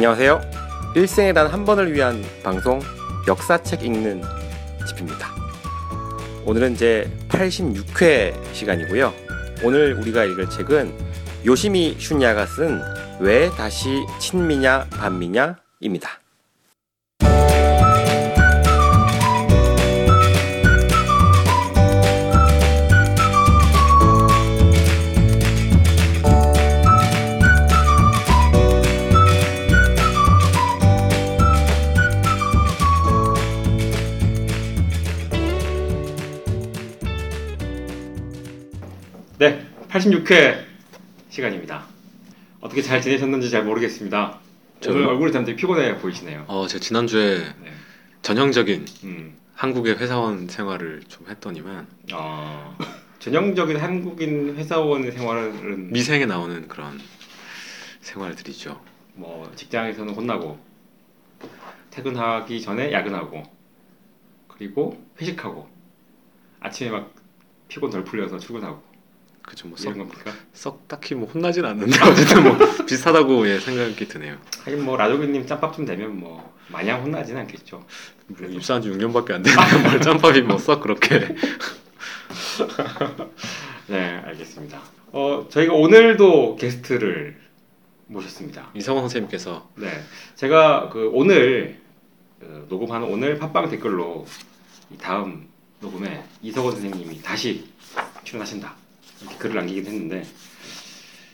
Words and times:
안녕하세요. 0.00 0.40
일생에 0.96 1.34
단 1.34 1.52
한 1.52 1.66
번을 1.66 1.92
위한 1.92 2.24
방송 2.42 2.80
역사책 3.28 3.84
읽는 3.84 4.22
집입니다. 4.88 5.28
오늘은 6.46 6.74
제 6.74 7.12
86회 7.28 8.32
시간이고요. 8.54 9.12
오늘 9.62 9.92
우리가 9.92 10.24
읽을 10.24 10.48
책은 10.48 10.96
요시미 11.44 11.98
슌야가 11.98 12.46
쓴 12.46 12.80
왜 13.20 13.50
다시 13.50 13.90
친미냐 14.18 14.86
반미냐입니다. 14.88 16.18
86회 40.00 40.64
시간입니다. 41.28 41.84
어떻게 42.60 42.80
잘 42.80 43.02
지내셨는지 43.02 43.50
잘 43.50 43.64
모르겠습니다. 43.64 44.38
저- 44.80 44.92
오늘 44.92 45.04
얼굴이 45.06 45.30
되게 45.30 45.54
피곤해 45.54 45.98
보이시네요. 45.98 46.44
어, 46.48 46.66
제가 46.66 46.80
지난주에 46.80 47.38
네. 47.38 47.72
전형적인 48.22 48.86
음, 49.04 49.36
한국의 49.54 49.98
회사원 49.98 50.48
생활을 50.48 51.02
좀 51.08 51.26
했더니만 51.28 51.86
어, 52.14 52.76
전형적인 53.18 53.76
한국인 53.76 54.56
회사원 54.56 55.10
생활은 55.10 55.92
미생에 55.92 56.24
나오는 56.24 56.66
그런 56.66 56.98
생활들이죠. 58.00 58.80
뭐 59.14 59.52
직장에서는 59.54 60.14
혼나고 60.14 60.58
퇴근하기 61.90 62.62
전에 62.62 62.90
야근하고 62.92 63.42
그리고 64.48 65.04
회식하고 65.20 65.68
아침에 66.60 66.88
막 66.90 67.12
피곤 67.68 67.90
덜 67.90 68.02
풀려서 68.04 68.38
출근하고 68.38 68.82
그죠, 69.50 69.66
뭐 69.66 69.76
이런 69.80 69.94
썩, 69.94 69.98
겁니까? 69.98 70.32
썩 70.52 70.86
딱히 70.86 71.16
뭐 71.16 71.28
혼나진 71.28 71.64
않는데 71.64 71.98
어쨌든 72.06 72.44
뭐 72.44 72.56
비슷하다고 72.86 73.48
예, 73.48 73.58
생각이 73.58 74.06
드네요. 74.06 74.38
하긴 74.64 74.84
뭐 74.84 74.96
라조기님 74.96 75.44
짬밥쯤 75.44 75.84
되면 75.86 76.16
뭐 76.20 76.54
마냥 76.68 77.02
혼나진 77.02 77.36
않겠죠. 77.36 77.84
뭐 78.28 78.48
입사한 78.48 78.80
지 78.80 78.88
6년밖에 78.90 79.32
안 79.32 79.42
됐는데 79.42 79.88
뭘 79.88 80.00
짬밥이 80.00 80.42
뭐 80.42 80.56
썩 80.58 80.80
그렇게 80.82 81.18
네, 83.88 84.20
알겠습니다. 84.24 84.80
어, 85.12 85.46
저희가 85.50 85.74
오늘도 85.74 86.54
게스트를 86.54 87.36
모셨습니다. 88.06 88.70
이성원 88.74 89.02
선생님께서 89.04 89.68
네, 89.74 89.88
제가 90.36 90.90
그 90.90 91.10
오늘 91.12 91.80
그 92.38 92.66
녹음하는 92.68 93.08
오늘 93.08 93.36
팟빵 93.40 93.68
댓글로 93.70 94.26
이 94.92 94.96
다음 94.96 95.48
녹음에 95.80 96.22
이석원 96.40 96.72
선생님이 96.74 97.20
다시 97.22 97.68
출연하신다 98.22 98.74
이렇게 99.22 99.36
글을 99.38 99.56
남기긴 99.56 99.86
했는데 99.86 100.24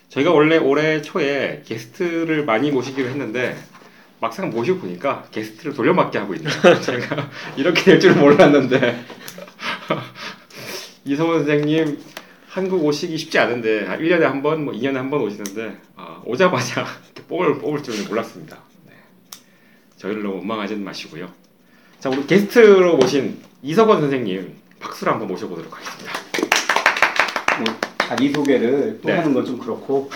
저희가 0.09 0.33
원래 0.33 0.57
올해 0.57 1.03
초에 1.03 1.63
게스트를 1.67 2.45
많이 2.45 2.71
모시기로 2.71 3.09
했는데 3.09 3.57
막상 4.21 4.51
모시고 4.51 4.79
보니까 4.81 5.27
게스트를 5.31 5.75
돌려막기 5.75 6.17
하고 6.17 6.35
있네요. 6.35 6.51
제가 6.81 7.31
이렇게 7.57 7.83
될 7.83 8.01
줄은 8.01 8.19
몰랐는데 8.21 9.05
이성원 11.05 11.45
선생님 11.45 11.99
한국 12.49 12.85
오시기 12.85 13.19
쉽지 13.19 13.39
않은데 13.39 13.85
한 13.85 14.01
1년에 14.01 14.21
한 14.23 14.43
번, 14.43 14.65
뭐 14.65 14.73
2년에 14.73 14.95
한 14.95 15.11
번 15.11 15.21
오시는데 15.21 15.77
아, 15.97 16.23
오자마자 16.25 16.87
뽑을, 17.29 17.59
뽑을 17.59 17.83
줄은 17.83 18.09
몰랐습니다. 18.09 18.57
네. 18.87 18.93
저희를 19.99 20.23
너무 20.23 20.37
원망하지는 20.39 20.83
마시고요. 20.83 21.31
자, 22.01 22.09
우리 22.09 22.27
게스트로 22.27 22.97
모신 22.97 23.39
이석원 23.63 24.01
선생님 24.01 24.55
박수로 24.81 25.11
한번 25.13 25.29
모셔보도록 25.29 25.71
하겠습니다. 25.77 26.13
뭐 27.65 27.75
자기 27.99 28.31
소개를 28.31 29.01
또 29.03 29.09
네. 29.09 29.17
하는 29.17 29.35
건 29.35 29.45
좀 29.45 29.59
그렇고 29.59 30.09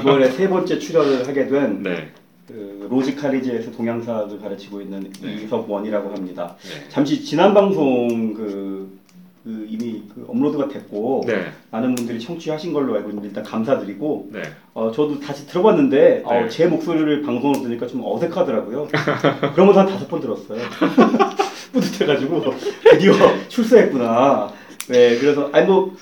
이번에 0.00 0.30
세 0.30 0.48
번째 0.48 0.78
출연을 0.78 1.26
하게 1.26 1.46
된 1.48 1.82
네. 1.82 2.08
그 2.46 2.88
로지 2.90 3.14
카리지에서 3.14 3.70
동양사를 3.72 4.40
가르치고 4.40 4.80
있는 4.80 5.10
네. 5.22 5.34
이석원이라고 5.34 6.10
합니다. 6.10 6.56
네. 6.62 6.88
잠시 6.88 7.22
지난 7.24 7.54
방송 7.54 8.34
그, 8.34 8.98
그 9.44 9.66
이미 9.70 10.02
그 10.14 10.26
업로드가 10.28 10.68
됐고 10.68 11.22
네. 11.26 11.46
많은 11.70 11.94
분들이 11.94 12.18
청취하신 12.18 12.72
걸로 12.72 12.94
알고 12.96 13.10
있는데 13.10 13.28
일단 13.28 13.44
감사드리고 13.44 14.30
네. 14.32 14.42
어, 14.74 14.90
저도 14.90 15.20
다시 15.20 15.46
들어봤는데 15.46 16.22
어, 16.24 16.34
네. 16.34 16.48
제 16.48 16.66
목소리를 16.66 17.22
방송으로 17.22 17.62
들으니까 17.62 17.86
좀 17.86 18.02
어색하더라고요. 18.04 18.88
그러면서 19.54 19.80
한 19.80 19.86
다섯 19.86 20.08
번 20.08 20.20
들었어요. 20.20 20.60
뿌듯해가지고 21.72 22.42
드디어 22.90 23.12
출세했구나. 23.48 24.52
네, 24.88 25.16
그래서 25.18 25.48
아니 25.52 25.66
뭐 25.68 25.94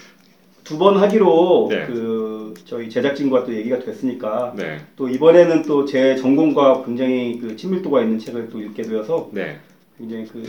두 0.68 0.78
번 0.78 0.98
하기로 0.98 1.68
네. 1.70 1.86
그 1.86 2.52
저희 2.66 2.90
제작진과 2.90 3.44
또 3.44 3.54
얘기가 3.54 3.78
됐으니까 3.78 4.52
네. 4.56 4.78
또 4.96 5.08
이번에는 5.08 5.62
또 5.62 5.84
제 5.86 6.14
전공과 6.16 6.84
굉장히 6.84 7.38
그 7.40 7.56
친밀도가 7.56 8.02
있는 8.02 8.18
책을 8.18 8.50
또 8.50 8.60
읽게 8.60 8.82
되어서 8.82 9.30
네. 9.32 9.58
굉장히 9.96 10.26
그 10.26 10.42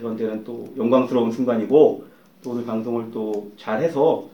이런 0.00 0.16
데는 0.16 0.44
또 0.44 0.72
영광스러운 0.78 1.32
순간이고 1.32 2.04
또 2.42 2.50
오늘 2.50 2.64
방송을 2.64 3.06
또 3.12 3.50
잘해서 3.58 4.24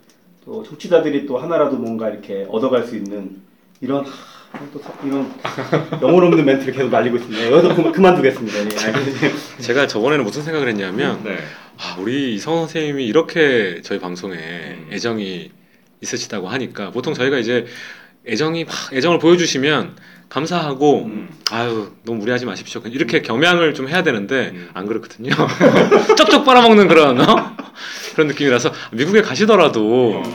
또 0.45 0.63
청취자들이 0.63 1.27
또 1.27 1.39
하나라도 1.39 1.77
뭔가 1.77 2.11
이렇게 2.11 2.47
얻어갈 2.51 2.85
수 2.85 2.97
있는 2.97 3.37
이런 3.81 4.05
하, 4.05 4.61
또 4.73 4.79
서- 4.81 4.93
이런 5.07 5.27
영혼 6.03 6.25
없는 6.25 6.45
멘트를 6.45 6.75
계속 6.75 6.91
날리고 6.91 7.17
있습니다. 7.17 7.51
여기서 7.51 7.75
그, 7.75 7.93
그만 7.93 8.15
두겠습니다. 8.17 8.59
예, 8.59 8.63
알겠습니다. 8.87 9.29
제가 9.61 9.87
저번에는 9.87 10.25
무슨 10.25 10.43
생각을 10.43 10.69
했냐면 10.69 11.21
네. 11.25 11.37
아, 11.83 11.97
우리 11.99 12.35
이성원 12.35 12.69
선생님이 12.69 13.07
이렇게 13.07 13.81
저희 13.83 13.99
방송에 13.99 14.37
음. 14.37 14.89
애정이 14.93 15.51
있으시다고 16.03 16.49
하니까 16.49 16.91
보통 16.91 17.15
저희가 17.15 17.39
이제 17.39 17.65
애정이 18.27 18.65
막 18.65 18.75
애정을 18.93 19.19
보여주시면 19.19 19.97
감사하고 20.29 21.05
음. 21.07 21.29
아유 21.51 21.93
너무 22.05 22.19
무리하지 22.19 22.45
마십시오 22.45 22.83
이렇게 22.85 23.23
겸양을 23.23 23.73
좀 23.73 23.89
해야 23.89 24.03
되는데 24.03 24.51
음. 24.53 24.69
안 24.75 24.87
그렇거든요 24.87 25.31
쩍쩍 26.19 26.45
빨아먹는 26.45 26.87
그런 26.87 27.19
어? 27.19 27.57
그런 28.13 28.27
느낌이라서 28.29 28.73
미국에 28.93 29.23
가시더라도 29.23 30.23
어. 30.23 30.35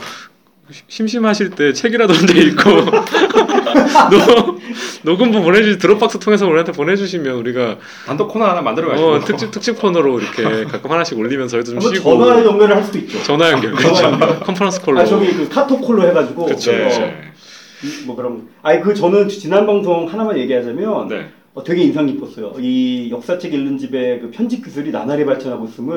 심심하실 0.88 1.50
때 1.50 1.72
책이라도 1.72 2.12
한 2.12 2.26
대 2.26 2.38
읽고 2.40 2.70
녹- 4.10 4.60
녹음부 5.02 5.42
보내주 5.42 5.78
드롭박스 5.78 6.18
통해서 6.18 6.46
우리한테 6.46 6.72
보내주시면 6.72 7.36
우리가 7.36 7.76
단독 8.06 8.28
코너 8.28 8.46
하나 8.46 8.60
만들어 8.62 8.88
가지고 8.88 9.08
어, 9.12 9.20
특집 9.20 9.50
특집 9.50 9.78
코너로 9.78 10.20
이렇게 10.20 10.64
가끔 10.64 10.90
하나씩 10.90 11.18
올리면서 11.18 11.62
저희도 11.62 11.80
좀 11.80 11.94
쉬고 11.94 12.18
전화 12.18 12.44
연결을 12.44 12.76
할 12.76 12.82
수도 12.84 12.98
있죠. 12.98 13.22
전화 13.22 13.50
연결 13.52 13.72
그렇죠 13.74 14.18
컨퍼런스 14.44 14.82
콜로 14.82 15.00
아 15.00 15.04
저기 15.04 15.32
그 15.34 15.48
카톡 15.48 15.80
콜로 15.82 16.06
해가지고 16.08 16.46
그쵸, 16.46 16.72
어, 16.72 16.74
그쵸. 16.88 17.00
네. 17.00 17.20
이- 17.84 18.06
뭐 18.06 18.16
그럼 18.16 18.48
아니 18.62 18.80
그 18.80 18.94
저는 18.94 19.28
지난 19.28 19.66
방송 19.66 20.06
하나만 20.10 20.36
얘기하자면 20.38 21.08
네. 21.08 21.28
어, 21.54 21.62
되게 21.64 21.82
인상 21.82 22.06
깊었어요. 22.06 22.54
이 22.58 23.08
역사책 23.10 23.54
읽는 23.54 23.78
집의 23.78 24.20
그 24.20 24.30
편집 24.30 24.64
기술이 24.64 24.90
나날이 24.90 25.24
발전하고 25.24 25.66
있음을 25.66 25.96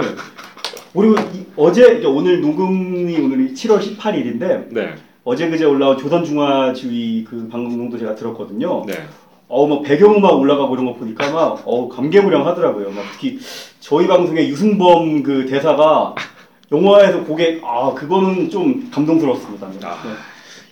그리고 0.93 1.15
이- 1.33 1.45
어제 1.55 1.97
이제 1.97 2.07
오늘 2.07 2.41
녹음이 2.41 3.15
오늘이 3.17 3.53
7월 3.53 3.79
18일인데 3.79 4.67
네. 4.73 4.95
어제 5.23 5.49
그제 5.49 5.65
올라온 5.65 5.97
조선 5.97 6.23
중화지휘 6.25 7.25
그 7.29 7.47
방송도 7.49 7.97
제가 7.97 8.15
들었거든요. 8.15 8.83
네. 8.87 8.93
어우 9.47 9.67
막 9.67 9.83
배경음악 9.83 10.33
올라가고 10.35 10.75
이런 10.75 10.85
거 10.85 10.93
보니까 10.95 11.31
막 11.31 11.61
어우 11.65 11.89
감개무량하더라고요. 11.89 12.91
막 12.91 13.03
특히 13.13 13.39
저희 13.79 14.07
방송의 14.07 14.49
유승범 14.49 15.23
그 15.23 15.45
대사가 15.47 16.15
영화에서 16.71 17.23
그게 17.25 17.59
아 17.63 17.93
그거는 17.93 18.49
좀 18.49 18.89
감동스러웠습니다. 18.91 19.67
아. 19.67 20.03
네. 20.03 20.09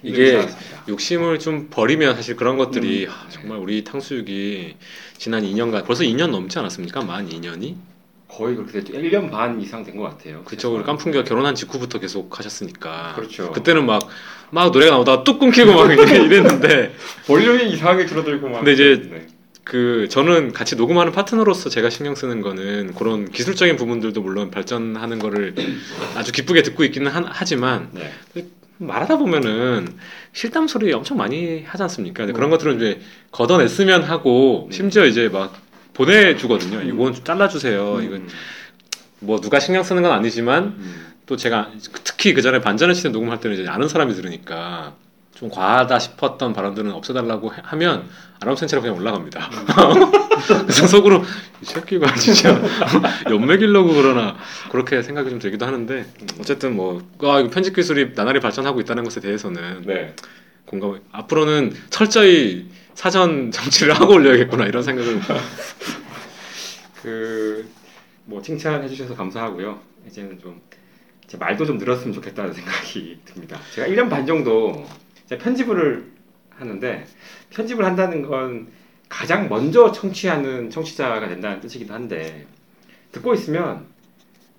이게 0.04 0.32
괜찮았습니다. 0.32 0.84
욕심을 0.90 1.40
좀 1.40 1.68
버리면 1.72 2.16
사실 2.16 2.36
그런 2.36 2.58
것들이 2.58 3.06
음. 3.06 3.12
아, 3.12 3.28
정말 3.30 3.58
우리 3.58 3.84
탕수육이 3.84 4.76
지난 5.18 5.44
2년간 5.44 5.86
벌써 5.86 6.04
2년 6.04 6.30
넘지 6.30 6.58
않았습니까? 6.60 7.02
만 7.04 7.28
2년이? 7.28 7.76
거의 8.38 8.56
그렇게 8.56 8.80
1년 8.82 9.32
반 9.32 9.60
이상 9.60 9.84
된 9.84 9.98
것 9.98 10.04
같아요. 10.04 10.44
그쪽으로 10.44 10.84
깐풍기가 10.84 11.24
결혼한 11.24 11.56
직후부터 11.56 12.00
계속 12.00 12.38
하셨으니까 12.38 13.14
그렇죠. 13.16 13.52
그때는 13.52 13.86
막 13.86 14.08
막 14.50 14.72
노래가 14.72 14.92
나오다가 14.92 15.24
뚝 15.24 15.40
끊기고 15.40 15.74
막 15.74 15.92
이랬는데 15.92 16.96
볼륨이 17.26 17.70
이상하게 17.74 18.06
줄어들고 18.06 18.50
막. 18.50 18.60
근데 18.60 18.74
이제 18.74 19.02
네. 19.12 19.28
그 19.64 20.08
저는 20.10 20.54
같이 20.54 20.78
녹음하는 20.78 21.12
파트너로서 21.12 21.70
제가 21.70 21.90
신경 21.90 22.16
쓰는 22.16 22.42
거는 22.42 22.94
그런 22.96 23.30
기술적인 23.30 23.76
부분들도 23.76 24.22
물론 24.22 24.50
발전하는 24.50 25.20
거를 25.20 25.54
아주 26.16 26.32
기쁘게 26.32 26.62
듣고 26.62 26.86
있기는 26.86 27.12
하, 27.12 27.24
하지만 27.28 27.90
네. 27.92 28.46
말하다 28.78 29.18
보면은 29.18 29.88
실담 30.32 30.68
소리 30.68 30.94
엄청 30.94 31.18
많이 31.18 31.64
하지 31.64 31.84
않습니까? 31.84 32.20
근데 32.24 32.32
그런 32.32 32.48
음. 32.48 32.52
것들은 32.52 32.78
이제 32.78 33.02
걷어냈으면 33.32 34.04
하고 34.04 34.68
음. 34.68 34.72
심지어 34.72 35.06
이제 35.06 35.28
막 35.28 35.54
보내주거든요. 35.98 36.78
음. 36.78 36.88
이건 36.94 37.14
좀 37.14 37.24
잘라주세요. 37.24 38.02
이건 38.02 38.28
뭐 39.20 39.42
누가 39.42 39.60
신경 39.60 39.84
쓰는 39.84 40.04
건 40.04 40.12
아니지만 40.12 40.64
음. 40.78 41.06
또 41.26 41.36
제가 41.36 41.72
특히 42.04 42.34
그 42.34 42.42
전에 42.42 42.62
반전의 42.62 42.96
시대 42.96 43.10
녹음할 43.10 43.40
때는 43.40 43.58
이제 43.60 43.68
아는 43.68 43.88
사람이 43.90 44.14
들으니까 44.14 44.94
좀 45.36 45.50
과하다 45.50 46.00
싶었던 46.00 46.54
발언들은 46.54 46.92
없애달라고 46.92 47.54
해- 47.54 47.58
하면 47.64 48.08
아람센체로 48.40 48.82
그냥 48.82 48.98
올라갑니다. 48.98 49.50
그래서 50.48 50.88
속으로 50.88 51.24
이 51.62 51.66
새끼가 51.66 52.14
진짜 52.16 52.60
연맥이려고 53.30 53.94
그러나 53.94 54.36
그렇게 54.72 55.02
생각이 55.02 55.30
좀 55.30 55.40
들기도 55.40 55.66
하는데 55.66 56.06
어쨌든 56.40 56.76
뭐 56.76 57.02
아, 57.24 57.40
이거 57.40 57.50
편집 57.50 57.76
기술이 57.76 58.14
나날이 58.16 58.40
발전하고 58.40 58.80
있다는 58.82 59.04
것에 59.04 59.20
대해서는 59.20 59.84
네. 59.86 60.16
공감. 60.66 61.00
앞으로는 61.12 61.74
철저히 61.90 62.68
사전 62.98 63.52
정치를 63.52 63.94
하고 63.94 64.16
올려야겠구나 64.16 64.66
이런 64.66 64.82
생각을 64.82 65.20
그뭐 67.04 68.42
칭찬해 68.42 68.88
주셔서 68.90 69.16
감사하고요. 69.16 69.80
이제는 70.08 70.40
좀 70.40 70.60
제 71.28 71.36
말도 71.38 71.66
좀 71.66 71.78
늘었으면 71.78 72.14
좋겠다는 72.14 72.54
생각이 72.54 73.20
듭니다. 73.26 73.60
제가 73.76 73.88
1년 73.90 74.10
반 74.10 74.26
정도 74.26 74.86
제가 75.28 75.44
편집을 75.44 76.10
하는데 76.52 77.06
편집을 77.50 77.84
한다는 77.84 78.22
건 78.22 78.68
가장 79.10 79.50
먼저 79.50 79.92
청취하는 79.92 80.70
청취자가 80.70 81.28
된다는 81.28 81.60
뜻이기도 81.60 81.94
한데 81.94 82.48
듣고 83.12 83.34
있으면 83.34 83.86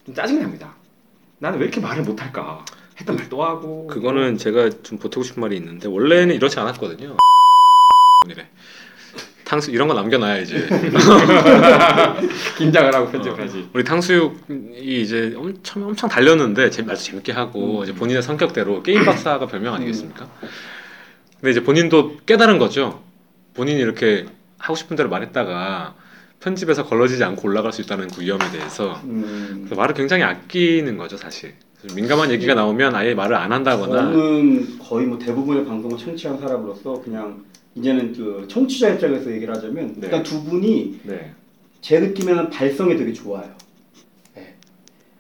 좀 0.05 0.15
짜증이 0.15 0.41
납니다. 0.41 0.75
나는 1.39 1.59
왜 1.59 1.65
이렇게 1.65 1.81
말을 1.81 2.03
못할까? 2.03 2.65
했던 3.01 3.17
말 3.17 3.29
또 3.31 3.43
하고 3.43 3.87
그거는 3.87 4.37
제가 4.37 4.69
좀 4.83 4.99
보태고 4.99 5.23
싶은 5.23 5.41
말이 5.41 5.57
있는데 5.57 5.89
원래는 5.89 6.35
이렇지 6.35 6.61
않았거든요. 6.61 7.17
이래. 8.27 8.47
탕수 9.45 9.71
이런 9.71 9.87
거 9.89 9.95
남겨놔야지. 9.95 10.67
긴장을 12.59 12.95
하고 12.95 13.11
편집을 13.11 13.41
하지. 13.41 13.69
우리 13.73 13.85
탕수육이 13.85 15.01
이제 15.01 15.35
엄청 15.37 15.85
엄청 15.87 16.09
달렸는데 16.11 16.69
재 16.71 16.83
말도 16.83 17.01
재밌게 17.01 17.33
하고 17.33 17.79
음. 17.79 17.85
이제 17.85 17.95
본인의 17.95 18.23
성격대로 18.23 18.83
게임 18.83 19.05
박사가 19.05 19.47
별명 19.47 19.75
아니겠습니까? 19.75 20.29
근데 21.41 21.51
이제 21.51 21.63
본인도 21.63 22.19
깨달은 22.27 22.59
거죠. 22.59 23.03
본인이 23.55 23.81
이렇게 23.81 24.27
하고 24.59 24.75
싶은 24.75 24.97
대로 24.97 25.09
말했다가 25.09 25.95
편집에서 26.41 26.85
걸러지지 26.85 27.23
않고 27.25 27.49
올라갈 27.49 27.73
수 27.73 27.81
있다는 27.81 28.09
그 28.09 28.21
위험에 28.21 28.51
대해서 28.51 29.01
음, 29.05 29.61
그래서 29.65 29.75
말을 29.81 29.95
굉장히 29.95 30.25
아끼는 30.25 30.99
거죠, 30.99 31.17
사실. 31.17 31.55
민감한 31.95 32.31
얘기가 32.33 32.55
나오면 32.55 32.95
아예 32.97 33.15
말을 33.15 33.37
안 33.37 33.53
한다거나 33.53 34.03
저는 34.13 34.79
거의 34.81 35.07
뭐 35.07 35.17
대부분의 35.19 35.65
방송을 35.65 35.97
청취한 35.97 36.39
사람으로서 36.41 37.01
그냥 37.03 37.45
이제는 37.79 38.13
그 38.13 38.47
청취자 38.49 38.91
입장에서 38.91 39.31
얘기를 39.33 39.55
하자면 39.55 39.95
네. 39.97 40.01
일단 40.07 40.23
두 40.23 40.43
분이 40.45 41.01
네. 41.05 41.33
제 41.81 42.01
느낌에는 42.01 42.51
발성이 42.51 42.97
되게 42.97 43.13
좋아요. 43.13 43.49
네. 44.35 44.55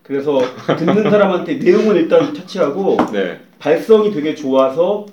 그래서 0.02 0.40
듣는 0.76 1.10
사람한테 1.10 1.54
내용은 1.62 1.96
일단 1.96 2.32
터치하고 2.32 2.96
네. 3.12 3.40
발성이 3.58 4.12
되게 4.12 4.34
좋아서 4.34 5.06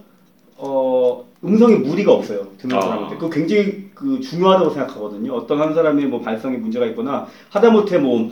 어 0.57 1.25
음성에 1.43 1.75
무리가 1.75 2.13
없어요 2.13 2.47
듣는 2.57 2.77
아. 2.77 2.81
사람한테 2.81 3.15
그거 3.15 3.29
굉장히 3.29 3.89
그 3.93 4.19
중요하다고 4.21 4.69
생각하거든요 4.73 5.33
어떤 5.33 5.59
한 5.59 5.73
사람이 5.73 6.05
뭐 6.05 6.21
발성에 6.21 6.57
문제가 6.57 6.85
있거나 6.87 7.27
하다못해 7.49 7.97
뭐 7.97 8.29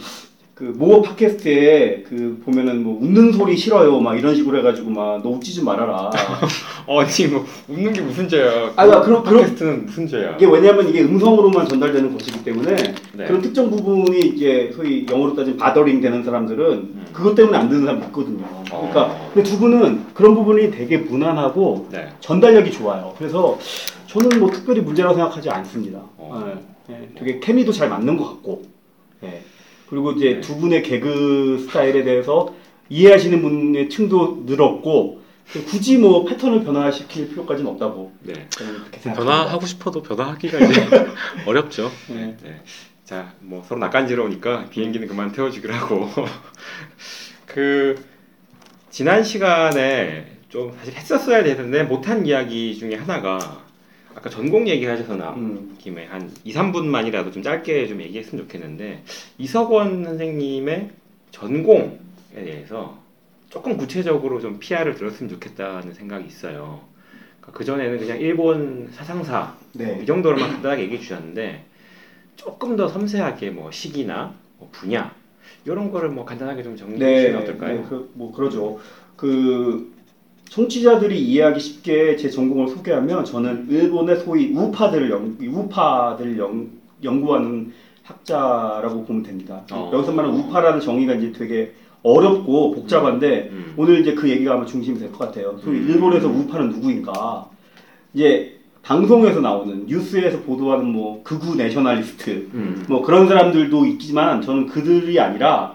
그 0.55 0.65
모어 0.65 1.01
팟캐스트에 1.01 2.03
그 2.07 2.39
보면은 2.45 2.83
뭐 2.83 2.99
웃는 3.01 3.31
소리 3.31 3.57
싫어요 3.57 3.99
막 3.99 4.15
이런 4.15 4.35
식으로 4.35 4.59
해가지고 4.59 4.91
막 4.91 5.13
너 5.23 5.29
웃지 5.29 5.53
좀 5.55 5.65
말아라 5.65 6.11
어, 6.85 7.03
지금 7.05 7.37
뭐 7.37 7.45
웃는 7.69 7.91
게 7.91 8.01
무슨 8.01 8.27
죄야? 8.29 8.71
아, 8.75 8.85
그러니까 8.85 9.01
그럼- 9.01 9.23
그럼- 9.23 9.41
팟캐스트는 9.41 9.85
무슨 9.87 10.07
죄야? 10.07 10.35
이게 10.35 10.45
왜냐하면 10.45 10.89
이게 10.89 11.01
음성으로만 11.01 11.67
전달되는 11.67 12.13
것이기 12.13 12.43
때문에 12.43 12.75
네. 13.13 13.25
그런 13.25 13.41
특정 13.41 13.71
부분이 13.71 14.19
이제 14.19 14.71
소위 14.75 15.07
영어로 15.09 15.35
따지면 15.35 15.57
바더링 15.57 16.01
되는 16.01 16.23
사람들은 16.23 16.71
음. 16.71 17.05
그것 17.11 17.33
때문에 17.33 17.57
안 17.57 17.67
듣는 17.69 17.85
사람 17.85 18.03
있거든요 18.03 18.45
그러니까 18.65 19.03
어. 19.05 19.31
근데 19.33 19.49
두 19.49 19.57
분은 19.57 20.13
그런 20.13 20.35
부분이 20.35 20.69
되게 20.69 20.97
무난하고 20.99 21.87
네. 21.91 22.09
전달력이 22.19 22.71
좋아요. 22.71 23.15
그래서 23.17 23.57
저는 24.07 24.39
뭐 24.39 24.51
특별히 24.51 24.81
문제라고 24.81 25.15
생각하지 25.15 25.49
않습니다. 25.49 25.99
어. 26.17 26.53
예, 26.89 26.93
예, 26.93 27.09
되게 27.17 27.39
케미도 27.39 27.71
잘 27.71 27.89
맞는 27.89 28.17
것 28.17 28.25
같고. 28.25 28.61
예. 29.23 29.41
그리고 29.93 30.11
이제 30.13 30.33
네. 30.33 30.41
두 30.41 30.57
분의 30.57 30.81
개그 30.81 31.67
스타일에 31.67 32.03
대해서 32.03 32.55
이해하시는 32.89 33.43
분의 33.43 33.89
층도 33.89 34.41
늘었고 34.47 35.21
굳이 35.69 35.99
뭐 35.99 36.25
패턴을 36.25 36.63
변화시킬 36.63 37.29
필요까지는 37.29 37.69
없다고 37.73 38.11
네. 38.21 38.47
저는 38.49 38.73
그렇게 38.79 38.99
생각합니다. 38.99 39.35
변화하고 39.37 39.67
싶어도 39.67 40.01
변화하기가 40.01 40.57
이제 40.57 40.87
어렵죠. 41.45 41.91
예. 42.09 42.35
네. 42.41 42.63
자, 43.03 43.33
뭐 43.39 43.63
서로 43.67 43.81
낯간지러우니까 43.81 44.69
비행기는 44.71 45.07
그만 45.07 45.31
태워주기로 45.31 45.71
하고 45.75 46.09
그 47.45 48.03
지난 48.89 49.23
시간에 49.23 50.37
좀 50.49 50.73
사실 50.79 50.95
했었어야 50.95 51.43
되는데 51.43 51.83
못한 51.83 52.25
이야기 52.25 52.75
중에 52.75 52.95
하나가 52.95 53.62
아까 54.15 54.29
전공 54.29 54.67
얘기하셔서 54.67 55.15
나온 55.15 55.37
음. 55.37 55.75
김에 55.79 56.05
한 56.05 56.31
2, 56.43 56.53
3분만이라도 56.53 57.33
좀 57.33 57.41
짧게 57.41 57.87
좀 57.87 58.01
얘기했으면 58.01 58.43
좋겠는데 58.43 59.03
이석원 59.37 60.03
선생님의 60.05 60.89
전공에 61.31 61.97
대해서 62.33 62.97
조금 63.49 63.77
구체적으로 63.77 64.39
좀 64.39 64.59
PR을 64.59 64.95
들었으면 64.95 65.29
좋겠다는 65.29 65.93
생각이 65.93 66.27
있어요. 66.27 66.81
그 67.41 67.65
전에는 67.65 67.99
그냥 67.99 68.19
일본 68.19 68.89
사상사 68.91 69.55
네. 69.73 69.99
이 70.01 70.05
정도로만 70.05 70.53
간단하게 70.53 70.83
얘기해 70.83 71.01
주셨는데 71.01 71.65
조금 72.35 72.75
더 72.75 72.87
섬세하게 72.87 73.51
뭐 73.51 73.69
시기나 73.71 74.33
뭐 74.57 74.69
분야 74.71 75.13
이런 75.65 75.91
거를 75.91 76.09
뭐 76.09 76.25
간단하게 76.25 76.63
좀 76.63 76.77
정리해 76.77 76.99
네, 76.99 77.15
주시면 77.21 77.41
어떨까요? 77.43 77.75
네, 77.75 77.85
그, 77.89 78.11
뭐 78.13 78.31
그러죠. 78.31 78.79
그 79.15 79.92
청취자들이 80.49 81.19
이해하기 81.19 81.59
쉽게 81.59 82.15
제 82.15 82.29
전공을 82.29 82.67
소개하면 82.69 83.25
저는 83.25 83.67
일본의 83.69 84.19
소위 84.19 84.51
우파들을 84.53 85.09
연, 85.09 85.37
이 85.41 85.47
우파들을 85.47 86.37
연, 86.37 86.69
연구하는 87.03 87.71
학자라고 88.03 89.05
보면 89.05 89.23
됩니다. 89.23 89.61
어. 89.71 89.89
여기서 89.93 90.11
말하는 90.11 90.37
우파라는 90.39 90.79
정의가 90.81 91.13
이제 91.15 91.31
되게 91.31 91.71
어렵고 92.03 92.75
복잡한데 92.75 93.49
음. 93.51 93.73
오늘 93.77 94.01
이제 94.01 94.13
그 94.13 94.29
얘기가 94.29 94.53
아마 94.53 94.65
중심이 94.65 94.99
될 94.99 95.11
것 95.11 95.19
같아요. 95.19 95.57
소위 95.63 95.77
음. 95.79 95.89
일본에서 95.89 96.27
우파는 96.27 96.69
누구인가? 96.69 97.49
이제 98.13 98.59
방송에서 98.83 99.39
나오는 99.39 99.85
뉴스에서 99.87 100.41
보도하는 100.41 100.85
뭐 100.85 101.23
극우 101.23 101.55
내셔널리스트 101.55 102.49
음. 102.53 102.85
뭐 102.89 103.01
그런 103.01 103.27
사람들도 103.29 103.85
있지만 103.85 104.41
저는 104.41 104.67
그들이 104.67 105.19
아니라 105.19 105.73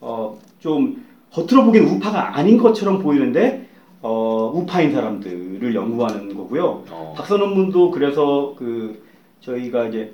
어 0.00 0.38
좀 0.60 1.02
겉으로 1.32 1.64
보기엔 1.64 1.86
우파가 1.86 2.36
아닌 2.36 2.58
것처럼 2.58 2.98
보이는데 2.98 3.59
어 4.50 4.52
우파인 4.52 4.92
사람들을 4.92 5.74
연구하는 5.74 6.34
거고요. 6.34 6.84
어. 6.90 7.14
박사 7.16 7.36
논문도 7.36 7.90
그래서 7.92 8.54
그 8.58 9.02
저희가 9.40 9.86
이제 9.86 10.12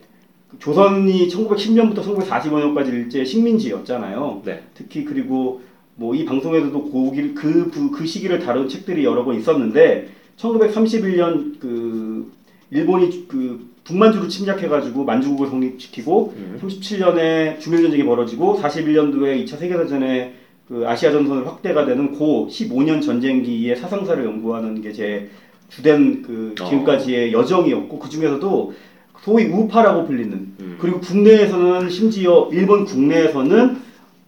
조선이 0.59 1.27
1910년부터 1.29 2.03
1945년까지 2.03 2.89
일제 2.93 3.25
식민지였잖아요. 3.25 4.43
네. 4.45 4.63
특히 4.75 5.05
그리고 5.05 5.63
뭐 5.97 6.15
이 6.15 6.25
방송에서도 6.27 6.91
그, 7.35 7.71
부- 7.71 7.91
그 7.91 8.05
시기를 8.07 8.39
다룬 8.41 8.69
책들이 8.69 9.03
여러 9.05 9.25
번 9.25 9.37
있었는데 9.39 10.09
1931년 10.37 11.59
그 11.59 12.31
일본이 12.71 13.27
그 13.29 13.71
북만주를 13.85 14.29
침략해가지고 14.29 15.05
만주국을 15.05 15.49
성립시키고 15.49 16.35
음. 16.37 16.59
37년에 16.63 17.59
중일전쟁이 17.61 18.05
벌어지고 18.05 18.59
41년도에 18.61 19.45
2차 19.47 19.57
세계대전에 19.59 20.35
그 20.69 20.85
아시아 20.87 21.13
전선을 21.13 21.47
확대가 21.47 21.85
되는 21.85 22.13
고 22.13 22.49
15년 22.51 23.01
전쟁기의 23.03 23.77
사상사를 23.77 24.25
연구하는 24.25 24.81
게 24.83 24.93
제 24.93 25.29
주된 25.69 26.23
그 26.23 26.55
어. 26.61 26.65
지금까지의 26.65 27.33
여정이었고 27.33 27.99
그 27.99 28.09
중에서도 28.09 28.73
소위 29.21 29.47
우파라고 29.47 30.07
불리는 30.07 30.33
음. 30.61 30.77
그리고 30.81 31.01
국내에서는 31.01 31.91
심지어 31.91 32.49
일본 32.53 32.85
국내에서는 32.85 33.77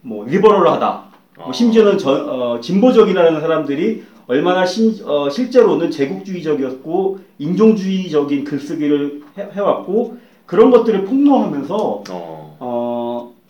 뭐 0.01 0.25
리버럴하다 0.25 0.89
어. 1.37 1.43
뭐 1.45 1.53
심지어는 1.53 1.97
저, 1.97 2.11
어, 2.11 2.59
진보적이라는 2.59 3.39
사람들이 3.39 4.03
얼마나 4.27 4.65
신- 4.65 4.97
어, 5.05 5.29
실제로는 5.29 5.89
제국주의적이었고 5.91 7.19
인종주의적인 7.39 8.43
글쓰기를 8.43 9.21
해, 9.37 9.47
해왔고 9.53 10.17
그런 10.45 10.71
것들을 10.71 11.05
폭로하면서 11.05 12.03
어. 12.09 12.57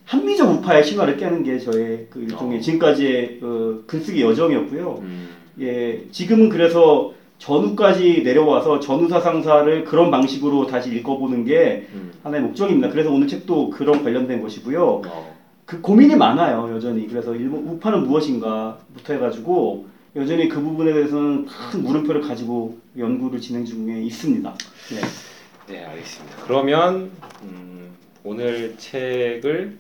어, 0.10 0.18
한미적 0.18 0.50
우파의 0.50 0.84
신화를 0.84 1.18
깨는 1.18 1.44
게 1.44 1.60
저의 1.60 2.08
그 2.10 2.22
일종의 2.22 2.58
어. 2.58 2.62
지금까지의 2.62 3.40
어, 3.42 3.80
글쓰기 3.86 4.22
여정이었고요. 4.22 5.00
음. 5.02 5.30
예, 5.60 6.06
지금은 6.12 6.50
그래서 6.50 7.14
전후까지 7.38 8.24
내려와서 8.24 8.80
전후 8.80 9.08
사상사를 9.08 9.86
그런 9.86 10.12
방식으로 10.12 10.68
다시 10.68 10.94
읽어보는 10.96 11.46
게 11.46 11.88
음. 11.94 12.12
하나의 12.24 12.44
목적입니다. 12.44 12.90
그래서 12.90 13.12
오늘 13.12 13.28
책도 13.28 13.70
그런 13.70 14.04
관련된 14.04 14.42
것이고요. 14.42 15.02
어. 15.06 15.40
그 15.66 15.82
고민이 15.82 16.16
많아요, 16.16 16.74
여전히. 16.74 17.08
그래서 17.08 17.36
일본 17.36 17.68
우파는 17.68 18.08
무엇인가부터 18.08 19.14
해가지고 19.14 19.86
여전히 20.16 20.50
그 20.50 20.60
부분에 20.60 20.92
대해서는 20.92 21.46
큰 21.46 21.84
물음표를 21.84 22.22
가지고 22.22 22.78
연구를 22.98 23.40
진행 23.40 23.64
중에 23.64 24.02
있습니다. 24.02 24.56
네. 24.90 25.74
네, 25.74 25.86
알겠습니다. 25.86 26.38
그러면 26.46 27.12
음, 27.44 27.92
오늘 28.24 28.76
책을 28.78 29.78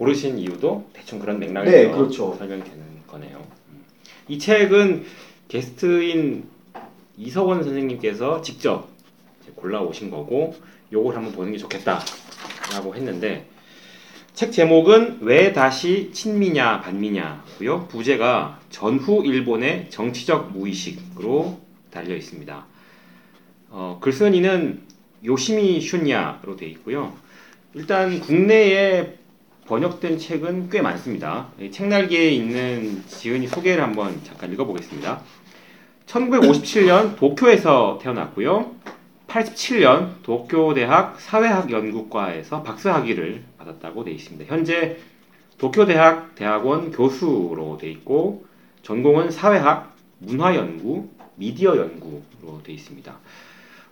고르신 0.00 0.38
이유도 0.38 0.88
대충 0.94 1.18
그런 1.18 1.38
맥락에서 1.38 1.70
네, 1.70 1.90
그렇죠. 1.90 2.34
설명이 2.38 2.64
되는 2.64 2.78
거네요. 3.06 3.36
음. 3.68 3.84
이 4.28 4.38
책은 4.38 5.04
게스트인 5.46 6.48
이석원 7.18 7.62
선생님께서 7.62 8.40
직접 8.40 8.88
골라 9.54 9.82
오신 9.82 10.10
거고 10.10 10.56
요걸 10.90 11.14
한번 11.14 11.34
보는 11.34 11.52
게 11.52 11.58
좋겠다라고 11.58 12.94
했는데 12.94 13.46
책 14.32 14.52
제목은 14.52 15.18
왜 15.20 15.52
다시 15.52 16.10
친미냐 16.14 16.80
반미냐고요. 16.80 17.88
부제가 17.88 18.58
전후 18.70 19.22
일본의 19.22 19.90
정치적 19.90 20.52
무의식으로 20.52 21.60
달려 21.90 22.16
있습니다. 22.16 22.66
어, 23.68 23.98
글 24.00 24.14
쓰는 24.14 24.32
이는 24.32 24.80
요시미 25.22 25.80
슌야로 25.80 26.56
되어 26.56 26.68
있고요. 26.70 27.12
일단 27.74 28.18
국내에 28.20 29.19
번역된 29.70 30.18
책은 30.18 30.68
꽤 30.68 30.82
많습니다. 30.82 31.46
이 31.60 31.70
책날개에 31.70 32.30
있는 32.30 33.04
지은이 33.06 33.46
소개를 33.46 33.84
한번 33.84 34.20
잠깐 34.24 34.52
읽어보겠습니다. 34.52 35.20
1957년 36.06 37.14
도쿄에서 37.14 38.00
태어났고요. 38.02 38.74
87년 39.28 40.24
도쿄대학 40.24 41.20
사회학연구과에서 41.20 42.64
박사학위를 42.64 43.44
받았다고 43.58 44.02
되어 44.02 44.12
있습니다. 44.12 44.52
현재 44.52 44.96
도쿄대학 45.56 46.34
대학원 46.34 46.90
교수로 46.90 47.78
되어 47.80 47.90
있고 47.90 48.44
전공은 48.82 49.30
사회학, 49.30 49.96
문화연구, 50.18 51.08
미디어 51.36 51.76
연구로 51.76 52.60
되어 52.64 52.74
있습니다. 52.74 53.16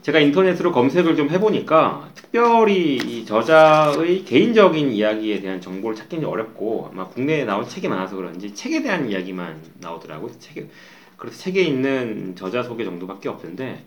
제가 0.02 0.20
인터넷으로 0.20 0.72
검색을 0.72 1.16
좀 1.16 1.28
해보니까 1.30 2.10
특별히 2.14 2.96
이 2.96 3.26
저자의 3.26 4.24
개인적인 4.24 4.92
이야기에 4.92 5.40
대한 5.40 5.60
정보를 5.60 5.96
찾기는 5.96 6.26
어렵고 6.26 6.90
아마 6.92 7.08
국내에 7.08 7.44
나온 7.44 7.68
책이 7.68 7.88
많아서 7.88 8.16
그런지 8.16 8.54
책에 8.54 8.82
대한 8.82 9.10
이야기만 9.10 9.60
나오더라고요. 9.80 10.30
책에 10.38 10.68
그래서 11.16 11.38
책에 11.38 11.62
있는 11.62 12.36
저자 12.36 12.62
소개 12.62 12.84
정도밖에 12.84 13.28
없는데 13.28 13.84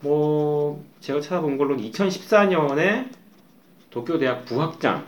뭐 0.00 0.84
제가 1.00 1.20
찾아본 1.20 1.56
걸로는 1.56 1.84
2014년에 1.90 3.08
도쿄 3.90 4.18
대학 4.18 4.44
부학장을 4.44 5.04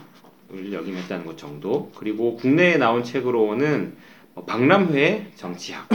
역임했다는 0.71 1.25
것 1.25 1.37
정도 1.37 1.91
그리고 1.95 2.37
국내에 2.37 2.77
나온 2.77 3.03
책으로는 3.03 3.97
뭐 4.35 4.45
박람회 4.45 5.31
정치학, 5.35 5.89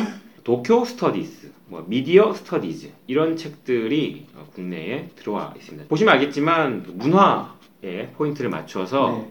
도쿄 0.44 0.84
studies, 0.84 1.50
뭐 1.70 1.84
media 1.86 2.34
studies 2.34 2.90
이런 3.06 3.36
책들이 3.36 4.26
어, 4.34 4.44
국내에 4.54 5.08
들어와 5.14 5.54
있습니다. 5.56 5.86
보시면 5.86 6.14
알겠지만 6.14 6.84
문화에 6.94 8.08
포인트를 8.16 8.50
맞춰서 8.50 9.12
네. 9.12 9.30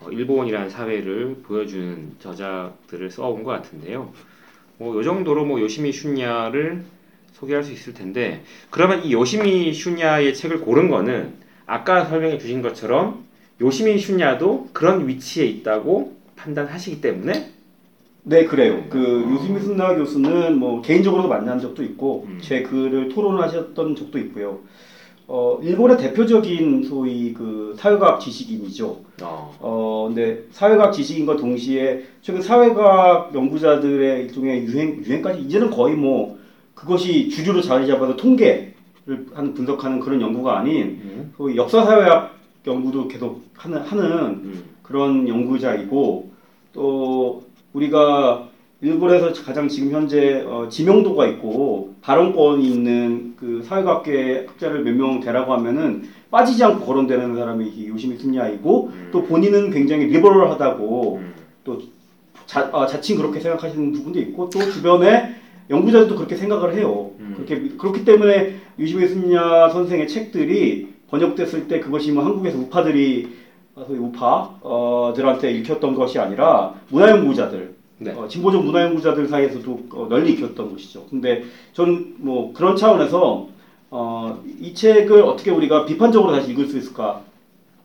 어, 0.00 0.10
일본이라는 0.10 0.70
사회를 0.70 1.38
보여주는 1.42 2.12
저작들을 2.20 3.10
써온 3.10 3.42
것 3.42 3.50
같은데요. 3.50 4.12
뭐, 4.78 4.96
요 4.96 5.02
정도로 5.02 5.44
뭐, 5.44 5.60
요시미 5.60 5.90
슌야를 5.90 6.84
소개할 7.32 7.62
수 7.62 7.72
있을 7.72 7.92
텐데, 7.92 8.44
그러면 8.70 9.04
이 9.04 9.12
요시미 9.12 9.72
슌야의 9.72 10.34
책을 10.34 10.60
고른 10.60 10.88
거는, 10.88 11.34
아까 11.66 12.06
설명해 12.06 12.38
주신 12.38 12.62
것처럼, 12.62 13.24
요시미 13.60 13.96
슌야도 13.96 14.70
그런 14.72 15.06
위치에 15.06 15.44
있다고 15.44 16.16
판단하시기 16.36 17.02
때문에, 17.02 17.52
네, 18.22 18.44
그래요. 18.44 18.84
그 18.90 19.26
요스미 19.32 19.60
순나 19.60 19.94
교수는 19.94 20.58
뭐 20.58 20.82
개인적으로도 20.82 21.28
만난 21.28 21.58
적도 21.58 21.82
있고 21.82 22.26
음. 22.28 22.38
제 22.40 22.62
글을 22.62 23.08
토론하셨던 23.08 23.96
적도 23.96 24.18
있고요. 24.18 24.58
어, 25.26 25.60
일본의 25.62 25.96
대표적인 25.96 26.84
소위 26.84 27.32
그 27.32 27.74
사회과학 27.78 28.20
지식인이죠. 28.20 28.96
어, 29.22 29.56
어, 29.60 30.04
근데 30.08 30.44
사회과학 30.50 30.92
지식인과 30.92 31.36
동시에 31.36 32.04
최근 32.20 32.42
사회과학 32.42 33.32
연구자들의 33.32 34.24
일종의 34.24 34.64
유행 34.64 35.02
유행까지 35.04 35.40
이제는 35.42 35.70
거의 35.70 35.94
뭐 35.94 36.38
그것이 36.74 37.28
주류로 37.28 37.62
자리 37.62 37.86
잡아서 37.86 38.16
통계를 38.16 38.74
하는 39.32 39.54
분석하는 39.54 40.00
그런 40.00 40.20
연구가 40.20 40.58
아닌 40.58 41.00
음, 41.04 41.32
소위 41.36 41.56
역사 41.56 41.84
사회학 41.84 42.34
연구도 42.66 43.06
계속 43.06 43.42
하는 43.54 43.78
하는 43.82 44.04
음, 44.04 44.64
그런 44.82 45.28
연구자이고 45.28 46.30
또 46.72 47.44
우리가 47.72 48.48
일본에서 48.82 49.32
가장 49.44 49.68
지금 49.68 49.92
현재 49.92 50.42
어, 50.46 50.68
지명도가 50.70 51.26
있고 51.28 51.94
발언권이 52.00 52.66
있는 52.66 53.34
그 53.36 53.62
사회학계 53.62 54.46
학자를 54.48 54.82
몇 54.82 54.94
명 54.94 55.20
대라고 55.20 55.52
하면은 55.54 56.04
빠지지 56.30 56.64
않고 56.64 56.86
거론되는 56.86 57.36
사람이 57.36 57.68
이 57.68 57.88
요시미 57.88 58.16
순야이고 58.16 58.86
음. 58.86 59.08
또 59.12 59.22
본인은 59.24 59.70
굉장히 59.70 60.06
리버럴하다고 60.06 61.16
음, 61.20 61.34
자, 62.46 62.70
아, 62.72 62.86
자칭 62.86 63.16
그렇게 63.18 63.38
생각하시는 63.38 63.92
부분도 63.92 64.18
있고 64.20 64.48
또 64.50 64.60
주변에 64.70 65.34
연구자들도 65.68 66.16
그렇게 66.16 66.34
생각을 66.36 66.74
해요. 66.74 67.10
음. 67.20 67.34
그렇게 67.36 67.68
그렇기 67.76 68.04
때문에 68.04 68.56
유시미 68.78 69.06
순야 69.06 69.68
선생의 69.68 70.08
책들이 70.08 70.88
번역됐을 71.10 71.68
때 71.68 71.80
그것이 71.80 72.12
뭐 72.12 72.24
한국에서 72.24 72.58
우파들이 72.58 73.28
우파 73.76 75.12
들한테 75.14 75.52
읽혔던 75.52 75.94
것이 75.94 76.18
아니라 76.18 76.74
문화연구자들, 76.88 77.74
네. 77.98 78.12
어, 78.12 78.26
진보적 78.28 78.64
문화연구자들 78.64 79.28
사이에서도 79.28 79.88
어, 79.92 80.06
널리 80.08 80.32
읽혔던 80.32 80.72
것이죠. 80.72 81.06
근데 81.10 81.44
저는 81.72 82.16
뭐 82.18 82.52
그런 82.52 82.76
차원에서 82.76 83.48
어, 83.90 84.42
이 84.58 84.74
책을 84.74 85.22
어떻게 85.22 85.50
우리가 85.50 85.84
비판적으로 85.84 86.32
다시 86.32 86.50
읽을 86.52 86.66
수 86.66 86.78
있을까? 86.78 87.22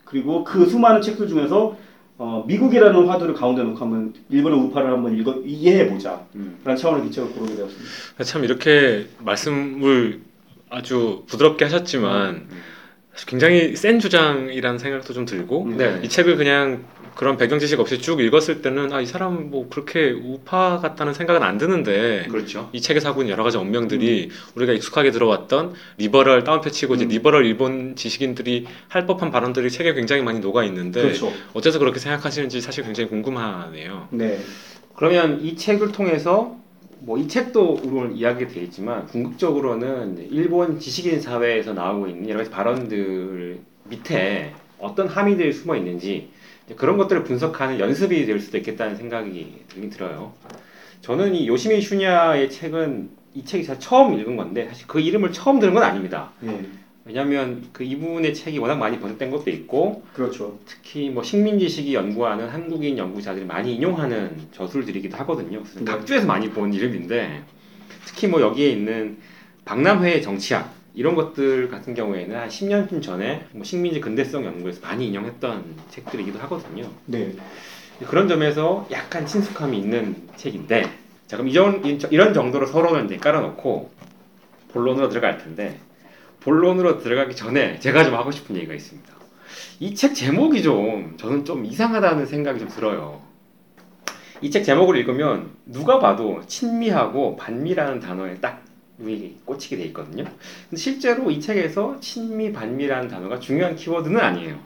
그리고 0.05 0.43
그 0.43 0.65
수많은 0.65 1.01
책들 1.01 1.27
중에서 1.27 1.75
어, 2.17 2.45
미국이라는 2.47 3.07
화두를 3.07 3.33
가운데 3.33 3.61
놓고 3.63 3.77
한번 3.77 4.13
일본의 4.29 4.57
우파를 4.59 4.89
한번 4.89 5.17
읽어 5.17 5.41
이해해 5.43 5.89
보자. 5.89 6.21
음. 6.35 6.59
라는 6.63 6.79
차원에 6.79 7.07
이 7.07 7.10
책을 7.10 7.31
고르게 7.31 7.55
되었습니다. 7.55 8.23
참 8.23 8.43
이렇게 8.45 9.07
말씀을 9.19 10.21
아주 10.69 11.23
부드럽게 11.27 11.65
하셨지만 11.65 12.35
음. 12.35 12.49
굉장히 13.27 13.75
센 13.75 13.99
주장이라는 13.99 14.77
생각도 14.77 15.13
좀 15.13 15.25
들고 15.25 15.69
네. 15.77 15.99
이 16.03 16.09
책을 16.09 16.35
그냥 16.35 16.83
그런 17.15 17.37
배경 17.37 17.59
지식 17.59 17.79
없이 17.79 17.99
쭉 17.99 18.19
읽었을 18.19 18.61
때는 18.61 18.91
아 18.91 19.01
이 19.01 19.05
사람 19.05 19.49
뭐 19.49 19.69
그렇게 19.69 20.11
우파 20.11 20.79
같다는 20.81 21.13
생각은 21.13 21.43
안 21.43 21.57
드는데 21.57 22.27
그렇죠. 22.29 22.69
이 22.73 22.81
책에서 22.81 23.07
하고 23.09 23.21
있는 23.21 23.31
여러 23.31 23.43
가지 23.43 23.57
언명들이 23.57 24.31
우리가 24.55 24.73
익숙하게 24.73 25.11
들어왔던 25.11 25.75
리버럴 25.97 26.43
따옴표 26.43 26.71
치고 26.71 26.95
이제 26.95 27.05
음. 27.05 27.09
리버럴 27.09 27.45
일본 27.45 27.95
지식인들이 27.95 28.67
할 28.89 29.05
법한 29.05 29.31
발언들이 29.31 29.69
책에 29.69 29.93
굉장히 29.93 30.23
많이 30.23 30.39
녹아 30.41 30.65
있는데 30.65 31.01
그렇죠. 31.01 31.31
어째서 31.53 31.79
그렇게 31.79 31.99
생각하시는지 31.99 32.59
사실 32.59 32.83
굉장히 32.83 33.09
궁금하네요. 33.09 34.09
네. 34.11 34.39
그러면 34.95 35.39
이 35.41 35.55
책을 35.55 35.93
통해서 35.93 36.57
뭐 36.99 37.17
이 37.17 37.27
책도 37.27 37.81
오늘 37.85 38.15
이야기가 38.15 38.51
되어 38.51 38.63
있지만 38.63 39.05
궁극적으로는 39.07 40.27
일본 40.31 40.79
지식인 40.79 41.21
사회에서 41.21 41.73
나오고 41.73 42.07
있는 42.07 42.29
여러 42.29 42.39
가지 42.39 42.49
발언들 42.49 43.59
밑에 43.85 44.53
어떤 44.79 45.07
함의들이 45.07 45.53
숨어 45.53 45.75
있는지 45.75 46.29
그런 46.75 46.97
것들을 46.97 47.23
분석하는 47.23 47.79
연습이 47.79 48.25
될 48.25 48.39
수도 48.39 48.57
있겠다는 48.57 48.95
생각이 48.95 49.63
들긴 49.67 49.89
들어요. 49.89 50.33
저는 51.01 51.35
이 51.35 51.47
요시미 51.47 51.81
슈냐의 51.81 52.49
책은 52.49 53.09
이 53.35 53.45
책이 53.45 53.65
제가 53.65 53.79
처음 53.79 54.17
읽은 54.19 54.35
건데 54.37 54.67
사실 54.67 54.87
그 54.87 54.99
이름을 54.99 55.31
처음 55.31 55.59
들은 55.59 55.73
건 55.73 55.83
아닙니다. 55.83 56.31
예. 56.43 56.61
왜냐하면 57.05 57.69
그 57.71 57.83
이분의 57.83 58.33
책이 58.33 58.57
워낙 58.57 58.77
많이 58.77 58.99
번역된 58.99 59.29
것도 59.29 59.51
있고 59.51 60.03
그렇죠. 60.13 60.57
특히 60.65 61.11
뭐 61.11 61.21
식민지식이 61.21 61.93
연구하는 61.93 62.49
한국인 62.49 62.97
연구자들이 62.97 63.45
많이 63.45 63.75
인용하는 63.75 64.47
저술들이기도 64.51 65.15
하거든요. 65.17 65.61
그래서 65.61 65.79
네. 65.79 65.85
각주에서 65.85 66.25
많이 66.25 66.49
본 66.49 66.73
이름인데 66.73 67.43
특히 68.05 68.27
뭐 68.27 68.41
여기에 68.41 68.69
있는 68.71 69.17
박람회의 69.65 70.23
정치학 70.23 70.73
이런 70.95 71.13
것들 71.13 71.69
같은 71.69 71.93
경우에는 71.93 72.35
한 72.35 72.49
10년쯤 72.49 73.03
전에 73.03 73.45
뭐 73.51 73.63
식민지 73.63 74.01
근대성 74.01 74.43
연구에서 74.43 74.81
많이 74.81 75.07
인용했던 75.07 75.63
책들이기도 75.91 76.39
하거든요. 76.39 76.89
네. 77.05 77.35
그런 78.07 78.27
점에서 78.27 78.87
약간 78.91 79.27
친숙함이 79.27 79.77
있는 79.77 80.15
책인데 80.35 80.89
자 81.27 81.37
그럼 81.37 81.49
이런, 81.49 81.83
이런 81.85 82.33
정도로 82.33 82.65
서론을 82.65 83.05
이제 83.05 83.17
깔아놓고 83.17 83.91
본론으로 84.69 85.09
들어갈 85.09 85.37
텐데 85.37 85.79
본론으로 86.45 86.99
들어가기 86.99 87.35
전에 87.35 87.79
제가 87.79 88.03
좀 88.03 88.13
하고 88.13 88.31
싶은 88.31 88.55
얘기가 88.55 88.73
있습니다. 88.75 89.13
이 89.79 89.93
책 89.95 90.13
제목이 90.15 90.61
좀 90.63 91.15
저는 91.17 91.43
좀 91.43 91.65
이상하다는 91.65 92.27
생각이 92.27 92.59
좀 92.59 92.69
들어요. 92.69 93.21
이 94.41 94.51
책 94.51 94.63
제목을 94.63 94.95
읽으면 94.97 95.49
누가 95.65 95.99
봐도 95.99 96.41
친미하고 96.45 97.35
반미라는 97.35 97.99
단어에 97.99 98.35
딱 98.35 98.63
눈이 98.99 99.39
꽂히게 99.45 99.75
돼 99.77 99.83
있거든요. 99.85 100.23
근데 100.23 100.77
실제로 100.77 101.29
이 101.31 101.41
책에서 101.41 101.99
친미, 101.99 102.53
반미라는 102.53 103.09
단어가 103.09 103.39
중요한 103.39 103.75
키워드는 103.75 104.17
아니에요. 104.19 104.59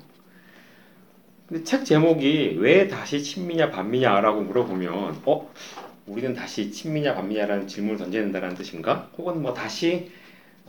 근데 1.47 1.63
책 1.63 1.85
제목이 1.85 2.57
왜 2.59 2.87
다시 2.87 3.23
친미냐 3.23 3.71
반미냐라고 3.71 4.41
물어보면 4.41 5.21
어 5.25 5.49
우리는 6.05 6.33
다시 6.35 6.71
친미냐 6.71 7.15
반미냐라는 7.15 7.67
질문을 7.67 8.11
된다는 8.11 8.53
뜻인가? 8.53 9.09
혹은 9.17 9.41
뭐 9.41 9.53
다시 9.53 10.11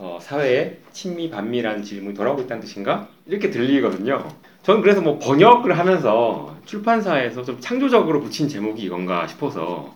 어, 0.02 0.18
사회에 0.18 0.78
친미 0.92 1.28
반미라는 1.28 1.82
질문이 1.82 2.14
돌아오고 2.14 2.42
있다는 2.42 2.62
뜻인가? 2.62 3.06
이렇게 3.26 3.50
들리거든요. 3.50 4.26
저는 4.62 4.80
그래서 4.80 5.02
뭐 5.02 5.18
번역을 5.18 5.78
하면서 5.78 6.56
출판사에서 6.64 7.42
좀 7.42 7.60
창조적으로 7.60 8.22
붙인 8.22 8.48
제목이 8.48 8.82
이건가 8.82 9.26
싶어서 9.26 9.94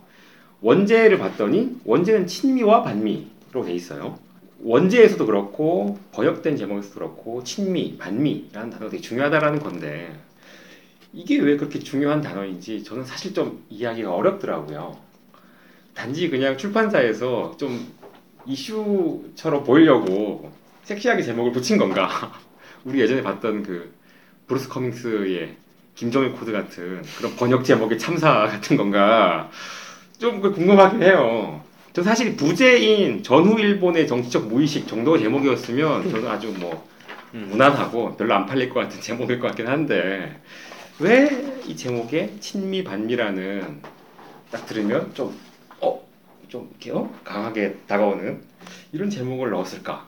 원제를 0.60 1.16
봤더니 1.16 1.76
원제는 1.86 2.26
친미와 2.26 2.82
반미로 2.82 3.64
돼 3.64 3.72
있어요. 3.72 4.18
원제에서도 4.60 5.24
그렇고 5.24 5.98
번역된 6.12 6.58
제목에서도 6.58 6.94
그렇고 6.94 7.42
친미, 7.42 7.96
반미라는 7.96 8.68
단어가 8.68 8.90
되게 8.90 9.00
중요하다라는 9.00 9.60
건데 9.60 10.12
이게 11.14 11.38
왜 11.38 11.56
그렇게 11.56 11.78
중요한 11.78 12.20
단어인지 12.20 12.84
저는 12.84 13.06
사실 13.06 13.32
좀 13.32 13.64
이해하기가 13.70 14.14
어렵더라고요. 14.14 14.98
단지 15.94 16.28
그냥 16.28 16.58
출판사에서 16.58 17.56
좀 17.56 18.03
이슈처럼 18.46 19.64
보이려고 19.64 20.52
섹시하게 20.84 21.22
제목을 21.22 21.52
붙인 21.52 21.78
건가? 21.78 22.32
우리 22.84 23.00
예전에 23.00 23.22
봤던 23.22 23.62
그 23.62 23.94
브루스 24.46 24.68
커밍스의 24.68 25.56
김정일 25.94 26.32
코드 26.32 26.52
같은 26.52 27.02
그런 27.16 27.36
번역 27.36 27.64
제목의 27.64 27.98
참사 27.98 28.46
같은 28.46 28.76
건가? 28.76 29.50
좀 30.18 30.40
궁금하긴 30.40 31.02
해요. 31.02 31.62
저 31.92 32.02
사실 32.02 32.36
부제인 32.36 33.22
전후 33.22 33.58
일본의 33.58 34.06
정치적 34.06 34.48
무의식 34.48 34.86
정도 34.88 35.16
제목이었으면 35.18 36.10
저는 36.10 36.28
아주 36.28 36.52
뭐 36.58 36.86
무난하고 37.32 38.16
별로 38.16 38.34
안 38.34 38.46
팔릴 38.46 38.68
것 38.68 38.80
같은 38.80 39.00
제목일 39.00 39.38
것 39.40 39.48
같긴 39.48 39.66
한데 39.68 40.40
왜 40.98 41.54
이 41.66 41.74
제목에 41.74 42.34
친미 42.40 42.84
반미라는 42.84 43.80
딱 44.50 44.66
들으면 44.66 45.12
좀 45.14 45.34
어? 45.80 45.98
좀 46.54 46.68
이렇게 46.70 46.96
어? 46.96 47.10
강하게 47.24 47.74
다가오는 47.88 48.38
이런 48.92 49.10
제목을 49.10 49.50
넣었을까? 49.50 50.06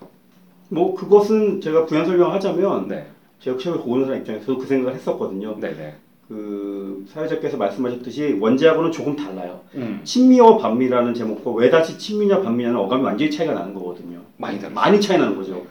뭐 0.68 0.94
그것은 0.94 1.60
제가 1.60 1.86
부연 1.86 2.06
설명하자면 2.06 2.86
네, 2.86 3.08
제가 3.40 3.58
책을 3.58 3.80
보는 3.80 4.06
사람 4.06 4.20
입장에서 4.20 4.56
그 4.56 4.64
생각을 4.64 4.94
했었거든요. 4.94 5.56
네, 5.58 5.74
네. 5.76 5.96
그 6.28 7.04
사회자께서 7.08 7.56
말씀하셨듯이 7.56 8.36
원제하고는 8.40 8.92
조금 8.92 9.16
달라요. 9.16 9.60
음, 9.74 10.00
친미와 10.04 10.58
반미라는 10.58 11.14
제목과 11.14 11.50
왜 11.50 11.68
다시 11.68 11.98
친미냐 11.98 12.40
반미냐는 12.42 12.78
어감이 12.78 13.02
완전히 13.02 13.28
차이가 13.28 13.52
나는 13.52 13.74
거거든요. 13.74 14.20
많이 14.36 14.60
다르. 14.60 14.72
많이 14.72 15.00
차이 15.00 15.18
나는 15.18 15.36
거죠. 15.36 15.66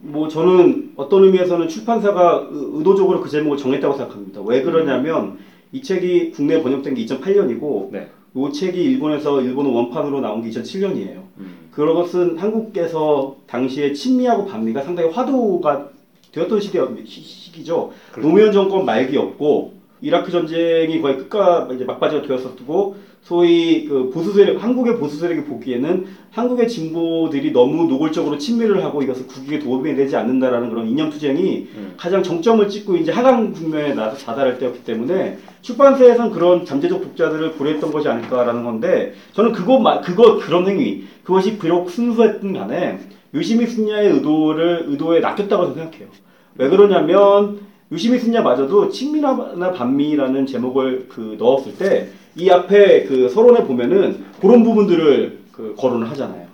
뭐 0.00 0.26
저는 0.26 0.94
어떤 0.96 1.22
의미에서는 1.22 1.68
출판사가 1.68 2.48
의- 2.50 2.70
의도적으로 2.78 3.20
그 3.20 3.28
제목을 3.30 3.56
정했다고 3.56 3.96
생각합니다. 3.96 4.40
왜 4.42 4.62
그러냐면 4.62 5.38
이 5.70 5.80
책이 5.80 6.32
국내에 6.32 6.60
번역된 6.60 6.94
게 6.94 7.04
2008년이고 7.06 7.92
네. 7.92 8.08
이 8.34 8.52
책이 8.52 8.82
일본에서 8.82 9.42
일본 9.42 9.66
원판으로 9.66 10.20
나온 10.20 10.42
게 10.42 10.48
2007년이에요. 10.50 11.22
음, 11.38 11.68
그것은 11.70 12.38
한국에서 12.38 13.36
당시에 13.46 13.92
친미하고 13.92 14.46
반미가 14.46 14.82
상당히 14.82 15.10
화두가 15.10 15.90
되었던 16.32 16.60
시대, 16.60 16.80
시- 17.04 17.20
시기죠. 17.20 17.92
그렇죠. 18.10 18.26
노무현 18.26 18.52
정권 18.52 18.86
말기였고 18.86 19.74
이라크 20.00 20.30
전쟁이 20.32 21.00
거의 21.00 21.16
끝과 21.18 21.68
이제 21.74 21.84
막바지가 21.84 22.22
되었었고 22.26 22.96
소위 23.22 23.84
그 23.84 24.10
보수 24.10 24.32
세력 24.32 24.60
한국의 24.62 24.98
보수 24.98 25.18
세력이 25.18 25.44
보기에는 25.44 26.06
한국의 26.30 26.68
진보들이 26.68 27.52
너무 27.52 27.84
노골적으로 27.84 28.36
친미를 28.38 28.82
하고 28.82 29.02
이것을 29.02 29.26
국익에 29.28 29.58
도움이 29.60 29.94
되지 29.94 30.16
않는다라는 30.16 30.70
그런 30.70 30.88
이념 30.88 31.10
투쟁이 31.10 31.68
음. 31.76 31.92
가장 31.96 32.22
정점을 32.22 32.66
찍고 32.68 32.96
이제 32.96 33.12
하강 33.12 33.52
국면에 33.52 33.94
나서 33.94 34.16
자살할 34.16 34.58
때였기 34.58 34.82
때문에 34.84 35.38
출판사에선 35.62 36.30
그런 36.32 36.64
잠재적 36.64 37.00
독자들을 37.02 37.52
고려했던 37.52 37.90
것이 37.92 38.08
아닐까라는 38.08 38.64
건데 38.64 39.14
저는 39.32 39.52
그거 39.52 39.78
마- 39.78 40.00
그거 40.00 40.36
그런 40.38 40.66
행위 40.68 41.04
그것이 41.24 41.58
비록 41.58 41.88
순수했든 41.88 42.52
간에 42.52 42.98
유시미 43.32 43.66
순야의 43.66 44.10
의도를 44.12 44.84
의도에 44.88 45.20
낚였다고 45.20 45.62
저는 45.62 45.74
생각해요. 45.74 46.08
왜 46.56 46.68
그러냐면 46.68 47.60
유시미 47.90 48.18
순야마저도 48.18 48.88
친미나 48.90 49.72
반미라는 49.72 50.46
제목을 50.46 51.06
그 51.08 51.36
넣었을 51.38 51.76
때 51.76 52.08
이 52.34 52.48
앞에 52.50 53.04
그 53.04 53.28
서론에 53.28 53.64
보면은 53.64 54.24
그런 54.40 54.64
부분들을 54.64 55.38
그 55.52 55.74
거론을 55.76 56.08
하잖아요. 56.12 56.46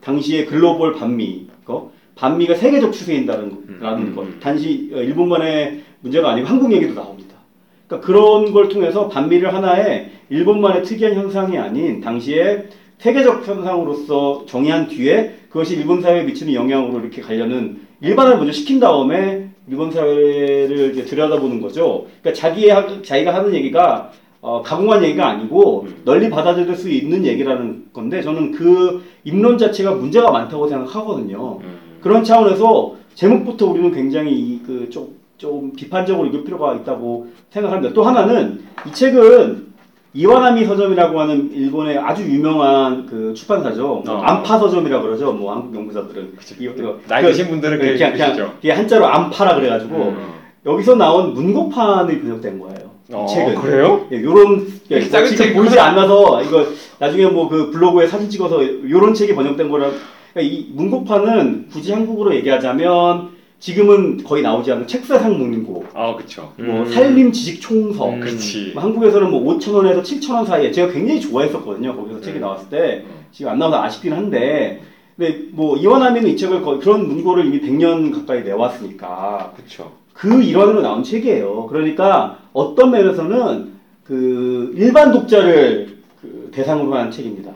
당시의 0.00 0.46
글로벌 0.46 0.94
반미, 0.94 1.46
거 1.64 1.92
반미가 2.16 2.56
세계적 2.56 2.92
추세인다는 2.92 3.78
라는 3.80 4.08
음, 4.08 4.16
것. 4.16 4.22
음. 4.22 4.38
단지 4.42 4.90
어, 4.92 4.96
일본만의 4.96 5.82
문제가 6.00 6.30
아니고 6.30 6.48
한국 6.48 6.72
얘기도 6.72 6.94
나옵니다. 6.94 7.19
그러니까 7.90 8.06
그런 8.06 8.52
걸 8.52 8.68
통해서 8.68 9.08
반미를 9.08 9.52
하나의 9.52 10.10
일본만의 10.30 10.84
특이한 10.84 11.14
현상이 11.14 11.58
아닌 11.58 12.00
당시에 12.00 12.68
세계적 12.98 13.46
현상으로서 13.46 14.44
정의한 14.46 14.86
뒤에 14.86 15.34
그것이 15.48 15.74
일본 15.76 16.00
사회에 16.00 16.22
미치는 16.22 16.54
영향으로 16.54 17.00
이렇게 17.00 17.20
가려는 17.20 17.80
일반을 18.00 18.36
먼저 18.36 18.52
시킨 18.52 18.78
다음에 18.78 19.48
일본 19.68 19.90
사회를 19.90 20.92
이제 20.92 21.04
들여다보는 21.04 21.60
거죠. 21.60 22.06
그러니까 22.22 22.40
자기의 22.40 22.70
하- 22.70 23.02
자기가 23.02 23.34
하는 23.34 23.52
얘기가 23.54 24.12
어, 24.40 24.62
가공한 24.62 25.02
얘기가 25.04 25.26
아니고 25.26 25.82
음. 25.82 26.02
널리 26.04 26.30
받아들일 26.30 26.74
수 26.76 26.88
있는 26.88 27.26
얘기라는 27.26 27.86
건데 27.92 28.22
저는 28.22 28.52
그 28.52 29.02
입론 29.24 29.58
자체가 29.58 29.96
문제가 29.96 30.30
많다고 30.30 30.68
생각하거든요. 30.68 31.58
음. 31.62 31.78
그런 32.00 32.22
차원에서 32.24 32.94
제목부터 33.14 33.66
우리는 33.66 33.92
굉장히 33.92 34.60
그좀 34.64 35.19
좀 35.40 35.72
비판적으로 35.74 36.26
읽을 36.28 36.44
필요가 36.44 36.74
있다고 36.74 37.28
생각합니다. 37.48 37.94
또 37.94 38.02
하나는 38.02 38.60
이 38.86 38.92
책은 38.92 39.70
이와나미 40.12 40.66
서점이라고 40.66 41.18
하는 41.18 41.50
일본의 41.50 41.96
아주 41.96 42.22
유명한 42.24 43.06
그 43.06 43.32
출판사죠. 43.32 44.02
뭐 44.04 44.16
어. 44.16 44.18
안파 44.20 44.58
서점이라고 44.58 45.02
그러죠. 45.02 45.32
뭐 45.32 45.54
한국 45.54 45.74
연구자들은 45.74 46.34
이거- 46.58 46.98
나이 47.08 47.22
그- 47.22 47.28
드신 47.30 47.48
분들은 47.48 47.78
그냥, 47.78 48.12
그냥 48.12 48.32
그냥. 48.34 48.52
이게 48.60 48.72
한자로 48.72 49.06
안파라 49.06 49.54
그래가지고 49.54 49.96
음. 49.96 50.26
여기서 50.66 50.96
나온 50.96 51.32
문고판이 51.32 52.20
번역된 52.20 52.58
거예요. 52.58 52.90
이 53.08 53.12
어, 53.14 53.24
책은. 53.26 53.54
그래요? 53.54 54.06
예, 54.12 54.22
요런 54.22 54.66
예, 54.90 55.00
작은 55.08 55.34
책이 55.34 55.54
보이지 55.54 55.80
않아서 55.80 56.42
이거 56.42 56.66
나중에 56.98 57.26
뭐 57.28 57.48
그 57.48 57.70
블로그에 57.70 58.06
사진 58.06 58.28
찍어서 58.28 58.62
요런 58.90 59.14
책이 59.14 59.34
번역된 59.34 59.70
거라 59.70 59.88
그러니까 60.34 60.54
이 60.54 60.68
문고판은 60.74 61.68
굳이 61.72 61.92
한국어로 61.94 62.34
얘기하자면 62.34 63.39
지금은 63.60 64.24
거의 64.24 64.42
나오지 64.42 64.72
않는 64.72 64.86
책사상 64.86 65.36
문고 65.38 65.84
아, 65.92 66.16
그쵸. 66.16 66.52
뭐 66.58 66.80
음. 66.80 66.90
살림 66.90 67.30
지식 67.30 67.60
총서 67.60 68.08
음. 68.08 68.20
그치. 68.20 68.70
뭐 68.74 68.82
한국에서는 68.82 69.30
뭐 69.30 69.42
5천 69.58 69.74
원에서 69.74 70.02
7천 70.02 70.34
원 70.34 70.46
사이에 70.46 70.72
제가 70.72 70.90
굉장히 70.92 71.20
좋아했었거든요 71.20 71.94
거기서 71.94 72.20
책이 72.22 72.38
음. 72.38 72.40
나왔을 72.40 72.70
때 72.70 73.04
지금 73.30 73.52
안 73.52 73.58
나와서 73.58 73.82
아쉽긴 73.82 74.14
한데 74.14 74.80
근데 75.16 75.42
뭐 75.50 75.76
이완하면 75.76 76.26
이 76.26 76.36
책을 76.36 76.62
거의 76.62 76.80
그런 76.80 77.06
문고를 77.06 77.44
이미 77.44 77.60
100년 77.60 78.12
가까이 78.14 78.42
내왔으니까 78.42 79.52
그쵸. 79.54 79.92
그 80.14 80.42
일환으로 80.42 80.80
나온 80.80 81.02
책이에요. 81.02 81.66
그러니까 81.66 82.38
어떤 82.54 82.90
면에서는 82.90 83.72
그 84.04 84.72
일반 84.76 85.12
독자를 85.12 85.98
그 86.20 86.50
대상으로 86.52 86.94
한 86.94 87.10
책입니다. 87.10 87.52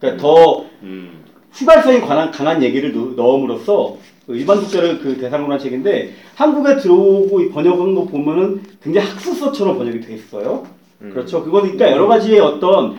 그러니까 0.00 0.20
더 0.20 0.64
음. 0.82 1.10
휘발성이 1.52 2.00
강한, 2.00 2.30
강한 2.32 2.62
얘기를 2.62 2.92
넣- 2.92 3.14
넣음으로써 3.16 3.96
그 3.96 4.17
일반 4.34 4.60
독자를 4.60 4.98
그 5.00 5.16
대상으로 5.18 5.52
한 5.52 5.58
책인데 5.58 6.12
한국에 6.34 6.76
들어오고 6.76 7.40
이 7.40 7.48
번역 7.50 7.80
한 7.80 7.94
거 7.94 8.04
보면은 8.04 8.62
굉장히 8.82 9.08
학술서처럼 9.08 9.78
번역이 9.78 10.00
돼 10.00 10.14
있어요. 10.14 10.66
음. 11.02 11.10
그렇죠. 11.12 11.42
그건 11.42 11.62
그러니까 11.62 11.90
여러 11.90 12.06
가지의 12.06 12.40
어떤 12.40 12.96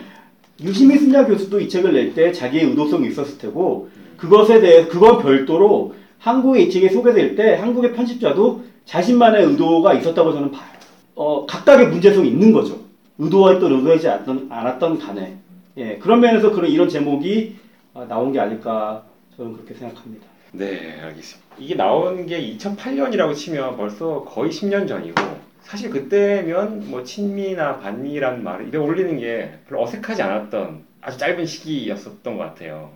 유시미 0.62 0.98
순야 0.98 1.26
교수도 1.26 1.60
이 1.60 1.68
책을 1.68 1.92
낼 1.92 2.14
때 2.14 2.32
자기의 2.32 2.64
의도성이 2.64 3.08
있었을 3.08 3.38
테고 3.38 3.88
그것에 4.16 4.60
대해 4.60 4.86
그건 4.86 5.22
별도로 5.22 5.94
한국에 6.18 6.62
이 6.62 6.70
책이 6.70 6.88
소개될 6.90 7.34
때 7.36 7.54
한국의 7.54 7.92
편집자도 7.94 8.62
자신만의 8.84 9.46
의도가 9.46 9.94
있었다고 9.94 10.32
저는 10.32 10.50
봐요. 10.50 10.68
어, 11.14 11.46
각각의 11.46 11.88
문제성이 11.88 12.28
있는 12.28 12.52
거죠. 12.52 12.78
의도했던 13.18 13.72
의도하지 13.72 14.08
않았던, 14.08 14.46
않았던 14.50 14.98
간에 14.98 15.36
예, 15.76 15.96
그런 15.98 16.20
면에서 16.20 16.50
그런 16.50 16.70
이런 16.70 16.88
제목이 16.88 17.54
아, 17.94 18.04
나온 18.08 18.32
게 18.32 18.40
아닐까 18.40 19.02
저는 19.36 19.52
그렇게 19.54 19.74
생각합니다. 19.74 20.26
네, 20.52 20.98
알겠습니다. 21.00 21.56
이게 21.58 21.74
나온 21.74 22.26
게 22.26 22.56
2008년이라고 22.56 23.34
치면 23.34 23.76
벌써 23.76 24.24
거의 24.24 24.50
10년 24.50 24.88
전이고 24.88 25.14
사실 25.62 25.90
그때면 25.90 26.90
뭐 26.90 27.04
친미나 27.04 27.78
반미라는 27.78 28.42
말을 28.42 28.68
입에 28.68 28.78
올리는 28.78 29.18
게 29.18 29.52
별로 29.68 29.82
어색하지 29.82 30.22
않았던 30.22 30.84
아주 31.00 31.18
짧은 31.18 31.46
시기였었던 31.46 32.36
것 32.36 32.42
같아요. 32.42 32.90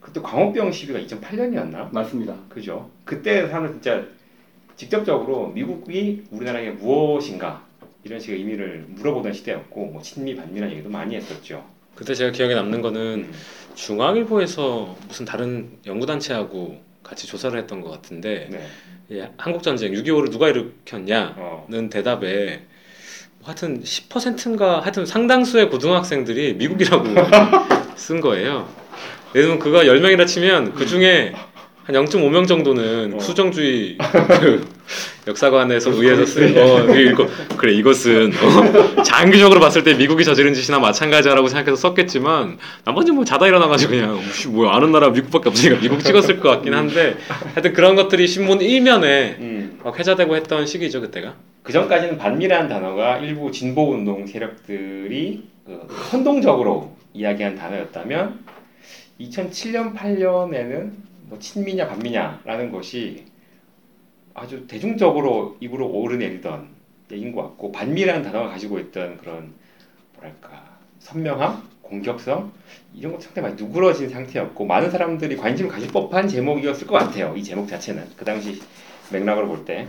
그때 0.00 0.20
광우병 0.20 0.72
시비가 0.72 0.98
2008년이었나? 1.00 1.92
맞습니다. 1.92 2.34
그죠? 2.48 2.90
그때 3.04 3.46
사는 3.48 3.70
진짜 3.72 4.04
직접적으로 4.76 5.48
미국이 5.48 6.24
우리나라에 6.30 6.70
무엇인가 6.70 7.64
이런 8.04 8.20
식의 8.20 8.38
의미를 8.38 8.84
물어보던 8.88 9.32
시대였고 9.32 9.86
뭐 9.86 10.02
친미 10.02 10.36
반미라는 10.36 10.74
얘기도 10.74 10.90
많이 10.90 11.16
했었죠. 11.16 11.64
그때 11.94 12.14
제가 12.14 12.30
기억에 12.30 12.54
남는 12.54 12.82
거는 12.82 13.30
중앙일보에서 13.76 14.96
무슨 15.06 15.24
다른 15.24 15.78
연구단체하고 15.86 16.82
같이 17.02 17.26
조사를 17.28 17.56
했던 17.56 17.80
것 17.80 17.90
같은데 17.90 18.48
네. 18.50 18.66
예, 19.12 19.30
한국전쟁 19.36 19.92
6.25를 19.92 20.32
누가 20.32 20.48
일으켰냐는 20.48 21.34
어. 21.36 21.88
대답에 21.90 22.62
뭐 23.38 23.46
하여튼 23.46 23.82
10%인가 23.82 24.80
하여튼 24.80 25.06
상당수의 25.06 25.70
고등학생들이 25.70 26.54
미국이라고 26.54 27.04
쓴 27.94 28.20
거예요. 28.20 28.68
예를 29.34 29.48
들면 29.48 29.58
그가 29.60 29.84
10명이라 29.84 30.26
치면 30.26 30.74
그 30.74 30.86
중에 30.86 31.34
한 31.86 31.94
0.5명 31.94 32.48
정도는 32.48 33.14
어. 33.14 33.20
수정주의 33.20 33.96
그 34.40 34.68
역사관에서 35.28 35.92
의해서 35.92 36.26
쓴 36.26 36.56
어, 36.58 36.92
이거 36.96 37.28
그래 37.56 37.74
이것은 37.74 38.32
어, 38.34 39.02
장기적으로 39.04 39.60
봤을 39.60 39.84
때 39.84 39.94
미국이 39.94 40.24
저지른 40.24 40.52
짓이나 40.52 40.80
마찬가지라고 40.80 41.46
생각해서 41.46 41.76
썼겠지만 41.76 42.58
나머지 42.84 43.12
뭐 43.12 43.24
자다 43.24 43.46
일어나가지고 43.46 43.90
그냥 43.92 44.20
씨, 44.32 44.48
뭐 44.48 44.68
아는 44.70 44.90
나라 44.90 45.10
미국밖에 45.10 45.48
없으니까 45.48 45.80
미국 45.80 46.02
찍었을 46.02 46.40
것 46.40 46.48
같긴 46.48 46.74
한데 46.74 47.14
하여튼 47.54 47.72
그런 47.72 47.94
것들이 47.94 48.26
신문 48.26 48.60
일면에 48.60 49.36
음. 49.38 49.80
막 49.84 49.96
회자되고 49.96 50.34
했던 50.34 50.66
시기죠 50.66 51.00
그때가. 51.00 51.34
그 51.62 51.72
전까지는 51.72 52.18
반미라는 52.18 52.68
단어가 52.68 53.18
일부 53.18 53.52
진보 53.52 53.92
운동 53.92 54.26
세력들이 54.26 55.44
그 55.64 55.86
선동적으로 56.10 56.96
이야기한 57.14 57.54
단어였다면 57.54 58.40
2007년 59.20 59.94
8년에는 59.94 61.05
뭐 61.28 61.38
친미냐 61.38 61.88
반미냐라는 61.88 62.70
것이 62.70 63.24
아주 64.34 64.66
대중적으로 64.66 65.56
입으로 65.60 65.88
오르내리던 65.88 66.68
얘기인 67.12 67.32
것 67.32 67.42
같고 67.42 67.72
반미라는 67.72 68.22
단어가 68.22 68.48
가지고 68.48 68.78
있던 68.78 69.18
그런 69.18 69.52
뭐랄까 70.14 70.76
선명함, 70.98 71.62
공격성 71.82 72.52
이런 72.94 73.12
것 73.12 73.22
상당히 73.22 73.48
많이 73.48 73.62
누그러진 73.62 74.08
상태였고 74.08 74.66
많은 74.66 74.90
사람들이 74.90 75.36
관심을 75.36 75.70
가질 75.70 75.90
법한 75.92 76.28
제목이었을 76.28 76.86
것 76.86 76.94
같아요. 76.94 77.34
이 77.36 77.42
제목 77.42 77.68
자체는 77.68 78.04
그 78.16 78.24
당시 78.24 78.60
맥락으로 79.12 79.46
볼 79.46 79.64
때. 79.64 79.88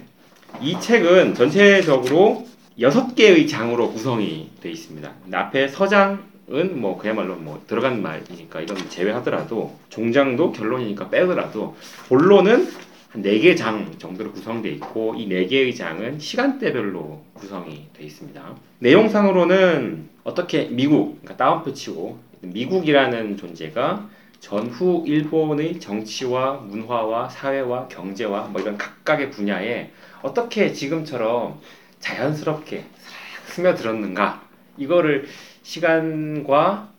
이 0.62 0.80
책은 0.80 1.34
전체적으로 1.34 2.45
여섯 2.80 3.15
개의 3.15 3.47
장으로 3.47 3.91
구성이 3.91 4.52
되어 4.62 4.71
있습니다. 4.71 5.12
앞에 5.32 5.67
서장 5.67 6.23
은뭐 6.51 6.97
그야말로 6.97 7.36
뭐 7.36 7.62
들어간 7.67 8.01
말이니까 8.01 8.62
이건 8.62 8.77
제외하더라도 8.89 9.77
종장도 9.89 10.51
결론이니까 10.53 11.10
빼더라도 11.10 11.75
본론은 12.07 12.67
한 13.10 13.21
네 13.21 13.39
개 13.39 13.55
장 13.55 13.97
정도로 13.97 14.31
구성되어 14.31 14.71
있고 14.73 15.15
이 15.15 15.27
네 15.27 15.45
개의 15.47 15.73
장은 15.73 16.19
시간대별로 16.19 17.23
구성이 17.33 17.88
되어 17.93 18.05
있습니다. 18.05 18.55
내용상으로는 18.79 20.10
어떻게 20.23 20.65
미국, 20.65 21.19
그러니까 21.21 21.38
따옴표 21.38 21.73
치고 21.73 22.19
미국이라는 22.41 23.38
존재가 23.38 24.10
전후 24.39 25.03
일본의 25.07 25.79
정치와 25.79 26.53
문화와 26.67 27.29
사회와 27.29 27.88
경제와 27.88 28.49
뭐 28.49 28.62
이런 28.62 28.77
각각의 28.77 29.31
분야에 29.31 29.89
어떻게 30.21 30.71
지금처럼 30.73 31.60
자연스럽게 31.99 32.86
싹 32.97 33.53
스며들었는가 33.53 34.43
이거를 34.77 35.25
시간과 35.67 36.89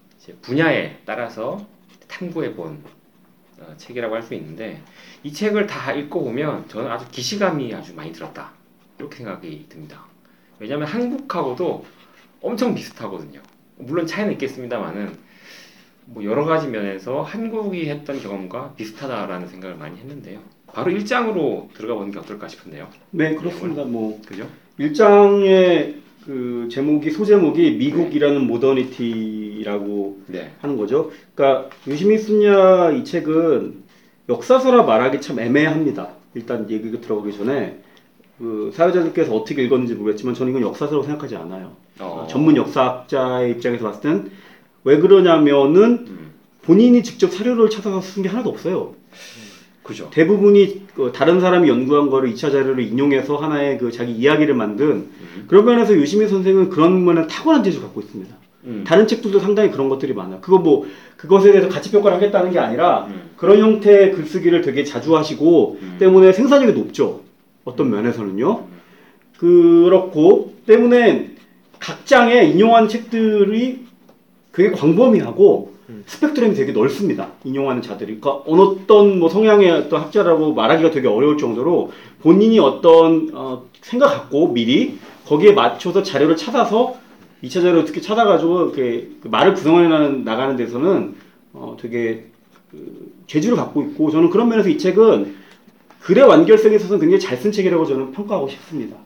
분야에 0.43 0.99
따라서 1.07 1.67
탐구해 2.07 2.55
본 2.55 2.83
어, 3.59 3.75
책이라고 3.79 4.15
할 4.15 4.23
수 4.23 4.35
있는데 4.35 4.83
이 5.23 5.33
책을 5.33 5.67
다 5.67 5.93
읽고 5.95 6.23
보면 6.23 6.69
저는 6.69 6.91
아주 6.91 7.07
기시감이 7.11 7.75
아주 7.75 7.95
많이 7.95 8.13
들었다 8.13 8.53
이렇게 8.99 9.17
생각이 9.17 9.67
듭니다. 9.71 10.05
왜냐하면 10.59 10.87
한국하고도 10.87 11.87
엄청 12.43 12.75
비슷하거든요. 12.75 13.41
물론 13.79 14.07
차이는 14.07 14.35
있겠습니다만은 14.35 15.17
뭐 16.05 16.23
여러 16.25 16.45
가지 16.45 16.69
면에서 16.69 17.23
한국이 17.23 17.89
했던 17.89 18.21
경험과 18.21 18.75
비슷하다라는 18.75 19.49
생각을 19.49 19.77
많이 19.77 19.99
했는데요. 19.99 20.41
바로 20.67 20.93
1장으로 20.93 21.73
들어가 21.73 21.95
보는 21.95 22.11
게 22.13 22.19
어떨까 22.19 22.49
싶은데요. 22.49 22.89
네, 23.13 23.35
그렇습니다. 23.35 23.85
뭐 23.85 24.21
그죠? 24.27 24.47
일장의 24.77 26.08
그 26.29 26.69
제목이 26.71 27.11
소제목이 27.11 27.71
미국이라는 27.79 28.47
모더니티라고 28.47 30.21
네. 30.27 30.53
하는 30.61 30.77
거죠. 30.77 31.11
그러니까 31.35 31.71
요시미 31.89 32.19
순야 32.19 32.91
이 32.91 33.03
책은 33.03 33.83
역사서라 34.29 34.83
말하기 34.83 35.23
참 35.23 35.41
애매합니다. 35.41 36.11
일단 36.35 36.69
얘기가 36.71 37.01
들어가기 37.01 37.35
전에 37.35 37.79
그 38.39 38.71
사회자들께서 38.75 39.35
어떻게 39.35 39.65
읽었는지 39.65 39.95
모르겠지만 39.95 40.35
저는 40.35 40.51
이건 40.51 40.65
역사서라고 40.65 41.03
생각하지 41.07 41.35
않아요. 41.37 41.73
어. 41.99 42.27
전문 42.29 42.57
역사학자의 42.57 43.53
입장에서 43.53 43.87
봤을 43.87 44.03
땐 44.03 44.31
왜 44.85 44.99
그러냐면은 44.99 46.05
음. 46.09 46.31
본인이 46.61 47.03
직접 47.03 47.33
사료를 47.33 47.71
찾아서 47.71 48.03
쓴 48.03 48.23
게 48.23 48.29
하나도 48.29 48.51
없어요. 48.51 48.95
그죠. 49.89 50.11
대부분이 50.11 50.83
그 50.95 51.13
다른 51.15 51.41
사람이 51.41 51.67
연구한 51.67 52.11
거를 52.11 52.31
2차 52.35 52.53
자료를 52.53 52.81
인용해서 52.81 53.37
하나의 53.37 53.79
그 53.79 53.91
자기 53.91 54.13
이야기를 54.13 54.55
만든 54.55 54.87
음. 54.87 55.45
그런 55.49 55.65
면에서 55.65 55.95
유시민 55.95 56.29
선생은 56.29 56.69
그런 56.69 57.07
면에 57.07 57.27
탁월한 57.27 57.65
재주를 57.65 57.87
갖고 57.87 58.03
있습니다. 58.03 58.37
음. 58.65 58.85
다른 58.87 59.07
책들도 59.07 59.41
상당히 59.41 59.71
그런 59.71 59.89
것들이 59.89 60.13
많아. 60.13 60.41
그거 60.41 60.59
뭐 60.59 60.87
그것에 61.17 61.53
대해서 61.53 61.71
가치 61.71 61.91
평가를 61.91 62.19
하겠다는 62.19 62.51
게 62.53 62.59
아니라 62.59 63.07
음. 63.07 63.31
그런 63.39 63.61
형태의 63.61 64.13
글쓰기를 64.13 64.61
되게 64.61 64.85
자주 64.85 65.17
하시고 65.17 65.79
음. 65.81 65.97
때문에 65.99 66.35
생산력이 66.35 66.79
높죠. 66.79 67.23
어떤 67.65 67.91
면에서는요. 67.91 68.67
그렇고 69.39 70.53
때문에 70.67 71.31
각 71.79 72.05
장에 72.05 72.43
인용하는 72.45 72.91
책들이 72.91 73.87
되게 74.53 74.71
광범위하고 74.71 75.73
음. 75.73 75.78
스펙트럼이 76.07 76.55
되게 76.55 76.73
넓습니다. 76.73 77.29
인용하는 77.45 77.81
자들이. 77.83 78.21
그러니까 78.21 78.43
어떤 78.51 79.19
뭐 79.19 79.29
성향의 79.29 79.71
어떤 79.71 80.03
학자라고 80.03 80.53
말하기가 80.53 80.91
되게 80.91 81.09
어려울 81.09 81.39
정도로 81.39 81.91
본인이 82.21 82.59
어떤 82.59 83.31
어, 83.33 83.65
생각 83.81 84.09
갖고 84.09 84.53
미리 84.53 84.99
거기에 85.27 85.53
맞춰서 85.53 86.03
자료를 86.03 86.37
찾아서 86.37 86.97
2차 87.43 87.55
자료를 87.55 87.81
어떻게 87.81 88.01
찾아가지고 88.01 88.65
이렇게 88.65 89.09
그 89.23 89.29
말을 89.29 89.55
구성해 89.55 89.89
나가는, 89.89 90.25
나가는 90.25 90.57
데서는 90.57 91.15
어, 91.53 91.77
되게 91.81 92.27
그 92.71 93.13
재주를 93.27 93.57
갖고 93.57 93.83
있고 93.83 94.11
저는 94.11 94.31
그런 94.31 94.49
면에서 94.49 94.69
이 94.69 94.77
책은 94.77 95.37
글의 96.01 96.25
완결성에 96.25 96.77
있어서는 96.77 97.01
굉장히 97.01 97.21
잘 97.21 97.41
쓴 97.41 97.51
책이라고 97.53 97.87
저는 97.87 98.13
평가하고 98.13 98.49
싶습니다. 98.49 98.97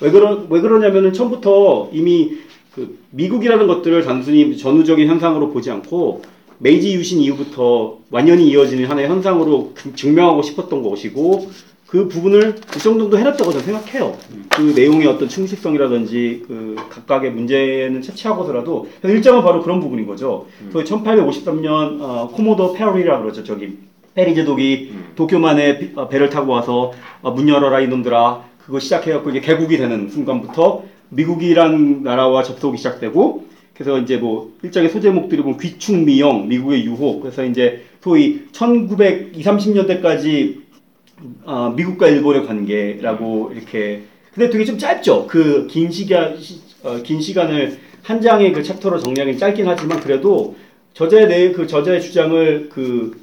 왜 0.00 0.10
그러 0.10 0.42
왜 0.48 0.60
그러냐면은 0.60 1.12
처음부터 1.12 1.90
이미 1.92 2.38
그 2.76 2.98
미국이라는 3.10 3.66
것들을 3.66 4.04
단순히 4.04 4.54
전후적인 4.56 5.08
현상으로 5.08 5.50
보지 5.50 5.70
않고 5.70 6.20
메이지 6.58 6.94
유신 6.94 7.20
이후부터 7.20 7.98
완연히 8.10 8.48
이어지는 8.50 8.84
하나의 8.88 9.08
현상으로 9.08 9.72
그- 9.74 9.94
증명하고 9.96 10.42
싶었던 10.42 10.82
것이고 10.82 11.50
그 11.86 12.08
부분을 12.08 12.56
일정 12.74 12.98
정도 12.98 13.16
해냈다고 13.16 13.50
저는 13.50 13.64
생각해요. 13.64 14.16
그 14.50 14.72
내용의 14.76 15.06
어떤 15.06 15.28
충실성이라든지 15.28 16.44
그 16.46 16.76
각각의 16.90 17.30
문제는 17.30 18.02
채취하고서라도 18.02 18.88
일장은 19.04 19.42
바로 19.42 19.62
그런 19.62 19.80
부분인 19.80 20.06
거죠. 20.06 20.46
소위 20.72 20.84
1853년 20.84 22.00
어, 22.00 22.28
commodore 22.34 22.74
페리라 22.74 23.20
그러죠. 23.22 23.42
저기 23.44 23.78
페리 24.14 24.34
제독이 24.34 24.90
음. 24.92 25.04
도쿄만에 25.14 25.78
비- 25.78 25.90
어, 25.94 26.08
배를 26.08 26.28
타고 26.28 26.52
와서 26.52 26.92
어, 27.22 27.30
문 27.30 27.48
열어라 27.48 27.80
이놈들아 27.80 28.42
그거 28.66 28.80
시작해갖고 28.80 29.30
이게 29.30 29.40
개국이 29.40 29.76
되는 29.78 30.10
순간부터 30.10 30.82
미국이란 31.10 32.02
나라와 32.02 32.42
접속이 32.42 32.76
시작되고 32.78 33.46
그래서 33.74 33.98
이제 33.98 34.16
뭐 34.16 34.52
일장의 34.62 34.90
소제목들이 34.90 35.42
보면 35.42 35.58
귀축 35.58 35.96
미영 35.98 36.48
미국의 36.48 36.84
유혹. 36.86 37.20
그래서 37.20 37.44
이제 37.44 37.82
소위 38.02 38.42
1920, 38.52 39.32
30년대까지 39.44 40.56
어, 41.44 41.72
미국과 41.76 42.08
일본의 42.08 42.46
관계라고 42.46 43.52
이렇게. 43.54 44.02
근데 44.34 44.50
되게 44.50 44.64
좀 44.64 44.78
짧죠? 44.78 45.26
그 45.26 45.66
긴 45.68 45.90
시간 45.90 46.38
시- 46.38 46.60
어, 46.82 46.96
긴 47.02 47.20
시간을 47.20 47.78
한 48.02 48.20
장의 48.20 48.52
그 48.52 48.62
챕터로 48.62 48.98
정리하기 49.00 49.38
짧긴 49.38 49.66
하지만 49.66 50.00
그래도 50.00 50.56
저자의 50.94 51.26
내 51.28 51.52
그 51.52 51.66
저자의 51.66 52.00
주장을 52.00 52.68
그 52.70 53.18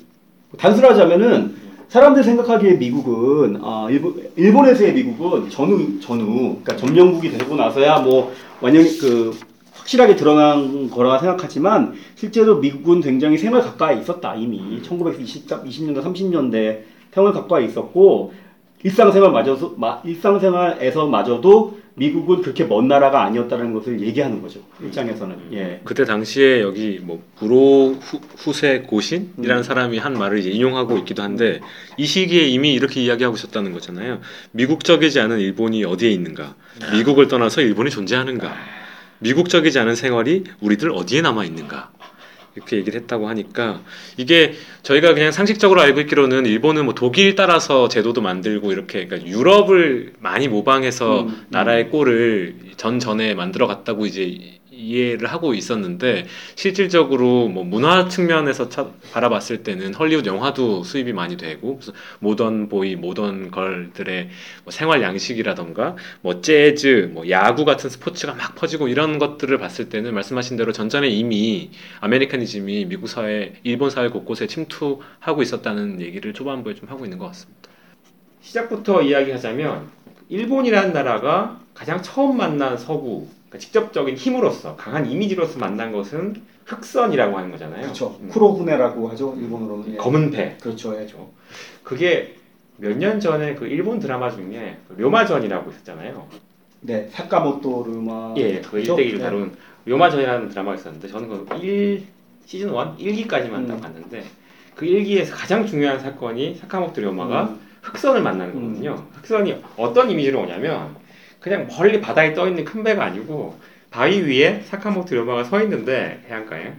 단순하자면은 0.58 1.56
사람들 1.94 2.24
생각하기에 2.24 2.74
미국은 2.78 3.60
아 3.62 3.86
일본 3.88 4.20
일본 4.36 4.68
에서의 4.68 4.94
미국은 4.94 5.48
전후 5.52 6.00
전후 6.00 6.58
그러니까 6.64 6.76
점령국이 6.76 7.30
되고 7.30 7.56
나서야 7.56 8.00
뭐 8.00 8.34
완전히 8.62 8.98
그 8.98 9.38
확실하게 9.74 10.16
드러난 10.16 10.90
거라 10.90 11.20
생각하지만 11.20 11.94
실제로 12.16 12.56
미국은 12.56 13.00
굉장히 13.02 13.38
생활 13.38 13.62
가까이 13.62 14.00
있었다. 14.00 14.34
이미 14.34 14.82
1920 14.82 15.48
20년대 15.48 16.04
30년대 16.04 16.80
생활 17.12 17.32
가까이 17.32 17.66
있었고 17.66 18.34
일상생활 18.82 19.32
마저도 19.32 19.76
마, 19.78 20.02
일상생활에서 20.04 21.06
마저도 21.06 21.78
미국은 21.96 22.42
그렇게 22.42 22.64
먼 22.64 22.88
나라가 22.88 23.24
아니었다는 23.24 23.74
것을 23.74 24.02
얘기하는 24.02 24.42
거죠 24.42 24.60
일장에서는 24.82 25.54
예. 25.54 25.82
그때 25.84 26.06
당시에 26.06 26.62
여기 26.62 27.00
뭐 27.02 27.24
부로 27.38 27.96
후, 28.02 28.20
후세 28.38 28.80
고신이라는 28.88 29.58
음. 29.58 29.64
사람이 29.64 30.00
한 30.00 30.14
말을 30.14 30.40
이제 30.40 30.50
인용하고 30.50 30.98
있기도 31.00 31.22
한데 31.22 31.62
이 31.98 32.06
시기에 32.06 32.48
이미 32.48 32.74
이렇게 32.74 33.02
이야기하고 33.02 33.36
있었다는 33.36 33.74
거잖아요. 33.74 34.22
미국적이지 34.52 35.20
않은 35.20 35.40
일본이 35.40 35.84
어디에 35.84 36.10
있는가? 36.10 36.56
미국을 36.94 37.28
떠나서 37.28 37.62
일본이 37.62 37.92
존재하는가? 37.92 38.54
미국적이지 39.20 39.78
않은 39.80 39.96
생활이 39.96 40.44
우리들 40.62 40.92
어디에 40.92 41.22
남아 41.22 41.46
있는가? 41.46 41.92
이렇게 42.56 42.78
얘기를 42.78 43.00
했다고 43.02 43.28
하니까 43.30 43.82
이게 44.18 44.54
저희가 44.84 45.14
그냥 45.14 45.32
상식적으로 45.32 45.82
알고 45.82 46.02
있기로는 46.02 46.46
일본은 46.46 46.86
뭐 46.86 46.94
독일 46.94 47.36
따라서 47.36 47.88
제도도 47.88 48.22
만들고 48.22 48.72
이렇게 48.72 49.06
그러니까 49.06 49.30
유럽을 49.30 50.14
많이 50.20 50.48
모방해서 50.48 51.22
음, 51.22 51.28
음. 51.30 51.46
나라의 51.50 51.90
꼴을 51.90 52.56
전 52.78 53.00
전에 53.00 53.34
만들어 53.34 53.68
갔다고 53.68 54.06
이제 54.06 54.60
이해를 54.84 55.28
하고 55.28 55.54
있었는데 55.54 56.28
실질적으로 56.56 57.48
뭐 57.48 57.64
문화 57.64 58.08
측면에서 58.08 58.70
차, 58.70 58.92
바라봤을 59.14 59.64
때는 59.64 59.94
헐리우드 59.94 60.28
영화도 60.28 60.84
수입이 60.84 61.14
많이 61.14 61.38
되고 61.38 61.80
모던 62.20 62.70
보이, 62.70 62.96
모던 62.96 63.52
걸들의 63.52 64.30
뭐 64.64 64.72
생활 64.72 65.02
양식이라던가 65.02 65.96
뭐 66.22 66.42
재즈, 66.42 67.12
뭐 67.14 67.30
야구 67.30 67.66
같은 67.66 67.90
스포츠가 67.90 68.34
막 68.34 68.56
퍼지고 68.56 68.88
이런 68.88 69.20
것들을 69.20 69.58
봤을 69.58 69.90
때는 69.90 70.14
말씀하신 70.14 70.58
대로 70.58 70.72
전전에 70.72 71.08
이미 71.08 71.72
아메리카니즘이 72.02 72.86
미국 72.86 73.08
사회, 73.08 73.54
일본 73.64 73.90
사회 73.90 74.10
곳곳에 74.10 74.48
침투하고 74.48 75.42
있었다는 75.42 76.02
얘기를 76.02 76.34
초반부에 76.34 76.76
좀 76.76 76.90
하고 76.90 77.06
있는 77.06 77.18
것 77.18 77.28
같습니다. 77.28 77.70
시작부터 78.42 79.02
이야기하자면 79.02 79.90
일본이라는 80.30 80.94
나라가 80.94 81.60
가장 81.74 82.02
처음 82.02 82.38
만난 82.38 82.78
서구 82.78 83.28
그러니까 83.54 83.60
직접적인 83.60 84.16
힘으로서 84.18 84.76
강한 84.76 85.06
이미지로서 85.10 85.60
만난 85.60 85.92
것은 85.92 86.42
흑선이라고 86.66 87.38
하는 87.38 87.52
거잖아요. 87.52 87.82
그렇죠. 87.84 88.18
음. 88.22 88.30
쿠로후네라고 88.30 89.10
하죠 89.10 89.36
일본어로는. 89.40 89.94
예. 89.94 89.98
검은 89.98 90.32
배. 90.32 90.58
그렇죠. 90.60 90.94
예. 90.94 90.98
그렇죠. 90.98 91.30
그게 91.84 92.36
몇 92.78 92.98
년 92.98 93.20
전에 93.20 93.54
그 93.54 93.68
일본 93.68 94.00
드라마 94.00 94.32
중에 94.32 94.78
그 94.88 94.96
료마전이라고 95.00 95.70
있었잖아요. 95.72 96.28
네, 96.82 97.08
사카모토 97.12 97.84
르마. 97.88 98.34
예, 98.38 98.60
그 98.62 98.72
그죠? 98.72 98.94
일대기를 98.94 99.20
네. 99.20 99.24
다룬 99.24 99.56
료마전이라는 99.86 100.50
드라마가 100.50 100.76
있었는데 100.76 101.08
저는 101.08 101.28
그 101.30 101.56
1, 101.62 102.04
시즌 102.46 102.70
1, 102.70 102.76
1기까지만 103.28 103.68
딱 103.68 103.76
음. 103.76 103.82
봤는데 103.82 104.24
그 104.76 104.86
1기에서 104.88 105.30
가장 105.32 105.66
중요한 105.68 106.00
사건이 106.00 106.56
사카모토 106.56 107.00
료마가 107.02 107.44
음. 107.44 107.60
흑선을 107.84 108.22
만나는 108.24 108.54
거거든요. 108.56 109.06
흑선이 109.14 109.56
어떤 109.78 110.10
이미지로 110.10 110.42
오냐면 110.42 110.96
그냥 111.44 111.68
멀리 111.68 112.00
바다에 112.00 112.34
떠 112.34 112.48
있는 112.48 112.64
큰 112.64 112.84
배가 112.84 113.04
아니고 113.04 113.60
바위 113.92 114.22
위에 114.22 114.62
사카모토 114.62 115.14
료마가 115.14 115.44
서 115.44 115.62
있는데 115.64 116.24
해안가에 116.30 116.74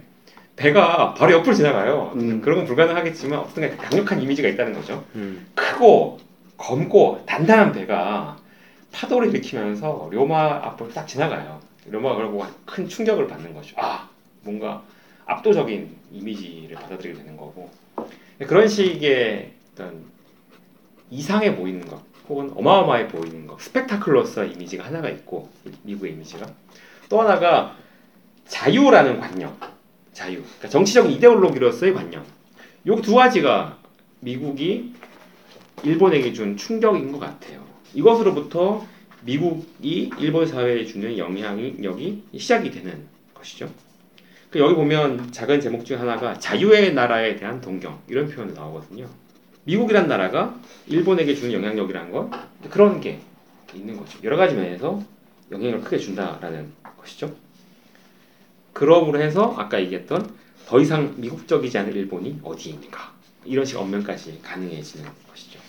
배가 0.55 1.13
바로 1.13 1.33
옆으로 1.33 1.53
지나가요. 1.53 2.13
음. 2.15 2.41
그런 2.41 2.57
건 2.57 2.65
불가능하겠지만 2.65 3.39
어떤 3.39 3.77
강력한 3.77 4.19
이미지가 4.23 4.49
있다는 4.49 4.73
거죠. 4.73 5.05
음. 5.13 5.45
크고 5.53 6.19
검고 6.57 7.23
단단한 7.27 7.73
배가 7.73 8.37
파도를 8.91 9.29
일으키면서 9.29 10.09
료마 10.11 10.65
앞을 10.65 10.93
딱 10.93 11.05
지나가요. 11.05 11.59
료마가 11.85 12.15
그러고 12.15 12.43
큰 12.65 12.87
충격을 12.87 13.27
받는 13.27 13.53
거죠. 13.53 13.75
아, 13.77 14.09
뭔가 14.41 14.81
압도적인 15.27 15.95
이미지를 16.11 16.75
받아들이게 16.75 17.19
되는 17.19 17.37
거고 17.37 17.69
그런 18.39 18.67
식의 18.67 19.51
어떤 19.73 20.05
이상해 21.11 21.55
보이는 21.55 21.85
것 21.85 22.01
혹은 22.27 22.51
어마어마해 22.55 23.07
보이는 23.07 23.45
것 23.47 23.59
스펙타클러스한 23.61 24.51
이미지가 24.53 24.85
하나가 24.85 25.09
있고 25.09 25.49
미국의 25.83 26.13
이미지가 26.13 26.45
또 27.09 27.21
하나가 27.21 27.75
자유라는 28.47 29.19
관념 29.19 29.55
자유 30.13 30.41
그러니까 30.41 30.69
정치적인 30.69 31.11
이데올로기로서의 31.11 31.93
관념 31.93 32.23
요 32.87 32.95
두 33.01 33.15
가지가 33.15 33.77
미국이 34.19 34.93
일본에게 35.83 36.33
준 36.33 36.55
충격인 36.57 37.11
것 37.11 37.19
같아요. 37.19 37.63
이것으로부터 37.93 38.85
미국이 39.23 40.11
일본 40.19 40.45
사회에 40.47 40.85
주는 40.85 41.17
영향력이 41.17 42.23
시작이 42.37 42.71
되는 42.71 43.07
것이죠. 43.33 43.69
그 44.49 44.59
여기 44.59 44.73
보면 44.75 45.31
작은 45.31 45.59
제목 45.59 45.85
중 45.85 45.99
하나가 45.99 46.37
자유의 46.39 46.93
나라에 46.93 47.35
대한 47.35 47.59
동경 47.59 47.99
이런 48.07 48.27
표현이 48.29 48.53
나오거든요. 48.53 49.07
미국이란 49.65 50.07
나라가 50.07 50.55
일본에게 50.87 51.35
주는 51.35 51.53
영향력이라는 51.53 52.11
건 52.11 52.31
그런 52.69 53.01
게 53.01 53.19
있는 53.73 53.97
거죠. 53.97 54.19
여러 54.23 54.37
가지 54.37 54.55
면에서 54.55 55.01
영향을 55.51 55.81
크게 55.81 55.97
준다라는 55.97 56.71
것이죠. 56.97 57.35
그러므로 58.73 59.19
해서 59.19 59.53
아까 59.57 59.81
얘기했던 59.81 60.33
더 60.67 60.79
이상 60.79 61.13
미국적이지 61.17 61.77
않은 61.77 61.93
일본이 61.93 62.39
어디에 62.43 62.73
있는가 62.73 63.13
이런 63.43 63.65
식 63.65 63.77
언명까지 63.77 64.39
가능해지는 64.41 65.09
것이죠. 65.29 65.59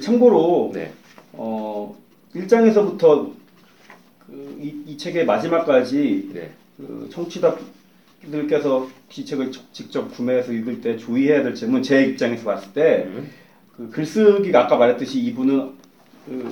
참고로 0.00 0.70
네. 0.74 0.92
어, 1.32 1.96
일장에서부터 2.34 3.32
그, 4.26 4.58
이, 4.60 4.92
이 4.92 4.98
책의 4.98 5.26
마지막까지 5.26 6.30
네. 6.32 6.52
그 6.76 7.08
청취자 7.12 7.56
들께서 8.30 8.88
이 9.16 9.24
책을 9.24 9.52
적- 9.52 9.72
직접 9.72 10.10
구매해서 10.14 10.52
읽을 10.52 10.80
때 10.80 10.96
주의해야 10.96 11.42
될 11.42 11.54
점은 11.54 11.82
제 11.82 12.02
입장에서 12.04 12.44
봤을 12.44 12.72
때 12.72 13.04
음. 13.08 13.28
그 13.76 13.90
글쓰기가 13.90 14.64
아까 14.64 14.76
말했듯이 14.76 15.20
이분은 15.20 15.70
그 16.26 16.50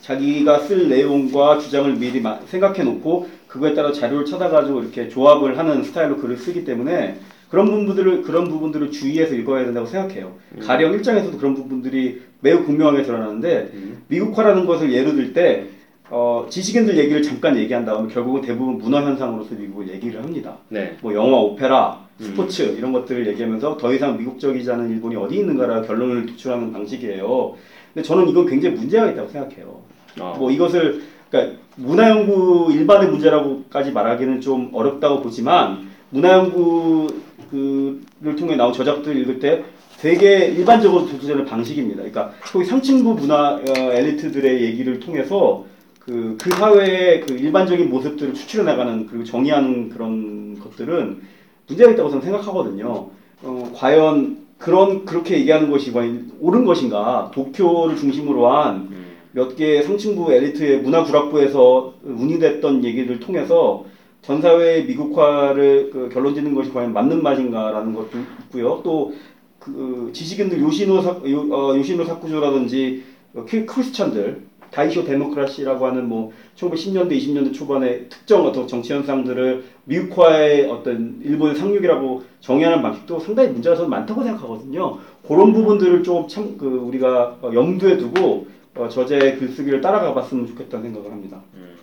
자기가 0.00 0.60
쓸 0.60 0.88
내용과 0.88 1.58
주장을 1.58 1.92
미리 1.94 2.20
마- 2.20 2.38
생각해 2.46 2.82
놓고 2.82 3.28
그거에 3.48 3.74
따라 3.74 3.92
자료를 3.92 4.24
찾아가지고 4.26 4.82
이렇게 4.82 5.08
조합을 5.08 5.56
하는 5.58 5.82
스타일로 5.84 6.16
글을 6.18 6.36
쓰기 6.36 6.64
때문에 6.64 7.16
그런 7.48 7.66
부분들을 7.66 8.22
그런 8.22 8.48
부분들을 8.48 8.90
주의해서 8.90 9.34
읽어야 9.34 9.64
된다고 9.64 9.86
생각해요. 9.86 10.36
음. 10.56 10.60
가령 10.60 10.92
일장에서도 10.94 11.38
그런 11.38 11.54
부분들이 11.54 12.20
매우 12.40 12.64
분명하게 12.64 13.04
드러나는데 13.04 13.70
음. 13.74 14.02
미국화라는 14.08 14.66
것을 14.66 14.92
예로 14.92 15.12
들 15.14 15.32
때 15.32 15.66
어, 16.10 16.46
지식인들 16.50 16.98
얘기를 16.98 17.22
잠깐 17.22 17.56
얘기한 17.56 17.84
다음에 17.84 18.12
결국은 18.12 18.42
대부분 18.42 18.78
문화 18.78 19.02
현상으로서 19.02 19.54
미국을 19.54 19.88
얘기를 19.88 20.22
합니다. 20.22 20.58
네. 20.68 20.96
뭐 21.00 21.14
영화, 21.14 21.38
오페라, 21.38 22.04
음. 22.20 22.24
스포츠 22.24 22.62
이런 22.62 22.92
것들을 22.92 23.26
얘기하면서 23.28 23.78
더 23.78 23.92
이상 23.92 24.18
미국적이지 24.18 24.70
않은 24.70 24.90
일본이 24.90 25.16
어디 25.16 25.36
있는가라 25.36 25.82
결론을 25.82 26.26
도출하는 26.26 26.72
방식이에요. 26.72 27.54
근데 27.92 28.06
저는 28.06 28.28
이건 28.28 28.46
굉장히 28.46 28.76
문제가 28.76 29.10
있다고 29.10 29.28
생각해요. 29.30 29.80
어. 30.20 30.36
뭐 30.38 30.50
이것을 30.50 31.02
그러니까 31.30 31.58
문화 31.76 32.10
연구 32.10 32.70
일반의 32.72 33.10
문제라고까지 33.10 33.92
말하기는 33.92 34.40
좀 34.40 34.70
어렵다고 34.72 35.22
보지만 35.22 35.88
문화 36.10 36.34
연구를 36.34 37.16
통해 38.38 38.56
나온 38.56 38.72
저작들 38.72 39.16
읽을 39.16 39.40
때 39.40 39.64
되게 40.00 40.46
일반적으로 40.46 41.06
도출되는 41.06 41.46
방식입니다. 41.46 41.96
그러니까 41.96 42.32
소위 42.44 42.64
상층부 42.66 43.14
문화 43.14 43.54
어, 43.54 43.92
엘리트들의 43.92 44.62
얘기를 44.62 45.00
통해서 45.00 45.64
그, 46.04 46.36
그 46.40 46.50
사회의 46.50 47.20
그 47.20 47.34
일반적인 47.34 47.88
모습들을 47.90 48.34
추출해 48.34 48.64
나가는 48.64 49.06
그리고 49.06 49.24
정의하는 49.24 49.88
그런 49.88 50.58
것들은 50.60 51.22
문제가 51.66 51.92
있다고 51.92 52.10
저는 52.10 52.22
생각하거든요. 52.24 53.08
어, 53.42 53.72
과연 53.74 54.44
그런 54.58 55.04
그렇게 55.04 55.38
얘기하는 55.38 55.70
것이 55.70 55.92
과연 55.92 56.32
옳은 56.40 56.64
것인가? 56.64 57.30
도쿄를 57.34 57.96
중심으로 57.96 58.48
한 58.48 58.76
음. 58.90 59.04
몇개 59.32 59.82
상층부 59.82 60.32
엘리트의 60.32 60.82
문화 60.82 61.04
구락부에서 61.04 61.94
운이됐던 62.04 62.84
얘기를 62.84 63.18
통해서 63.18 63.84
전 64.22 64.40
사회의 64.40 64.84
미국화를 64.84 65.90
그 65.90 66.08
결론 66.12 66.34
짓는 66.34 66.54
것이 66.54 66.72
과연 66.72 66.92
맞는 66.92 67.22
말인가라는 67.22 67.94
것도 67.94 68.10
있고요. 68.48 68.80
또 68.84 69.12
그 69.64 70.10
지식인들 70.12 70.60
요시노 70.60 71.00
사, 71.00 71.10
요, 71.26 71.40
어, 71.50 71.74
요시노 71.76 72.04
사쿠조라든지 72.04 73.02
어, 73.34 73.46
크- 73.48 73.64
크리스천들 73.64 74.42
다이쇼 74.74 75.04
데모크라시라고 75.04 75.86
하는 75.86 76.08
뭐 76.08 76.32
1910년대 76.56 77.12
20년대 77.12 77.54
초반에 77.54 78.06
특정 78.08 78.44
어떤 78.44 78.66
정치 78.66 78.92
현상들을 78.92 79.64
미국화의 79.84 80.68
어떤 80.68 81.20
일본의 81.22 81.54
상륙이라고 81.54 82.24
정의하는 82.40 82.82
방식도 82.82 83.20
상당히 83.20 83.50
문제가 83.50 83.76
저는 83.76 83.88
많다고 83.88 84.24
생각하거든요. 84.24 84.98
그런 85.26 85.52
부분들을 85.52 86.02
좀 86.02 86.26
참 86.26 86.58
그 86.58 86.66
우리가 86.66 87.38
어, 87.40 87.52
염두에 87.54 87.96
두고 87.98 88.48
어, 88.74 88.88
저자의 88.88 89.38
글쓰기를 89.38 89.80
따라가 89.80 90.12
봤으면 90.12 90.48
좋겠다는 90.48 90.86
생각을 90.86 91.12
합니다. 91.12 91.40
음. 91.54 91.74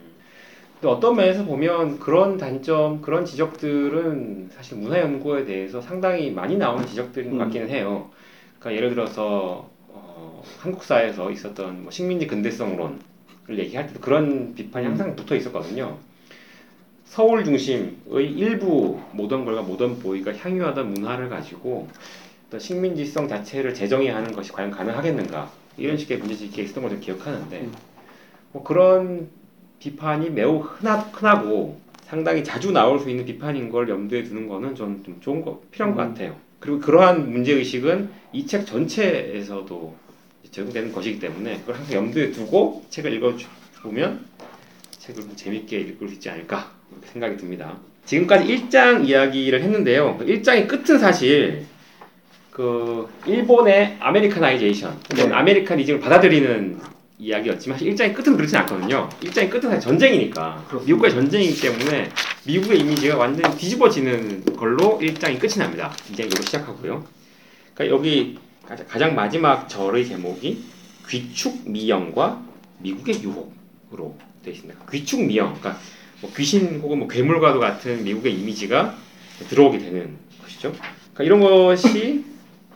근데 0.74 0.94
어떤 0.94 1.16
면에서 1.16 1.46
보면 1.46 2.00
그런 2.00 2.38
단점, 2.38 3.02
그런 3.02 3.24
지적들은 3.24 4.50
사실 4.52 4.78
문화 4.78 5.00
연구에 5.00 5.46
대해서 5.46 5.80
상당히 5.80 6.32
많이 6.32 6.58
나오는 6.58 6.86
지적들인 6.86 7.30
것 7.32 7.36
음. 7.38 7.40
같기는 7.40 7.70
해요. 7.70 8.10
그러니까 8.60 8.78
예를 8.78 8.96
들어서 8.96 9.70
어, 10.42 10.44
한국 10.60 10.84
사회에서 10.84 11.30
있었던 11.32 11.84
뭐 11.84 11.92
식민지 11.92 12.26
근대성론을 12.26 12.98
얘기할 13.52 13.88
때도 13.88 14.00
그런 14.00 14.56
비판이 14.56 14.88
음. 14.88 14.92
항상 14.92 15.16
붙어 15.16 15.36
있었거든요. 15.36 15.98
서울 17.06 17.44
중심의 17.44 17.94
일부 18.16 19.00
모던 19.12 19.46
걸과 19.46 19.62
모던 19.62 20.00
보이가 20.00 20.36
향유하던 20.36 20.94
문화를 20.94 21.30
가지고 21.30 21.88
어떤 22.48 22.60
식민지성 22.60 23.28
자체를 23.28 23.74
재정의하는 23.74 24.32
것이 24.32 24.52
과연 24.52 24.72
가능하겠는가 24.72 25.52
이런 25.78 25.98
식의 25.98 26.18
문제제기가 26.18 26.64
있었던 26.64 26.84
걸좀 26.84 27.00
기억하는데 27.00 27.60
음. 27.62 27.74
뭐 28.54 28.64
그런 28.64 29.30
비판이 29.80 30.30
매우 30.32 30.60
흔하, 30.60 30.98
흔하고 30.98 31.80
상당히 32.04 32.44
자주 32.44 32.72
나올 32.72 33.00
수 33.00 33.10
있는 33.10 33.26
비판인 33.26 33.70
걸 33.70 33.90
염두에 33.90 34.24
두는 34.24 34.48
거는 34.48 34.76
좀, 34.76 35.02
좀 35.04 35.18
좋은 35.22 35.44
거 35.44 35.62
필요한 35.72 35.96
것 35.96 36.04
음. 36.04 36.10
같아요. 36.10 36.36
그리고 36.60 36.80
그러한 36.80 37.32
문제 37.32 37.54
의식은 37.54 38.10
이 38.34 38.46
책 38.46 38.66
전체에서도 38.66 39.96
적용되는 40.52 40.92
것이기 40.92 41.20
때문에 41.20 41.60
그걸 41.60 41.76
항상 41.76 41.96
염두에 41.96 42.32
두고 42.32 42.86
책을 42.90 43.14
읽어보면 43.14 44.26
책을 45.00 45.24
좀 45.24 45.36
재밌게 45.36 45.80
읽을 45.80 46.08
수 46.10 46.16
있지 46.16 46.30
않을까 46.30 46.72
이렇게 46.92 47.08
생각이 47.08 47.38
듭니다. 47.38 47.78
지금까지 48.06 48.46
1장 48.46 49.08
이야기를 49.08 49.62
했는데요. 49.62 50.18
그 50.18 50.26
1장의 50.26 50.68
끝은 50.68 51.00
사실 51.00 51.66
그 52.50 53.10
일본의 53.26 53.98
Americanization, 54.00 55.00
네. 55.16 55.24
아메리카니즘을 55.24 56.02
받아들이는 56.02 56.80
이야기였지만 57.18 57.78
사실 57.78 57.94
1장의 57.94 58.14
끝은 58.14 58.36
그렇진 58.36 58.58
않거든요. 58.58 59.08
1장의 59.22 59.50
끝은 59.50 59.64
사실 59.64 59.80
전쟁이니까 59.80 60.66
그렇습니다. 60.68 60.86
미국과의 60.86 61.14
전쟁이기 61.14 61.62
때문에 61.62 62.10
미국의 62.46 62.80
이미지가 62.80 63.18
완전히 63.18 63.56
뒤집어지는 63.58 64.44
걸로 64.58 65.00
1장이 65.00 65.40
끝이 65.40 65.54
납니다. 65.58 65.94
2장이 66.12 66.26
이걸로 66.26 66.44
시작하고요. 66.44 67.06
그러니까 67.74 67.96
여기 67.96 68.38
가장- 68.66 69.16
마지막 69.16 69.68
절의 69.68 70.06
제목이 70.06 70.64
귀축 71.08 71.70
미영과 71.70 72.42
미국의 72.80 73.22
유혹으로 73.24 74.16
되어 74.44 74.54
있습니다. 74.54 74.80
귀축 74.92 75.26
미영, 75.26 75.56
그러니까 75.56 75.78
뭐 76.22 76.32
귀신 76.36 76.80
혹은 76.80 77.00
뭐 77.00 77.08
괴물과도 77.08 77.60
같은 77.60 78.04
미국의 78.04 78.34
이미지가 78.40 78.96
들어오게 79.50 79.80
되는 79.80 80.16
것이죠. 80.42 80.72
그러니까 81.14 81.24
이런 81.24 81.40
것이 81.42 82.24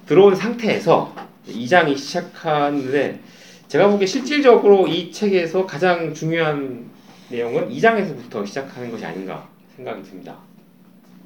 들어온 0.05 0.35
상태에서 0.35 1.15
2장이 1.47 1.97
시작하는데 1.97 3.19
제가 3.67 3.87
보기에 3.89 4.05
실질적으로 4.05 4.87
이 4.87 5.11
책에서 5.11 5.65
가장 5.65 6.13
중요한 6.13 6.89
내용은 7.29 7.69
2장에서부터 7.69 8.45
시작하는 8.45 8.91
것이 8.91 9.05
아닌가 9.05 9.47
생각이 9.75 10.03
듭니다. 10.03 10.37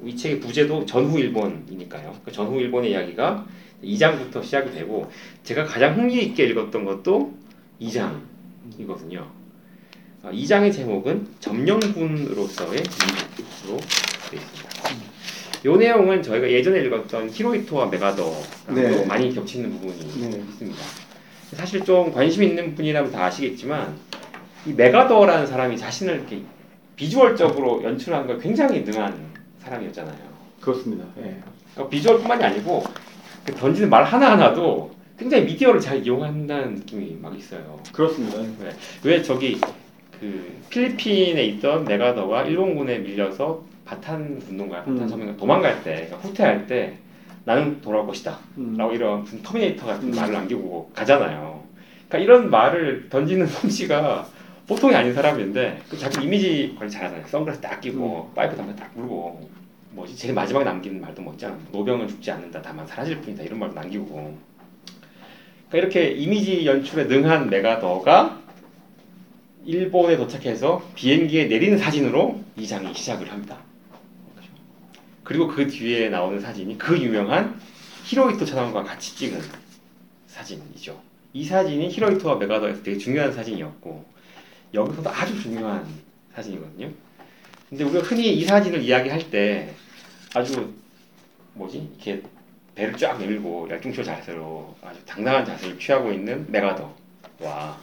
이 0.04 0.16
책의 0.16 0.40
부제도 0.40 0.84
전후 0.86 1.18
일본이니까요. 1.18 2.14
그 2.24 2.32
전후 2.32 2.58
일본의 2.58 2.92
이야기가 2.92 3.46
2장부터 3.82 4.42
시작이 4.42 4.72
되고 4.72 5.10
제가 5.42 5.64
가장 5.64 5.96
흥미 5.96 6.22
있게 6.22 6.44
읽었던 6.44 6.84
것도 6.84 7.34
2장이거든요. 7.80 9.26
2장의 10.24 10.72
제목은 10.72 11.26
점령군으로서의 11.40 12.82
미국으로 12.82 13.80
되어 14.30 14.40
있습니다. 14.40 14.70
이 15.64 15.78
내용은 15.78 16.22
저희가 16.22 16.50
예전에 16.50 16.80
읽었던 16.80 17.30
히로이토와 17.30 17.86
메가더랑 17.86 18.34
네. 18.74 19.04
많이 19.04 19.34
겹치는 19.34 19.70
부분이 19.70 20.30
네. 20.30 20.38
있습니다. 20.38 20.78
사실 21.54 21.84
좀 21.84 22.12
관심 22.12 22.42
있는 22.42 22.74
분이라면 22.74 23.10
다 23.10 23.26
아시겠지만 23.26 23.96
이 24.66 24.72
메가더라는 24.72 25.46
사람이 25.46 25.76
자신을 25.76 26.14
이렇게 26.14 26.42
비주얼적으로 26.96 27.82
연출하는 27.82 28.26
걸 28.26 28.38
굉장히 28.38 28.82
능한 28.82 29.30
사람이었잖아요. 29.58 30.30
그렇습니다. 30.60 31.04
예. 31.18 31.40
그러니까 31.74 31.88
비주얼뿐만이 31.88 32.44
아니고 32.44 32.84
그 33.44 33.54
던지는 33.54 33.88
말 33.88 34.04
하나 34.04 34.32
하나도 34.32 34.90
굉장히 35.18 35.44
미디어를 35.44 35.80
잘 35.80 36.04
이용한다는 36.04 36.76
느낌이 36.76 37.18
막 37.20 37.36
있어요. 37.36 37.78
그렇습니다. 37.92 38.38
왜 39.04 39.22
저기 39.22 39.60
그 40.18 40.58
필리핀에 40.70 41.42
있던 41.44 41.84
맥아더가 41.84 42.44
일본군에 42.44 42.98
밀려서 42.98 43.62
바탄 43.84 44.40
반도인가, 44.48 44.78
바탄 44.78 44.98
음. 44.98 45.08
섬인가 45.08 45.36
도망갈 45.36 45.82
때, 45.82 46.06
그러니까 46.06 46.16
후퇴할 46.18 46.66
때 46.66 46.94
나는 47.44 47.80
돌아올 47.80 48.06
것이다. 48.06 48.38
음. 48.58 48.76
라고 48.76 48.92
이런 48.92 49.22
무슨 49.22 49.42
터미네이터 49.42 49.86
같은 49.86 50.08
음. 50.08 50.14
말을 50.14 50.32
남기고 50.32 50.92
가잖아요. 50.94 51.62
그러니까 52.08 52.18
이런 52.18 52.50
말을 52.50 53.08
던지는 53.08 53.46
솜씨가 53.48 54.26
보통이 54.68 54.94
아닌 54.94 55.12
사람인데 55.12 55.80
그 55.90 55.98
자기 55.98 56.24
이미지 56.24 56.76
관리 56.78 56.90
잘하잖아요. 56.90 57.26
선글라스 57.26 57.60
딱 57.60 57.80
끼고 57.80 58.30
파이프 58.34 58.56
담배 58.56 58.76
딱 58.76 58.90
물고 58.94 59.50
뭐지 59.90 60.16
제일 60.16 60.34
마지막에 60.34 60.64
남기는 60.64 61.00
말도 61.00 61.22
뭐 61.22 61.32
있잖아. 61.34 61.58
노병은 61.72 62.08
죽지 62.08 62.30
않는다. 62.30 62.62
다만 62.62 62.86
사라질 62.86 63.20
뿐이다. 63.20 63.42
이런 63.42 63.58
말도 63.58 63.74
남기고 63.74 64.38
그러니까 65.68 65.98
이렇게 65.98 66.10
이미지 66.12 66.66
연출에 66.66 67.04
능한 67.04 67.50
메가더가 67.50 68.40
일본에 69.64 70.16
도착해서 70.16 70.82
비행기에 70.94 71.46
내리는 71.46 71.76
사진으로 71.78 72.42
이 72.56 72.66
장이 72.66 72.94
시작을 72.94 73.30
합니다. 73.30 73.58
그리고 75.22 75.46
그 75.48 75.68
뒤에 75.68 76.08
나오는 76.08 76.40
사진이 76.40 76.78
그 76.78 76.98
유명한 76.98 77.60
히로히토 78.04 78.44
차남과 78.44 78.82
같이 78.82 79.14
찍은 79.16 79.40
사진이죠. 80.26 81.00
이 81.32 81.44
사진이 81.44 81.88
히로히토와 81.90 82.36
메가더에서 82.36 82.82
되게 82.82 82.98
중요한 82.98 83.32
사진이었고 83.32 84.04
여기서도 84.74 85.10
아주 85.10 85.40
중요한 85.40 85.86
사진이거든요. 86.34 86.90
근데 87.68 87.84
우리가 87.84 88.00
흔히 88.00 88.32
이 88.34 88.44
사진을 88.44 88.82
이야기할 88.82 89.30
때 89.30 89.72
아주 90.34 90.72
뭐지 91.54 91.88
이렇게 91.96 92.22
배를 92.74 92.96
쫙 92.96 93.18
내밀고 93.18 93.68
열중쇼 93.68 94.02
자세로 94.02 94.74
아주 94.82 95.04
당당한 95.04 95.44
자세를 95.44 95.78
취하고 95.78 96.12
있는 96.12 96.46
메가더와 96.50 97.78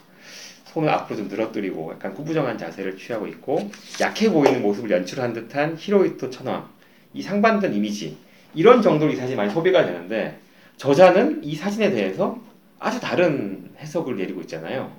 손을 0.66 0.90
앞으로 0.90 1.18
좀 1.18 1.28
늘어뜨리고 1.28 1.92
약간 1.94 2.14
구부정한 2.14 2.58
자세를 2.58 2.98
취하고 2.98 3.28
있고 3.28 3.70
약해 4.00 4.30
보이는 4.30 4.62
모습을 4.62 4.92
연출한 4.92 5.34
듯한 5.34 5.76
히로히토 5.78 6.30
천왕 6.30 6.70
이 7.14 7.22
상반된 7.22 7.74
이미지 7.74 8.18
이런 8.54 8.82
정도로 8.82 9.12
이 9.12 9.16
사진이 9.16 9.36
많이 9.36 9.52
소비가 9.52 9.86
되는데 9.86 10.40
저자는 10.78 11.44
이 11.44 11.56
사진에 11.56 11.90
대해서 11.90 12.40
아주 12.80 13.00
다른 13.00 13.72
해석을 13.80 14.18
내리고 14.18 14.42
있잖아요. 14.42 14.92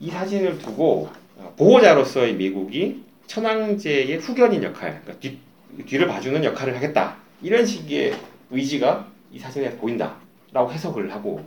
이 0.00 0.10
사진을 0.10 0.58
두고 0.58 1.10
어, 1.36 1.54
보호자로서의 1.56 2.34
미국이 2.34 3.02
천황제의 3.26 4.18
후견인 4.18 4.62
역할, 4.62 5.00
그러니까 5.02 5.20
뒤, 5.20 5.38
뒤를 5.86 6.06
봐주는 6.06 6.42
역할을 6.44 6.76
하겠다 6.76 7.16
이런 7.42 7.64
식의 7.64 8.14
의지가 8.50 9.06
이 9.32 9.38
사진에 9.38 9.70
보인다라고 9.76 10.70
해석을 10.72 11.12
하고 11.12 11.40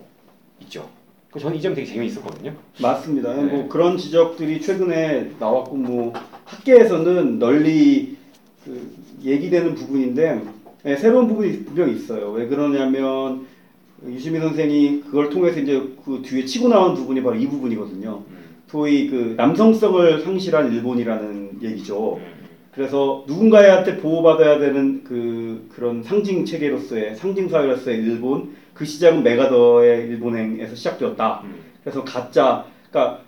있죠. 0.61 0.89
그 1.31 1.39
저는 1.39 1.57
이 1.57 1.61
점 1.61 1.75
되게 1.75 1.85
재미있었거든요. 1.85 2.53
맞습니다. 2.81 3.33
네. 3.35 3.43
뭐 3.43 3.67
그런 3.67 3.97
지적들이 3.97 4.61
최근에 4.61 5.31
나왔고 5.39 5.75
뭐 5.75 6.13
학계에서는 6.45 7.39
널리 7.39 8.17
그 8.63 8.95
얘기되는 9.23 9.75
부분인데 9.75 10.41
예, 10.85 10.95
새로운 10.95 11.27
부분이 11.27 11.65
분명히 11.65 11.95
있어요. 11.95 12.31
왜 12.31 12.47
그러냐면 12.47 13.45
유시민 14.07 14.41
선생이 14.41 15.01
그걸 15.01 15.29
통해서 15.29 15.59
이제 15.59 15.81
그 16.05 16.21
뒤에 16.23 16.45
치고 16.45 16.69
나온 16.69 16.93
부분이 16.95 17.21
바로 17.21 17.35
이 17.35 17.47
부분이거든요. 17.47 18.23
소위 18.67 19.07
그 19.09 19.33
남성성을 19.37 20.21
상실한 20.21 20.71
일본이라는 20.71 21.59
얘기죠. 21.61 22.19
그래서 22.75 23.23
누군가한테 23.25 23.97
보호받아야 23.97 24.59
되는 24.59 25.03
그 25.05 25.69
그런 25.73 26.03
상징 26.03 26.43
체계로서의 26.45 27.15
상징 27.15 27.47
사회로서의 27.47 27.97
일본 27.99 28.53
그 28.73 28.83
시작은 28.83 29.23
메가더의 29.23 30.07
일본행에서 30.07 30.75
시작되었다. 30.75 31.41
그래서 31.83 32.03
가짜 32.03 32.65
그러니까 32.91 33.21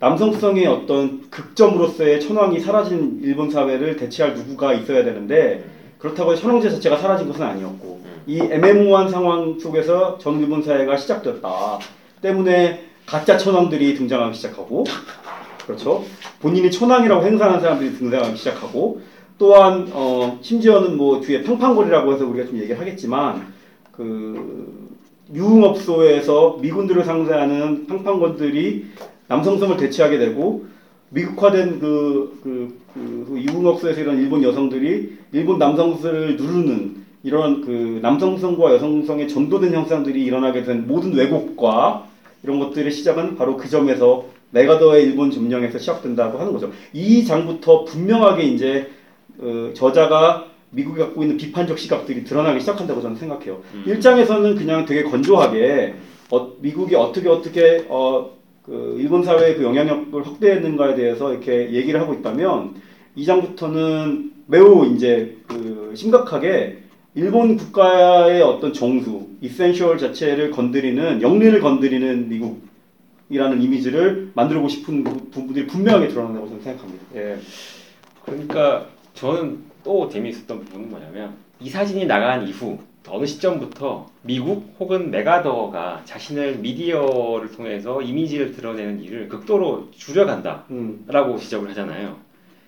남성성의 0.00 0.66
어떤 0.66 1.30
극점으로서의 1.30 2.20
천황이 2.20 2.58
사라진 2.60 3.20
일본 3.22 3.50
사회를 3.50 3.96
대체할 3.96 4.34
누구가 4.34 4.72
있어야 4.74 5.04
되는데 5.04 5.64
그렇다고 5.98 6.34
천황제 6.34 6.70
자체가 6.70 6.96
사라진 6.96 7.28
것은 7.28 7.42
아니었고 7.42 8.00
이 8.26 8.40
애매모호한 8.40 9.08
상황 9.08 9.58
속에서 9.58 10.18
전 10.18 10.40
일본 10.40 10.62
사회가 10.62 10.96
시작되었다. 10.96 11.78
때문에 12.20 12.84
가짜 13.06 13.38
천황들이 13.38 13.94
등장하기 13.94 14.34
시작하고 14.36 14.84
그렇죠? 15.68 16.02
본인이 16.40 16.70
천황이라고 16.70 17.26
행사하는 17.26 17.60
사람들이 17.60 17.92
등장하기 17.98 18.38
시작하고 18.38 19.02
또한 19.36 19.86
어, 19.92 20.38
심지어는 20.40 20.96
뭐 20.96 21.20
뒤에 21.20 21.42
팡팡거리라고 21.42 22.14
해서 22.14 22.26
우리가 22.26 22.46
좀 22.46 22.56
얘기를 22.56 22.80
하겠지만 22.80 23.52
그 23.92 24.88
유흥업소에서 25.32 26.58
미군들을 26.62 27.04
상대하는 27.04 27.86
팡팡건들이 27.86 28.86
남성성을 29.26 29.76
대체하게 29.76 30.16
되고 30.16 30.64
미국화된 31.10 31.80
그, 31.80 32.40
그, 32.42 32.78
그 32.94 33.38
유흥업소에서 33.38 34.00
이런 34.00 34.16
일본 34.16 34.42
여성들이 34.42 35.18
일본 35.32 35.58
남성들을 35.58 36.36
누르는 36.36 36.96
이런 37.24 37.60
그 37.60 37.98
남성성과 38.00 38.72
여성성의 38.74 39.28
전도된 39.28 39.74
현상들이 39.74 40.24
일어나게 40.24 40.64
된 40.64 40.86
모든 40.86 41.12
왜곡과 41.12 42.06
이런 42.42 42.58
것들의 42.58 42.90
시작은 42.90 43.36
바로 43.36 43.58
그 43.58 43.68
점에서 43.68 44.37
메가더의 44.50 45.04
일본 45.04 45.30
점령에서 45.30 45.78
시작된다고 45.78 46.38
하는 46.38 46.52
거죠. 46.52 46.70
이 46.92 47.24
장부터 47.24 47.84
분명하게 47.84 48.44
이제 48.44 48.90
어, 49.38 49.70
저자가 49.74 50.46
미국이 50.70 51.00
갖고 51.00 51.22
있는 51.22 51.36
비판적 51.36 51.78
시각들이 51.78 52.24
드러나기 52.24 52.60
시작한다고 52.60 53.00
저는 53.00 53.16
생각해요. 53.16 53.62
음. 53.74 53.84
일장에서는 53.86 54.56
그냥 54.56 54.84
되게 54.84 55.02
건조하게 55.02 55.94
어, 56.30 56.52
미국이 56.60 56.94
어떻게 56.94 57.28
어떻게 57.28 57.86
어, 57.88 58.30
그 58.64 58.96
일본 58.98 59.22
사회의 59.22 59.56
그 59.56 59.62
영향력을 59.62 60.26
확대했는가에 60.26 60.94
대해서 60.94 61.32
이렇게 61.32 61.72
얘기를 61.72 62.00
하고 62.00 62.12
있다면 62.12 62.74
이 63.16 63.24
장부터는 63.24 64.32
매우 64.46 64.86
이제 64.94 65.38
그 65.46 65.92
심각하게 65.94 66.78
일본 67.14 67.56
국가의 67.56 68.42
어떤 68.42 68.72
정수, 68.72 69.26
이센셜 69.40 69.98
자체를 69.98 70.50
건드리는 70.50 71.22
영리를 71.22 71.58
건드리는 71.60 72.28
미국 72.28 72.67
이라는 73.30 73.62
이미지를 73.62 74.30
만들고 74.34 74.68
싶은 74.68 75.04
부- 75.04 75.30
부분들이 75.30 75.66
분명하게 75.66 76.08
드러난다고 76.08 76.48
저는 76.48 76.62
생각합니다. 76.62 77.04
예. 77.16 77.38
그러니까 78.24 78.86
저는 79.14 79.64
또 79.84 80.08
재미있었던 80.08 80.60
부분은 80.60 80.90
뭐냐면 80.90 81.36
이 81.60 81.68
사진이 81.68 82.06
나간 82.06 82.46
이후 82.46 82.78
어느 83.08 83.24
시점부터 83.24 84.10
미국 84.22 84.74
혹은 84.78 85.10
메가더가 85.10 86.02
자신을 86.04 86.58
미디어를 86.58 87.52
통해서 87.52 88.02
이미지를 88.02 88.52
드러내는 88.52 89.02
일을 89.02 89.28
극도로 89.28 89.88
줄여간다라고 89.92 90.66
음, 90.70 91.38
지적을 91.38 91.70
하잖아요. 91.70 92.16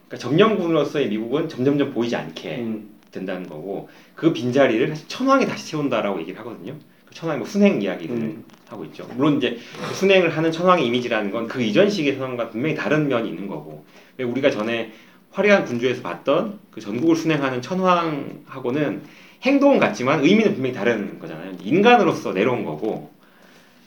그러니까 0.08 0.16
점령군으로서의 0.16 1.08
미국은 1.08 1.48
점점점 1.48 1.92
보이지 1.92 2.16
않게 2.16 2.56
음, 2.60 2.90
된다는 3.12 3.46
거고 3.48 3.88
그 4.14 4.32
빈자리를 4.32 4.94
천황이 5.08 5.46
다시 5.46 5.70
채운다라고 5.70 6.20
얘기를 6.20 6.38
하거든요. 6.40 6.74
그 7.10 7.14
천황이 7.14 7.38
뭐 7.38 7.46
순행 7.46 7.82
이야기를 7.82 8.16
음. 8.16 8.44
하고 8.68 8.84
있죠. 8.86 9.06
물론 9.16 9.36
이제 9.38 9.58
그 9.88 9.94
순행을 9.94 10.36
하는 10.36 10.52
천황의 10.52 10.86
이미지라는 10.86 11.32
건 11.32 11.48
그 11.48 11.60
이전 11.60 11.90
시기의 11.90 12.16
천황과 12.16 12.50
분명히 12.50 12.76
다른 12.76 13.08
면이 13.08 13.28
있는 13.28 13.48
거고 13.48 13.84
왜 14.16 14.24
우리가 14.24 14.50
전에 14.50 14.92
화려한 15.32 15.64
군주에서 15.64 16.02
봤던 16.02 16.60
그 16.70 16.80
전국을 16.80 17.16
순행하는 17.16 17.60
천황하고는 17.62 19.02
행동은 19.42 19.78
같지만 19.80 20.24
의미는 20.24 20.54
분명히 20.54 20.74
다른 20.74 21.18
거잖아요. 21.18 21.52
인간으로서 21.62 22.32
내려온 22.32 22.64
거고 22.64 23.10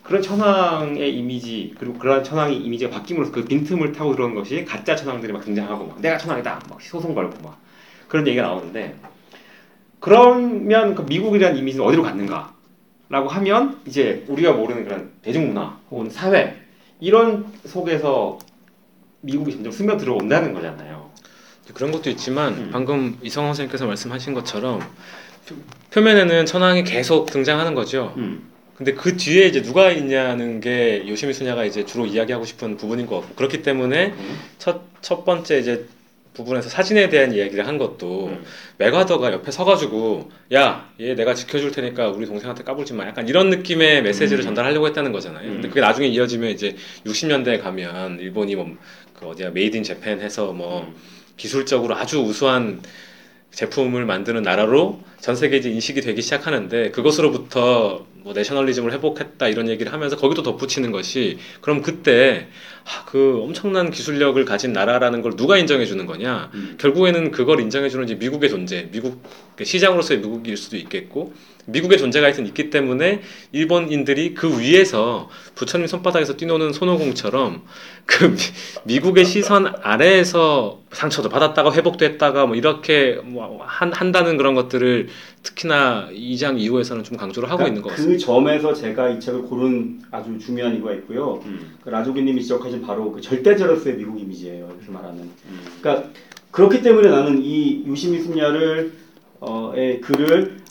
그런 0.04 0.22
천황의 0.22 1.16
이미지 1.16 1.74
그리고 1.80 1.98
그런 1.98 2.24
천황의 2.24 2.58
이미지가 2.58 2.92
바뀜으로써 2.92 3.32
그 3.32 3.46
빈틈을 3.46 3.94
타고 3.94 4.14
들어온 4.14 4.36
것이 4.36 4.66
가짜 4.66 4.98
천황들이 4.98 5.32
막 5.32 5.46
등장하고 5.46 5.86
막 5.86 6.02
내가 6.02 6.18
천황이다 6.18 6.60
막 6.70 6.82
소송 6.82 7.16
걸고 7.16 7.42
막 7.42 7.58
그런 8.10 8.28
얘기가 8.28 8.44
나오는데 8.48 8.96
그러면 10.02 10.96
그 10.96 11.04
미국이라는 11.04 11.58
이미지는 11.58 11.86
어디로 11.86 12.04
갔는가? 12.04 12.53
라고 13.14 13.30
하면 13.30 13.80
이제 13.86 14.24
우리가 14.28 14.54
모르는 14.54 14.86
그런 14.86 15.12
대중문화 15.22 15.78
혹은 15.92 16.10
사회 16.10 16.56
이런 17.00 17.46
속에서 17.64 18.40
미국이 19.22 19.52
점점 19.52 19.72
스며 19.72 19.98
들어온다는 19.98 20.52
거잖아요. 20.52 21.12
그런 21.76 21.92
것도 21.92 22.10
있지만 22.10 22.54
음. 22.56 22.70
방금 22.74 23.16
이성호 23.22 23.50
선생님께서 23.50 23.86
말씀하신 23.86 24.34
것처럼 24.34 24.80
표- 25.48 25.56
표면에는 25.92 26.48
천황이 26.48 26.84
계속 26.84 27.28
등장하는 27.28 27.76
거죠. 27.76 28.16
음. 28.18 28.50
근데 28.78 28.96
그 28.96 29.16
뒤에 29.16 29.46
이제 29.46 29.62
누가 29.62 29.92
있냐는 29.92 30.60
게 30.60 31.08
요시미 31.08 31.34
수냐가 31.34 31.66
이제 31.66 31.86
주로 31.86 32.08
이야기하고 32.08 32.46
싶은 32.46 32.78
부분인 32.78 33.06
것 33.06 33.20
같고 33.20 33.36
그렇기 33.36 33.62
때문에 33.62 34.08
음. 34.08 34.40
첫, 34.58 34.82
첫 35.04 35.24
번째 35.24 35.60
이제 35.60 35.86
부분에서 36.34 36.70
사진에 36.70 37.10
대한 37.10 37.34
이야기를 37.34 37.68
한 37.68 37.78
것도 37.78 38.28
음. 38.28 38.44
맥와더가 38.78 39.32
옆에 39.32 39.52
서가지고 39.52 40.32
야 40.54 40.90
얘 41.00 41.16
내가 41.16 41.34
지켜줄 41.34 41.72
테니까 41.72 42.10
우리 42.10 42.26
동생한테 42.26 42.64
까불지 42.64 42.94
마 42.94 43.06
약간 43.08 43.28
이런 43.28 43.50
느낌의 43.50 44.02
메시지를 44.04 44.44
음. 44.44 44.46
전달하려고 44.46 44.88
했다는 44.88 45.12
거잖아요. 45.12 45.48
음. 45.48 45.54
근데 45.54 45.68
그게 45.70 45.82
나중에 45.82 46.08
이어지면 46.08 46.50
이제 46.50 46.76
60년대에 47.06 47.62
가면 47.62 48.20
일본이 48.20 48.56
뭐 48.56 48.76
그 49.24 49.30
어디야 49.30 49.52
made 49.52 49.78
in 49.78 49.84
Japan 49.84 50.20
해서 50.22 50.52
뭐 50.54 50.82
음. 50.82 50.96
기술적으로 51.38 51.96
아주 51.96 52.20
우수한 52.20 52.82
제품을 53.52 54.06
만드는 54.06 54.44
나라로 54.44 55.02
전 55.20 55.36
세계에 55.36 55.60
이제 55.60 55.70
인식이 55.70 56.02
되기 56.02 56.22
시작하는데 56.22 56.92
그것으로부터 56.92 58.06
뭐 58.24 58.34
내셔널리즘을 58.34 58.94
회복했다 58.94 59.48
이런 59.50 59.70
얘기를 59.70 59.92
하면서 59.92 60.16
거기도 60.16 60.44
덧붙이는 60.44 60.92
것이 60.92 61.38
그럼 61.62 61.82
그때 61.82 62.48
아, 62.86 63.06
그 63.06 63.40
엄청난 63.42 63.92
기술력을 63.92 64.44
가진 64.46 64.74
나라라는 64.74 65.22
걸 65.22 65.36
누가 65.36 65.58
인정해 65.58 65.86
주는 65.86 66.06
거냐 66.06 66.50
음. 66.54 66.78
결국에는 66.80 67.32
그걸 67.32 67.60
인정해 67.60 67.90
주는 67.90 68.04
이제 68.06 68.16
미국의 68.16 68.50
존재 68.50 68.90
미국 68.92 69.22
그 69.56 69.66
시장으로서의 69.66 70.22
미국일 70.22 70.58
수도 70.58 70.78
있겠고 70.78 71.34
미국의 71.66 71.98
존재가 71.98 72.26
하여튼 72.26 72.46
있기 72.48 72.70
때문에 72.70 73.22
일본인들이 73.52 74.34
그 74.34 74.60
위에서 74.60 75.30
부처님 75.56 75.88
손바닥에서 75.88 76.36
뛰노는 76.36 76.74
손오공처럼 76.74 77.62
그 78.06 78.26
미- 78.32 78.38
미국의 78.86 79.24
시선 79.26 79.74
아래에서 79.82 80.82
상처도 80.92 81.30
받았다가 81.30 81.74
회복도 81.74 82.04
했다가 82.06 82.46
뭐 82.48 82.56
이렇게 82.56 83.20
뭐 83.24 83.62
한, 83.66 83.94
한다는 83.94 84.36
그런 84.38 84.56
것들을 84.56 85.08
특히나 85.42 86.10
이장 86.14 86.60
이후에서는 86.60 87.04
좀 87.04 87.18
강조를 87.18 87.50
하고 87.50 87.66
있는 87.66 87.82
것 87.82 87.90
같습니다. 87.92 88.14
그 88.14 88.20
점에서 88.20 88.74
제가 88.74 89.10
이 89.10 89.20
책을 89.20 89.44
고른 89.44 90.02
아주 90.12 90.38
중요한 90.40 90.76
이유가 90.76 90.94
있고요. 90.94 91.42
음. 91.46 91.78
그 91.84 91.90
라조기님이 91.90 92.42
지적하신 92.42 92.82
바로 92.82 93.12
그 93.12 93.22
절대제로스의 93.22 93.96
미국 93.96 94.20
이미지예요. 94.20 94.70
여기서 94.70 94.92
말하는. 94.92 95.20
음. 95.22 95.60
그러니까 95.82 96.10
그렇기 96.52 96.82
때문에 96.82 97.10
나는 97.10 97.42
이 97.44 97.84
유시미 97.88 98.22
순야를 98.22 98.92
어의 99.40 100.02
글을 100.02 100.58
어, 100.60 100.63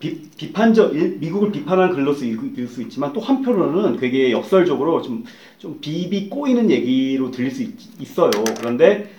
비, 0.00 0.22
비판적 0.36 0.94
일- 0.96 1.18
미국을 1.20 1.52
비판한 1.52 1.94
글로서 1.94 2.24
읽을 2.24 2.66
수 2.66 2.82
있지만 2.82 3.12
또 3.12 3.20
한편으로는 3.20 3.98
되게 3.98 4.32
역설적으로 4.32 5.02
좀, 5.02 5.24
좀 5.58 5.78
비비 5.80 6.28
꼬이는 6.30 6.70
얘기로 6.70 7.30
들릴 7.30 7.50
수 7.52 7.62
있, 7.62 8.00
있어요. 8.00 8.30
그런데 8.58 9.10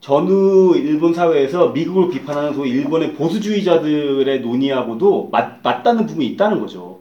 전후 0.00 0.74
일본 0.76 1.14
사회에서 1.14 1.68
미국을 1.70 2.10
비판하는 2.10 2.54
소위 2.54 2.70
일본의 2.70 3.14
보수주의자들의 3.14 4.40
논의하고도 4.40 5.28
맞, 5.30 5.62
맞다는 5.62 6.06
부분이 6.06 6.26
있다는 6.28 6.60
거죠. 6.60 7.00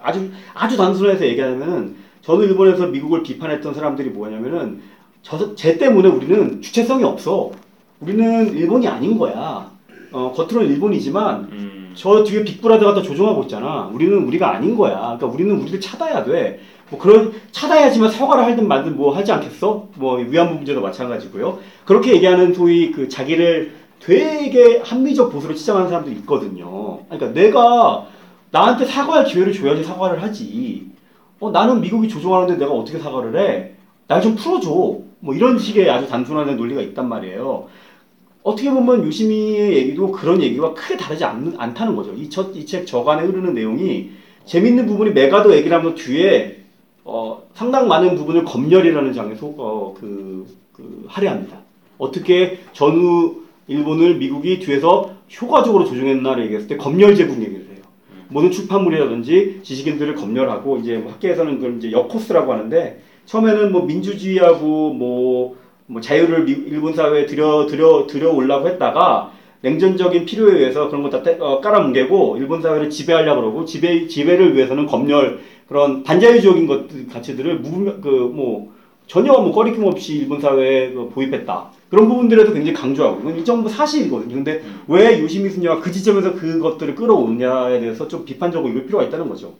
아주 0.00 0.30
아주 0.52 0.76
단순해서 0.76 1.24
얘기하면은 1.26 1.96
전후 2.22 2.44
일본에서 2.44 2.88
미국을 2.88 3.22
비판했던 3.22 3.72
사람들이 3.74 4.10
뭐냐면은 4.10 4.82
저, 5.22 5.54
쟤 5.54 5.78
때문에 5.78 6.08
우리는 6.08 6.60
주체성이 6.60 7.04
없어. 7.04 7.52
우리는 8.00 8.52
일본이 8.56 8.88
아닌 8.88 9.16
거야. 9.16 9.71
어, 10.12 10.32
겉으로는 10.32 10.70
일본이지만 10.70 11.48
음. 11.52 11.92
저 11.94 12.22
뒤에 12.24 12.44
빅브라더가 12.44 12.94
더 12.94 13.02
조종하고 13.02 13.42
있잖아. 13.42 13.90
우리는 13.92 14.24
우리가 14.26 14.50
아닌 14.54 14.76
거야. 14.76 14.98
그러니까 14.98 15.26
우리는 15.26 15.60
우리를 15.60 15.80
찾아야 15.80 16.24
돼. 16.24 16.60
뭐 16.90 16.98
그런 16.98 17.32
찾아야지만 17.52 18.10
사과를 18.10 18.44
하든 18.44 18.66
말든 18.68 18.96
뭐 18.96 19.14
하지 19.14 19.32
않겠어? 19.32 19.88
뭐 19.96 20.16
위안부 20.18 20.54
문제도 20.56 20.80
마찬가지고요. 20.80 21.58
그렇게 21.84 22.12
얘기하는 22.14 22.54
소위 22.54 22.92
그 22.92 23.08
자기를 23.08 23.72
되게 24.00 24.80
합리적 24.84 25.30
보수로 25.32 25.54
치장하는 25.54 25.88
사람들이 25.88 26.16
있거든요. 26.16 27.00
그러니까 27.08 27.32
내가 27.32 28.06
나한테 28.50 28.84
사과할 28.84 29.24
기회를 29.24 29.52
줘야지 29.52 29.84
사과를 29.84 30.22
하지. 30.22 30.86
어 31.40 31.50
나는 31.50 31.80
미국이 31.80 32.08
조종하는데 32.08 32.56
내가 32.56 32.72
어떻게 32.72 32.98
사과를 32.98 33.38
해? 33.38 33.72
날 34.08 34.20
좀 34.20 34.34
풀어줘. 34.34 34.70
뭐 35.20 35.34
이런 35.34 35.58
식의 35.58 35.88
아주 35.88 36.08
단순한 36.08 36.56
논리가 36.56 36.80
있단 36.82 37.08
말이에요. 37.08 37.68
어떻게 38.42 38.70
보면 38.70 39.04
유시미의 39.04 39.76
얘기도 39.76 40.10
그런 40.10 40.42
얘기와 40.42 40.74
크게 40.74 40.96
다르지 40.96 41.24
않는, 41.24 41.54
않다는 41.58 41.94
거죠. 41.94 42.12
이 42.14 42.28
첫, 42.28 42.56
이 42.56 42.66
책 42.66 42.86
저간에 42.86 43.22
흐르는 43.22 43.54
내용이 43.54 44.10
재밌는 44.46 44.86
부분이 44.86 45.12
메가더 45.12 45.54
얘기를 45.54 45.76
하면 45.78 45.94
뒤에 45.94 46.58
어, 47.04 47.42
상당 47.54 47.88
많은 47.88 48.16
부분을 48.16 48.44
검열이라는 48.44 49.12
장에 49.12 49.34
소, 49.34 49.54
어, 49.58 49.94
그, 49.98 50.46
그, 50.72 51.04
할애합니다. 51.08 51.58
어떻게 51.98 52.58
전후 52.72 53.42
일본을 53.68 54.16
미국이 54.16 54.58
뒤에서 54.58 55.14
효과적으로 55.40 55.84
조종했나를 55.84 56.44
얘기했을 56.44 56.68
때 56.68 56.76
검열 56.76 57.14
제국 57.14 57.40
얘기를 57.40 57.60
해요. 57.66 57.82
모든 58.28 58.50
출판물이라든지 58.50 59.60
지식인들을 59.62 60.14
검열하고 60.14 60.78
이제 60.78 60.96
뭐 60.96 61.12
학계에서는 61.12 61.56
그걸 61.56 61.76
이제 61.78 61.92
역코스라고 61.92 62.52
하는데 62.52 63.00
처음에는 63.26 63.70
뭐 63.72 63.84
민주주의하고 63.84 64.94
뭐, 64.94 65.56
뭐 65.86 66.00
자유를 66.00 66.44
미- 66.44 66.52
일본 66.52 66.94
사회에 66.94 67.26
들여 67.26 67.66
들여 67.66 68.06
들여 68.08 68.30
올라고 68.32 68.68
했다가 68.68 69.32
냉전적인 69.62 70.24
필요에 70.24 70.58
의해서 70.58 70.88
그런 70.88 71.02
거다 71.08 71.22
어, 71.40 71.60
깔아뭉개고 71.60 72.36
일본 72.38 72.60
사회를 72.62 72.90
지배하려고 72.90 73.40
그러고 73.42 73.64
지배 73.64 74.06
지배를 74.06 74.56
위해서는 74.56 74.86
검열 74.86 75.40
그런 75.68 76.02
반자유적인 76.02 76.66
것들 76.66 77.06
가치들을 77.08 77.60
무분 77.60 78.00
그뭐 78.00 78.72
전혀 79.06 79.32
뭐 79.32 79.52
꺼리낌 79.52 79.84
없이 79.84 80.16
일본 80.16 80.40
사회에 80.40 80.92
그 80.92 81.10
보입했다 81.10 81.70
그런 81.90 82.08
부분들에서 82.08 82.52
굉장히 82.52 82.72
강조하고 82.72 83.20
이건 83.20 83.36
일정부 83.36 83.68
사실이거든요. 83.68 84.34
근데 84.36 84.62
왜 84.88 85.20
요시미 85.20 85.50
수녀가 85.50 85.80
그 85.80 85.92
지점에서 85.92 86.34
그것들을 86.34 86.94
끌어오느냐에 86.94 87.80
대해서 87.80 88.08
좀 88.08 88.24
비판적으로 88.24 88.70
읽을 88.70 88.86
필요가 88.86 89.04
있다는 89.04 89.28
거죠. 89.28 89.54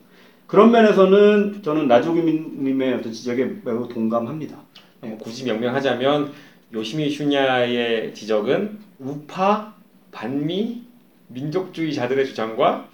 그런 0.47 0.71
면에서는 0.71 1.61
저는 1.63 1.87
나조기님의 1.87 2.93
어떤 2.95 3.11
지적에 3.11 3.57
매우 3.63 3.87
동감합니다. 3.87 4.57
어, 5.03 5.17
굳이 5.21 5.43
명명하자면 5.43 6.31
요시미 6.73 7.09
슈냐의 7.09 8.13
지적은 8.13 8.79
우파 8.99 9.73
반미 10.11 10.81
민족주의자들의 11.27 12.25
주장과 12.25 12.87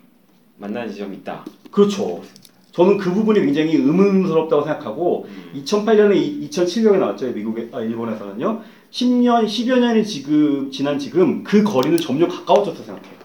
만나는 0.58 0.92
지점이 0.92 1.18
있다. 1.18 1.46
그렇죠. 1.72 2.22
저는 2.72 2.98
그 2.98 3.14
부분이 3.14 3.40
굉장히 3.42 3.76
의문스럽다고 3.76 4.64
생각하고 4.64 5.28
2008년에 5.56 6.50
2007년에 6.50 7.00
나왔죠 7.00 7.28
미국에 7.32 7.70
아, 7.72 7.82
일본에서는요 7.82 8.62
10년 8.92 9.46
10여 9.46 9.80
년이 9.80 10.06
지금 10.06 10.72
지난 10.72 10.98
지금 10.98 11.44
그 11.44 11.64
거리는 11.64 11.98
점점 11.98 12.30
가까워졌다 12.30 12.84
생각해요. 12.84 13.20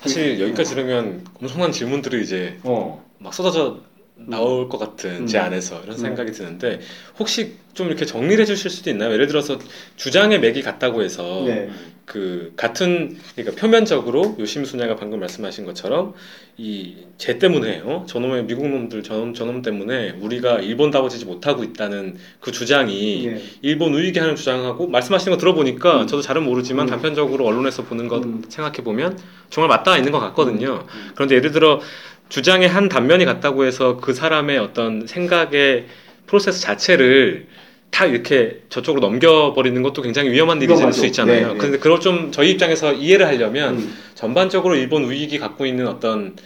사실 0.00 0.40
여기까지 0.40 0.74
들으면 0.74 1.24
엄청난 1.40 1.72
질문들이 1.72 2.22
이제 2.22 2.58
어. 2.64 3.04
막 3.18 3.34
쏟아져 3.34 3.80
나올 4.26 4.68
것 4.68 4.78
같은 4.78 5.22
음. 5.22 5.26
제 5.26 5.38
안에서 5.38 5.82
이런 5.82 5.96
음. 5.96 6.00
생각이 6.00 6.32
드는데 6.32 6.80
혹시 7.18 7.56
좀 7.74 7.88
이렇게 7.88 8.04
정리를 8.04 8.40
해주실 8.42 8.70
수도 8.70 8.90
있나요? 8.90 9.12
예를 9.12 9.26
들어서 9.26 9.58
주장의 9.96 10.40
맥이 10.40 10.62
같다고 10.62 11.02
해서 11.02 11.44
네. 11.46 11.70
그 12.04 12.52
같은 12.56 13.16
그러니까 13.36 13.60
표면적으로 13.60 14.36
요심 14.38 14.64
수냐가 14.64 14.96
방금 14.96 15.20
말씀하신 15.20 15.64
것처럼 15.64 16.14
이 16.56 17.10
쟤 17.20 17.38
때문에 17.38 17.82
어? 17.84 18.06
저놈의 18.08 18.44
미국 18.46 18.66
놈들 18.66 19.02
저놈 19.02 19.34
저놈 19.34 19.60
때문에 19.60 20.16
우리가 20.20 20.60
일본다워지지 20.60 21.26
못하고 21.26 21.62
있다는 21.62 22.16
그 22.40 22.50
주장이 22.50 23.26
예. 23.26 23.42
일본 23.60 23.92
우익이 23.92 24.18
하는 24.18 24.36
주장하고 24.36 24.86
말씀하시는 24.86 25.36
거 25.36 25.38
들어보니까 25.38 26.02
음. 26.02 26.06
저도 26.06 26.22
잘은 26.22 26.42
모르지만 26.42 26.86
음. 26.86 26.90
단편적으로 26.90 27.44
언론에서 27.44 27.82
보는 27.84 28.08
것 28.08 28.24
음. 28.24 28.42
생각해 28.48 28.78
보면 28.78 29.18
정말 29.50 29.68
맞닿아 29.68 29.98
있는 29.98 30.12
것 30.12 30.18
같거든요. 30.18 30.86
음. 30.90 31.10
그런데 31.14 31.34
예를 31.34 31.52
들어 31.52 31.80
주장의 32.30 32.68
한 32.68 32.88
단면이 32.88 33.24
같다고 33.26 33.64
해서 33.66 33.98
그 33.98 34.14
사람의 34.14 34.56
어떤 34.58 35.06
생각의 35.06 35.86
프로세스 36.26 36.60
자체를 36.60 37.46
다 37.90 38.06
이렇게 38.06 38.62
저쪽으로 38.68 39.00
넘겨버리는 39.00 39.82
것도 39.82 40.00
굉장히 40.02 40.30
위험한 40.30 40.62
일이 40.62 40.74
될. 40.74 40.92
수 40.92 41.04
있잖아요. 41.06 41.48
네, 41.48 41.52
네. 41.52 41.58
그런데 41.58 41.78
그걸 41.78 41.98
좀 41.98 42.30
저희 42.30 42.52
입장에서 42.52 42.92
이해를 42.92 43.26
하려면 43.26 43.78
음. 43.78 43.94
전반적으로 44.14 44.76
일본 44.76 45.04
우익이 45.04 45.38
갖고 45.40 45.66
있는 45.66 45.88
어떤 45.88 46.36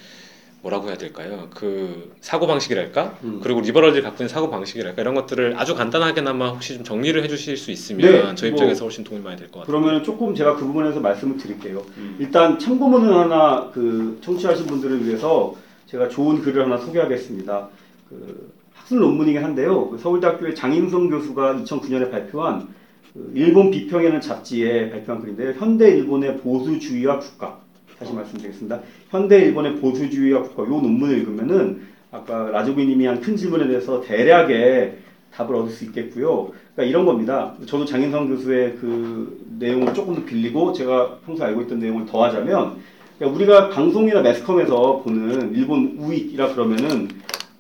뭐라고 0.63 0.89
해야 0.89 0.97
될까요? 0.97 1.49
그 1.55 2.15
사고 2.23 2.47
방식이랄까? 2.47 3.19
음. 3.25 3.41
그리고 3.43 3.61
리버럴들이 3.61 4.03
갖고 4.03 4.23
있는 4.23 4.29
사고 4.29 4.49
방식이랄까? 4.49 5.03
이런 5.03 5.15
것들을 5.15 5.57
아주 5.59 5.75
간단하게나마 5.75 6.49
혹시 6.49 6.77
좀 6.77 6.85
정리를 6.85 7.23
해주실 7.23 7.59
수 7.59 7.71
있으면 7.71 8.01
네, 8.11 8.35
저희 8.35 8.51
뭐, 8.51 8.61
입장에서 8.61 8.87
훨씬 8.87 9.05
도움이 9.05 9.23
많이 9.23 9.37
될 9.37 9.49
것 9.51 9.61
같아요. 9.61 9.67
그러면 9.67 10.03
조금 10.03 10.35
제가 10.35 10.57
그 10.57 10.65
부분에서 10.65 11.01
말씀을 11.01 11.37
드릴게요. 11.37 11.85
음. 11.99 12.17
일단 12.19 12.59
참고문을 12.59 13.15
하나 13.15 13.71
그 13.75 14.19
청취하신 14.25 14.65
분들을 14.67 15.07
위해서 15.07 15.55
제가 15.87 16.09
좋은 16.09 16.41
글을 16.41 16.65
하나 16.65 16.77
소개하겠습니다. 16.77 17.69
그 18.09 18.53
학술 18.75 19.01
논문이긴 19.01 19.43
한데요. 19.43 19.89
그 19.91 19.99
서울대학교의 19.99 20.55
장인성 20.55 21.09
교수가 21.09 21.57
2009년에 21.65 22.11
발표한 22.11 22.69
그 23.13 23.33
일본 23.35 23.71
비평이라는 23.71 24.21
잡지에 24.21 24.91
발표한 24.91 25.23
글인데요. 25.23 25.55
현대 25.57 25.91
일본의 25.91 26.39
보수주의와 26.39 27.19
국가. 27.19 27.59
다시 27.99 28.13
말씀드리겠습니다. 28.13 28.81
현대 29.11 29.39
일본의 29.43 29.77
보수주의와 29.77 30.43
국가. 30.43 30.65
이 30.65 30.69
논문을 30.69 31.19
읽으면은 31.19 31.83
아까 32.11 32.51
라조비님이 32.51 33.07
한 33.07 33.21
큰 33.21 33.37
질문에 33.37 33.67
대해서 33.69 34.01
대략의 34.01 34.99
답을 35.33 35.55
얻을 35.55 35.71
수 35.71 35.85
있겠고요. 35.87 36.53
그러니까 36.75 36.85
이런 36.85 37.07
겁니다. 37.07 37.55
저도 37.67 37.85
장인성 37.85 38.29
교수의 38.29 38.77
그 38.81 39.45
내용을 39.59 39.95
조금 39.95 40.15
더 40.15 40.25
빌리고 40.25 40.73
제가 40.73 41.19
평소 41.25 41.45
알고 41.45 41.63
있던 41.63 41.79
내용을 41.81 42.07
더하자면 42.07 42.77
그러니까 43.19 43.37
우리가 43.37 43.69
방송이나 43.71 44.21
매스컴에서 44.21 45.03
보는 45.05 45.53
일본 45.55 45.97
우익이라 45.99 46.53
그러면은 46.55 47.09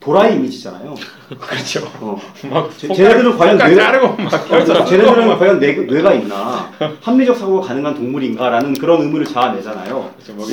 도라이 0.01 0.35
이미지잖아요. 0.37 0.95
그렇죠. 1.41 1.81
어. 2.01 2.21
막 2.51 2.71
제- 2.77 2.89
쟤네들은 2.93 3.39
과연 3.39 3.59
손가락 3.59 3.69
뇌- 3.69 3.77
자르고 3.77 4.23
막 4.23 4.53
어, 4.53 4.85
쟤네들은 4.85 5.39
과연 5.39 5.59
뇌, 5.61 5.73
뇌가 5.73 6.13
있나? 6.15 6.71
합리적 7.01 7.37
사고가 7.39 7.69
가능한 7.69 7.95
동물인가라는 7.95 8.75
그런 8.75 9.01
의문을 9.01 9.25
자아내잖아요. 9.27 10.11
그렇죠. 10.23 10.33
뭐, 10.35 10.47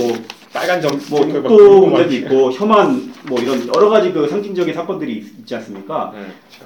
빨간 0.54 0.82
점뭐 0.82 1.28
긁고 1.28 1.88
막 1.88 1.98
문제도 2.00 2.14
있고 2.16 2.52
혐한 2.54 3.14
뭐 3.28 3.42
이런 3.42 3.68
여러 3.76 3.90
가지 3.90 4.12
그 4.14 4.28
상징적인 4.28 4.74
사건들이 4.74 5.14
있, 5.18 5.40
있지 5.40 5.56
않습니까? 5.56 6.12
네, 6.14 6.22
그 6.60 6.66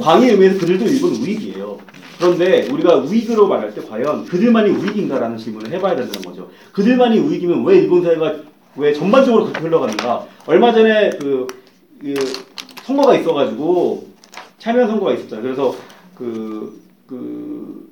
광의 0.00 0.30
의미에서 0.30 0.58
그들도 0.58 0.84
일본 0.86 1.12
우익이에요. 1.16 1.78
그런데 2.18 2.68
우리가 2.70 2.96
우익으로 2.96 3.48
말할 3.48 3.74
때 3.74 3.82
과연 3.82 4.24
그들만이 4.26 4.70
우익인가라는 4.70 5.36
질문을 5.38 5.72
해봐야 5.72 5.96
된다는 5.96 6.22
거죠. 6.22 6.50
그들만이 6.72 7.18
우익이면 7.18 7.64
왜 7.64 7.78
일본 7.78 8.04
사회가 8.04 8.36
왜 8.76 8.92
전반적으로 8.92 9.44
그렇게 9.44 9.60
흘러가는가? 9.60 10.26
얼마 10.46 10.72
전에 10.72 11.10
그, 11.18 11.46
그 12.00 12.14
선거가 12.84 13.16
있어가지고 13.16 14.06
참여 14.58 14.86
선거가 14.86 15.14
있었잖아요. 15.14 15.42
그래서 15.42 15.74
그, 16.14 16.80
그 17.06 17.90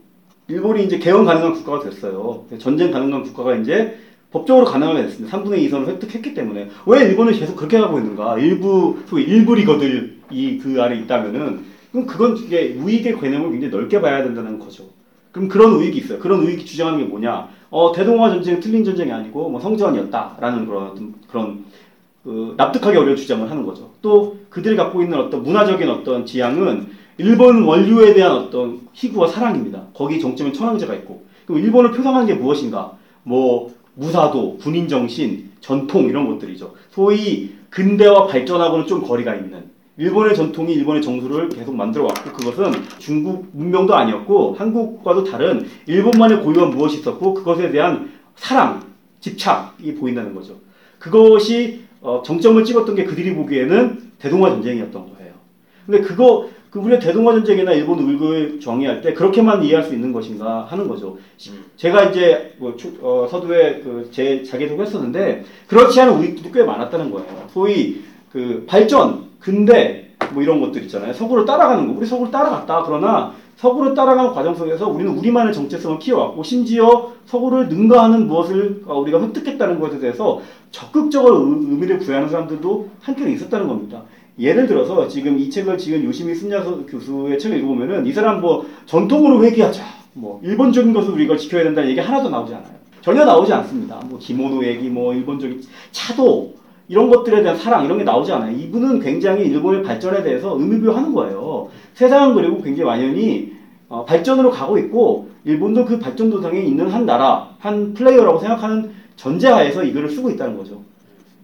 일본이 0.48 0.84
이제 0.84 0.98
개헌 0.98 1.24
가능한 1.24 1.54
국가가 1.54 1.82
됐어요. 1.82 2.44
전쟁 2.58 2.90
가능한 2.90 3.24
국가가 3.24 3.54
이제 3.56 3.98
법적으로 4.32 4.64
가능하게 4.64 5.02
됐습니다. 5.02 5.36
3분의 5.36 5.68
2선을 5.68 5.88
획득했기 5.88 6.34
때문에 6.34 6.70
왜 6.86 7.00
일본은 7.00 7.32
계속 7.32 7.56
그렇게 7.56 7.78
가고 7.78 7.98
있는가? 7.98 8.38
일부 8.38 8.98
소위 9.06 9.24
일부 9.24 9.54
리거들이 9.54 10.20
그 10.62 10.76
안에 10.80 11.00
있다면은 11.00 11.64
그럼 11.90 12.06
그건 12.06 12.36
이게 12.36 12.76
우익의 12.78 13.18
개념을 13.18 13.50
굉장히 13.50 13.72
넓게 13.72 14.00
봐야 14.00 14.22
된다는 14.22 14.58
거죠. 14.58 14.84
그럼 15.32 15.48
그런 15.48 15.72
우익이 15.72 15.98
있어요. 15.98 16.18
그런 16.18 16.40
우익이 16.40 16.64
주장하는 16.64 17.00
게 17.00 17.04
뭐냐? 17.06 17.48
어, 17.70 17.92
대동아 17.92 18.30
전쟁은 18.30 18.60
틀린 18.60 18.84
전쟁이 18.84 19.12
아니고 19.12 19.48
뭐 19.48 19.60
성전이었다라는 19.60 20.66
그런 20.66 21.14
그런 21.28 21.64
그 22.22 22.54
납득하기 22.56 22.96
어려운 22.96 23.16
주장을 23.16 23.50
하는 23.50 23.64
거죠. 23.64 23.90
또 24.02 24.38
그들이 24.48 24.76
갖고 24.76 25.02
있는 25.02 25.18
어떤 25.18 25.42
문화적인 25.42 25.88
어떤 25.88 26.26
지향은 26.26 26.88
일본 27.18 27.64
원류에 27.64 28.14
대한 28.14 28.32
어떤 28.32 28.80
희구와 28.92 29.28
사랑입니다. 29.28 29.86
거기 29.94 30.20
정점에 30.20 30.52
천황제가 30.52 30.94
있고 30.94 31.24
그럼 31.46 31.60
일본을 31.62 31.92
표상하는 31.92 32.26
게 32.26 32.34
무엇인가? 32.34 32.92
뭐 33.22 33.72
무사도, 33.94 34.58
군인 34.58 34.88
정신, 34.88 35.50
전통 35.60 36.04
이런 36.04 36.26
것들이죠. 36.26 36.74
소위 36.90 37.54
근대와 37.70 38.26
발전하고는 38.26 38.86
좀 38.86 39.02
거리가 39.02 39.34
있는 39.34 39.70
일본의 39.96 40.34
전통이 40.34 40.72
일본의 40.72 41.02
정수를 41.02 41.50
계속 41.50 41.74
만들어 41.74 42.04
왔고 42.04 42.32
그것은 42.32 42.72
중국 42.98 43.50
문명도 43.52 43.94
아니었고 43.94 44.54
한국과도 44.58 45.24
다른 45.24 45.66
일본만의 45.86 46.42
고유한 46.42 46.70
무엇이 46.70 47.00
있었고 47.00 47.34
그것에 47.34 47.70
대한 47.70 48.10
사랑, 48.34 48.82
집착이 49.20 49.94
보인다는 49.96 50.34
거죠. 50.34 50.56
그것이 50.98 51.84
어, 52.00 52.22
정점을 52.24 52.64
찍었던 52.64 52.94
게 52.94 53.04
그들이 53.04 53.34
보기에는 53.34 54.12
대동아 54.18 54.48
전쟁이었던 54.48 55.14
거예요. 55.14 55.34
근데 55.84 56.00
그거 56.00 56.48
그 56.70 56.78
우리가 56.78 57.00
대동아 57.00 57.32
전쟁이나 57.32 57.72
일본 57.72 57.98
울구를 57.98 58.60
정의할 58.60 59.00
때 59.00 59.12
그렇게만 59.12 59.64
이해할 59.64 59.84
수 59.84 59.92
있는 59.92 60.12
것인가 60.12 60.66
하는 60.68 60.86
거죠. 60.86 61.18
음. 61.48 61.64
제가 61.76 62.04
이제 62.04 62.54
뭐 62.58 62.76
초- 62.76 62.92
어, 63.00 63.26
서두에 63.28 63.80
그제 63.80 64.44
자기소개 64.44 64.82
했었는데 64.82 65.44
그렇지 65.66 66.00
않은 66.00 66.18
우익도 66.18 66.52
꽤 66.52 66.62
많았다는 66.62 67.10
거예요. 67.10 67.26
소위 67.52 68.02
그 68.30 68.64
발전, 68.68 69.24
근대 69.40 70.10
뭐 70.32 70.42
이런 70.44 70.60
것들 70.60 70.82
있잖아요. 70.84 71.12
서구를 71.12 71.44
따라가는 71.44 71.88
거. 71.88 71.94
우리 71.98 72.06
서구를 72.06 72.30
따라갔다. 72.30 72.84
그러나 72.84 73.34
서구를 73.56 73.94
따라가는 73.94 74.30
과정 74.32 74.54
속에서 74.54 74.88
우리는 74.88 75.12
우리만의 75.18 75.52
정체성을 75.52 75.98
키워왔고 75.98 76.42
심지어 76.44 77.12
서구를 77.26 77.68
능가하는 77.68 78.28
무엇을 78.28 78.82
어, 78.86 79.00
우리가 79.00 79.20
획득했다는 79.20 79.80
것에 79.80 79.98
대해서 79.98 80.40
적극적으로 80.70 81.36
의- 81.48 81.66
의미를 81.68 81.98
부여하는 81.98 82.28
사람들도 82.28 82.88
한켠에 83.00 83.32
있었다는 83.32 83.66
겁니다. 83.66 84.02
예를 84.40 84.66
들어서 84.66 85.06
지금 85.06 85.38
이 85.38 85.50
책을 85.50 85.76
지금 85.76 86.04
요시미 86.04 86.34
순야 86.34 86.64
교수의 86.64 87.38
책을 87.38 87.58
읽어보면은 87.58 88.06
이 88.06 88.12
사람 88.12 88.40
뭐 88.40 88.66
전통으로 88.86 89.44
회귀하자, 89.44 89.84
뭐 90.14 90.40
일본적인 90.42 90.92
것을 90.92 91.12
우리가 91.12 91.36
지켜야 91.36 91.64
된다는 91.64 91.90
얘기 91.90 92.00
하나도 92.00 92.30
나오지 92.30 92.54
않아요. 92.54 92.80
전혀 93.02 93.24
나오지 93.24 93.52
않습니다. 93.52 94.00
뭐 94.08 94.18
기모노 94.18 94.64
얘기, 94.64 94.88
뭐 94.88 95.14
일본적인 95.14 95.62
차도 95.92 96.54
이런 96.88 97.08
것들에 97.08 97.42
대한 97.42 97.56
사랑 97.56 97.84
이런 97.84 97.98
게 97.98 98.04
나오지 98.04 98.32
않아요. 98.32 98.56
이분은 98.56 99.00
굉장히 99.00 99.44
일본의 99.46 99.82
발전에 99.82 100.22
대해서 100.22 100.58
의미부여하는 100.58 101.12
거예요. 101.12 101.68
세상은 101.94 102.34
그리고 102.34 102.60
굉장히 102.62 102.88
완연히 102.88 103.52
어, 103.88 104.04
발전으로 104.04 104.50
가고 104.50 104.78
있고 104.78 105.28
일본도 105.44 105.84
그 105.84 105.98
발전 105.98 106.30
도상에 106.30 106.60
있는 106.60 106.88
한 106.88 107.06
나라, 107.06 107.50
한 107.58 107.94
플레이어라고 107.94 108.38
생각하는 108.38 108.92
전제하에서 109.16 109.84
이 109.84 109.92
글을 109.92 110.10
쓰고 110.10 110.30
있다는 110.30 110.56
거죠. 110.56 110.82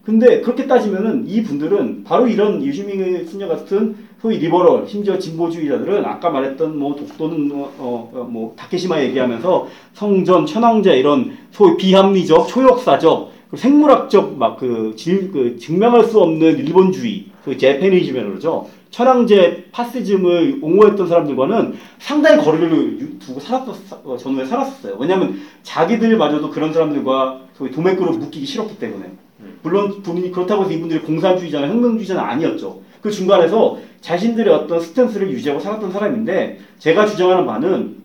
근데 0.07 0.39
그렇게 0.39 0.67
따지면은 0.67 1.25
이 1.27 1.43
분들은 1.43 2.05
바로 2.05 2.29
이런 2.29 2.63
요시미 2.63 3.27
슌야 3.27 3.45
같은 3.49 3.93
소위 4.21 4.37
리버럴, 4.37 4.87
심지어 4.87 5.19
진보주의자들은 5.19 6.05
아까 6.05 6.29
말했던 6.29 6.79
뭐 6.79 6.95
독도는 6.95 7.49
뭐, 7.49 7.75
어, 7.77 8.09
어, 8.13 8.23
뭐 8.23 8.53
다케시마 8.55 9.01
얘기하면서 9.01 9.67
성전, 9.93 10.45
천황제 10.45 10.97
이런 10.97 11.35
소위 11.51 11.75
비합리적, 11.75 12.47
초역사적, 12.47 13.33
그 13.51 13.57
생물학적 13.57 14.37
막그 14.37 14.95
그 15.33 15.57
증명할 15.59 16.05
수 16.05 16.21
없는 16.21 16.57
일본주의, 16.57 17.25
그 17.43 17.57
제페니즘이라고 17.57 18.29
그러죠. 18.29 18.69
천황제 18.91 19.65
파시즘을 19.73 20.59
옹호했던 20.61 21.05
사람들과는 21.05 21.73
상당히 21.99 22.45
거리를 22.45 23.01
유- 23.01 23.19
두고 23.19 23.41
살았었, 23.41 23.75
어, 24.05 24.15
전후에 24.15 24.45
살았었어요. 24.45 24.95
왜냐하면 25.01 25.37
자기들마저도 25.63 26.49
그런 26.51 26.71
사람들과 26.71 27.41
소위 27.57 27.71
도매그로 27.71 28.13
묶이기 28.13 28.45
싫었기 28.45 28.79
때문에. 28.79 29.26
물론 29.61 30.01
본인이 30.01 30.31
그렇다고 30.31 30.63
해서 30.63 30.71
이분들이 30.71 31.01
공산주의자나 31.01 31.67
혁명주의자는 31.67 32.21
아니었죠. 32.21 32.81
그 33.01 33.11
중간에서 33.11 33.77
자신들의 34.01 34.53
어떤 34.53 34.79
스탠스를 34.81 35.31
유지하고 35.31 35.59
살았던 35.59 35.91
사람인데 35.91 36.59
제가 36.79 37.05
주장하는 37.05 37.45
바는 37.45 37.97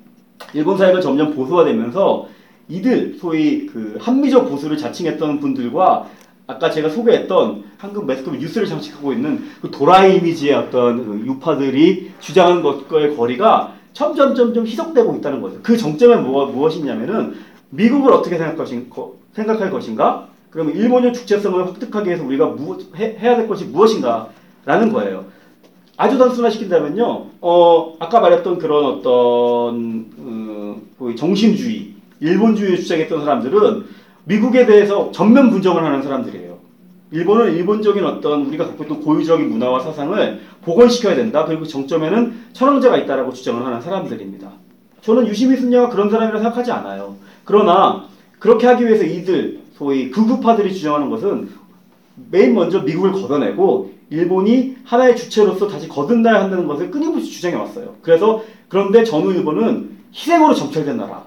일본 0.54 0.76
사회가 0.76 1.00
점점 1.00 1.34
보수화되면서 1.34 2.28
이들 2.68 3.16
소위 3.18 3.66
그 3.66 3.98
한미적 4.00 4.48
보수를 4.48 4.76
자칭했던 4.76 5.40
분들과 5.40 6.08
아까 6.46 6.70
제가 6.70 6.88
소개했던 6.88 7.64
한국 7.78 8.06
매스컴 8.06 8.38
뉴스를 8.38 8.66
장식하고 8.66 9.12
있는 9.12 9.44
그 9.60 9.70
도라이 9.70 10.18
이미지의 10.18 10.54
어떤 10.54 11.04
그 11.04 11.26
유파들이 11.26 12.12
주장하는 12.20 12.62
것과의 12.62 13.16
거리가 13.16 13.74
점점 13.92 14.34
점점 14.34 14.66
희석되고 14.66 15.16
있다는 15.16 15.40
거죠. 15.40 15.60
그 15.62 15.76
정점에 15.76 16.16
뭐, 16.16 16.46
무엇이냐면은 16.46 17.34
미국을 17.70 18.12
어떻게 18.12 18.36
생각할 18.38 19.70
것인가? 19.70 20.28
그러면 20.52 20.76
일본의 20.76 21.14
주체성을 21.14 21.66
획득하기 21.66 22.08
위해서 22.08 22.24
우리가 22.24 22.46
무, 22.46 22.78
해, 22.96 23.16
해야 23.18 23.36
될 23.36 23.48
것이 23.48 23.64
무엇인가라는 23.64 24.92
거예요. 24.92 25.24
아주 25.96 26.18
단순화시킨다면요, 26.18 27.26
어, 27.40 27.96
아까 27.98 28.20
말했던 28.20 28.58
그런 28.58 28.84
어떤, 28.84 30.06
어, 30.18 30.76
거의 30.98 31.16
정신주의, 31.16 31.94
일본주의를 32.20 32.76
주장했던 32.78 33.24
사람들은 33.24 33.84
미국에 34.24 34.66
대해서 34.66 35.10
전면 35.10 35.50
부정을 35.50 35.82
하는 35.82 36.02
사람들이에요. 36.02 36.52
일본은 37.12 37.54
일본적인 37.54 38.04
어떤 38.04 38.46
우리가 38.46 38.66
갖고 38.66 38.84
있던 38.84 39.00
고유적인 39.00 39.50
문화와 39.50 39.80
사상을 39.80 40.40
복원시켜야 40.62 41.14
된다. 41.14 41.44
그리고 41.44 41.64
정점에는 41.64 42.32
천황제가 42.52 42.96
있다라고 42.98 43.32
주장을 43.32 43.64
하는 43.64 43.80
사람들입니다. 43.80 44.50
저는 45.02 45.26
유시미 45.26 45.56
순녀가 45.56 45.88
그런 45.88 46.08
사람이라고 46.08 46.42
생각하지 46.42 46.72
않아요. 46.72 47.16
그러나 47.44 48.06
그렇게 48.38 48.66
하기 48.66 48.86
위해서 48.86 49.04
이들 49.04 49.61
소위 49.82 50.10
극우파들이 50.10 50.72
주장하는 50.72 51.10
것은 51.10 51.50
맨 52.30 52.54
먼저 52.54 52.80
미국을 52.80 53.10
걷어내고 53.12 53.90
일본이 54.10 54.76
하나의 54.84 55.16
주체로서 55.16 55.66
다시 55.66 55.88
거듭나야 55.88 56.44
한다는 56.44 56.68
것을 56.68 56.90
끊임없이 56.90 57.30
주장해 57.32 57.56
왔어요. 57.56 57.94
그래서 58.00 58.44
그런데 58.68 59.02
전후 59.02 59.32
일본은 59.32 59.98
희생으로 60.14 60.54
점철된 60.54 60.96
나라. 60.96 61.24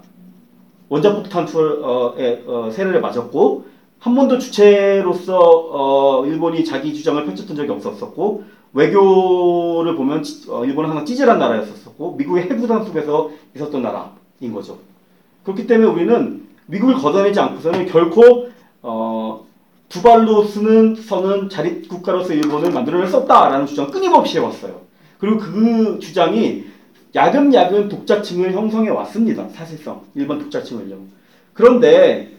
원자폭탄 0.88 1.48
투어, 1.48 1.64
어, 1.82 2.16
에, 2.18 2.44
어, 2.46 2.70
세례를 2.72 3.02
맞았고 3.02 3.66
한 4.00 4.16
번도 4.16 4.38
주체로서 4.38 5.40
어, 5.40 6.26
일본이 6.28 6.64
자기 6.64 6.94
주장을 6.94 7.26
펼쳤던 7.26 7.58
적이 7.58 7.72
없었었고 7.72 8.44
외교를 8.74 9.96
보면 9.96 10.24
일본은 10.66 10.90
항상 10.92 11.06
찌질한 11.06 11.40
나라였었고 11.40 12.16
미국의 12.18 12.44
해부단 12.44 12.86
속에서 12.86 13.32
있었던 13.56 13.82
나라인 13.82 14.54
거죠. 14.54 14.78
그렇기 15.44 15.66
때문에 15.66 15.90
우리는 15.90 16.46
미국을 16.68 16.96
걷어내지 16.96 17.40
않고서는 17.40 17.86
결코 17.88 18.50
어, 18.82 19.46
두 19.90 20.02
발로 20.02 20.44
쓰는 20.44 20.96
서는 20.96 21.50
자립 21.50 21.88
국가로서 21.88 22.34
일본을 22.34 22.72
만들어낼 22.72 23.08
수 23.08 23.18
없다라는 23.18 23.66
주장 23.66 23.86
을 23.86 23.92
끊임없이 23.92 24.38
해왔어요. 24.38 24.82
그리고 25.20 25.38
그 25.38 26.00
주장이 26.00 26.66
야금야금 27.14 27.88
독자층을 27.88 28.52
형성해 28.54 28.90
왔습니다. 28.90 29.48
사실상 29.50 30.02
일본 30.16 30.40
독자층을요. 30.40 30.98
그런데 31.54 32.32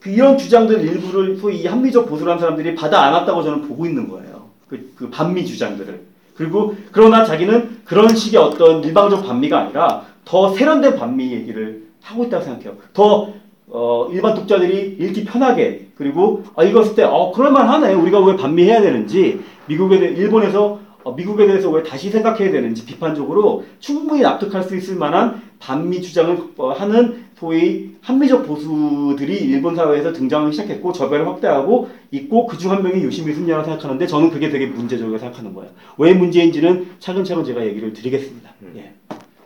그 0.00 0.10
이런 0.10 0.36
주장들 0.36 0.80
일부를 0.80 1.36
소위 1.36 1.60
이 1.60 1.66
한미적 1.66 2.08
보수라는 2.08 2.40
사람들이 2.40 2.74
받아 2.74 3.02
안았다고 3.02 3.42
저는 3.42 3.68
보고 3.68 3.86
있는 3.86 4.08
거예요. 4.08 4.48
그, 4.68 4.92
그 4.96 5.10
반미 5.10 5.46
주장들을. 5.46 6.00
그리고 6.36 6.74
그러나 6.92 7.24
자기는 7.24 7.80
그런 7.84 8.14
식의 8.14 8.40
어떤 8.40 8.82
일방적 8.82 9.24
반미가 9.24 9.58
아니라 9.58 10.04
더 10.24 10.54
세련된 10.54 10.96
반미 10.96 11.32
얘기를 11.32 11.88
하고 12.02 12.24
있다고 12.24 12.44
생각해요. 12.44 12.76
더 12.92 13.32
어, 13.70 14.08
일반 14.12 14.34
독자들이 14.34 14.96
읽기 14.98 15.24
편하게 15.24 15.88
그리고 15.96 16.42
아, 16.56 16.64
읽었을 16.64 16.94
때 16.94 17.02
어, 17.04 17.32
그럴만하네. 17.32 17.94
우리가 17.94 18.20
왜 18.20 18.36
반미해야 18.36 18.80
되는지 18.80 19.40
미국에 19.66 19.98
대, 19.98 20.06
일본에서 20.08 20.80
어, 21.04 21.12
미국에 21.12 21.46
대해서 21.46 21.70
왜 21.70 21.82
다시 21.82 22.10
생각해야 22.10 22.50
되는지 22.50 22.84
비판적으로 22.84 23.64
충분히 23.78 24.22
납득할 24.22 24.62
수 24.64 24.76
있을 24.76 24.96
만한 24.96 25.42
반미 25.58 26.02
주장을 26.02 26.36
어, 26.56 26.70
하는 26.72 27.24
소위 27.38 27.96
한미적 28.00 28.46
보수들이 28.46 29.36
일본 29.36 29.76
사회에서 29.76 30.12
등장하기 30.12 30.52
시작했고 30.52 30.92
저변을 30.92 31.26
확대하고 31.28 31.88
있고 32.10 32.46
그 32.46 32.56
중 32.56 32.70
한 32.72 32.82
명이 32.82 33.04
요시미 33.04 33.32
승리라고 33.32 33.64
생각하는데 33.64 34.06
저는 34.06 34.30
그게 34.30 34.50
되게 34.50 34.66
문제적이라고 34.66 35.18
생각하는 35.18 35.54
거예요. 35.54 35.70
왜 35.98 36.14
문제인지는 36.14 36.88
차근차근 36.98 37.44
제가 37.44 37.64
얘기를 37.66 37.92
드리겠습니다. 37.92 38.50
음. 38.62 38.72
예. 38.76 38.92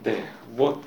네, 0.05 0.23
뭐 0.57 0.81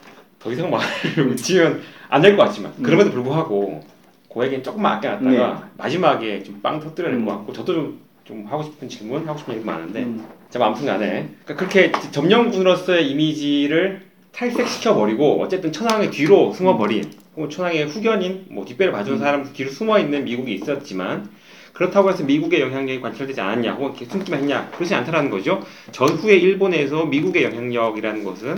더 0.45 0.51
이상 0.51 0.69
말을 0.69 1.25
묻히면 1.25 1.81
안 2.09 2.21
될 2.21 2.37
것 2.37 2.43
같지만 2.45 2.71
음. 2.77 2.83
그럼에도 2.83 3.11
불구하고 3.11 3.83
그 4.31 4.43
얘기는 4.43 4.63
조금만 4.63 4.97
아껴놨다가 4.97 5.69
마지막에 5.77 6.43
좀 6.43 6.61
빵 6.61 6.79
터뜨려야 6.79 7.11
될것 7.11 7.27
음. 7.27 7.37
같고 7.37 7.53
저도 7.53 7.73
좀, 7.73 7.99
좀 8.23 8.45
하고 8.47 8.61
싶은 8.63 8.87
질문, 8.87 9.27
하고 9.27 9.37
싶은 9.39 9.55
얘기 9.55 9.65
많은데 9.65 10.03
음. 10.03 10.23
자, 10.49 10.63
아무튼간에 10.63 11.29
그러니까 11.43 11.55
그렇게 11.55 11.91
점령군으로서의 12.11 13.09
이미지를 13.09 14.01
탈색시켜 14.31 14.93
버리고 14.95 15.41
어쨌든 15.41 15.71
천황의 15.71 16.11
뒤로 16.11 16.53
숨어 16.53 16.77
버린 16.77 17.03
혹은 17.35 17.49
천황의 17.49 17.87
후견인 17.87 18.45
뭐 18.51 18.65
뒷배를 18.65 18.93
봐주는 18.93 19.17
음. 19.17 19.23
사람 19.23 19.53
뒤로 19.53 19.69
숨어 19.71 19.97
있는 19.99 20.25
미국이 20.25 20.53
있었지만 20.53 21.29
그렇다고 21.73 22.09
해서 22.09 22.23
미국의 22.23 22.61
영향력이 22.61 23.01
관철되지 23.01 23.41
않았냐 23.41 23.73
혹은 23.73 23.89
이렇게 23.89 24.05
숨기만 24.05 24.41
했냐 24.41 24.69
그렇지 24.75 24.93
않다라는 24.95 25.29
거죠. 25.29 25.61
전후에 25.91 26.35
일본에서 26.37 27.05
미국의 27.05 27.43
영향력이라는 27.43 28.23
것은 28.23 28.55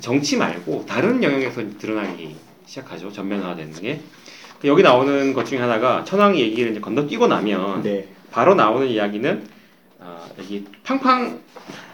정치 0.00 0.36
말고 0.36 0.84
다른 0.86 1.22
영역에서 1.22 1.62
드러나기 1.78 2.36
시작하죠. 2.66 3.12
전면화되는 3.12 3.72
게. 3.74 4.00
여기 4.64 4.82
나오는 4.82 5.32
것 5.34 5.44
중에 5.44 5.58
하나가 5.58 6.04
천황이 6.04 6.40
얘기를 6.40 6.70
이제 6.70 6.80
건너뛰고 6.80 7.26
나면 7.26 7.82
네. 7.82 8.08
바로 8.30 8.54
나오는 8.54 8.86
이야기는 8.86 9.46
아, 10.00 10.26
여기 10.38 10.64
팡팡 10.82 11.40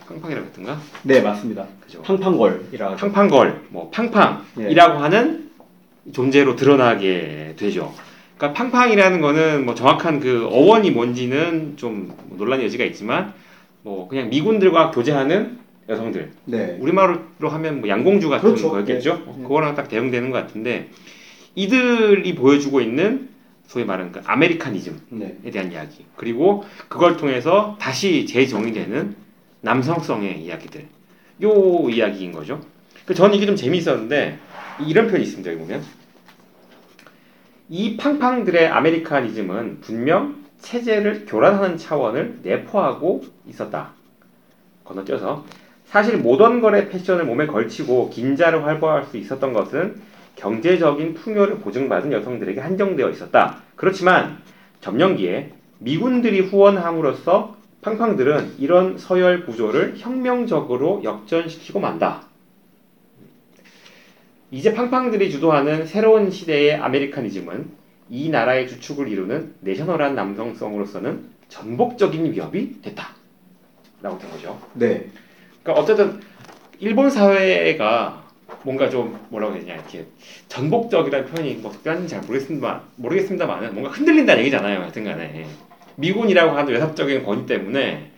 팡팡이라고 0.08 0.46
했던가? 0.46 0.80
네, 1.02 1.20
맞습니다. 1.20 1.66
그죠. 1.80 2.02
팡팡걸이라 2.02 2.92
하죠. 2.92 2.96
팡팡걸, 2.96 3.66
뭐 3.68 3.90
팡팡이라고 3.90 4.98
하는 4.98 5.50
존재로 6.12 6.56
드러나게 6.56 7.54
되죠. 7.56 7.92
그러니까 8.36 8.58
팡팡이라는 8.58 9.20
거는 9.20 9.64
뭐 9.64 9.74
정확한 9.74 10.20
그 10.20 10.46
어원이 10.50 10.90
뭔지는 10.92 11.76
좀 11.76 12.16
논란의 12.30 12.64
여지가 12.66 12.84
있지만 12.84 13.34
뭐 13.82 14.08
그냥 14.08 14.30
미군들과 14.30 14.90
교제하는 14.90 15.58
여성들 15.90 16.30
네. 16.44 16.76
우리말로 16.80 17.18
하면 17.40 17.80
뭐 17.80 17.88
양공주 17.88 18.28
같은 18.28 18.48
그렇죠. 18.50 18.70
거였겠죠. 18.70 19.22
네. 19.26 19.42
그거랑 19.42 19.74
딱 19.74 19.88
대응되는 19.88 20.30
것 20.30 20.38
같은데 20.38 20.88
이들이 21.56 22.36
보여주고 22.36 22.80
있는 22.80 23.28
소위 23.66 23.84
말하는 23.84 24.12
그 24.12 24.20
아메리카니즘에 24.24 24.96
네. 25.10 25.50
대한 25.50 25.72
이야기 25.72 26.06
그리고 26.14 26.64
그걸 26.88 27.16
통해서 27.16 27.76
다시 27.80 28.24
재정의되는 28.24 29.16
남성성의 29.62 30.42
이야기들 30.42 30.86
요 31.42 31.88
이야기인 31.90 32.32
거죠. 32.32 32.60
그 33.04 33.12
저는 33.12 33.34
이게 33.34 33.46
좀 33.46 33.56
재미있었는데 33.56 34.38
이런 34.86 35.06
표현이 35.08 35.24
있습니다. 35.24 35.50
여기 35.50 35.60
보면 35.60 35.82
이 37.68 37.96
팡팡들의 37.96 38.68
아메리카니즘은 38.68 39.80
분명 39.80 40.44
체제를 40.60 41.26
교란하는 41.26 41.76
차원을 41.76 42.40
내포하고 42.42 43.24
있었다. 43.48 43.92
건너뛰어서 44.84 45.44
사실 45.90 46.18
모던 46.18 46.60
거래 46.60 46.88
패션을 46.88 47.24
몸에 47.24 47.48
걸치고 47.48 48.10
긴자를 48.10 48.64
활보할 48.64 49.06
수 49.06 49.16
있었던 49.16 49.52
것은 49.52 50.00
경제적인 50.36 51.14
풍요를 51.14 51.58
보증받은 51.58 52.12
여성들에게 52.12 52.60
한정되어 52.60 53.10
있었다. 53.10 53.58
그렇지만 53.74 54.38
점령기에 54.80 55.50
미군들이 55.80 56.40
후원함으로써 56.42 57.56
팡팡들은 57.82 58.54
이런 58.58 58.98
서열 58.98 59.44
구조를 59.46 59.94
혁명적으로 59.96 61.02
역전시키고 61.02 61.80
만다. 61.80 62.22
이제 64.52 64.72
팡팡들이 64.72 65.28
주도하는 65.30 65.86
새로운 65.86 66.30
시대의 66.30 66.76
아메리카니즘은 66.76 67.68
이 68.10 68.28
나라의 68.28 68.68
주축을 68.68 69.08
이루는 69.08 69.54
내셔널한 69.60 70.14
남성성으로서는 70.14 71.30
전복적인 71.48 72.32
위협이 72.32 72.80
됐다. 72.80 73.08
라고 74.02 74.18
된 74.18 74.30
거죠. 74.30 74.60
네. 74.74 75.10
그러니까 75.70 75.80
어쨌든 75.80 76.20
일본 76.80 77.10
사회가 77.10 78.24
뭔가 78.62 78.90
좀 78.90 79.18
뭐라고 79.28 79.54
해야 79.54 79.62
되냐 79.62 79.74
이렇게 79.74 80.06
전복적이라는 80.48 81.26
표현이 81.26 81.54
뭐 81.56 81.72
적절한지 81.72 82.08
잘 82.08 82.20
모르겠습니다 82.22 82.82
모르겠습니다만은 82.96 83.72
뭔가 83.74 83.90
흔들린다는 83.90 84.42
얘기잖아요 84.42 84.80
하여튼간에. 84.80 85.46
미군이라고 85.96 86.56
하는 86.56 86.72
외삽적인 86.72 87.24
권위 87.24 87.46
때문에 87.46 88.10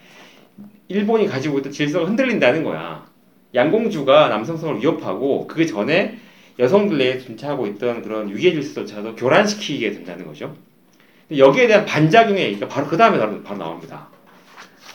일본이 0.89 1.27
가지고 1.27 1.59
있던 1.59 1.73
질서가 1.73 2.07
흔들린다는 2.07 2.65
거야. 2.65 3.07
양공주가 3.55 4.29
남성성을 4.29 4.81
위협하고 4.81 5.47
그 5.47 5.67
전에 5.67 6.19
여성들 6.59 6.99
내에 6.99 7.19
존재하고 7.19 7.67
있던 7.67 8.03
그런 8.03 8.31
유해 8.31 8.53
질서조차도 8.53 9.17
교란시키게 9.17 9.93
된다는 9.93 10.27
거죠. 10.27 10.55
여기에 11.37 11.67
대한 11.67 11.85
반작용의 11.87 12.45
얘기가 12.45 12.69
바로 12.69 12.87
그 12.87 12.97
다음에 12.97 13.19
바로, 13.19 13.43
바로 13.43 13.59
나옵니다. 13.59 14.09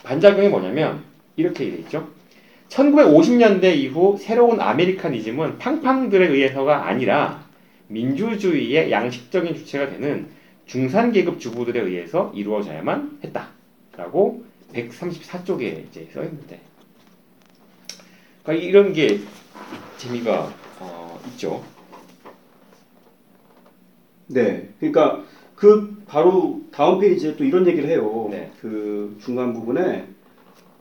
반작용이 0.04 0.48
뭐냐면 0.48 1.02
이렇게 1.36 1.70
돼 1.70 1.76
있죠 1.78 2.17
1950년대 2.68 3.76
이후 3.76 4.16
새로운 4.18 4.60
아메리카니즘은 4.60 5.58
팡팡들에 5.58 6.28
의해서가 6.28 6.86
아니라 6.86 7.46
민주주의의 7.88 8.90
양식적인 8.90 9.54
주체가 9.54 9.90
되는 9.90 10.28
중산계급 10.66 11.40
주부들에 11.40 11.80
의해서 11.80 12.30
이루어져야만 12.34 13.20
했다 13.24 13.48
라고 13.96 14.44
134쪽에 14.74 15.86
이제 15.88 16.08
써 16.12 16.22
있는데 16.24 16.60
그러니까 18.42 18.66
이런 18.66 18.92
게 18.92 19.20
재미가 19.96 20.52
어, 20.80 21.20
있죠. 21.28 21.64
네. 24.26 24.68
그러니까 24.78 25.24
그 25.56 26.02
바로 26.06 26.62
다음 26.70 27.00
페이지에 27.00 27.36
또 27.36 27.44
이런 27.44 27.66
얘기를 27.66 27.88
해요. 27.88 28.28
네. 28.30 28.52
그 28.60 29.18
중간 29.20 29.52
부분에 29.52 30.06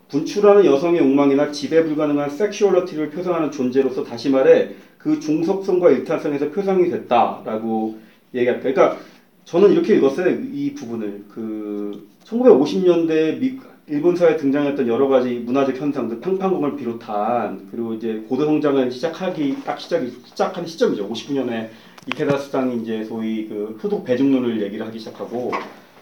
분출하는 0.10 0.66
여성의 0.66 0.99
욕망이나 1.01 1.51
지배 1.51 1.84
불가능한 1.84 2.30
sexuality를 2.30 3.10
표상하는 3.10 3.51
존재로서 3.51 4.03
다시 4.03 4.30
말해 4.30 4.72
그 4.97 5.20
종속성과 5.20 5.91
일탈성에서 5.91 6.51
표상이 6.51 6.89
됐다라고 6.89 7.97
얘기할 8.34 8.60
그러니까 8.60 8.97
저는 9.45 9.72
이렇게 9.72 9.95
읽었어요 9.95 10.30
이 10.53 10.74
부분을. 10.74 11.24
그 11.30 12.08
1950년대 12.26 13.39
미, 13.39 13.58
일본 13.88 14.16
사회에 14.18 14.36
등장했던 14.36 14.88
여러 14.88 15.08
가지 15.08 15.36
문화적 15.36 15.78
현상들 15.78 16.20
팡팡걸을 16.20 16.76
비롯한 16.76 17.70
그리고 17.72 17.93
이제 17.93 18.26
고도 18.28 18.45
성장을 18.45 18.91
시작하기 18.91 19.64
딱 19.64 19.80
시작이 19.80 20.12
시작하는 20.26 20.68
시점이죠. 20.68 21.10
59년에 21.10 21.70
이케다 22.08 22.38
수상이 22.38 22.82
이제 22.82 23.03
소위 23.05 23.47
그 23.47 23.78
소득 23.82 24.03
배중론을 24.03 24.62
얘기를 24.62 24.86
하기 24.86 24.99
시작하고 24.99 25.51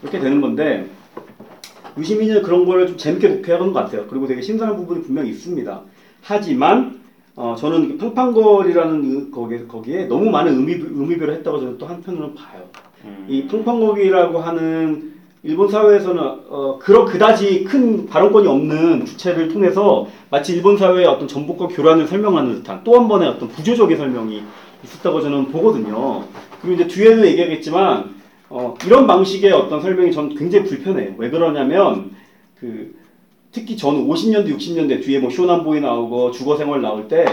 이렇게 0.02 0.20
되는 0.20 0.42
건데 0.42 0.88
유시민은 1.98 2.42
그런 2.44 2.66
걸좀 2.66 2.98
재밌게 2.98 3.42
독해하는 3.42 3.72
것 3.74 3.80
같아요. 3.86 4.06
그리고 4.10 4.28
되게 4.28 4.42
신선한 4.42 4.76
부분이 4.78 5.04
분명히 5.04 5.30
있습니다. 5.30 5.82
하지만 6.22 7.00
어, 7.38 7.56
저는 7.58 7.98
팡팡걸이라는 7.98 9.32
그- 9.32 9.32
거기에, 9.32 9.66
거기에 9.68 10.06
너무 10.06 10.30
많은 10.30 10.54
의미, 10.56 10.74
의미별을 10.74 11.34
했다고 11.36 11.60
저는 11.60 11.78
또 11.78 11.86
한편으로는 11.86 12.34
봐요. 12.34 12.64
음. 13.04 13.26
이 13.28 13.46
팡팡걸이라고 13.48 14.40
하는 14.40 15.14
일본 15.44 15.70
사회에서는 15.70 16.22
어, 16.50 16.80
그러 16.82 17.06
그다지 17.06 17.66
큰 17.66 18.08
발언권이 18.08 18.48
없는 18.48 19.06
주체를 19.06 19.50
통해서 19.50 20.08
마치 20.32 20.54
일본 20.56 20.78
사회의 20.78 21.06
어떤 21.06 21.28
전복과 21.28 21.68
교란을 21.68 22.08
설명하는 22.08 22.56
듯한 22.56 22.82
또 22.84 22.96
한 23.00 23.08
번의 23.08 23.28
어떤 23.28 23.50
부조적인 23.50 23.96
설명이 23.98 24.42
있었다고 24.84 25.22
저는 25.22 25.52
보거든요. 25.52 26.24
그리고 26.62 26.76
이제 26.82 26.88
뒤에도 26.88 27.26
얘기하겠지만 27.28 28.15
어, 28.58 28.74
이런 28.86 29.06
방식의 29.06 29.52
어떤 29.52 29.82
설명이 29.82 30.14
전 30.14 30.34
굉장히 30.34 30.64
불편해요. 30.64 31.16
왜 31.18 31.30
그러냐면 31.30 32.12
그 32.58 32.96
특히 33.52 33.76
저는 33.76 34.08
50년대, 34.08 34.56
60년대 34.56 35.04
뒤에 35.04 35.20
뭐 35.20 35.30
쇼남보이 35.30 35.82
나오고 35.82 36.32
주거생활 36.32 36.82
나올 36.82 37.10
때 37.10 37.26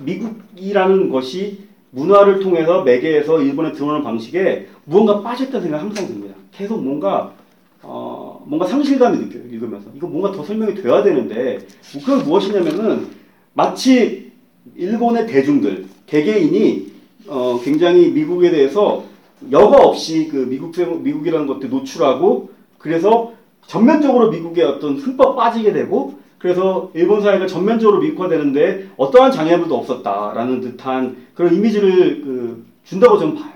미국이라는 0.00 1.10
것이 1.10 1.58
문화를 1.90 2.40
통해서 2.40 2.84
매개해서 2.84 3.42
일본에 3.42 3.72
들어오는 3.72 4.02
방식에 4.02 4.68
무언가 4.86 5.20
빠졌다는 5.20 5.60
생각이 5.60 5.84
항상 5.84 6.06
듭니다. 6.06 6.34
계속 6.50 6.82
뭔가 6.82 7.34
어, 7.82 8.42
뭔가 8.46 8.66
상실감이 8.66 9.18
느껴요. 9.18 9.42
읽으면서. 9.50 9.90
이거 9.94 10.06
뭔가 10.06 10.32
더 10.32 10.42
설명이 10.42 10.76
돼야 10.76 11.02
되는데 11.02 11.58
그건 11.92 12.24
무엇이냐면은 12.24 13.08
마치 13.52 14.32
일본의 14.74 15.26
대중들, 15.26 15.84
개개인이 16.06 16.92
어, 17.28 17.60
굉장히 17.62 18.10
미국에 18.10 18.50
대해서 18.50 19.11
여과 19.50 19.78
없이 19.78 20.28
그 20.28 20.36
미국 20.48 20.72
미국이라는 21.02 21.46
것들 21.46 21.70
노출하고 21.70 22.50
그래서 22.78 23.32
전면적으로 23.66 24.30
미국의 24.30 24.64
어떤 24.64 24.96
흠뻑 24.96 25.36
빠지게 25.36 25.72
되고 25.72 26.14
그래서 26.38 26.90
일본 26.94 27.22
사회가 27.22 27.46
전면적으로 27.46 28.00
미국화되는데 28.00 28.90
어떠한 28.96 29.30
장애물도 29.30 29.76
없었다라는 29.76 30.60
듯한 30.60 31.16
그런 31.34 31.54
이미지를 31.54 32.22
그 32.22 32.64
준다고 32.84 33.18
저는 33.18 33.36
봐요. 33.36 33.52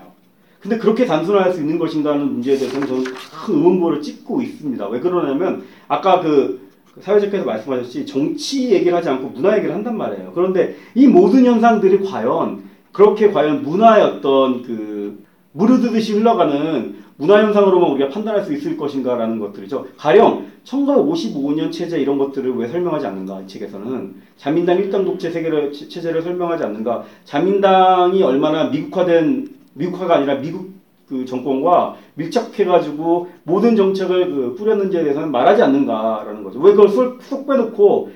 근데 0.60 0.78
그렇게 0.78 1.04
단순화할 1.04 1.52
수 1.52 1.60
있는 1.60 1.78
것인가 1.78 2.12
하는 2.12 2.32
문제에 2.32 2.56
대해서는 2.56 2.86
저는 2.86 3.04
큰 3.04 3.54
의문고를 3.54 4.02
찍고 4.02 4.40
있습니다. 4.40 4.88
왜 4.88 5.00
그러냐면 5.00 5.64
아까 5.88 6.20
그 6.20 6.66
사회자께서 7.00 7.44
말씀하셨지 7.44 8.06
정치 8.06 8.70
얘기를 8.72 8.96
하지 8.96 9.08
않고 9.08 9.28
문화 9.28 9.56
얘기를 9.56 9.74
한단 9.74 9.96
말이에요. 9.96 10.32
그런데 10.34 10.76
이 10.94 11.06
모든 11.06 11.44
현상들이 11.44 12.04
과연 12.04 12.62
그렇게 12.92 13.30
과연 13.30 13.62
문화의 13.62 14.02
어떤 14.02 14.62
그 14.62 15.25
무르드듯이 15.56 16.14
흘러가는 16.14 16.96
문화 17.16 17.42
현상으로만 17.42 17.92
우리가 17.92 18.10
판단할 18.10 18.44
수 18.44 18.52
있을 18.52 18.76
것인가라는 18.76 19.38
것들이죠. 19.38 19.86
가령 19.96 20.46
1955년 20.64 21.72
체제 21.72 21.98
이런 21.98 22.18
것들을 22.18 22.56
왜 22.56 22.68
설명하지 22.68 23.06
않는가 23.06 23.40
이 23.40 23.46
책에서는 23.46 24.14
자민당 24.36 24.76
일당 24.76 25.04
독재 25.04 25.30
세계를 25.30 25.72
체제를 25.72 26.22
설명하지 26.22 26.64
않는가 26.64 27.04
자민당이 27.24 28.22
얼마나 28.22 28.64
미국화된 28.64 29.48
미국화가 29.74 30.16
아니라 30.16 30.34
미국 30.34 30.76
그 31.08 31.24
정권과 31.24 31.96
밀착해가지고 32.14 33.28
모든 33.44 33.76
정책을 33.76 34.30
그 34.30 34.54
뿌렸는지에 34.56 35.04
대해서는 35.04 35.30
말하지 35.30 35.62
않는가라는 35.62 36.42
거죠. 36.42 36.58
왜 36.58 36.72
그걸 36.72 36.88
쏙, 36.88 37.22
쏙 37.22 37.46
빼놓고 37.46 38.10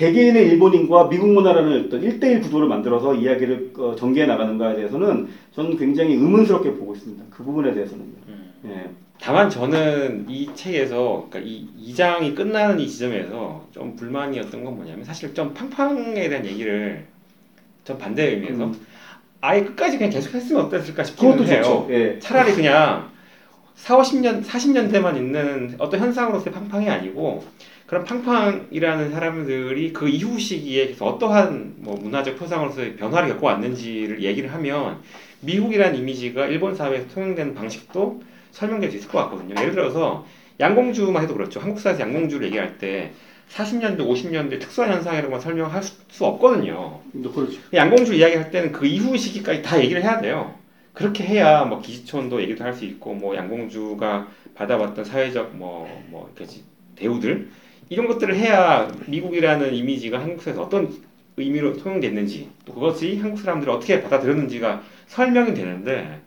개개인의 0.00 0.48
일본인과 0.48 1.10
미국 1.10 1.28
문화라는 1.28 1.84
어떤 1.84 2.00
1대1 2.00 2.42
구도를 2.44 2.68
만들어서 2.68 3.14
이야기를 3.14 3.72
어, 3.76 3.94
전개해 3.94 4.26
나가는가에 4.26 4.76
대해서는 4.76 5.28
저는 5.54 5.76
굉장히 5.76 6.14
의문스럽게 6.14 6.72
보고 6.72 6.94
있습니다. 6.94 7.22
그 7.28 7.44
부분에 7.44 7.74
대해서는. 7.74 8.04
음. 8.28 8.52
예. 8.64 8.88
다만 9.20 9.50
저는 9.50 10.24
이 10.26 10.48
책에서 10.54 11.26
그러니까 11.28 11.40
이 11.40 11.92
2장이 11.92 12.34
끝나는 12.34 12.80
이 12.80 12.88
지점에서 12.88 13.66
좀 13.72 13.94
불만이었던 13.94 14.64
건 14.64 14.76
뭐냐면 14.76 15.04
사실 15.04 15.34
좀 15.34 15.52
팡팡에 15.52 16.30
대한 16.30 16.46
얘기를 16.46 17.04
좀 17.84 17.98
반대 17.98 18.30
의미에서 18.30 18.64
음. 18.64 18.86
아예 19.42 19.62
끝까지 19.62 19.98
그냥 19.98 20.10
계속 20.10 20.34
했으면 20.34 20.64
어땠을까 20.64 21.04
싶기는 21.04 21.46
해요. 21.46 21.86
예. 21.90 22.18
차라리 22.20 22.54
그냥 22.54 23.10
4, 23.74 23.98
50년, 23.98 24.44
40년대만 24.44 25.16
있는 25.16 25.74
어떤 25.78 26.00
현상으로서의 26.00 26.54
팡팡이 26.54 26.88
아니고 26.88 27.44
그런 27.90 28.04
팡팡이라는 28.04 29.10
사람들이 29.10 29.92
그 29.92 30.08
이후 30.08 30.38
시기에 30.38 30.94
어떠한 31.00 31.74
뭐 31.78 31.96
문화적 31.96 32.38
표상으로서의 32.38 32.94
변화를 32.94 33.30
겪어왔는지를 33.30 34.22
얘기를 34.22 34.54
하면 34.54 34.98
미국이라는 35.40 35.98
이미지가 35.98 36.46
일본 36.46 36.76
사회에서 36.76 37.08
통용되는 37.08 37.52
방식도 37.52 38.22
설명될 38.52 38.92
수 38.92 38.96
있을 38.98 39.08
것 39.08 39.18
같거든요. 39.24 39.56
예를 39.60 39.72
들어서 39.72 40.24
양공주만 40.60 41.24
해도 41.24 41.34
그렇죠. 41.34 41.58
한국 41.58 41.80
사회에서 41.80 42.02
양공주를 42.02 42.46
얘기할 42.46 42.78
때 42.78 43.10
40년대, 43.48 43.98
50년대 43.98 44.60
특수한 44.60 44.92
현상이라고만 44.92 45.40
설명할 45.40 45.82
수, 45.82 45.96
수 46.10 46.24
없거든요. 46.26 47.00
그렇죠. 47.12 47.58
양공주 47.74 48.14
이야기할 48.14 48.52
때는 48.52 48.70
그 48.70 48.86
이후 48.86 49.18
시기까지 49.18 49.62
다 49.62 49.80
얘기를 49.82 50.00
해야 50.00 50.20
돼요. 50.20 50.54
그렇게 50.92 51.24
해야 51.24 51.64
뭐 51.64 51.80
기지촌도 51.80 52.40
얘기도 52.40 52.62
할 52.62 52.72
수 52.72 52.84
있고 52.84 53.14
뭐 53.14 53.34
양공주가 53.34 54.28
받아왔던 54.54 55.04
사회적 55.04 55.56
뭐뭐 55.56 56.32
이렇게 56.36 56.54
대우들 56.94 57.48
이런 57.90 58.06
것들을 58.06 58.36
해야 58.36 58.90
미국이라는 59.06 59.74
이미지가 59.74 60.20
한국 60.20 60.42
사회에서 60.42 60.62
어떤 60.62 60.94
의미로 61.36 61.76
통용됐는지 61.76 62.48
또 62.64 62.72
그것이 62.72 63.18
한국 63.18 63.40
사람들이 63.40 63.70
어떻게 63.70 64.00
받아들였는지가 64.00 64.82
설명이 65.08 65.54
되는데 65.54 66.20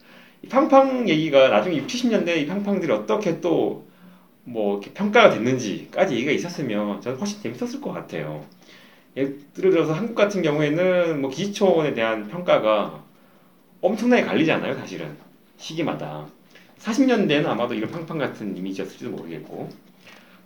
이 0.44 0.48
팡팡 0.48 1.08
얘기가 1.08 1.48
나중에 1.48 1.78
60, 1.78 2.12
70년대 2.12 2.38
이 2.42 2.46
팡팡들이 2.48 2.92
어떻게 2.92 3.40
또뭐 3.40 4.82
평가가 4.94 5.32
됐는지까지 5.32 6.16
얘기가 6.16 6.34
있었으면 6.34 7.00
저는 7.00 7.18
훨씬 7.18 7.42
재밌었을 7.42 7.80
것 7.80 7.94
같아요. 7.94 8.46
예를 9.16 9.40
들어서 9.54 9.94
한국 9.94 10.16
같은 10.16 10.42
경우에는 10.42 11.22
뭐 11.22 11.30
기지촌에 11.30 11.94
대한 11.94 12.28
평가가 12.28 13.04
엄청나게 13.80 14.24
갈리잖아요, 14.24 14.74
사실은. 14.76 15.16
시기마다. 15.58 16.26
40년대는 16.80 17.46
아마도 17.46 17.74
이런 17.74 17.90
팡팡 17.90 18.18
같은 18.18 18.58
이미지였을지도 18.58 19.12
모르겠고, 19.12 19.70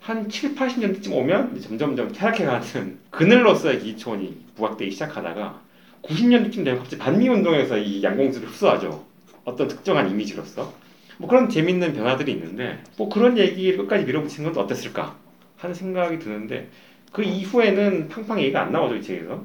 한 0.00 0.28
7, 0.28 0.54
80년대쯤 0.54 1.12
오면 1.12 1.60
점점점 1.60 2.12
타락해가는 2.12 2.98
그늘로서의 3.10 3.80
기초원이 3.80 4.36
부각되기 4.56 4.90
시작하다가 4.90 5.60
90년대쯤 6.02 6.64
되면 6.64 6.78
갑자기 6.78 6.98
반미운동에서 6.98 7.78
이 7.78 8.02
양공수를 8.02 8.48
흡수하죠. 8.48 9.04
어떤 9.44 9.68
특정한 9.68 10.10
이미지로서. 10.10 10.72
뭐 11.18 11.28
그런 11.28 11.48
재밌는 11.48 11.94
변화들이 11.94 12.32
있는데 12.32 12.78
뭐 12.96 13.08
그런 13.08 13.36
얘기를 13.36 13.76
끝까지 13.78 14.04
밀어붙이는 14.04 14.52
건 14.52 14.64
어땠을까 14.64 15.16
하는 15.56 15.74
생각이 15.74 16.18
드는데 16.20 16.68
그 17.12 17.22
이후에는 17.22 18.08
팡팡 18.08 18.40
얘기가 18.40 18.62
안 18.62 18.72
나오죠 18.72 18.96
이 18.96 19.02
책에서. 19.02 19.44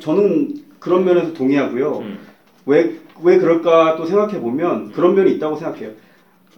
저는 0.00 0.64
그런 0.78 1.04
면에서 1.04 1.32
동의하고요. 1.32 1.98
음. 1.98 2.18
왜, 2.66 2.98
왜 3.22 3.38
그럴까 3.38 3.96
또 3.96 4.04
생각해 4.04 4.38
보면 4.40 4.92
그런 4.92 5.14
면이 5.14 5.32
있다고 5.32 5.56
생각해요. 5.56 5.92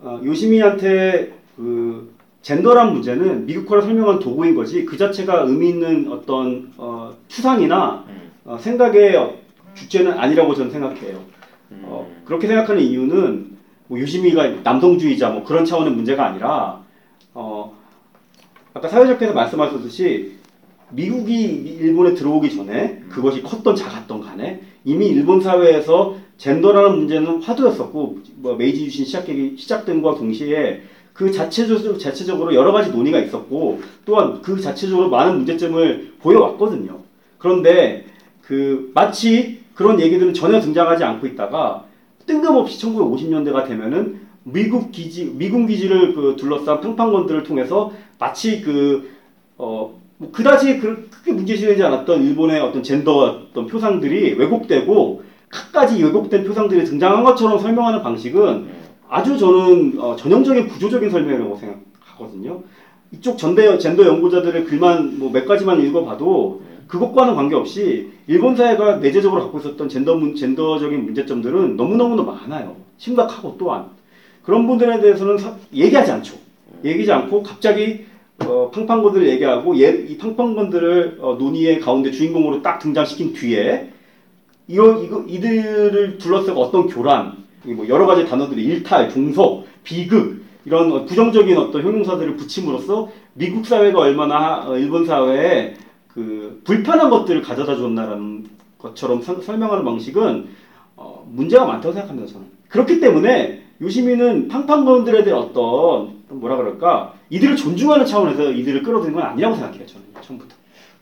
어, 0.00 0.20
요시미한테 0.24 1.32
그 1.56 2.15
젠더란 2.46 2.92
문제는 2.92 3.46
미국화를 3.46 3.82
설명한 3.82 4.20
도구인 4.20 4.54
거지 4.54 4.84
그 4.84 4.96
자체가 4.96 5.40
의미 5.48 5.70
있는 5.70 6.12
어떤 6.12 6.72
어, 6.76 7.12
추상이나 7.26 8.04
음. 8.08 8.30
어, 8.44 8.56
생각의 8.56 9.40
주제는 9.74 10.12
아니라고 10.12 10.54
저는 10.54 10.70
생각해요. 10.70 11.16
어, 11.82 12.06
음. 12.08 12.22
그렇게 12.24 12.46
생각하는 12.46 12.80
이유는 12.80 13.56
뭐 13.88 13.98
유시미가 13.98 14.62
남성주의자 14.62 15.30
뭐 15.30 15.42
그런 15.42 15.64
차원의 15.64 15.92
문제가 15.92 16.24
아니라 16.24 16.84
어, 17.34 17.76
아까 18.74 18.86
사회자께서 18.86 19.32
말씀하셨듯이 19.32 20.36
미국이 20.92 21.42
일본에 21.42 22.14
들어오기 22.14 22.54
전에 22.54 23.00
음. 23.02 23.08
그것이 23.10 23.42
컸던 23.42 23.74
작았던 23.74 24.20
간에 24.20 24.62
이미 24.84 25.08
일본 25.08 25.40
사회에서 25.40 26.14
젠더라는 26.38 26.96
문제는 26.96 27.42
화두였었고 27.42 28.20
뭐 28.36 28.54
메이지 28.54 28.84
유신 28.84 29.04
시작되기 29.04 29.56
시작된과 29.58 30.14
동시에 30.14 30.82
그 31.16 31.32
자체적으로, 31.32 31.96
자체적으로 31.96 32.54
여러 32.54 32.72
가지 32.72 32.90
논의가 32.90 33.18
있었고 33.20 33.80
또한 34.04 34.42
그 34.42 34.60
자체적으로 34.60 35.08
많은 35.08 35.36
문제점을 35.36 36.12
보여왔거든요. 36.20 37.00
그런데 37.38 38.04
그 38.42 38.92
마치 38.94 39.60
그런 39.74 39.98
얘기들은 39.98 40.34
전혀 40.34 40.60
등장하지 40.60 41.04
않고 41.04 41.26
있다가 41.26 41.84
뜬금없이 42.26 42.84
1950년대가 42.86 43.66
되면은 43.66 44.26
미국 44.42 44.92
기지 44.92 45.32
미군 45.34 45.66
기지를 45.66 46.14
그 46.14 46.36
둘러싼 46.38 46.82
팡팡건들을 46.82 47.44
통해서 47.44 47.92
마치 48.18 48.60
그 48.60 49.10
어, 49.56 49.98
뭐 50.18 50.30
그다지 50.30 50.78
그 50.80 51.08
크게 51.10 51.32
문제시되지 51.32 51.82
않았던 51.82 52.24
일본의 52.24 52.60
어떤 52.60 52.82
젠더 52.82 53.48
어떤 53.50 53.66
표상들이 53.66 54.34
왜곡되고 54.34 55.22
끝까지 55.48 56.02
왜곡된 56.02 56.44
표상들이 56.44 56.84
등장한 56.84 57.24
것처럼 57.24 57.58
설명하는 57.58 58.02
방식은 58.02 58.75
아주 59.08 59.38
저는 59.38 59.98
어, 59.98 60.16
전형적인 60.16 60.68
구조적인 60.68 61.10
설명이라고 61.10 61.56
생각하거든요. 61.56 62.62
이쪽 63.12 63.38
전대, 63.38 63.78
젠더 63.78 64.04
연구자들의 64.04 64.64
글만 64.64 65.18
뭐 65.18 65.30
몇 65.30 65.46
가지만 65.46 65.80
읽어봐도 65.82 66.62
그것과는 66.88 67.34
관계없이 67.34 68.10
일본 68.26 68.56
사회가 68.56 68.96
내재적으로 68.96 69.42
갖고 69.42 69.58
있었던 69.58 69.88
젠더 69.88 70.16
문, 70.16 70.34
젠더적인 70.34 71.04
문제점들은 71.04 71.76
너무너무 71.76 72.22
많아요. 72.22 72.76
심각하고 72.98 73.56
또한 73.58 73.86
그런 74.42 74.66
분들에 74.66 75.00
대해서는 75.00 75.38
사, 75.38 75.54
얘기하지 75.72 76.10
않죠. 76.12 76.36
얘기하지 76.84 77.12
않고 77.12 77.42
갑자기 77.42 78.06
어, 78.44 78.70
팡팡건들을 78.72 79.28
얘기하고 79.28 79.78
얘, 79.80 80.04
이 80.08 80.18
팡팡건들을 80.18 81.18
어, 81.20 81.36
논의의 81.38 81.80
가운데 81.80 82.10
주인공으로 82.10 82.62
딱 82.62 82.78
등장시킨 82.78 83.32
뒤에 83.32 83.90
이거, 84.68 85.02
이거 85.02 85.24
이들을 85.26 86.18
둘러싸고 86.18 86.60
어떤 86.60 86.86
교란 86.88 87.45
뭐 87.74 87.88
여러 87.88 88.06
가지 88.06 88.26
단어들이 88.26 88.62
일탈, 88.64 89.10
종속, 89.10 89.66
비극 89.84 90.44
이런 90.64 91.06
부정적인 91.06 91.56
어떤 91.56 91.82
형용사들을 91.82 92.36
붙임으로써 92.36 93.08
미국 93.34 93.66
사회가 93.66 94.00
얼마나 94.00 94.64
어, 94.66 94.76
일본 94.76 95.06
사회에 95.06 95.74
그 96.08 96.60
불편한 96.64 97.10
것들을 97.10 97.42
가져다 97.42 97.76
줬나라는 97.76 98.46
것처럼 98.78 99.22
설명하는 99.22 99.84
방식은 99.84 100.48
어 100.96 101.26
문제가 101.30 101.66
많다고 101.66 101.92
생각합니다 101.92 102.32
저는 102.32 102.46
그렇기 102.68 103.00
때문에 103.00 103.62
요시미는 103.80 104.48
팡팡건들에 104.48 105.24
대한 105.24 105.40
어떤 105.40 106.22
뭐라 106.28 106.56
그럴까 106.56 107.14
이들을 107.30 107.56
존중하는 107.56 108.06
차원에서 108.06 108.50
이들을 108.50 108.82
끌어들인 108.82 109.14
건 109.14 109.22
아니라고 109.24 109.54
생각해요 109.56 109.86
저는 109.86 110.06
처음부터. 110.22 110.56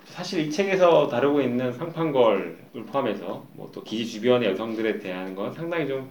사실 0.06 0.46
이 0.46 0.50
책에서 0.50 1.08
다루고 1.08 1.40
있는 1.40 1.76
팡팡걸을 1.76 2.56
포함해서 2.86 3.44
뭐 3.54 3.70
또 3.72 3.82
기지 3.82 4.06
주변의 4.06 4.50
여성들에 4.50 5.00
대한 5.00 5.34
건 5.34 5.52
상당히 5.52 5.88
좀 5.88 6.08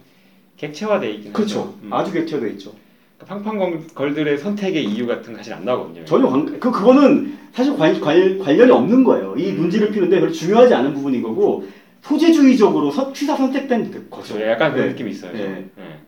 객체화돼 0.56 1.10
있긴 1.10 1.32
그렇죠. 1.32 1.74
음. 1.82 1.92
아주 1.92 2.12
객체돼 2.12 2.50
있죠. 2.50 2.72
그러니까 3.18 3.42
팡팡 3.42 3.86
걸들의 3.94 4.38
선택의 4.38 4.84
이유 4.84 5.06
같은 5.06 5.32
거 5.32 5.38
사실 5.38 5.54
안 5.54 5.64
나오거든요. 5.64 6.04
전혀 6.04 6.28
관, 6.28 6.58
그 6.58 6.70
그거는 6.70 7.38
사실 7.52 7.76
관, 7.76 8.00
관, 8.00 8.38
관련이 8.38 8.70
없는 8.70 9.04
거예요. 9.04 9.34
이 9.36 9.50
음. 9.50 9.60
문제를 9.62 9.90
피는데 9.90 10.20
별로 10.20 10.32
중요하지 10.32 10.74
않은 10.74 10.94
부분인 10.94 11.22
거고 11.22 11.66
소재주의적으로 12.02 12.90
서, 12.90 13.12
취사 13.12 13.36
선택된 13.36 14.10
거죠. 14.10 14.34
그렇죠. 14.34 14.46
약간 14.46 14.72
그런 14.72 14.86
네. 14.86 14.92
느낌이 14.92 15.10
있어요. 15.10 15.32
네. 15.32 15.66
네. 15.76 16.00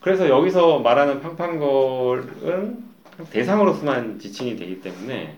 그래서 0.00 0.28
여기서 0.28 0.80
말하는 0.80 1.20
팡팡걸은 1.20 2.78
대상으로서만 3.30 4.18
지칭이 4.18 4.56
되기 4.56 4.80
때문에 4.80 5.36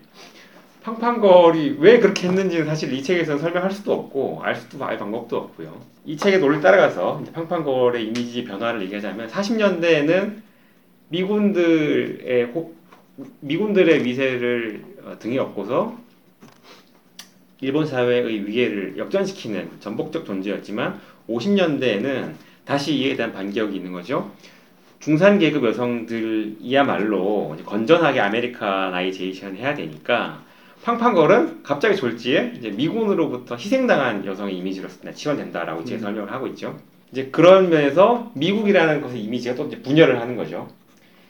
팡팡걸이 0.90 1.78
왜 1.80 1.98
그렇게 1.98 2.28
했는지는 2.28 2.64
사실 2.64 2.92
이 2.92 3.02
책에서는 3.02 3.40
설명할 3.40 3.72
수도 3.72 3.92
없고 3.92 4.40
알 4.44 4.54
수도 4.54 4.84
알 4.84 4.96
방법도 4.96 5.36
없고요. 5.36 5.76
이 6.04 6.16
책의 6.16 6.38
논리를 6.38 6.62
따라가서 6.62 7.24
팡팡걸의 7.32 8.04
이미지 8.06 8.44
변화를 8.44 8.82
얘기하자면 8.82 9.26
40년대에는 9.28 10.36
미군들의 11.08 12.44
호- 12.52 12.72
미군들의 13.40 14.04
위세를 14.04 14.84
어, 15.04 15.16
등에 15.18 15.38
업고서 15.38 15.98
일본 17.60 17.84
사회의 17.84 18.46
위계를 18.46 18.96
역전시키는 18.96 19.80
전복적 19.80 20.24
존재였지만 20.24 21.00
50년대에는 21.28 22.34
다시 22.64 22.94
이에 22.94 23.16
대한 23.16 23.32
반격이 23.32 23.74
있는 23.74 23.90
거죠. 23.90 24.30
중산 25.00 25.40
계급 25.40 25.64
여성들이야말로 25.64 27.56
건전하게 27.64 28.20
Americanization 28.20 29.56
해야 29.56 29.74
되니까 29.74 30.46
팡팡걸은 30.86 31.64
갑자기 31.64 31.96
졸지에 31.96 32.52
이제 32.56 32.70
미군으로부터 32.70 33.56
희생당한 33.56 34.24
여성의 34.24 34.56
이미지로 34.56 34.88
치환된다라고 35.12 35.82
이제 35.82 35.96
음. 35.96 36.00
설명을 36.00 36.30
하고 36.30 36.46
있죠. 36.46 36.76
이제 37.10 37.26
그런 37.32 37.70
면에서 37.70 38.30
미국이라는 38.34 39.00
것의 39.00 39.20
이미지가 39.24 39.56
또 39.56 39.66
이제 39.66 39.82
분열을 39.82 40.20
하는 40.20 40.36
거죠. 40.36 40.68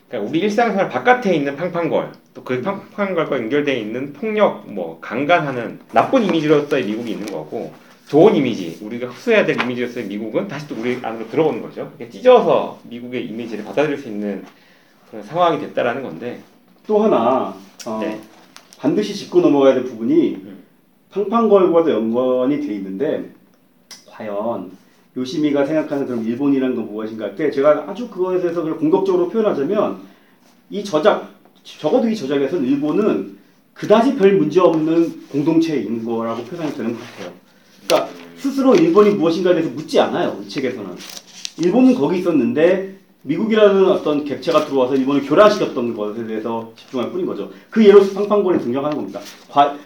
그러니까 0.09 0.30
우리 0.30 0.40
일상생활 0.40 0.90
바깥에 0.90 1.34
있는 1.34 1.57
팡팡걸, 1.57 2.12
또 2.34 2.44
그 2.44 2.61
팡팡걸과 2.61 3.34
연결되어 3.34 3.74
있는 3.76 4.12
폭력, 4.12 4.70
뭐 4.70 4.98
강간하는 5.00 5.80
나쁜 5.90 6.22
이미지로서의 6.24 6.84
미국이 6.84 7.12
있는 7.12 7.24
거고, 7.24 7.72
좋은 8.09 8.36
이미지, 8.36 8.78
우리가 8.82 9.07
흡수해야 9.09 9.46
될 9.46 9.59
이미지로서의 9.59 10.04
미국은 10.07 10.48
다시 10.48 10.68
또 10.68 10.76
우리 10.78 10.98
안으로 11.02 11.30
들어오는 11.30 11.62
거죠. 11.62 11.90
찢어서 12.11 12.78
미국의 12.84 13.26
이미지를 13.26 13.64
받아들일 13.64 13.96
수 13.96 14.09
있는 14.09 14.44
그런 15.09 15.24
상황이 15.24 15.59
됐다라는 15.61 16.02
건데, 16.02 16.40
또 16.86 17.02
하나 17.02 17.54
어, 17.86 17.98
네. 18.02 18.20
반드시 18.87 19.14
짚고 19.16 19.41
넘어가야 19.41 19.74
될 19.74 19.84
부분이 19.84 20.34
음. 20.45 20.62
팡팡걸과도 21.11 21.91
연관이 21.91 22.61
돼 22.64 22.74
있는데 22.74 23.32
과연 24.09 24.70
요시미가 25.16 25.66
생각하는 25.66 26.07
그럼 26.07 26.24
일본이란 26.24 26.76
건 26.76 26.87
무엇인가 26.87 27.24
할 27.24 27.34
때 27.34 27.51
제가 27.51 27.87
아주 27.89 28.09
그거에 28.09 28.41
대해서 28.41 28.62
그냥 28.62 28.78
공격적으로 28.78 29.28
표현하자면 29.28 29.99
이 30.70 30.84
저작 30.84 31.30
적어도 31.64 32.09
이 32.09 32.14
저작에서는 32.14 32.64
일본은 32.64 33.39
그다지 33.74 34.14
별 34.14 34.34
문제 34.37 34.61
없는 34.61 35.26
공동체인 35.30 36.05
거라고 36.05 36.45
표현이 36.45 36.72
되는 36.74 36.93
것 36.93 37.01
같아요. 37.01 37.32
그러니까 37.87 38.11
스스로 38.37 38.76
일본이 38.76 39.11
무엇인가에 39.11 39.55
대해서 39.55 39.70
묻지 39.70 39.99
않아요. 39.99 40.41
이 40.45 40.49
책에서는 40.49 40.91
일본은 41.59 41.95
거기 41.97 42.20
있었는데 42.20 42.95
미국이라는 43.27 43.87
어떤 43.91 44.24
객체가 44.24 44.64
들어와서 44.66 44.95
일본을 44.95 45.22
교란시켰던 45.27 45.97
것에 45.97 46.27
대해서 46.27 46.72
집중할 46.77 47.11
뿐인 47.11 47.27
거죠. 47.27 47.51
그 47.70 47.85
예로 47.85 48.01
팡팡걸이 48.14 48.61
등장하는 48.61 48.97
겁니다. 48.97 49.20
과- 49.51 49.77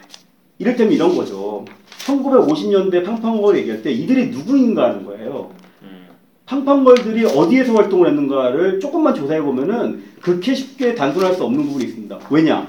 이를테면 0.58 0.92
이런 0.92 1.16
거죠. 1.16 1.64
1950년대 2.04 3.04
팡팡걸 3.04 3.56
얘기할 3.58 3.82
때 3.82 3.90
이들이 3.92 4.26
누구인가 4.28 4.90
하는 4.90 5.04
거예요. 5.06 5.50
음, 5.82 6.06
팡팡걸들이 6.44 7.24
어디에서 7.24 7.72
활동을 7.74 8.08
했는가를 8.08 8.78
조금만 8.80 9.14
조사해 9.14 9.40
보면은 9.40 10.04
그렇게 10.20 10.54
쉽게 10.54 10.94
단순할 10.94 11.34
수 11.34 11.44
없는 11.44 11.64
부분이 11.64 11.84
있습니다. 11.84 12.18
왜냐? 12.30 12.66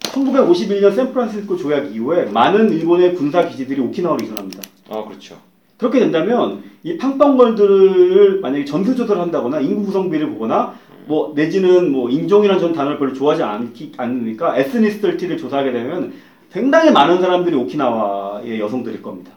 1951년 0.00 0.94
샌프란시스코 0.96 1.56
조약 1.56 1.94
이후에 1.94 2.24
많은 2.24 2.72
일본의 2.72 3.14
군사 3.14 3.46
기지들이 3.46 3.80
오키나와로 3.80 4.24
이전합니다. 4.24 4.62
어 4.88 5.04
그렇죠. 5.06 5.36
그렇게 5.80 5.98
된다면 5.98 6.62
이 6.82 6.98
팡팡걸들을 6.98 8.40
만약에 8.40 8.66
전투 8.66 8.94
조사를 8.94 9.20
한다거나 9.20 9.60
인구 9.60 9.86
구성비를 9.86 10.28
보거나 10.28 10.74
뭐 11.06 11.32
내지는 11.34 11.90
뭐 11.90 12.10
인종이라는 12.10 12.60
전 12.60 12.72
단어를 12.74 12.98
별로 12.98 13.14
좋아하지 13.14 13.42
않기, 13.42 13.92
않으니까 13.96 14.58
에스니스털티를 14.58 15.38
조사하게 15.38 15.72
되면 15.72 16.12
굉장히 16.52 16.90
많은 16.90 17.20
사람들이 17.22 17.56
오키나와의 17.56 18.60
여성들일 18.60 19.00
겁니다. 19.00 19.32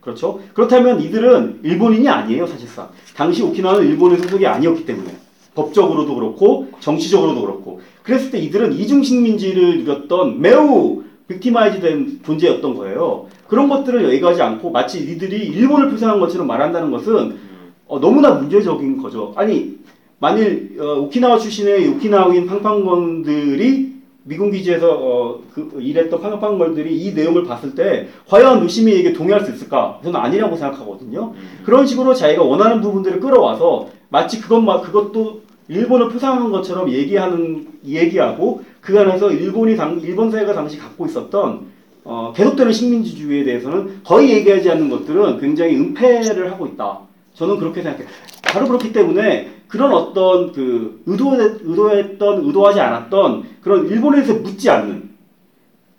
그렇죠? 0.00 0.40
그렇다면 0.54 1.00
이들은 1.02 1.60
일본인이 1.62 2.08
아니에요, 2.08 2.46
사실상. 2.46 2.88
당시 3.14 3.42
오키나와는 3.42 3.86
일본의 3.86 4.18
소속이 4.18 4.46
아니었기 4.46 4.86
때문에. 4.86 5.10
법적으로도 5.54 6.14
그렇고, 6.14 6.68
정치적으로도 6.80 7.42
그렇고. 7.42 7.80
그랬을 8.02 8.30
때 8.30 8.38
이들은 8.38 8.72
이중식민지를 8.72 9.84
누렸던 9.84 10.40
매우 10.40 11.02
빅티마이즈된 11.28 12.20
존재였던 12.24 12.74
거예요. 12.74 13.26
그런 13.52 13.68
것들을 13.68 14.10
얘기하지 14.14 14.40
않고 14.40 14.70
마치 14.70 15.00
이들이 15.00 15.48
일본을 15.48 15.90
표현한 15.90 16.18
것처럼 16.20 16.46
말한다는 16.46 16.90
것은 16.90 17.14
음, 17.14 17.72
어, 17.86 18.00
너무나 18.00 18.30
문제적인 18.30 18.96
거죠. 19.02 19.34
아니 19.36 19.76
만일 20.18 20.78
어, 20.80 21.00
오키나와 21.00 21.36
출신의 21.36 21.86
오키나와인 21.88 22.46
팡팡건들이 22.46 23.92
미군 24.22 24.52
기지에서 24.52 24.90
어, 24.90 25.40
그, 25.52 25.70
일했던 25.78 26.22
팡팡건들이 26.22 26.96
이 26.96 27.12
내용을 27.12 27.44
봤을 27.44 27.74
때 27.74 28.08
과연 28.26 28.64
유시미에게 28.64 29.12
동의할 29.12 29.44
수 29.44 29.52
있을까? 29.52 30.00
저는 30.02 30.18
아니라고 30.18 30.56
생각하거든요. 30.56 31.34
음, 31.36 31.60
그런 31.62 31.84
식으로 31.84 32.14
자기가 32.14 32.42
원하는 32.42 32.80
부분들을 32.80 33.20
끌어와서 33.20 33.88
마치 34.08 34.40
그것만 34.40 34.80
그것도 34.80 35.42
일본을 35.68 36.08
표상한 36.08 36.50
것처럼 36.50 36.90
얘기하는 36.90 37.68
얘기하고 37.84 38.62
그 38.80 38.98
안에서 38.98 39.30
일본이 39.30 39.76
당 39.76 40.00
일본 40.00 40.30
사회가 40.30 40.54
당시 40.54 40.78
갖고 40.78 41.04
있었던 41.04 41.71
어, 42.04 42.32
계속되는 42.34 42.72
식민지주의에 42.72 43.44
대해서는 43.44 44.00
거의 44.04 44.32
얘기하지 44.32 44.70
않는 44.70 44.90
것들은 44.90 45.40
굉장히 45.40 45.76
은폐를 45.76 46.50
하고 46.50 46.66
있다. 46.66 47.00
저는 47.34 47.58
그렇게 47.58 47.82
생각해요. 47.82 48.08
바로 48.42 48.66
그렇기 48.66 48.92
때문에 48.92 49.50
그런 49.68 49.92
어떤 49.92 50.52
그 50.52 51.02
의도 51.06 51.34
의도했던 51.34 52.44
의도하지 52.44 52.80
않았던 52.80 53.44
그런 53.62 53.88
일본에서 53.88 54.34
묻지 54.34 54.68
않는 54.68 55.12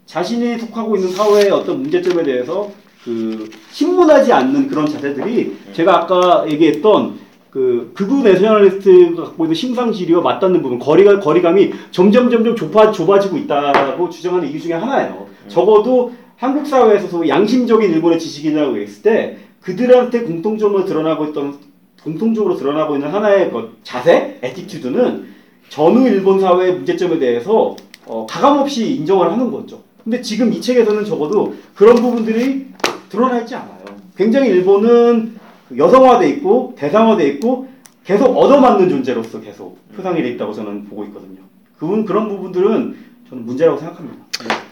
자신이 0.05 0.59
속하고 0.59 0.95
있는 0.95 1.11
사회의 1.11 1.49
어떤 1.49 1.81
문제점에 1.81 2.23
대해서 2.23 2.69
그 3.03 3.49
신문하지 3.71 4.31
않는 4.31 4.67
그런 4.67 4.85
자세들이 4.85 5.57
제가 5.73 6.03
아까 6.03 6.45
얘기했던 6.47 7.23
그 7.49 7.91
극우 7.93 8.23
내셔널리스트가 8.23 9.23
갖고 9.23 9.45
있는 9.45 9.55
심상지리와 9.55 10.21
맞닿는 10.21 10.61
부분 10.61 10.79
거리가 10.79 11.19
거리감이 11.19 11.71
점점 11.91 12.29
점점 12.29 12.55
좁아 12.55 12.91
좁아지고 12.91 13.37
있다고 13.37 14.09
주장하는 14.09 14.49
이유 14.49 14.59
중에 14.59 14.73
하나예요. 14.73 15.32
적어도 15.47 16.13
한국 16.37 16.67
사회에서 16.67 17.07
소위 17.07 17.29
양심적인 17.29 17.91
일본의 17.91 18.19
지식인이라고 18.19 18.77
했을 18.77 19.01
때 19.01 19.37
그들한테 19.61 20.23
공통적으로 20.23 20.85
드러나고 20.85 21.25
있던 21.27 21.57
공통적으로 22.03 22.57
드러나고 22.57 22.95
있는 22.95 23.09
하나의 23.09 23.49
그 23.51 23.77
자세, 23.83 24.39
attitude는 24.41 25.25
전후 25.69 26.07
일본 26.07 26.39
사회의 26.39 26.73
문제점에 26.73 27.17
대해서 27.17 27.75
어, 28.05 28.25
가감 28.29 28.57
없이 28.57 28.95
인정을 28.95 29.31
하는 29.31 29.49
거죠. 29.49 29.81
근데 30.03 30.21
지금 30.21 30.51
이 30.51 30.59
책에서는 30.59 31.05
적어도 31.05 31.55
그런 31.73 31.95
부분들이 31.95 32.67
드러나 33.09 33.39
있지 33.39 33.55
않아요. 33.55 33.85
굉장히 34.17 34.49
일본은 34.49 35.37
여성화돼 35.75 36.29
있고 36.29 36.75
대상화돼 36.77 37.25
있고 37.29 37.67
계속 38.03 38.37
얻어맞는 38.37 38.89
존재로서 38.89 39.39
계속 39.39 39.77
표상이 39.95 40.21
돼 40.21 40.31
있다고 40.31 40.51
저는 40.51 40.85
보고 40.85 41.05
있거든요. 41.05 41.41
그분 41.77 42.03
그런 42.05 42.27
부분들은 42.27 43.12
저는 43.33 43.45
문제라고 43.45 43.79
생각합니다. 43.79 44.25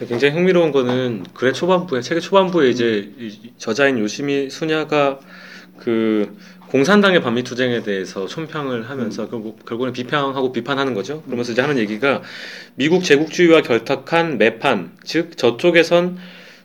굉장히 0.07 0.35
흥미로운 0.35 0.71
거는 0.71 1.23
글의 1.33 1.53
초반부에 1.53 2.01
책의 2.01 2.21
초반부에 2.21 2.69
이제 2.69 3.11
이 3.17 3.51
저자인 3.57 3.97
요시미 3.97 4.49
수냐가 4.51 5.19
그 5.77 6.37
공산당의 6.67 7.21
반미 7.21 7.43
투쟁에 7.43 7.81
대해서 7.81 8.27
촌평을 8.27 8.89
하면서 8.89 9.27
결국 9.29 9.65
결국은 9.65 9.91
비평하고 9.91 10.51
비판하는 10.51 10.93
거죠. 10.93 11.23
그러면서 11.23 11.51
이제 11.51 11.61
하는 11.61 11.77
얘기가 11.79 12.21
미국 12.75 13.03
제국주의와 13.03 13.63
결탁한 13.63 14.37
매판 14.37 14.91
즉 15.03 15.37
저쪽에선 15.37 16.17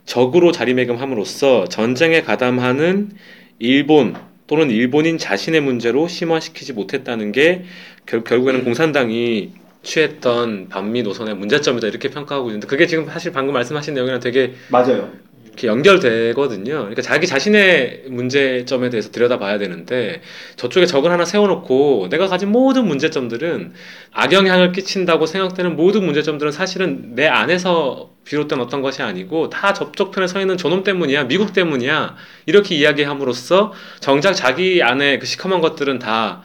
적으로 0.05 0.53
자리매김함으로써 0.53 1.67
전쟁에 1.69 2.23
가담하는 2.23 3.11
일본 3.59 4.15
또는 4.47 4.71
일본인 4.71 5.19
자신의 5.19 5.63
문제로 5.63 6.07
심화시키지 6.07 6.75
못했다는 6.75 7.33
게 7.33 7.65
결, 8.05 8.23
결국에는 8.23 8.65
공산당이 8.65 9.66
취했던 9.87 10.69
반미 10.69 11.03
노선의 11.03 11.37
문제점이다 11.37 11.87
이렇게 11.87 12.11
평가하고 12.11 12.49
있는데 12.49 12.67
그게 12.67 12.87
지금 12.87 13.07
사실 13.07 13.33
방금 13.33 13.55
말씀하신 13.55 13.95
내용이랑 13.95 14.21
되게 14.21 14.55
맞아요. 14.69 15.11
이렇게 15.47 15.69
연결되거든요. 15.69 16.75
그러니까 16.75 17.01
자기 17.01 17.27
자신의 17.27 18.05
문제점에 18.09 18.91
대해서 18.91 19.11
들여다봐야 19.11 19.57
되는데 19.57 20.21
저쪽에 20.57 20.85
적을 20.85 21.11
하나 21.11 21.25
세워놓고 21.25 22.09
내가 22.11 22.27
가진 22.27 22.51
모든 22.51 22.87
문제점들은 22.87 23.73
악영향을 24.13 24.73
끼친다고 24.73 25.25
생각되는 25.25 25.77
모든 25.77 26.05
문제점들은 26.05 26.53
사실은 26.53 27.15
내 27.15 27.27
안에서 27.27 28.11
비롯된 28.27 28.61
어떤 28.61 28.83
것이 28.83 29.03
아니고 29.03 29.49
다 29.49 29.73
접촉편에 29.73 30.27
서 30.27 30.41
있는 30.41 30.59
저놈 30.59 30.85
때문이야, 30.85 31.25
미국 31.29 31.55
때문이야 31.55 32.17
이렇게 32.45 32.75
이야기함으로써 32.75 33.73
정작 34.01 34.35
자기 34.35 34.83
안에 34.83 35.19
그 35.19 35.27
시커먼 35.27 35.63
것들은 35.63 36.01
다 36.01 36.43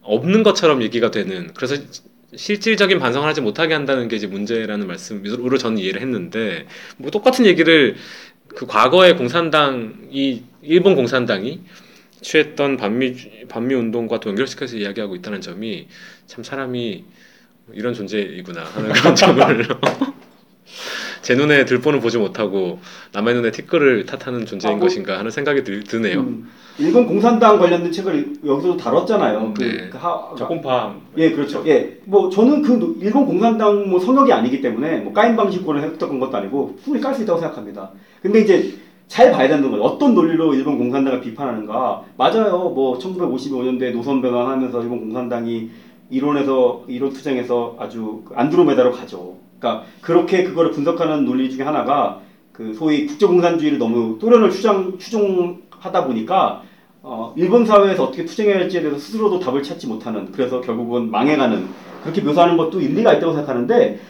없는 0.00 0.42
것처럼 0.42 0.82
얘기가 0.82 1.12
되는 1.12 1.52
그래서 1.54 1.76
실질적인 2.34 2.98
반성을 2.98 3.28
하지 3.28 3.40
못하게 3.40 3.74
한다는 3.74 4.08
게 4.08 4.16
이제 4.16 4.26
문제라는 4.26 4.86
말씀으로 4.86 5.58
저는 5.58 5.78
이해를 5.78 6.00
했는데 6.00 6.66
뭐 6.96 7.10
똑같은 7.10 7.46
얘기를 7.46 7.96
그 8.48 8.66
과거의 8.66 9.16
공산당이 9.16 10.42
일본 10.62 10.94
공산당이 10.94 11.60
취했던 12.20 12.76
반미 12.76 13.46
반미 13.48 13.74
운동과 13.74 14.20
또 14.20 14.30
연결시켜서 14.30 14.76
이야기하고 14.76 15.16
있다는 15.16 15.40
점이 15.40 15.88
참 16.26 16.44
사람이 16.44 17.04
이런 17.72 17.94
존재이구나 17.94 18.64
하는 18.64 18.92
그런 18.94 19.14
점을 19.14 19.66
제 21.22 21.34
눈에 21.36 21.64
들보는 21.64 22.00
보지 22.00 22.18
못하고 22.18 22.80
남의 23.12 23.34
눈에 23.34 23.50
티끌을 23.52 24.06
탓하는 24.06 24.44
존재인 24.44 24.74
아, 24.74 24.76
뭐- 24.76 24.86
것인가 24.86 25.18
하는 25.18 25.30
생각이 25.30 25.62
드, 25.62 25.82
드네요. 25.84 26.20
음, 26.20 26.48
일본 26.78 27.06
공산당 27.06 27.58
관련된 27.58 27.92
책을 27.92 28.34
여기서도 28.44 28.76
다뤘잖아요. 28.76 29.54
그, 29.56 29.62
네. 29.62 29.88
그 29.88 29.98
하, 29.98 30.34
적군파 30.36 30.96
예, 31.18 31.30
그렇죠. 31.30 31.62
예, 31.66 31.98
뭐 32.04 32.28
저는 32.28 32.62
그 32.62 32.72
노- 32.72 32.94
일본 33.00 33.26
공산당 33.26 33.88
뭐 33.88 34.00
성역이 34.00 34.32
아니기 34.32 34.60
때문에 34.60 34.98
뭐 34.98 35.12
까임 35.12 35.36
방지권을 35.36 35.80
획득한 35.82 36.18
것도 36.18 36.36
아니고 36.36 36.76
충분히 36.82 37.02
깔 37.02 37.14
수 37.14 37.22
있다고 37.22 37.38
생각합니다. 37.38 37.90
근데 38.20 38.40
이제 38.40 38.74
잘 39.06 39.30
봐야 39.30 39.46
되는 39.46 39.70
거예요. 39.70 39.82
어떤 39.84 40.14
논리로 40.14 40.54
일본 40.54 40.78
공산당을 40.78 41.20
비판하는가. 41.20 42.02
맞아요. 42.16 42.70
뭐 42.74 42.98
1955년도에 42.98 43.92
노선 43.92 44.22
변환하면서 44.22 44.82
일본 44.82 45.00
공산당이 45.00 45.70
이론에서 46.10 46.84
이론 46.88 47.12
투쟁에서 47.12 47.76
아주 47.78 48.22
그 48.26 48.34
안드로메다로 48.34 48.92
가죠. 48.92 49.36
그러니까 49.62 49.84
그렇게 50.00 50.42
그거를 50.42 50.72
분석하는 50.72 51.24
논리 51.24 51.48
중에 51.48 51.62
하나가 51.62 52.20
그 52.52 52.74
소위 52.74 53.06
국제공산주의를 53.06 53.78
너무 53.78 54.18
또련을 54.18 54.50
추정 54.50 54.98
추종하다 54.98 56.04
보니까 56.06 56.62
어, 57.00 57.32
일본 57.36 57.64
사회에서 57.64 58.04
어떻게 58.04 58.24
투쟁해야 58.24 58.56
할지에 58.56 58.80
대해서 58.80 58.98
스스로도 58.98 59.38
답을 59.38 59.62
찾지 59.62 59.86
못하는 59.86 60.30
그래서 60.32 60.60
결국은 60.60 61.10
망해가는 61.10 61.66
그렇게 62.02 62.20
묘사하는 62.20 62.56
것도 62.56 62.80
일리가 62.80 63.14
있다고 63.14 63.32
생각하는데 63.34 64.00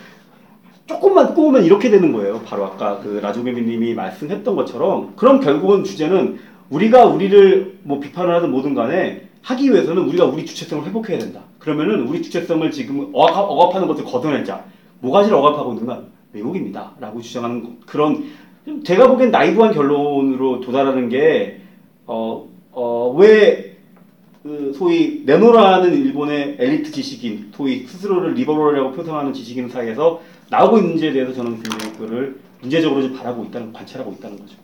조금만 0.86 1.34
꼬우면 1.34 1.64
이렇게 1.64 1.90
되는 1.90 2.12
거예요. 2.12 2.40
바로 2.44 2.64
아까 2.64 2.98
그 3.00 3.20
라조베비님이 3.22 3.94
말씀했던 3.94 4.56
것처럼 4.56 5.12
그럼 5.16 5.40
결국은 5.40 5.84
주제는 5.84 6.40
우리가 6.70 7.04
우리를 7.04 7.78
뭐 7.82 8.00
비판을 8.00 8.34
하든 8.36 8.50
뭐든 8.50 8.74
간에 8.74 9.28
하기 9.42 9.70
위해서는 9.70 10.02
우리가 10.08 10.24
우리 10.24 10.44
주체성을 10.46 10.84
회복해야 10.86 11.18
된다. 11.18 11.40
그러면은 11.58 12.06
우리 12.06 12.22
주체성을 12.22 12.70
지금 12.70 13.10
억압, 13.12 13.36
억압하는 13.36 13.86
것을 13.86 14.04
걷어내자. 14.04 14.64
뭐가지를 15.02 15.36
억압하고 15.36 15.72
있는 15.72 15.86
건 15.86 16.06
외국입니다. 16.32 16.92
라고 17.00 17.20
주장하는 17.20 17.62
거- 17.62 17.70
그런 17.84 18.24
좀 18.64 18.82
제가 18.82 19.08
보기엔 19.08 19.30
나이브한 19.30 19.74
결론으로 19.74 20.60
도달하는 20.60 21.08
게 21.08 21.60
어, 22.06 22.48
어, 22.70 23.14
왜, 23.18 23.76
그, 24.42 24.72
소위, 24.74 25.22
내로라하는 25.24 25.92
일본의 25.94 26.56
엘리트 26.58 26.90
지식인, 26.90 27.52
소위 27.54 27.86
스스로를 27.86 28.34
리버럴이라고 28.34 28.92
표상하는 28.92 29.32
지식인 29.32 29.68
사이에서 29.68 30.20
나오고 30.50 30.78
있는지에 30.78 31.12
대해서 31.12 31.32
저는 31.32 31.60
굉장히 31.62 31.92
그거를 31.92 32.40
문제적으로 32.60 33.02
좀 33.02 33.14
바라고 33.14 33.44
있다는, 33.44 33.72
관찰하고 33.72 34.12
있다는 34.12 34.38
거죠. 34.38 34.56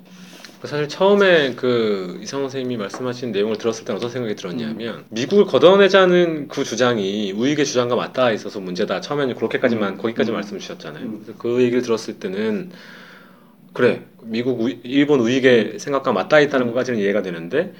사실 0.65 0.89
처음에 0.89 1.55
그 1.55 2.19
이석원 2.21 2.49
선생님이 2.51 2.79
말씀하신 2.79 3.31
내용을 3.31 3.59
들었을 3.59 3.85
때는 3.85 3.99
어떤 3.99 4.11
생각이 4.11 4.35
들었냐면 4.35 5.05
미국을 5.11 5.45
걷어내자는 5.45 6.49
그 6.49 6.65
주장이 6.65 7.31
우익의 7.33 7.65
주장과 7.65 7.95
맞닿아 7.95 8.33
있어서 8.33 8.59
문제다. 8.59 9.01
처음에는 9.01 9.37
그렇게까지만 9.37 9.99
거기까지 9.99 10.33
음. 10.33 10.35
말씀 10.35 10.59
주셨잖아요. 10.59 11.05
음. 11.05 11.35
그 11.39 11.63
얘기를 11.63 11.83
들었을 11.83 12.19
때는 12.19 12.73
그래 13.73 14.03
미국 14.23 14.61
우, 14.61 14.69
일본 14.83 15.21
우익의 15.21 15.79
생각과 15.79 16.13
맞닿아 16.13 16.41
있다는 16.41 16.67
것까지는 16.67 16.99
이해가 16.99 17.23
되는데 17.23 17.73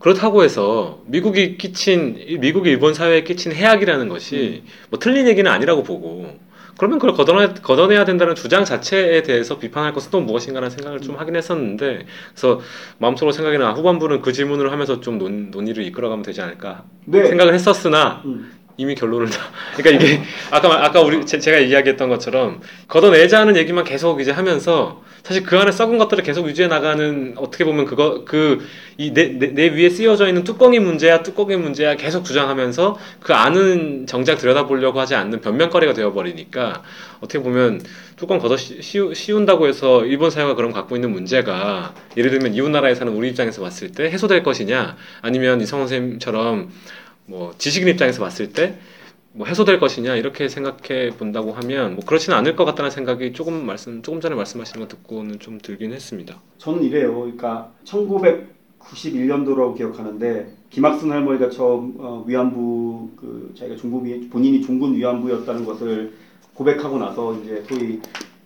그렇다고 0.00 0.42
해서 0.42 1.02
미국이 1.06 1.56
끼친 1.56 2.40
미국이 2.40 2.70
일본 2.70 2.92
사회에 2.92 3.22
끼친 3.22 3.52
해악이라는 3.52 4.08
것이 4.08 4.64
뭐 4.90 4.98
틀린 4.98 5.28
얘기는 5.28 5.48
아니라고 5.48 5.84
보고 5.84 6.38
그러면 6.78 6.98
그걸 6.98 7.14
걷어내, 7.14 7.54
걷어내야 7.62 8.04
된다는 8.04 8.34
주장 8.34 8.64
자체에 8.64 9.22
대해서 9.22 9.58
비판할 9.58 9.92
것은 9.92 10.10
또 10.10 10.20
무엇인가라는 10.20 10.70
생각을 10.70 11.00
좀 11.00 11.16
하긴 11.16 11.36
했었는데 11.36 12.06
그래서 12.30 12.60
마음속으로 12.98 13.32
생각이 13.32 13.58
나 13.58 13.72
후반부는 13.72 14.20
그 14.20 14.32
질문을 14.32 14.70
하면서 14.72 15.00
좀 15.00 15.18
논, 15.18 15.50
논의를 15.50 15.84
이끌어가면 15.84 16.22
되지 16.22 16.42
않을까 16.42 16.84
네. 17.06 17.26
생각을 17.26 17.54
했었으나 17.54 18.22
음. 18.26 18.50
이미 18.76 18.94
결론을 18.94 19.28
다 19.30 19.40
그러니까 19.76 20.04
이게 20.04 20.22
아까 20.50 20.68
말- 20.68 20.84
아까 20.84 21.00
우리 21.00 21.24
제, 21.24 21.38
가 21.38 21.58
이야기했던 21.58 22.08
것처럼 22.08 22.60
걷어내자는 22.88 23.56
얘기만 23.56 23.84
계속 23.84 24.20
이제 24.20 24.30
하면서 24.30 25.02
사실 25.22 25.42
그 25.42 25.58
안에 25.58 25.72
썩은 25.72 25.98
것들을 25.98 26.22
계속 26.22 26.46
유지해 26.48 26.68
나가는 26.68 27.34
어떻게 27.36 27.64
보면 27.64 27.84
그거 27.86 28.24
그 28.24 28.58
이 28.98 29.12
내 29.12 29.38
내 29.38 29.68
위에 29.68 29.90
쓰여져 29.90 30.26
있는 30.28 30.42
뚜껑이 30.44 30.78
문제야 30.78 31.22
뚜껑이 31.22 31.56
문제야 31.56 31.96
계속 31.96 32.24
주장하면서 32.24 32.98
그 33.20 33.34
안은 33.34 34.06
정작 34.06 34.36
들여다보려고 34.38 35.00
하지 35.00 35.14
않는 35.16 35.40
변명거리가 35.42 35.92
되어버리니까 35.92 36.82
어떻게 37.20 37.40
보면 37.40 37.82
뚜껑 38.16 38.38
걷어 38.38 38.56
씌운다고 38.56 39.66
해서 39.66 40.04
일본 40.06 40.30
사회가 40.30 40.54
그럼 40.54 40.72
갖고 40.72 40.94
있는 40.96 41.10
문제가 41.10 41.92
예를 42.16 42.30
들면 42.30 42.54
이웃 42.54 42.70
나라에 42.70 42.94
사는 42.94 43.12
우리 43.12 43.28
입장에서 43.30 43.60
봤을 43.62 43.92
때 43.92 44.04
해소될 44.10 44.42
것이냐 44.42 44.96
아니면 45.22 45.60
이성원 45.60 45.88
선생님처럼 45.88 46.70
뭐 47.26 47.54
지식인 47.58 47.88
입장에서 47.88 48.22
봤을 48.22 48.52
때 48.52 48.78
뭐 49.36 49.46
해소될 49.46 49.78
것이냐 49.78 50.16
이렇게 50.16 50.48
생각해 50.48 51.10
본다고 51.18 51.52
하면 51.52 51.94
뭐 51.94 52.04
그렇지는 52.06 52.38
않을 52.38 52.56
것 52.56 52.64
같다는 52.64 52.90
생각이 52.90 53.34
조금 53.34 53.66
말씀 53.66 54.00
조금 54.00 54.18
전에 54.18 54.34
말씀하시는 54.34 54.80
거 54.80 54.88
듣고는 54.88 55.38
좀 55.40 55.58
들긴 55.58 55.92
했습니다. 55.92 56.40
저는 56.56 56.82
이래요. 56.82 57.14
그러니까 57.14 57.70
1991년도라고 57.84 59.76
기억하는데 59.76 60.54
김학순 60.70 61.12
할머니가 61.12 61.50
처음 61.50 61.96
어, 61.98 62.24
위안부 62.26 63.10
그 63.16 63.52
자기가 63.58 63.76
중국 63.76 64.04
본인이 64.30 64.62
중군 64.62 64.94
위안부였다는 64.94 65.66
것을 65.66 66.14
고백하고 66.54 66.96
나서 66.98 67.34
이제 67.34 67.62
소위 67.68 68.00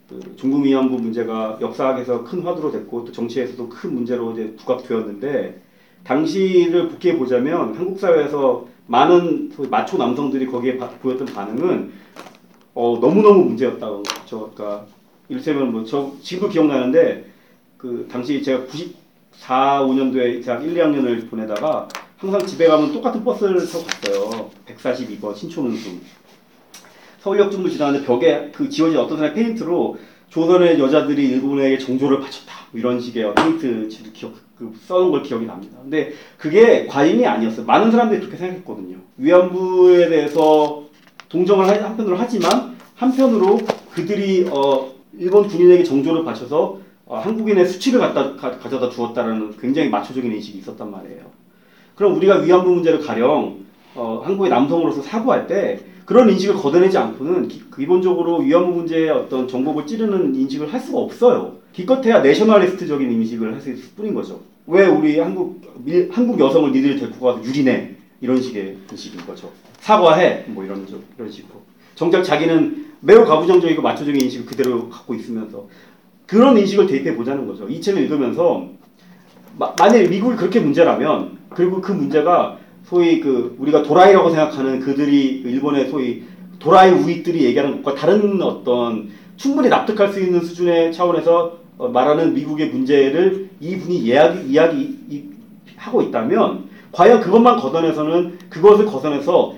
그 0.09 0.35
중국 0.35 0.65
위안부 0.65 0.97
문제가 0.99 1.57
역사학에서 1.61 2.25
큰 2.25 2.41
화두로 2.41 2.73
됐고 2.73 3.05
또 3.05 3.13
정치에서도 3.13 3.69
큰 3.69 3.95
문제로 3.95 4.33
이제 4.33 4.57
부각되었는데 4.57 5.63
당시를 6.03 6.89
복기해 6.89 7.17
보자면 7.17 7.77
한국 7.77 8.01
사회에서 8.01 8.70
많은 9.01 9.53
소위 9.55 9.69
마초 9.69 9.97
남성들이 9.99 10.47
거기에 10.47 10.77
바- 10.77 10.89
보였던 10.91 11.27
반응은 11.29 11.93
어, 12.75 12.99
너무너무 13.01 13.45
문제였다고 13.45 14.03
그렇죠. 14.03 14.51
그러니까 14.53 14.85
이를테면 15.29 15.71
뭐저 15.71 16.13
지금도 16.21 16.53
기억나는데 16.53 17.25
그 17.79 18.09
당시 18.11 18.43
제가 18.43 18.65
94, 18.67 19.83
5년도에 19.87 20.45
대학 20.45 20.65
1, 20.65 20.75
2학년을 20.75 21.31
보내다가 21.31 21.87
항상 22.19 22.45
집에 22.45 22.67
가면 22.67 22.93
똑같은 22.93 23.23
버스를 23.25 23.65
타고 23.67 23.85
갔어요. 23.85 24.51
142번 24.67 25.37
신촌운수. 25.37 25.91
서울역 27.21 27.53
중을 27.53 27.71
지나는데 27.71 28.05
벽에 28.05 28.51
그 28.53 28.69
지워진 28.69 28.99
어떤 28.99 29.19
사람의 29.19 29.35
페인트로 29.37 29.99
조선의 30.31 30.79
여자들이 30.79 31.29
일본에게 31.29 31.79
정조를 31.79 32.21
바쳤다. 32.21 32.53
뭐 32.71 32.81
이런 32.81 33.01
식의 33.01 33.35
페인트 33.35 33.89
칠을 33.89 34.13
기억, 34.13 34.33
그 34.57 34.73
써놓은 34.87 35.11
걸 35.11 35.23
기억이 35.23 35.45
납니다. 35.47 35.79
근데 35.83 36.13
그게 36.39 36.87
과잉이 36.87 37.27
아니었어요. 37.27 37.67
많은 37.67 37.91
사람들이 37.91 38.21
그렇게 38.21 38.37
생각했거든요. 38.37 38.97
위안부에 39.17 40.09
대해서 40.09 40.85
동정을 41.29 41.67
하- 41.69 41.89
한편으로 41.89 42.17
하지만 42.17 42.77
한편으로 42.95 43.59
그들이 43.93 44.47
어, 44.51 44.93
일본 45.19 45.49
군인에게 45.49 45.83
정조를 45.85 46.25
바쳐서 46.25 46.79
어, 47.07 47.19
한국인의 47.19 47.67
수치를 47.67 47.99
갖다 47.99 48.37
가, 48.37 48.59
져다 48.69 48.89
주었다라는 48.89 49.57
굉장히 49.59 49.89
마초적인 49.89 50.31
인식이 50.33 50.59
있었단 50.59 50.91
말이에요. 50.91 51.23
그럼 51.97 52.15
우리가 52.17 52.37
위안부 52.37 52.71
문제를 52.71 53.01
가령 53.01 53.65
어, 53.95 54.23
한국의 54.25 54.51
남성으로서 54.51 55.03
사고할 55.03 55.47
때 55.47 55.81
그런 56.05 56.29
인식을 56.31 56.57
걷어내지 56.57 56.97
않고는 56.99 57.49
기, 57.49 57.63
기본적으로 57.77 58.39
위안부 58.39 58.73
문제의 58.73 59.11
어떤 59.11 59.47
정복을 59.47 59.87
찌르는 59.87 60.35
인식을 60.35 60.73
할 60.73 60.81
수가 60.81 60.99
없어요. 60.99 61.57
기껏해야 61.73 62.21
내셔널리스트적인 62.21 63.11
인식을 63.11 63.53
할 63.55 63.61
수 63.61 63.71
있을 63.71 63.91
뿐인 63.97 64.15
거죠. 64.15 64.41
왜 64.67 64.87
우리 64.87 65.19
한국 65.19 65.61
미- 65.85 66.09
한국 66.11 66.39
여성을 66.39 66.71
니들이 66.73 66.99
데리고 66.99 67.27
가서 67.27 67.45
유린해 67.45 67.95
이런 68.21 68.41
식의 68.41 68.77
인식인 68.91 69.25
거죠. 69.27 69.51
사과해 69.81 70.45
뭐 70.49 70.65
이런 70.65 70.87
저- 70.89 70.97
이런 71.19 71.31
식으로. 71.31 71.61
정작 71.95 72.23
자기는 72.23 72.87
매우 73.01 73.25
가부장적이고 73.25 73.81
마초적인 73.83 74.21
인식을 74.21 74.47
그대로 74.47 74.89
갖고 74.89 75.15
있으면서 75.15 75.67
그런 76.27 76.57
인식을 76.59 76.87
대입해 76.87 77.15
보자는 77.17 77.47
거죠. 77.47 77.69
이 77.69 77.81
책을 77.81 78.03
읽으면서 78.03 78.69
마- 79.59 79.75
만약에 79.79 80.09
미국이 80.09 80.37
그렇게 80.37 80.61
문제라면 80.61 81.39
그리고 81.51 81.81
그 81.81 81.93
문제가 81.93 82.59
소위 82.91 83.21
그 83.21 83.55
우리가 83.61 83.85
도라이라고 83.85 84.31
생각하는 84.31 84.81
그들이 84.81 85.43
그 85.45 85.49
일본의 85.49 85.89
소위 85.91 86.25
도라이 86.59 86.91
우익들이 86.91 87.45
얘기하는 87.45 87.83
것과 87.83 87.97
다른 87.99 88.43
어떤 88.43 89.09
충분히 89.37 89.69
납득할 89.69 90.13
수 90.13 90.21
있는 90.21 90.41
수준의 90.41 90.93
차원에서 90.93 91.61
어, 91.79 91.89
말하는 91.89 92.35
미국의 92.35 92.71
문제를 92.71 93.49
이분이 93.61 93.97
이야기 93.99 94.51
이야기 94.51 94.99
이- 95.09 95.25
하고 95.77 96.03
있다면 96.03 96.65
과연 96.93 97.21
그것만 97.21 97.59
걷어내서는 97.61 98.39
그것을 98.51 98.87
걷어내서 98.87 99.55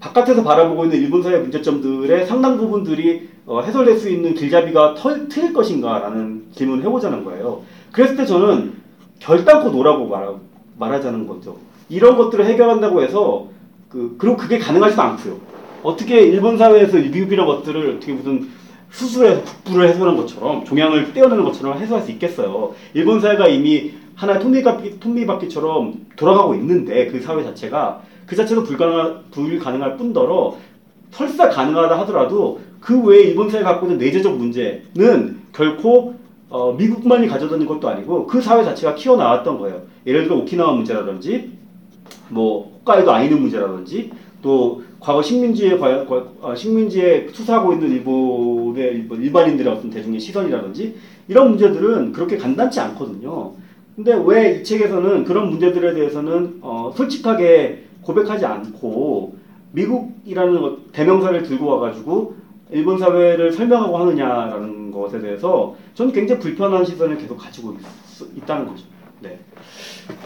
바깥에서 0.00 0.44
바라보고 0.44 0.84
있는 0.84 0.98
일본 0.98 1.22
사회 1.22 1.38
문제점들의 1.38 2.26
상당 2.26 2.58
부분들이 2.58 3.28
어, 3.46 3.62
해설될 3.62 3.96
수 3.96 4.10
있는 4.10 4.34
길잡이가 4.34 4.94
털, 4.94 5.26
트일 5.28 5.54
것인가라는 5.54 6.48
질문을 6.54 6.84
해보자는 6.84 7.24
거예요. 7.24 7.62
그랬을 7.92 8.14
때 8.14 8.26
저는 8.26 8.74
결단코 9.20 9.70
no라고 9.70 10.06
말하, 10.06 10.34
말하자는 10.78 11.26
거죠. 11.26 11.56
이런 11.88 12.16
것들을 12.16 12.44
해결한다고 12.44 13.02
해서 13.02 13.48
그 13.88 14.16
그리고 14.18 14.36
그게 14.36 14.58
가능하지도 14.58 15.00
않고요. 15.00 15.36
어떻게 15.82 16.20
일본 16.20 16.58
사회에서 16.58 16.98
미국이란 16.98 17.46
것들을 17.46 17.96
어떻게 17.96 18.12
무슨 18.12 18.48
수술해서 18.90 19.42
북부를 19.42 19.88
해소하는 19.88 20.16
것처럼 20.16 20.64
종양을 20.64 21.12
떼어내는 21.12 21.44
것처럼 21.44 21.78
해소할 21.78 22.02
수 22.02 22.10
있겠어요. 22.12 22.74
일본 22.94 23.20
사회가 23.20 23.48
이미 23.48 23.92
하나의 24.14 24.40
톱니바퀴, 24.40 24.98
톱니바퀴처럼 24.98 26.06
돌아가고 26.16 26.54
있는데 26.56 27.06
그 27.06 27.20
사회 27.20 27.42
자체가 27.44 28.02
그 28.26 28.34
자체도 28.34 28.64
불가능할, 28.64 29.16
불가능할 29.30 29.96
뿐더러 29.96 30.56
설사 31.10 31.48
가능하다 31.48 31.98
하더라도 32.00 32.60
그 32.80 33.00
외에 33.04 33.22
일본 33.22 33.48
사회가 33.48 33.72
갖고 33.72 33.86
있는 33.86 33.98
내재적 33.98 34.36
문제는 34.36 35.38
결코 35.52 36.14
어, 36.50 36.72
미국만이 36.72 37.28
가져다는 37.28 37.66
것도 37.66 37.88
아니고 37.88 38.26
그 38.26 38.40
사회 38.40 38.64
자체가 38.64 38.94
키워나왔던 38.94 39.58
거예요. 39.58 39.82
예를 40.06 40.24
들어 40.24 40.36
오키나와 40.36 40.72
문제라든지 40.72 41.57
뭐 42.30 42.78
홋카이도 42.80 43.10
아이누 43.12 43.36
문제라든지 43.36 44.10
또 44.42 44.82
과거 45.00 45.22
식민지에 45.22 45.78
과- 45.78 46.04
과- 46.06 46.26
어, 46.40 46.54
식민지에 46.54 47.26
투사하고 47.26 47.72
있는 47.72 47.90
일본의 47.92 48.84
일본 48.94 49.22
일반인들의 49.22 49.72
어떤 49.72 49.90
대중의 49.90 50.20
시선이라든지 50.20 50.94
이런 51.28 51.50
문제들은 51.50 52.12
그렇게 52.12 52.36
간단치 52.36 52.80
않거든요. 52.80 53.52
근데 53.96 54.14
왜 54.24 54.60
이 54.60 54.64
책에서는 54.64 55.24
그런 55.24 55.50
문제들에 55.50 55.94
대해서는 55.94 56.58
어, 56.62 56.92
솔직하게 56.96 57.84
고백하지 58.02 58.46
않고 58.46 59.36
미국이라는 59.72 60.60
것- 60.60 60.92
대명사를 60.92 61.42
들고 61.42 61.66
와가지고 61.66 62.36
일본 62.70 62.98
사회를 62.98 63.52
설명하고 63.52 63.96
하느냐라는 63.98 64.90
것에 64.92 65.20
대해서 65.20 65.74
저는 65.94 66.12
굉장히 66.12 66.40
불편한 66.40 66.84
시선을 66.84 67.18
계속 67.18 67.36
가지고 67.36 67.76
있, 68.36 68.46
다는 68.46 68.66
거죠. 68.66 68.84
네. 69.20 69.38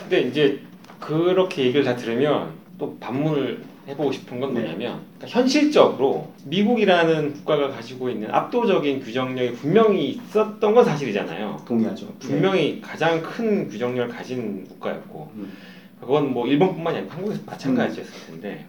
근데 0.03 0.23
이제 0.29 0.61
그렇게 1.03 1.65
얘기를 1.65 1.85
다 1.85 1.97
들으면 1.97 2.53
또 2.79 2.97
반문을 2.99 3.63
해보고 3.89 4.13
싶은 4.13 4.39
건 4.39 4.53
뭐냐면 4.53 5.01
그러니까 5.19 5.41
현실적으로 5.41 6.33
미국이라는 6.45 7.33
국가가 7.35 7.69
가지고 7.69 8.09
있는 8.09 8.33
압도적인 8.33 9.01
규정력이 9.01 9.55
분명히 9.55 10.11
있었던 10.11 10.75
건 10.75 10.85
사실이잖아요. 10.85 11.63
동의하죠. 11.67 12.07
분명히 12.21 12.81
가장 12.81 13.21
큰 13.21 13.69
규정력을 13.69 14.15
가진 14.15 14.65
국가였고 14.69 15.33
음. 15.35 15.53
그건 16.01 16.33
뭐 16.33 16.47
일본뿐만이 16.47 16.99
아니고 16.99 17.13
한국에서 17.13 17.43
마찬가지였을 17.45 18.27
텐데 18.27 18.65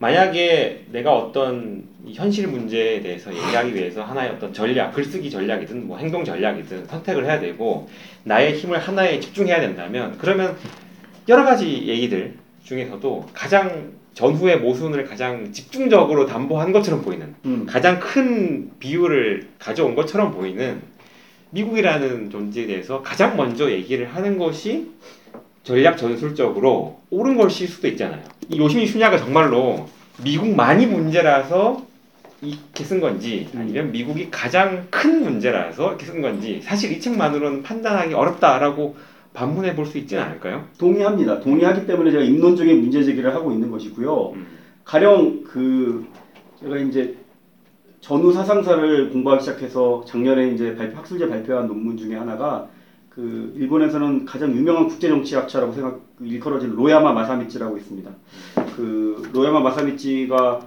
만약에 0.00 0.86
내가 0.90 1.16
어떤 1.16 1.84
이 2.04 2.12
현실 2.12 2.48
문제에 2.48 3.00
대해서 3.00 3.32
얘기하기 3.32 3.72
위해서 3.72 4.02
하나의 4.02 4.30
어떤 4.30 4.52
전략, 4.52 4.92
글쓰기 4.92 5.30
전략이든 5.30 5.86
뭐 5.86 5.96
행동 5.98 6.24
전략이든 6.24 6.86
선택을 6.86 7.24
해야 7.24 7.38
되고 7.38 7.88
나의 8.24 8.56
힘을 8.56 8.80
하나에 8.80 9.20
집중해야 9.20 9.60
된다면 9.60 10.16
그러면 10.18 10.56
여러 11.28 11.44
가지 11.44 11.86
얘기들 11.86 12.34
중에서도 12.64 13.28
가장 13.32 13.92
전후의 14.14 14.60
모순을 14.60 15.06
가장 15.06 15.52
집중적으로 15.52 16.26
담보한 16.26 16.72
것처럼 16.72 17.02
보이는 17.02 17.34
음. 17.44 17.66
가장 17.66 17.98
큰 17.98 18.70
비율을 18.78 19.48
가져온 19.58 19.94
것처럼 19.94 20.32
보이는 20.32 20.80
미국이라는 21.50 22.30
존재에 22.30 22.66
대해서 22.66 23.02
가장 23.02 23.36
먼저 23.36 23.70
얘기를 23.70 24.14
하는 24.14 24.38
것이 24.38 24.90
전략 25.64 25.96
전술적으로 25.96 27.00
옳은 27.10 27.36
것일 27.36 27.68
수도 27.68 27.88
있잖아요. 27.88 28.22
이 28.48 28.58
요시미 28.58 28.86
슈냐가 28.86 29.16
정말로 29.18 29.88
미국만이 30.22 30.86
문제라서 30.86 31.86
이렇게 32.42 32.84
쓴 32.84 33.00
건지 33.00 33.48
아니면 33.54 33.92
미국이 33.92 34.28
가장 34.30 34.86
큰 34.90 35.22
문제라서 35.22 35.90
이렇게 35.90 36.06
쓴 36.06 36.20
건지 36.20 36.60
사실 36.62 36.92
이 36.92 37.00
책만으로는 37.00 37.62
판단하기 37.62 38.12
어렵다라고 38.14 38.96
반문해 39.34 39.74
볼 39.74 39.86
수 39.86 39.98
있지는 39.98 40.22
않을까요? 40.22 40.66
동의합니다. 40.78 41.40
동의하기 41.40 41.86
때문에 41.86 42.10
제가 42.10 42.22
입론적인 42.22 42.80
문제 42.80 43.02
제기를 43.02 43.34
하고 43.34 43.52
있는 43.52 43.70
것이고요. 43.70 44.32
음. 44.34 44.46
가령 44.84 45.44
그 45.44 46.06
제가 46.60 46.76
이제 46.78 47.16
전후 48.00 48.32
사상사를 48.32 49.10
공부하기 49.10 49.42
시작해서 49.42 50.04
작년에 50.06 50.52
이제 50.52 50.74
발표, 50.74 50.98
학술제 50.98 51.28
발표한 51.28 51.66
논문 51.66 51.96
중에 51.96 52.16
하나가 52.16 52.68
그 53.08 53.52
일본에서는 53.56 54.24
가장 54.24 54.52
유명한 54.54 54.88
국제 54.88 55.08
정치학자라고 55.08 55.72
생각 55.72 56.00
일컬어진 56.20 56.70
로야마 56.74 57.12
마사미치라고 57.12 57.76
있습니다. 57.76 58.10
그 58.76 59.30
로야마 59.32 59.60
마사미치가 59.60 60.60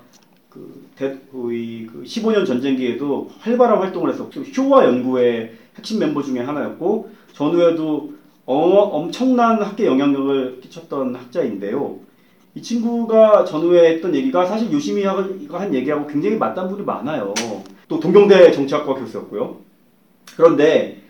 그 0.49 0.86
대, 0.95 1.18
거의 1.32 1.88
그 1.91 2.03
15년 2.03 2.45
전쟁기에도 2.45 3.30
활발한 3.39 3.80
활동을 3.80 4.11
해서 4.11 4.30
효와 4.57 4.86
연구의 4.86 5.53
핵심 5.76 5.99
멤버 5.99 6.22
중에 6.22 6.39
하나였고 6.39 7.09
전후에도 7.34 8.13
어, 8.46 8.56
엄청난 8.56 9.62
학계 9.62 9.86
영향력을 9.86 10.62
끼쳤던 10.62 11.16
학자인데요. 11.16 12.00
이 12.54 12.62
친구가 12.62 13.43
전후에 13.43 13.96
했던 13.96 14.16
얘기가 14.16 14.46
사실 14.46 14.72
요시미가 14.72 15.30
한 15.50 15.74
얘기하고 15.74 16.08
굉장히 16.08 16.38
맞다는 16.38 16.70
분이 16.70 16.86
많아요. 16.86 17.34
또 17.88 18.00
동경대 18.00 18.52
정치학과 18.52 18.93
교수였고요. 18.93 19.58
그런데 20.38 21.02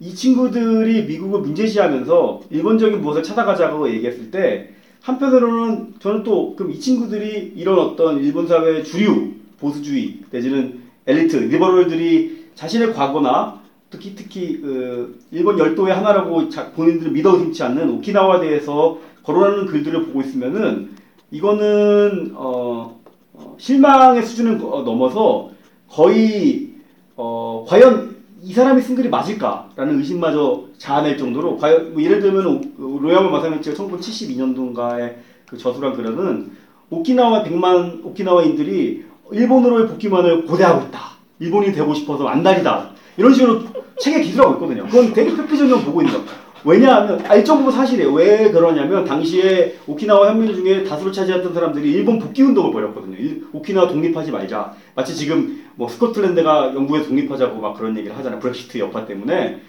이 0.00 0.14
친구들이 0.14 1.04
미국을 1.04 1.40
문제시하면서 1.40 2.42
일본적인 2.50 3.00
무엇을 3.00 3.22
찾아가자고 3.22 3.88
얘기했을 3.90 4.30
때 4.30 4.70
한편으로는 5.02 5.94
저는 6.00 6.22
또 6.22 6.56
그럼 6.56 6.72
이 6.72 6.80
친구들이 6.80 7.52
이런 7.56 7.78
어떤 7.78 8.18
일본 8.18 8.46
사회의 8.46 8.84
주류 8.84 9.32
보수주의 9.60 10.20
내지는 10.30 10.80
엘리트 11.06 11.36
리버럴들이 11.36 12.48
자신의 12.54 12.92
과거나 12.94 13.60
특히 13.90 14.14
특히 14.14 14.60
그 14.60 15.18
일본 15.30 15.58
열도의 15.58 15.94
하나라고 15.94 16.48
자, 16.48 16.70
본인들을 16.72 17.12
믿어 17.12 17.34
의심치 17.34 17.62
않는 17.62 17.90
오키나와에 17.90 18.40
대해서 18.40 18.98
거론하는 19.22 19.66
글들을 19.66 20.06
보고 20.06 20.20
있으면은 20.20 20.90
이거는 21.30 22.32
어, 22.34 23.00
어, 23.34 23.56
실망의 23.58 24.22
수준을 24.22 24.60
어, 24.62 24.82
넘어서 24.82 25.50
거의 25.88 26.70
어, 27.16 27.64
과연 27.66 28.16
이 28.42 28.52
사람이 28.52 28.80
쓴 28.82 28.94
글이 28.94 29.08
맞을까라는 29.08 29.98
의심마저 29.98 30.64
자아낼 30.78 31.16
정도로 31.16 31.56
과연 31.56 31.92
뭐 31.92 32.02
예를 32.02 32.20
들면 32.20 32.46
오- 32.78 32.98
로야마 33.00 33.30
마사미치가 33.30 33.76
1972년도인가에 33.76 35.14
그 35.46 35.56
저술한 35.56 35.94
글에는 35.94 36.50
오키나와 36.90 37.42
100만 37.44 38.04
오키나와인들이 38.04 39.04
일본으로의 39.32 39.88
복귀만을 39.88 40.46
고대하고 40.46 40.86
있다. 40.86 41.00
일본이 41.40 41.72
되고 41.72 41.92
싶어서 41.94 42.26
안달이다. 42.26 42.92
이런 43.18 43.34
식으로 43.34 43.60
책에 43.98 44.22
기술하고 44.22 44.54
있거든요. 44.54 44.86
그건 44.86 45.12
되게 45.12 45.34
폐폐전전 45.36 45.84
보고 45.84 46.00
있는 46.00 46.14
거. 46.14 46.20
왜냐하면 46.64 47.20
알 47.26 47.44
정도 47.44 47.70
사실이에요. 47.70 48.12
왜 48.12 48.50
그러냐면 48.50 49.04
당시에 49.04 49.76
오키나와 49.86 50.30
현민 50.30 50.54
중에 50.54 50.84
다수를 50.84 51.12
차지했던 51.12 51.52
사람들이 51.52 51.90
일본 51.92 52.18
복귀 52.18 52.42
운동을 52.42 52.72
벌였거든요. 52.72 53.16
일- 53.16 53.44
오키나와 53.52 53.88
독립하지 53.88 54.30
말자. 54.30 54.72
마치 54.94 55.14
지금 55.14 55.64
뭐 55.74 55.88
스코틀랜드가 55.88 56.74
영국에서 56.74 57.08
독립하자고 57.08 57.60
막 57.60 57.74
그런 57.76 57.96
얘기를 57.96 58.16
하잖아요. 58.16 58.40
브렉시트 58.40 58.78
여파 58.78 59.04
때문에 59.04 59.60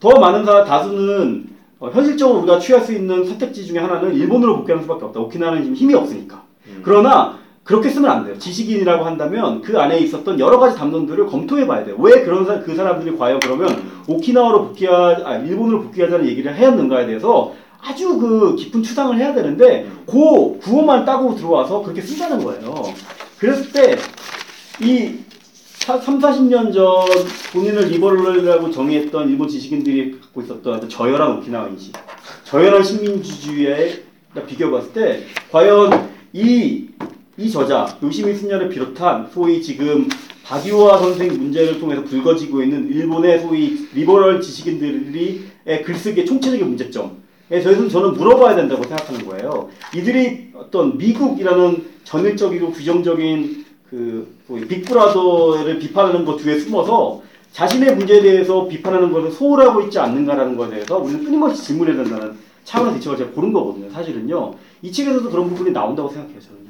더 0.00 0.10
많은 0.18 0.44
사 0.44 0.64
다수는 0.64 1.46
어, 1.80 1.90
현실적으로 1.90 2.40
우리가 2.40 2.58
취할 2.58 2.82
수 2.82 2.92
있는 2.92 3.24
선택지 3.26 3.66
중에 3.66 3.78
하나는 3.78 4.14
일본으로 4.14 4.56
복귀하는 4.58 4.82
수밖에 4.82 5.04
없다. 5.06 5.20
오키나와는 5.20 5.62
지금 5.62 5.74
힘이 5.76 5.94
없으니까. 5.94 6.42
음. 6.68 6.80
그러나 6.82 7.38
그렇게 7.64 7.88
쓰면 7.88 8.10
안 8.10 8.24
돼요. 8.24 8.38
지식인이라고 8.38 9.04
한다면 9.04 9.62
그 9.62 9.78
안에 9.80 9.98
있었던 9.98 10.38
여러 10.38 10.58
가지 10.58 10.76
담론들을 10.76 11.26
검토해 11.26 11.66
봐야 11.66 11.84
돼요. 11.84 11.96
왜 11.98 12.22
그런 12.22 12.44
사, 12.44 12.60
그 12.60 12.74
사람들이 12.76 13.16
과연 13.16 13.40
그러면 13.40 13.90
오키나와로 14.06 14.68
복귀하, 14.68 15.16
아, 15.24 15.36
일본으로 15.38 15.82
복귀하자는 15.82 16.26
얘기를 16.28 16.54
하였는가에 16.54 17.06
대해서 17.06 17.54
아주 17.80 18.18
그 18.18 18.54
깊은 18.56 18.82
추상을 18.82 19.16
해야 19.16 19.34
되는데 19.34 19.90
그 20.06 20.58
구호만 20.60 21.04
따고 21.04 21.34
들어와서 21.34 21.82
그렇게 21.82 22.00
쓰자는 22.00 22.44
거예요. 22.44 22.84
그랬을 23.38 23.72
때 23.72 23.96
이 24.82 25.18
3, 25.86 26.00
40년 26.18 26.72
전 26.72 27.06
본인을 27.52 27.88
리버럴이라고 27.88 28.70
정의했던 28.72 29.28
일본 29.28 29.48
지식인들이 29.48 30.18
갖고 30.20 30.42
있었던 30.42 30.88
저열한 30.88 31.38
오키나와 31.38 31.68
인식, 31.68 31.92
저열한 32.44 32.82
식민지주의에 32.82 34.02
비교해 34.48 34.70
봤을 34.70 34.92
때 34.92 35.20
과연 35.52 36.10
이, 36.32 36.88
이 37.36 37.50
저자 37.50 37.98
요시미 38.00 38.34
슌야를 38.34 38.68
비롯한 38.68 39.28
소위 39.32 39.60
지금 39.60 40.08
박유하 40.44 40.98
선생 40.98 41.28
문제를 41.28 41.80
통해서 41.80 42.04
불거지고 42.04 42.62
있는 42.62 42.88
일본의 42.88 43.40
소위 43.40 43.88
리버럴 43.92 44.40
지식인들이 44.40 45.44
글쓰기의 45.84 46.26
총체적인 46.26 46.64
문제점에 46.68 47.10
대해서는 47.48 47.88
저는 47.88 48.14
물어봐야 48.14 48.54
된다고 48.54 48.84
생각하는 48.84 49.26
거예요. 49.26 49.68
이들이 49.96 50.52
어떤 50.54 50.96
미국이라는 50.96 51.84
전일적이고 52.04 52.70
규정적인 52.70 53.64
그 53.90 54.36
빅브라더를 54.68 55.80
비판하는 55.80 56.24
것 56.24 56.36
뒤에 56.36 56.60
숨어서 56.60 57.22
자신의 57.52 57.96
문제에 57.96 58.20
대해서 58.20 58.68
비판하는 58.68 59.12
것을 59.12 59.32
소홀하고 59.32 59.80
있지 59.82 59.98
않는가라는 59.98 60.56
것에 60.56 60.70
대해서 60.70 60.98
우리는 60.98 61.24
끊임없이 61.24 61.64
질문해야 61.64 61.96
된다는 61.96 62.36
차원의 62.64 62.94
대책을 62.94 63.18
제가 63.18 63.30
고른 63.30 63.52
거거든요. 63.52 63.90
사실은요. 63.90 64.54
이 64.82 64.92
책에서도 64.92 65.30
그런 65.30 65.48
부분이 65.48 65.72
나온다고 65.72 66.08
생각해요. 66.08 66.40
저는 66.40 66.63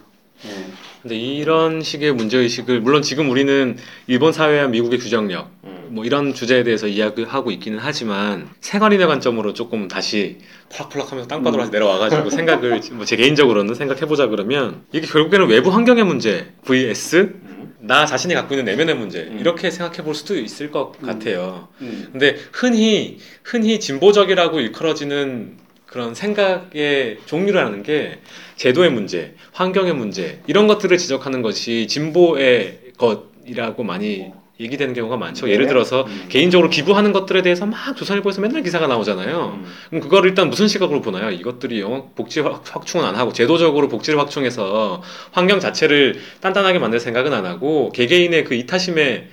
요. 0.44 0.50
예. 0.50 0.64
근데 1.02 1.16
이런 1.16 1.82
식의 1.82 2.12
문제 2.14 2.38
의식을 2.38 2.80
물론 2.80 3.02
지금 3.02 3.28
우리는 3.30 3.76
일본 4.06 4.32
사회와 4.32 4.68
미국의 4.68 4.98
규정력 4.98 5.50
음. 5.64 5.88
뭐 5.90 6.04
이런 6.04 6.32
주제에 6.32 6.64
대해서 6.64 6.86
이야기하고 6.86 7.50
있기는 7.50 7.78
하지만 7.80 8.48
생활인의 8.60 9.06
관점으로 9.06 9.52
조금 9.52 9.86
다시 9.88 10.38
펄럭펄럭하면서 10.70 11.28
땅바닥으로 11.28 11.64
음. 11.64 11.70
내려와가지고 11.70 12.30
생각을 12.30 12.80
뭐 12.92 13.04
제 13.04 13.16
개인적으로는 13.16 13.74
생각해보자 13.74 14.28
그러면 14.28 14.82
이게 14.92 15.06
결국에는 15.06 15.46
외부 15.48 15.70
환경의 15.70 16.04
문제 16.04 16.46
vs 16.64 17.16
음. 17.16 17.74
나 17.80 18.06
자신이 18.06 18.32
갖고 18.32 18.54
있는 18.54 18.64
내면의 18.64 18.94
문제 18.96 19.20
음. 19.24 19.36
이렇게 19.38 19.70
생각해 19.70 19.98
볼 20.02 20.14
수도 20.14 20.38
있을 20.38 20.70
것 20.70 20.94
음. 21.02 21.06
같아요. 21.06 21.68
음. 21.82 22.08
근데 22.12 22.36
흔히 22.50 23.18
흔히 23.42 23.78
진보적이라고 23.78 24.58
일컬어지는 24.60 25.58
그런 25.94 26.12
생각의 26.12 27.18
종류라는 27.24 27.84
게 27.84 28.18
제도의 28.56 28.90
문제, 28.90 29.34
환경의 29.52 29.94
문제 29.94 30.40
이런 30.48 30.66
것들을 30.66 30.98
지적하는 30.98 31.40
것이 31.40 31.86
진보의 31.86 32.80
것이라고 32.98 33.84
많이 33.84 34.32
얘기되는 34.58 34.92
경우가 34.92 35.16
많죠. 35.18 35.46
네. 35.46 35.52
예를 35.52 35.68
들어서 35.68 36.02
음. 36.08 36.26
개인적으로 36.28 36.68
기부하는 36.68 37.12
것들에 37.12 37.42
대해서 37.42 37.64
막 37.64 37.96
조선일보에서 37.96 38.40
맨날 38.40 38.64
기사가 38.64 38.88
나오잖아요. 38.88 39.60
음. 39.62 39.64
그럼 39.88 40.02
그걸 40.02 40.24
일단 40.24 40.50
무슨 40.50 40.66
시각으로 40.66 41.00
보나요? 41.00 41.30
이것들이 41.30 41.80
영어 41.80 42.08
복지 42.16 42.40
확- 42.40 42.64
확충은 42.74 43.06
안 43.06 43.14
하고 43.14 43.32
제도적으로 43.32 43.86
복지를 43.86 44.18
확충해서 44.18 45.00
환경 45.30 45.60
자체를 45.60 46.16
단단하게 46.40 46.80
만들 46.80 46.98
생각은 46.98 47.32
안 47.32 47.46
하고 47.46 47.92
개개인의 47.92 48.42
그 48.42 48.54
이타심에 48.54 49.28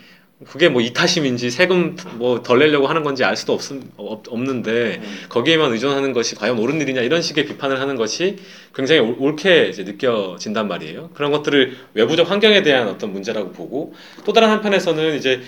그게 0.48 0.70
뭐 0.70 0.82
이타심인지 0.82 1.52
세금 1.52 1.96
뭐 2.16 2.42
덜 2.42 2.60
내려고 2.60 2.88
하는 2.88 3.04
건지 3.04 3.24
알 3.24 3.36
수도 3.36 3.54
없, 3.54 3.62
없, 3.98 4.24
없는데 4.28 5.00
음. 5.04 5.18
거기에만 5.30 5.72
의존하는 5.72 6.14
것이 6.14 6.36
과연 6.36 6.58
옳은 6.58 6.82
일이냐 6.82 7.02
이런 7.02 7.22
식의 7.22 7.46
비판을 7.46 7.80
하는 7.80 7.96
것이 7.96 8.38
굉장히 8.74 9.02
올- 9.02 9.16
옳게 9.20 9.68
이제 9.70 9.84
느껴진단 9.84 10.68
말이에요. 10.68 11.12
그런 11.14 11.32
것들을 11.32 11.78
외부적 11.94 12.30
환경에 12.30 12.64
대한 12.64 12.88
어떤 12.88 13.14
문제라고 13.14 13.52
보고 13.52 13.94
또 14.26 14.34
다른 14.34 14.50
한편에서는 14.50 15.16
이제 15.16 15.42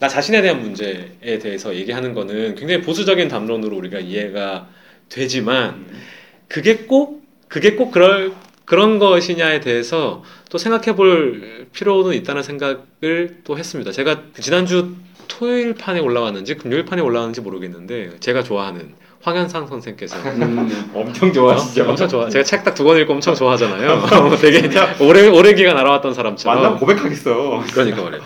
나 0.00 0.08
자신에 0.08 0.42
대한 0.42 0.60
문제에 0.60 1.38
대해서 1.40 1.74
얘기하는 1.74 2.14
거는 2.14 2.54
굉장히 2.56 2.80
보수적인 2.82 3.28
담론으로 3.28 3.76
우리가 3.76 4.00
이해가 4.00 4.68
되지만 5.08 5.70
음. 5.74 6.02
그게 6.48 6.76
꼭 6.86 7.22
그게 7.48 7.74
꼭 7.76 7.90
그럴 7.90 8.32
그런 8.70 9.00
것이냐에 9.00 9.58
대해서 9.58 10.22
또 10.48 10.56
생각해 10.56 10.94
볼 10.94 11.66
필요는 11.72 12.12
있다는 12.14 12.44
생각을 12.44 13.38
또 13.42 13.58
했습니다. 13.58 13.90
제가 13.90 14.20
지난주 14.40 14.94
토요일 15.26 15.74
판에 15.74 15.98
올라왔는지 15.98 16.54
금요일 16.54 16.84
판에 16.84 17.02
올라왔는지 17.02 17.40
모르겠는데 17.40 18.12
제가 18.20 18.44
좋아하는 18.44 18.94
황현상 19.22 19.66
선생께서 19.66 20.16
음. 20.22 20.92
엄청 20.94 21.32
좋아하시죠. 21.32 21.82
엄청 21.90 22.08
좋아. 22.08 22.28
제가 22.28 22.44
책 22.44 22.62
딱 22.62 22.76
두 22.76 22.84
권 22.84 22.96
읽고 22.98 23.12
엄청 23.12 23.34
좋아하잖아요. 23.34 24.06
되게 24.40 24.70
오래 25.00 25.26
오래 25.26 25.52
기간 25.54 25.76
알아왔던 25.76 26.14
사람처럼. 26.14 26.56
만나면 26.56 26.78
고백하겠어. 26.78 27.64
그러니까 27.72 28.02
말이에요. 28.04 28.22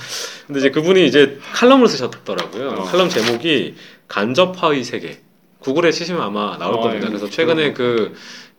근데 0.47 0.59
이제 0.61 0.71
그분이 0.71 1.07
이제 1.07 1.39
칼럼을 1.55 1.89
쓰셨더라고요. 1.89 2.69
어. 2.69 2.83
칼럼 2.85 3.09
제목이 3.09 3.77
간접화의 4.09 4.85
세계. 4.85 5.21
구글에 5.61 5.91
치시면 5.91 6.21
아마 6.21 6.59
나올 6.59 6.75
어, 6.75 6.81
겁니다. 6.81 7.07
예. 7.07 7.09
그래서 7.09 7.31
최근에 7.31 7.73
그 7.73 8.15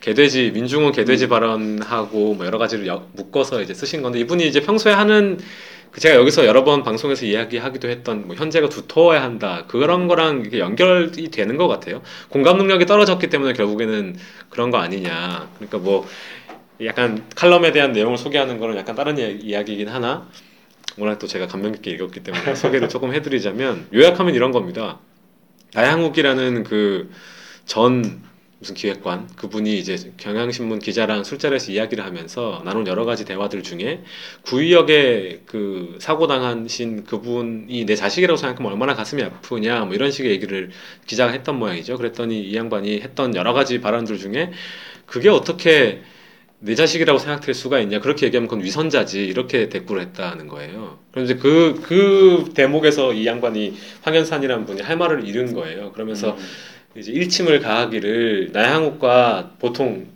개돼지 0.10 0.52
민중은 0.52 0.92
개돼지 0.92 1.28
발언하고 1.28 2.36
뭐 2.36 2.46
여러 2.46 2.60
가지를 2.60 2.86
여- 2.86 3.08
묶어서 3.14 3.64
이제 3.64 3.74
쓰신 3.74 4.04
건데 4.04 4.20
이분이 4.20 4.48
이제 4.48 4.62
평소에 4.62 4.94
하는 4.94 5.40
그 5.90 6.00
제가 6.00 6.14
여기서 6.16 6.46
여러 6.46 6.64
번 6.64 6.84
방송에서 6.84 7.26
이야기하기도 7.26 7.90
했던 7.90 8.28
뭐 8.28 8.36
현재가 8.36 8.70
두터워야 8.70 9.24
한다 9.24 9.64
그런 9.68 10.08
거랑 10.08 10.44
이게 10.46 10.60
연결이 10.60 11.32
되는 11.32 11.58
것 11.58 11.68
같아요. 11.68 12.04
공감 12.30 12.58
능력이 12.58 12.86
떨어졌기 12.86 13.30
때문에 13.32 13.54
결국에는 13.54 14.16
그런 14.52 14.70
거 14.70 14.78
아니냐. 14.78 15.50
그러니까 15.56 15.78
뭐 15.80 16.06
약간 16.84 17.24
칼럼에 17.36 17.72
대한 17.72 17.92
내용을 17.94 18.20
소개하는 18.20 18.60
거는 18.60 18.78
약간 18.78 18.94
다른 18.96 19.18
이야- 19.18 19.30
이야기이긴 19.42 19.88
하나 19.88 20.28
워낙 20.98 21.18
또 21.18 21.26
제가 21.26 21.48
감명 21.48 21.72
깊게 21.72 21.90
읽었기 21.92 22.20
때문에 22.20 22.54
소개를 22.54 22.90
조금 22.90 23.12
해드리자면 23.12 23.88
요약하면 23.92 24.36
이런 24.36 24.52
겁니다. 24.52 25.00
나양욱이라는 25.74 26.64
그 26.64 27.10
전 27.66 28.22
무슨 28.66 28.74
기획관 28.74 29.28
그분이 29.36 29.78
이제 29.78 30.12
경향신문 30.18 30.80
기자랑 30.80 31.24
술자리에서 31.24 31.72
이야기를 31.72 32.04
하면서 32.04 32.64
나눈 32.66 32.88
여러 32.88 33.06
가지 33.06 33.24
대화들 33.24 33.62
중에 33.62 34.02
구의역에 34.42 35.42
그 35.46 35.98
사고 36.00 36.26
당하신 36.26 37.04
그분이 37.04 37.86
내 37.86 37.96
자식이라고 37.96 38.38
생각하면 38.38 38.72
얼마나 38.72 38.96
가슴이 38.96 39.22
아프냐 39.22 39.86
뭐 39.86 39.94
이런 39.94 40.10
식의 40.10 40.32
얘기를 40.32 40.72
기자가 41.06 41.32
했던 41.32 41.60
모양이죠. 41.60 41.98
그랬더니 41.98 42.42
이 42.42 42.56
양반이 42.56 43.02
했던 43.02 43.36
여러 43.36 43.54
가지 43.54 43.80
발언들 43.82 44.18
중에 44.18 44.52
그게 45.06 45.30
어떻게 45.30 46.02
내 46.58 46.74
자식이라고 46.74 47.20
생각될 47.20 47.54
수가 47.54 47.80
있냐 47.82 48.00
그렇게 48.00 48.26
얘기하면 48.26 48.48
그건 48.48 48.64
위선자지 48.64 49.24
이렇게 49.24 49.70
대꾸를 49.70 50.02
했다는 50.02 50.48
거예요. 50.48 50.98
그럼 51.12 51.26
이제 51.26 51.36
그, 51.36 51.80
그 51.84 52.50
대목에서 52.56 53.14
이 53.14 53.28
양반이 53.28 53.76
황현산이라는 54.02 54.66
분이 54.66 54.82
할 54.82 54.98
말을 54.98 55.28
잃은 55.28 55.54
거예요. 55.54 55.92
그러면서 55.92 56.36
이제 56.98 57.12
일침을 57.12 57.60
가하기를 57.60 58.52
나향욱과 58.54 59.56
보통 59.60 60.08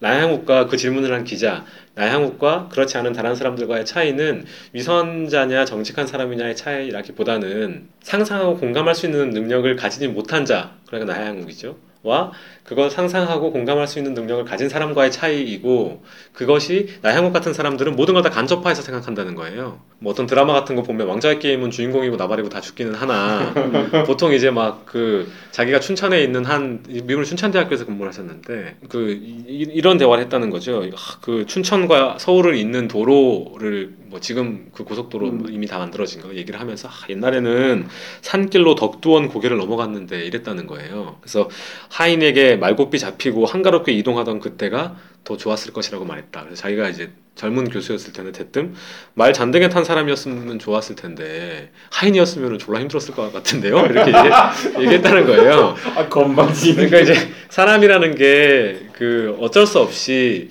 나향욱과 0.00 0.66
그 0.66 0.76
질문을 0.76 1.12
한 1.12 1.24
기자 1.24 1.64
나향욱과 1.94 2.68
그렇지 2.70 2.98
않은 2.98 3.12
다른 3.12 3.36
사람들과의 3.36 3.86
차이는 3.86 4.44
위선자냐 4.72 5.64
정직한 5.64 6.06
사람이냐의 6.06 6.56
차이라기보다는 6.56 7.88
상상하고 8.02 8.58
공감할 8.58 8.94
수 8.94 9.06
있는 9.06 9.30
능력을 9.30 9.76
가지지 9.76 10.08
못한 10.08 10.44
자 10.44 10.76
그러니까 10.86 11.14
나향욱이죠 11.14 11.93
와 12.04 12.30
그걸 12.64 12.90
상상하고 12.90 13.50
공감할 13.50 13.86
수 13.86 13.98
있는 13.98 14.14
능력을 14.14 14.44
가진 14.44 14.68
사람과의 14.68 15.10
차이이고 15.10 16.02
그것이 16.32 16.88
나향욱 17.02 17.32
같은 17.32 17.52
사람들은 17.52 17.96
모든 17.96 18.14
걸 18.14 18.22
다 18.22 18.30
간접화해서 18.30 18.80
생각한다는 18.82 19.34
거예요. 19.34 19.80
뭐 19.98 20.12
어떤 20.12 20.26
드라마 20.26 20.52
같은 20.54 20.76
거 20.76 20.82
보면 20.82 21.06
왕좌의 21.08 21.38
게임은 21.40 21.70
주인공이고 21.70 22.16
나발이고 22.16 22.48
다 22.50 22.60
죽기는 22.60 22.94
하나 22.94 23.52
보통 24.06 24.32
이제 24.32 24.50
막 24.50 24.84
그 24.86 25.28
자기가 25.50 25.80
춘천에 25.80 26.22
있는 26.22 26.44
한 26.44 26.82
미국 27.04 27.24
춘천대학교에서 27.24 27.84
근무를 27.86 28.10
하셨는데 28.10 28.76
그 28.88 29.10
이, 29.10 29.66
이런 29.72 29.98
대화를 29.98 30.22
했다는 30.24 30.50
거죠. 30.50 30.84
아, 30.94 31.18
그 31.20 31.46
춘천과 31.46 32.18
서울을 32.20 32.54
잇는 32.56 32.86
도로를 32.88 33.94
뭐 34.14 34.20
지금 34.20 34.68
그 34.72 34.84
고속도로 34.84 35.26
음. 35.26 35.46
이미 35.50 35.66
다 35.66 35.78
만들어진 35.78 36.20
거 36.20 36.32
얘기를 36.36 36.60
하면서 36.60 36.86
아, 36.86 36.92
옛날에는 37.08 37.88
산길로 38.22 38.76
덕두원 38.76 39.26
고개를 39.28 39.56
넘어갔는데 39.56 40.24
이랬다는 40.24 40.68
거예요. 40.68 41.16
그래서 41.20 41.50
하인에게 41.90 42.54
말고삐 42.54 43.00
잡히고 43.00 43.44
한가롭게 43.44 43.90
이동하던 43.90 44.38
그때가 44.38 44.94
더 45.24 45.36
좋았을 45.36 45.72
것이라고 45.72 46.04
말했다. 46.04 46.44
그래서 46.44 46.62
자기가 46.62 46.90
이제 46.90 47.10
젊은 47.34 47.68
교수였을 47.68 48.12
텐데 48.12 48.30
대뜸 48.30 48.74
말 49.14 49.32
잔등에 49.32 49.68
탄 49.68 49.82
사람이었으면 49.82 50.60
좋았을 50.60 50.94
텐데 50.94 51.72
하인이었으면 51.90 52.60
졸라 52.60 52.78
힘들었을 52.78 53.16
것 53.16 53.32
같은데요. 53.32 53.80
이렇게 53.86 54.12
얘기했다는 54.78 55.26
거예요. 55.26 55.74
아 55.96 56.08
건방지. 56.08 56.76
그러니까 56.76 57.00
이제 57.00 57.14
사람이라는 57.48 58.14
게 58.14 58.84
그 58.92 59.36
어쩔 59.40 59.66
수 59.66 59.80
없이 59.80 60.50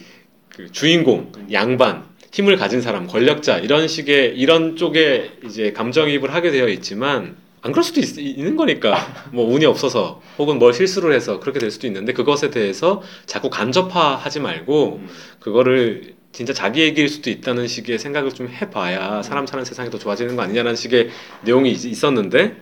그 0.50 0.72
주인공, 0.72 1.32
양반, 1.52 2.04
힘을 2.34 2.58
가진 2.58 2.82
사람, 2.82 3.06
권력자 3.06 3.60
이런 3.60 3.88
식의 3.88 4.36
이런 4.38 4.76
쪽에 4.76 5.34
이제 5.46 5.72
감정이입을 5.72 6.34
하게 6.34 6.50
되어 6.50 6.68
있지만 6.68 7.36
안 7.62 7.72
그럴 7.72 7.84
수도 7.84 8.02
있, 8.02 8.40
는 8.44 8.56
거니까 8.56 8.98
뭐 9.32 9.46
운이 9.54 9.66
없어서 9.66 10.22
혹은 10.40 10.58
뭘 10.58 10.74
실수를 10.74 11.14
해서 11.14 11.40
그렇게 11.40 11.60
될 11.60 11.70
수도 11.70 11.86
있는데 11.88 12.12
그것에 12.12 12.50
대해서 12.50 13.04
자꾸 13.28 13.52
간접화하지 13.52 14.40
말고 14.40 15.02
그거를 15.40 16.16
진짜 16.32 16.52
자기 16.54 16.82
얘기일 16.82 17.08
수도 17.08 17.30
있다는 17.30 17.68
식의 17.68 18.00
생각을 18.00 18.32
좀 18.32 18.48
해봐야 18.50 19.22
사람 19.22 19.46
사는 19.46 19.64
세상이 19.64 19.92
더 19.92 20.00
좋아지는 20.00 20.36
거 20.36 20.42
아니냐는 20.42 20.76
식의 20.76 21.10
내용이 21.44 21.72
있- 21.72 21.86
있었는데 21.86 22.56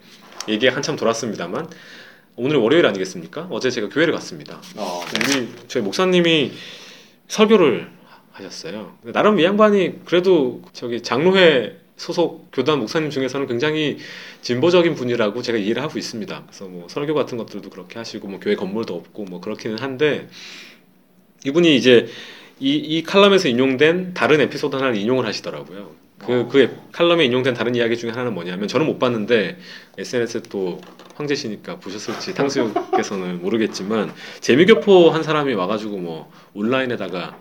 얘기가 0.50 0.76
한참 0.76 0.98
돌았습니다만 0.98 1.70
오늘 2.36 2.58
월요일 2.58 2.86
아니겠습니까? 2.88 3.48
어제 3.50 3.70
제가 3.70 3.88
교회를 3.88 4.14
갔습니다. 4.16 4.60
어, 4.76 5.02
우리 5.34 5.48
저희 5.70 5.82
목사님이 5.82 6.52
설교를 7.30 7.88
하셨어요. 8.32 8.98
나름 9.14 9.40
이 9.40 9.44
양반이 9.44 10.06
그래도 10.06 10.62
저기 10.74 11.02
장로회 11.02 11.78
소속 11.98 12.50
교단 12.52 12.80
목사님 12.80 13.12
중에서는 13.12 13.46
굉장히 13.48 13.98
진보적인 14.42 14.96
분이라고 14.96 15.42
제가 15.42 15.58
이해를 15.58 15.84
하고 15.84 16.00
있습니다. 16.00 16.44
그래서 16.48 16.66
뭐 16.66 16.88
설교 16.90 17.14
같은 17.14 17.38
것들도 17.38 17.70
그렇게 17.70 18.00
하시고 18.00 18.28
뭐 18.28 18.40
교회 18.40 18.56
건물도 18.56 18.96
없고 18.96 19.26
뭐 19.26 19.40
그렇기는 19.40 19.78
한데 19.78 20.28
이분이 21.46 21.76
이제 21.76 22.08
이, 22.60 22.76
이 22.76 23.04
칼럼에서 23.04 23.48
인용된 23.48 24.14
다른 24.14 24.42
에피소드 24.42 24.76
하나를 24.76 24.96
인용을 24.96 25.26
하시더라고요. 25.26 25.92
그, 26.20 26.48
그 26.48 26.76
칼럼에 26.92 27.26
인용된 27.26 27.54
다른 27.54 27.76
이야기 27.76 27.98
중에 27.98 28.12
하나는 28.12 28.34
뭐냐면 28.34 28.68
저는 28.68 28.86
못 28.86 29.00
봤는데 29.00 29.58
SNS에 29.98 30.42
또 30.50 30.80
황제 31.16 31.36
씨니까 31.36 31.78
보셨을지 31.80 32.34
탕수육께서는 32.34 33.42
모르겠지만 33.42 34.14
재미교포 34.40 35.10
한 35.10 35.24
사람이 35.24 35.54
와가지고 35.54 35.98
뭐 35.98 36.32
온라인에다가 36.54 37.38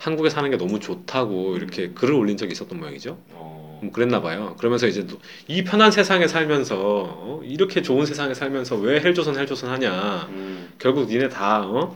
한국에 0.00 0.30
사는 0.30 0.48
게 0.50 0.56
너무 0.56 0.80
좋다고 0.80 1.56
이렇게 1.56 1.90
글을 1.90 2.14
올린 2.14 2.38
적이 2.38 2.52
있었던 2.52 2.78
모양이죠. 2.80 3.18
어, 3.32 3.80
뭐 3.82 3.92
그랬나 3.92 4.22
봐요. 4.22 4.56
그러면서 4.58 4.86
이제 4.86 5.06
또이 5.06 5.62
편한 5.64 5.90
세상에 5.90 6.26
살면서 6.26 6.76
어? 6.78 7.40
이렇게 7.44 7.82
좋은 7.82 8.06
세상에 8.06 8.32
살면서 8.32 8.76
왜 8.76 8.98
헬조선 9.00 9.36
헬조선 9.36 9.68
하냐. 9.70 10.26
음. 10.30 10.70
결국 10.78 11.06
니네 11.06 11.28
다 11.28 11.60
어? 11.66 11.94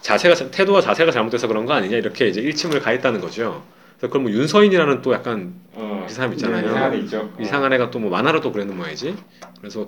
자세가 0.00 0.50
태도와 0.52 0.80
자세가 0.80 1.12
잘못돼서 1.12 1.46
그런 1.46 1.66
거 1.66 1.74
아니냐 1.74 1.98
이렇게 1.98 2.28
이제 2.28 2.40
일침을 2.40 2.80
가했다는 2.80 3.20
거죠. 3.20 3.62
그래서 3.98 4.10
그럼 4.10 4.22
뭐 4.24 4.32
윤서인이라는 4.32 5.02
또 5.02 5.12
약간 5.12 5.52
어. 5.74 6.06
그 6.08 6.14
사람 6.14 6.32
있잖아요. 6.32 6.66
이상한 6.66 6.94
애 6.94 6.98
있죠. 7.00 7.18
어. 7.20 7.42
이상한 7.42 7.72
애가 7.74 7.90
또 7.90 7.98
뭐 7.98 8.10
만화로 8.10 8.40
또 8.40 8.52
그랬는 8.52 8.74
모양이지. 8.74 9.14
그래서 9.60 9.86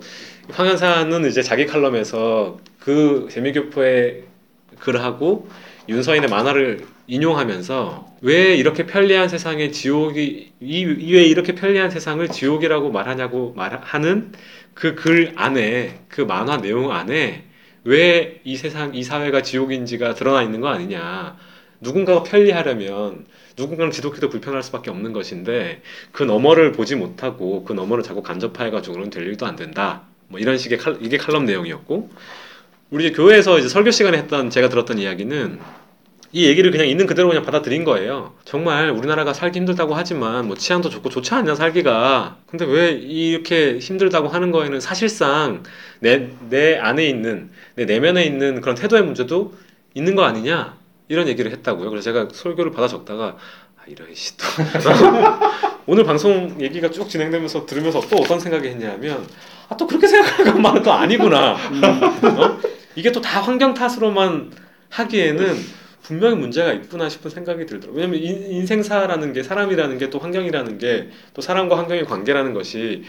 황현사는 0.51 1.27
이제 1.27 1.41
자기 1.41 1.65
칼럼에서 1.65 2.59
그 2.79 3.27
재미교포의 3.31 4.25
글을 4.77 5.01
하고 5.03 5.49
윤서인의 5.89 6.29
만화를 6.29 6.85
인용하면서 7.07 8.17
왜 8.21 8.55
이렇게 8.55 8.85
편리한 8.85 9.29
세상에 9.29 9.71
지옥이 9.71 10.51
이 10.59 10.85
왜 11.13 11.23
이렇게 11.23 11.55
편리한 11.55 11.89
세상을 11.91 12.27
지옥이라고 12.27 12.91
말하냐고 12.91 13.53
말하는 13.55 14.33
그 14.73 14.95
글 14.95 15.33
안에 15.35 16.01
그 16.09 16.21
만화 16.21 16.57
내용 16.57 16.91
안에 16.91 17.45
왜 17.83 18.41
이 18.43 18.57
세상 18.57 18.93
이 18.95 19.03
사회가 19.03 19.41
지옥인지가 19.43 20.13
드러나 20.15 20.43
있는 20.43 20.59
거 20.61 20.67
아니냐. 20.69 21.37
누군가가 21.79 22.23
편리하려면 22.23 23.25
누군가는 23.57 23.91
지독히도 23.91 24.29
불편할 24.29 24.63
수밖에 24.63 24.89
없는 24.89 25.13
것인데 25.13 25.81
그 26.11 26.23
너머를 26.23 26.71
보지 26.73 26.95
못하고 26.95 27.63
그 27.63 27.73
너머를 27.73 28.03
자꾸 28.03 28.21
간접화해가지고는 28.23 29.09
될 29.09 29.25
일도 29.27 29.45
안 29.45 29.55
된다. 29.55 30.03
뭐 30.27 30.39
이런 30.39 30.57
식의 30.57 30.77
칼, 30.79 30.97
이게 31.01 31.17
칼럼 31.17 31.45
내용이었고 31.45 32.09
우리 32.89 33.11
교회에서 33.13 33.59
이제 33.59 33.67
설교 33.69 33.91
시간에 33.91 34.17
했던 34.17 34.49
제가 34.49 34.69
들었던 34.69 34.97
이야기는 34.99 35.59
이 36.33 36.45
얘기를 36.45 36.71
그냥 36.71 36.87
있는 36.87 37.05
그대로 37.07 37.29
그냥 37.29 37.43
받아들인 37.43 37.83
거예요. 37.85 38.33
정말 38.43 38.89
우리나라가 38.89 39.33
살기 39.33 39.59
힘들다고 39.59 39.95
하지만 39.95 40.47
뭐 40.47 40.57
치안도 40.57 40.89
좋고 40.89 41.09
좋지 41.09 41.33
않냐 41.33 41.55
살기가. 41.55 42.37
근데 42.47 42.65
왜 42.65 42.91
이렇게 42.91 43.79
힘들다고 43.79 44.27
하는 44.27 44.51
거에는 44.51 44.79
사실상 44.81 45.63
내, 45.99 46.29
내 46.49 46.77
안에 46.77 47.05
있는 47.07 47.49
내 47.75 47.85
내면에 47.85 48.23
있는 48.25 48.59
그런 48.61 48.75
태도의 48.75 49.03
문제도 49.03 49.53
있는 49.93 50.15
거 50.15 50.23
아니냐 50.23 50.75
이런 51.07 51.27
얘기를 51.29 51.49
했다고요. 51.51 51.89
그래서 51.89 52.03
제가 52.03 52.27
설교를 52.33 52.71
받아 52.71 52.87
적다가 52.89 53.37
아, 53.77 53.81
이런 53.87 54.13
씨 54.13 54.35
또. 54.37 54.43
오늘 55.87 56.03
방송 56.03 56.57
얘기가 56.59 56.91
쭉 56.91 57.09
진행되면서 57.09 57.65
들으면서 57.65 58.01
또 58.09 58.17
어떤 58.17 58.39
생각이 58.41 58.67
했냐면 58.67 59.25
아 59.69 59.75
또 59.77 59.87
그렇게 59.87 60.07
생각하는 60.07 60.53
것만은 60.53 60.83
또 60.83 60.91
아니구나. 60.91 61.51
어? 61.53 62.59
이게 62.95 63.11
또 63.11 63.21
다 63.21 63.41
환경 63.41 63.73
탓으로만 63.73 64.51
하기에는 64.89 65.55
분명히 66.07 66.35
문제가 66.35 66.71
있구나 66.73 67.09
싶은 67.09 67.29
생각이 67.29 67.65
들더라고요. 67.65 68.01
왜냐면 68.01 68.19
인, 68.21 68.51
인생사라는 68.51 69.33
게 69.33 69.43
사람이라는 69.43 69.97
게 69.97 70.09
또 70.09 70.19
환경이라는 70.19 70.77
게 70.77 71.09
또 71.33 71.41
사람과 71.41 71.77
환경의 71.77 72.05
관계라는 72.05 72.53
것이 72.53 73.03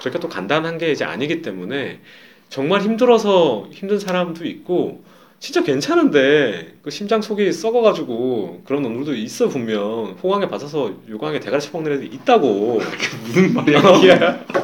그렇게 0.00 0.18
또 0.20 0.28
간단한 0.28 0.78
게 0.78 0.92
이제 0.92 1.04
아니기 1.04 1.42
때문에 1.42 2.00
정말 2.48 2.82
힘들어서 2.82 3.68
힘든 3.72 3.98
사람도 3.98 4.44
있고 4.46 5.02
진짜 5.40 5.62
괜찮은데 5.64 6.74
그 6.82 6.90
심장 6.90 7.20
속이 7.20 7.52
썩어가지고 7.52 8.62
그런 8.64 8.82
놈들도 8.82 9.14
있어 9.16 9.48
분명 9.48 10.16
호강에 10.22 10.48
받아서 10.48 10.94
요강에 11.08 11.40
대가리 11.40 11.60
쳐먹는 11.60 11.92
애들이 11.92 12.06
있다고 12.14 12.80
무슨 13.26 13.52
말이야? 13.54 13.80
이게? 13.98 14.18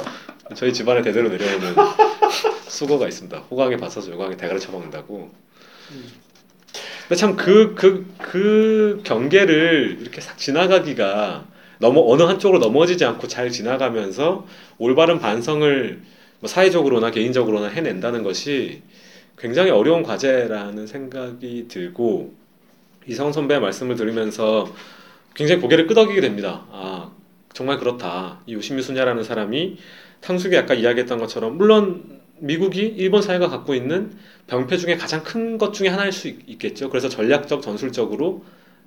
저희 0.54 0.72
집안에 0.72 1.02
대대로 1.02 1.28
내려오는 1.28 1.74
수거가 2.68 3.08
있습니다. 3.08 3.38
호강에 3.50 3.76
받아서 3.76 4.10
요강에 4.10 4.36
대가리 4.36 4.60
쳐먹는다고. 4.60 5.30
근데 7.08 7.16
참 7.16 7.36
그 7.36 7.74
그 7.74 8.06
그 8.18 9.00
경계를 9.04 9.98
이렇게 10.00 10.20
싹 10.20 10.38
지나가기가 10.38 11.46
넘어 11.78 12.00
어느 12.06 12.22
한쪽으로 12.22 12.58
넘어지지 12.60 13.04
않고 13.04 13.26
잘 13.28 13.50
지나가면서 13.50 14.46
올바른 14.78 15.18
반성을 15.18 16.00
뭐 16.40 16.48
사회적으로나 16.48 17.10
개인적으로나 17.10 17.68
해낸다는 17.68 18.22
것이 18.22 18.82
굉장히 19.36 19.70
어려운 19.70 20.02
과제라는 20.02 20.86
생각이 20.86 21.66
들고 21.68 22.34
이성훈 23.06 23.32
선배의 23.32 23.60
말씀을 23.60 23.96
들으면서 23.96 24.72
굉장히 25.34 25.60
고개를 25.60 25.86
끄덕이게 25.88 26.20
됩니다. 26.20 26.64
아 26.70 27.10
정말 27.52 27.78
그렇다. 27.78 28.40
이 28.46 28.54
요시미 28.54 28.82
수냐라는 28.82 29.24
사람이 29.24 29.78
탕숙이 30.20 30.56
아까 30.56 30.74
이야기했던 30.74 31.18
것처럼 31.18 31.56
물론 31.58 32.21
미국이 32.42 32.80
일본 32.96 33.22
사회가 33.22 33.48
갖고 33.48 33.74
있는 33.74 34.12
병폐 34.48 34.76
중에 34.76 34.96
가장 34.96 35.22
큰 35.22 35.58
것 35.58 35.72
중에 35.72 35.88
하나일 35.88 36.12
수 36.12 36.28
있, 36.28 36.58
겠죠 36.58 36.90
그래서 36.90 37.08
전략적 37.08 37.62
전술적으로 37.62 38.44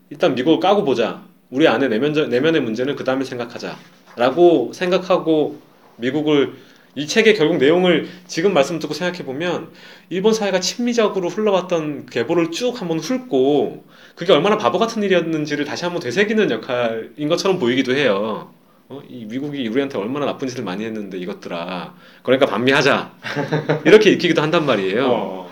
일단 0.09 0.35
미국을 0.35 0.59
까고 0.59 0.83
보자. 0.83 1.23
우리 1.51 1.67
안에 1.67 1.87
내면 1.87 2.13
내면의 2.13 2.61
문제는 2.61 2.95
그 2.95 3.03
다음에 3.03 3.23
생각하자라고 3.23 4.73
생각하고 4.73 5.59
미국을 5.97 6.53
이 6.95 7.07
책의 7.07 7.35
결국 7.35 7.57
내용을 7.57 8.07
지금 8.27 8.53
말씀 8.53 8.79
듣고 8.79 8.93
생각해 8.93 9.23
보면 9.25 9.69
일본 10.09 10.33
사회가 10.33 10.59
친미적으로 10.59 11.29
흘러왔던 11.29 12.07
계보를 12.07 12.51
쭉 12.51 12.79
한번 12.81 12.99
훑고 12.99 13.85
그게 14.15 14.33
얼마나 14.33 14.57
바보 14.57 14.79
같은 14.79 15.03
일이었는지를 15.03 15.65
다시 15.65 15.85
한번 15.85 16.01
되새기는 16.01 16.51
역할인 16.51 17.27
것처럼 17.29 17.59
보이기도 17.59 17.95
해요. 17.95 18.53
어? 18.87 19.01
이 19.09 19.25
미국이 19.25 19.67
우리한테 19.67 19.97
얼마나 19.97 20.25
나쁜 20.27 20.47
짓을 20.47 20.63
많이 20.63 20.85
했는데 20.85 21.17
이것들아. 21.17 21.95
그러니까 22.23 22.45
반미하자. 22.45 23.13
이렇게 23.85 24.11
익히기도 24.11 24.41
한단 24.41 24.65
말이에요. 24.65 25.07
어. 25.07 25.51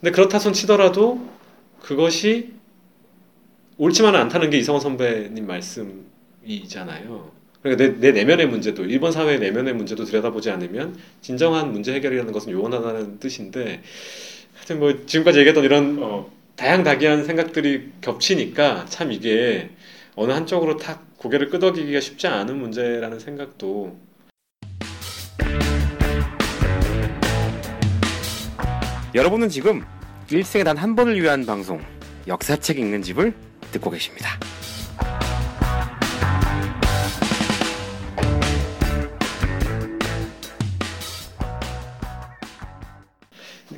근데 0.00 0.10
그렇다 0.10 0.38
손 0.38 0.52
치더라도 0.52 1.26
그것이 1.80 2.52
옳지만은 3.78 4.20
않다는 4.20 4.50
게 4.50 4.58
이성호 4.58 4.80
선배님 4.80 5.46
말씀이잖아요. 5.46 7.32
그러니까 7.62 7.84
내, 7.84 7.98
내 7.98 8.12
내면의 8.12 8.46
문제도 8.46 8.84
일본 8.84 9.10
사회의 9.10 9.38
내면의 9.38 9.72
문제도 9.72 10.04
들여다보지 10.04 10.50
않으면 10.50 10.98
진정한 11.22 11.72
문제 11.72 11.94
해결이라는 11.94 12.30
것은 12.30 12.52
요원하다는 12.52 13.20
뜻인데 13.20 13.82
하여튼 14.54 14.80
뭐 14.80 15.06
지금까지 15.06 15.38
얘기했던 15.38 15.64
이런 15.64 15.98
어. 16.02 16.30
다양다기한 16.56 17.24
생각들이 17.24 17.90
겹치니까 18.00 18.84
참 18.88 19.10
이게 19.10 19.70
어느 20.14 20.30
한쪽으로 20.30 20.76
탁 20.76 21.13
고개를 21.24 21.48
끄덕이기가 21.48 22.00
쉽지 22.00 22.26
않은 22.26 22.58
문제라는 22.58 23.18
생각도 23.18 23.96
여러분은 29.14 29.48
지금 29.48 29.86
일생에 30.30 30.64
단 30.64 30.76
한 30.76 30.94
번을 30.94 31.18
위한 31.22 31.46
방송 31.46 31.80
역사책 32.26 32.78
읽는 32.78 33.00
집을 33.00 33.32
듣고 33.72 33.88
계십니다. 33.90 34.38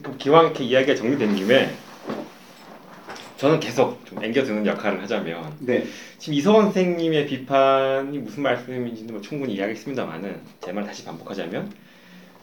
그럼 0.03 0.19
기왕 0.19 0.47
이렇게 0.47 0.65
이야기가 0.65 0.97
정리된 0.97 1.37
김에 1.37 1.77
저는 3.37 3.61
계속 3.61 4.05
좀 4.07 4.23
앵겨드는 4.25 4.65
역할을 4.67 5.03
하자면 5.03 5.57
네. 5.61 5.85
지금 6.19 6.35
이서원 6.35 6.65
선생님의 6.67 7.27
비판이 7.27 8.19
무슨 8.19 8.43
말씀인지는 8.43 9.13
뭐 9.13 9.21
충분히 9.21 9.55
이야기했습니다만은 9.55 10.41
제 10.63 10.73
말 10.73 10.85
다시 10.87 11.05
반복하자면 11.05 11.71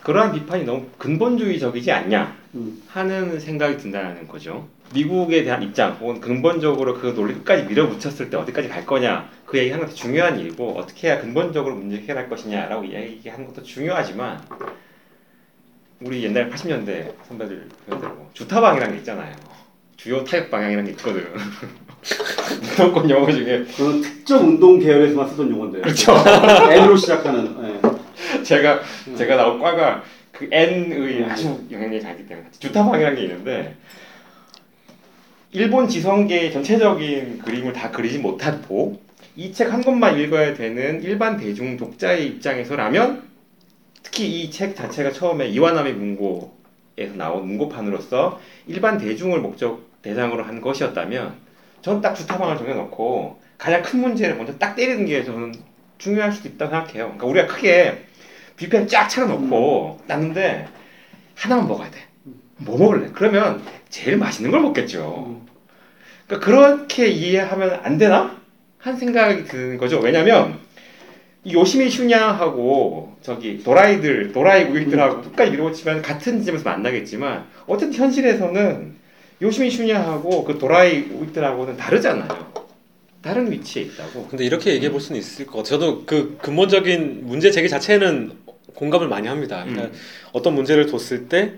그러한 0.02 0.34
비판이 0.34 0.66
너무 0.66 0.86
근본주의적이지 0.98 1.92
않냐 1.92 2.36
음. 2.56 2.84
하는 2.88 3.40
생각이 3.40 3.78
든다는 3.78 4.28
거죠. 4.28 4.68
미국에 4.94 5.44
대한 5.44 5.64
입장 5.64 5.94
혹은 5.94 6.20
근본적으로 6.20 6.94
그 6.96 7.16
논리 7.16 7.34
끝까지 7.34 7.64
밀어붙였을 7.64 8.30
때 8.30 8.38
어디까지 8.38 8.68
갈 8.68 8.86
거냐 8.86 9.30
그 9.48 9.58
얘기하는 9.58 9.86
것도 9.86 9.96
중요한 9.96 10.38
일이고 10.40 10.78
어떻게 10.78 11.08
해야 11.08 11.20
근본적으로 11.22 11.76
문제 11.76 11.98
해결할 11.98 12.30
것이냐라고 12.30 12.84
이야기하는 12.84 13.48
것도 13.48 13.64
중요하지만 13.64 14.42
우리 16.02 16.24
옛날 16.24 16.50
80년대 16.52 17.14
선배들 17.28 17.68
표현대로 17.88 18.30
주타방이라는 18.34 18.94
게 18.94 19.00
있잖아요. 19.00 19.36
주요 19.98 20.24
타격 20.24 20.50
방향이라는 20.52 20.86
게 20.86 20.92
있거든. 20.92 21.26
무조건 22.62 23.10
영어 23.10 23.32
중에 23.32 23.64
그건 23.76 24.02
특정 24.02 24.48
운동 24.48 24.80
계열에서만 24.80 25.30
쓰던 25.30 25.50
용어인데. 25.52 25.82
그렇죠. 25.82 26.14
N으로 26.72 26.98
시작하는. 26.98 27.56
예. 27.64 28.44
제가 28.44 28.82
제가 29.18 29.36
나온 29.36 29.60
과가 29.60 30.04
그 30.32 30.48
N의 30.52 31.24
아주 31.26 31.60
영향력이 31.72 32.04
강하기 32.04 32.28
때문에 32.28 32.48
주타방이라는 32.60 33.18
게 33.18 33.24
있는데 33.24 33.76
일본 35.52 35.88
지성계의 35.88 36.52
전체적인 36.52 37.40
그림을 37.40 37.74
다 37.74 37.92
그리지 37.92 38.18
못하고 38.20 39.00
이 39.36 39.52
책 39.52 39.72
한 39.72 39.82
권만 39.84 40.20
읽어야 40.20 40.54
되는 40.54 41.02
일반 41.04 41.38
대중 41.38 41.78
독자의 41.78 42.26
입장에서라면 42.28 43.24
특히 44.04 44.42
이 44.44 44.50
책 44.52 44.76
자체가 44.76 45.12
처음에 45.12 45.48
이와나미 45.50 45.94
문고 45.94 46.56
에서 46.98 47.16
나온 47.16 47.48
문고판으로서 47.48 48.40
일반 48.68 48.98
대중을 48.98 49.40
목적 49.40 49.92
대상으로 50.02 50.44
한 50.44 50.62
것이었다면 50.62 51.34
저는 51.82 52.02
딱 52.02 52.14
주타방을 52.14 52.58
정해놓고 52.58 53.40
가장 53.58 53.82
큰 53.82 54.02
문제를 54.02 54.36
먼저 54.36 54.58
딱 54.58 54.76
때리는 54.76 55.06
게 55.06 55.24
저는 55.24 55.54
중요할 55.98 56.32
수도 56.32 56.50
있다고 56.50 56.72
생각해요. 56.72 57.06
그러니까 57.06 57.26
우리가 57.26 57.48
크게 57.48 58.06
뷔페 58.58 58.88
쫙 58.88 59.08
차려놓고 59.08 60.02
놨는데 60.08 60.68
하나만 61.36 61.68
먹어야 61.68 61.90
돼. 61.90 62.00
뭐 62.58 62.78
먹을래? 62.78 63.10
그러면 63.14 63.64
제일 63.90 64.18
맛있는 64.18 64.52
걸 64.52 64.62
먹겠죠. 64.62 65.26
음. 65.28 65.48
그러니까 66.28 66.46
그렇게 66.46 67.08
이해하면 67.08 67.82
안 67.84 67.98
되나? 67.98 68.38
한 68.78 68.98
생각이 68.98 69.46
드는 69.46 69.78
거죠. 69.78 70.00
왜냐면 70.00 70.60
이 71.46 71.54
요시미 71.54 71.90
슈냐하고 71.90 73.16
저기 73.22 73.62
도라이들 73.64 74.32
도라이 74.32 74.66
우익들하고 74.66 75.22
끝까지 75.24 75.52
밀어붙이면 75.52 76.02
같은 76.02 76.40
지점에서 76.40 76.70
만나겠지만 76.70 77.46
어쨌든 77.68 77.94
현실에서는 77.94 78.96
요시미 79.42 79.70
슈냐하고 79.70 80.46
그 80.46 80.58
도라이 80.58 81.10
우익들하고는 81.12 81.76
다르잖아요. 81.76 82.54
다른 83.22 83.52
위치에 83.52 83.84
있다고. 83.84 84.28
근데 84.28 84.46
이렇게 84.46 84.74
얘기해 84.74 84.92
볼 84.92 85.00
수는 85.02 85.20
있을 85.20 85.46
것 85.46 85.60
같아요. 85.60 85.80
저도 85.80 86.04
그 86.06 86.38
근본적인 86.42 87.26
문제 87.26 87.52
제기 87.52 87.70
자체는 87.70 88.34
공감을 88.76 89.08
많이 89.08 89.28
합니다. 89.28 89.64
그러니까 89.64 89.88
음. 89.88 89.94
어떤 90.32 90.56
문제를 90.56 90.88
뒀을 90.88 91.28
때 91.30 91.54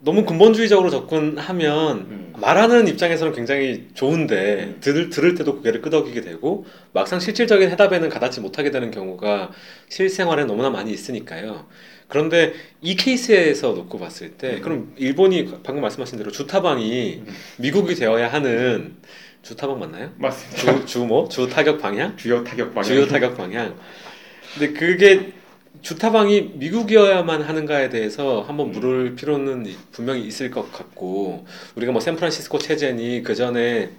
너무 0.00 0.24
근본주의적으로 0.24 0.90
접근하면 0.90 1.96
음. 1.98 2.32
말하는 2.38 2.86
입장에서는 2.86 3.32
굉장히 3.32 3.88
좋은데 3.94 4.64
음. 4.64 4.76
들을, 4.80 5.10
들을 5.10 5.34
때도 5.34 5.56
고개를 5.56 5.82
끄덕이게 5.82 6.20
되고 6.20 6.66
막상 6.92 7.18
실질적인 7.18 7.68
해답에는 7.70 8.08
가닿지 8.08 8.40
못하게 8.40 8.70
되는 8.70 8.90
경우가 8.92 9.50
실생활에 9.88 10.44
너무나 10.44 10.70
많이 10.70 10.92
있으니까요. 10.92 11.66
그런데 12.06 12.52
이 12.80 12.94
케이스에서 12.94 13.72
놓고 13.72 13.98
봤을 13.98 14.30
때 14.32 14.54
음. 14.56 14.60
그럼 14.62 14.92
일본이 14.96 15.44
방금 15.64 15.82
말씀하신 15.82 16.18
대로 16.18 16.30
주타방이 16.30 17.22
음. 17.26 17.34
미국이 17.58 17.96
되어야 17.96 18.32
하는 18.32 18.96
주타방 19.42 19.80
맞나요? 19.80 20.12
맞습니다. 20.16 20.80
주, 20.80 20.86
주 20.86 20.98
뭐? 21.00 21.28
주 21.28 21.48
타격 21.48 21.80
방향? 21.80 22.16
주요 22.16 22.44
타격 22.44 22.72
방향. 22.72 22.82
주요 22.84 23.06
타격 23.06 23.36
방향. 23.36 23.74
근데 24.54 24.72
그게 24.72 25.32
주타방이 25.82 26.52
미국이어야만 26.54 27.42
하는가에 27.42 27.88
대해서 27.88 28.42
한번 28.42 28.72
물을 28.72 29.14
필요는 29.14 29.66
분명히 29.92 30.26
있을 30.26 30.50
것 30.50 30.72
같고 30.72 31.46
우리가 31.76 31.92
뭐 31.92 32.00
샌프란시스코 32.00 32.58
체제니 32.58 33.22
그 33.22 33.34
전에 33.34 33.90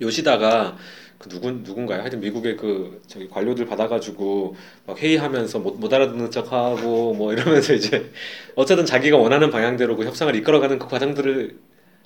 요시다가 0.00 0.76
그 1.18 1.28
누군 1.28 1.62
누군가요? 1.62 2.00
하여튼 2.00 2.20
미국의 2.20 2.56
그 2.56 3.00
저기 3.06 3.28
관료들 3.28 3.66
받아가지고 3.66 4.56
막 4.86 4.98
회의하면서 4.98 5.60
못, 5.60 5.78
못 5.78 5.92
알아듣는 5.92 6.30
척하고 6.30 7.14
뭐 7.14 7.32
이러면서 7.32 7.72
이제 7.72 8.10
어쨌든 8.54 8.84
자기가 8.84 9.16
원하는 9.16 9.50
방향대로 9.50 9.96
그 9.96 10.04
협상을 10.04 10.34
이끌어가는 10.36 10.78
그 10.78 10.88
과정들을 10.88 11.58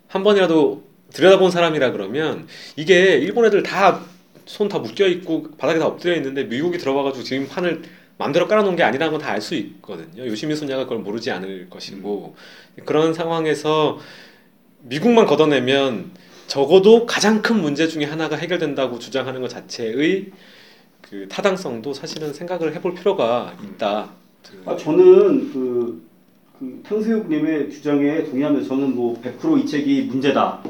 한 0.06 0.22
번이라도 0.22 0.84
들여다본 1.12 1.50
사람이라 1.50 1.90
그러면 1.90 2.46
이게 2.76 3.18
일본 3.18 3.44
애들 3.46 3.64
다 3.64 4.00
손다 4.46 4.78
묶여 4.78 5.06
있고 5.06 5.50
바닥에 5.58 5.78
다 5.80 5.86
엎드려 5.86 6.14
있는데 6.16 6.44
미국이 6.44 6.78
들어와가지고 6.78 7.24
지금 7.24 7.48
판을 7.48 7.82
마음대로 8.20 8.46
깔아놓은 8.48 8.76
게 8.76 8.82
아니라는 8.82 9.12
건 9.12 9.20
다 9.20 9.32
알 9.32 9.40
수 9.40 9.54
있거든요. 9.54 10.26
요시미 10.26 10.54
소냐가 10.54 10.84
그걸 10.84 10.98
모르지 10.98 11.30
않을 11.30 11.68
것이고 11.70 12.34
그런 12.84 13.14
상황에서 13.14 13.98
미국만 14.82 15.26
걷어내면 15.26 16.10
적어도 16.46 17.06
가장 17.06 17.42
큰 17.42 17.60
문제 17.60 17.86
중에 17.88 18.04
하나가 18.04 18.36
해결된다고 18.36 18.98
주장하는 18.98 19.40
것 19.40 19.48
자체의 19.48 20.26
그 21.00 21.26
타당성도 21.28 21.94
사실은 21.94 22.32
생각을 22.34 22.74
해볼 22.74 22.94
필요가 22.94 23.54
있다. 23.64 24.10
그- 24.42 24.62
아, 24.70 24.76
저는 24.76 25.52
그, 25.52 26.02
그 26.58 26.82
탕수육님의 26.86 27.70
주장에 27.70 28.24
동의하면서 28.24 28.68
저는 28.68 28.94
뭐 28.94 29.20
100%이 29.22 29.66
책이 29.66 30.02
문제다. 30.02 30.60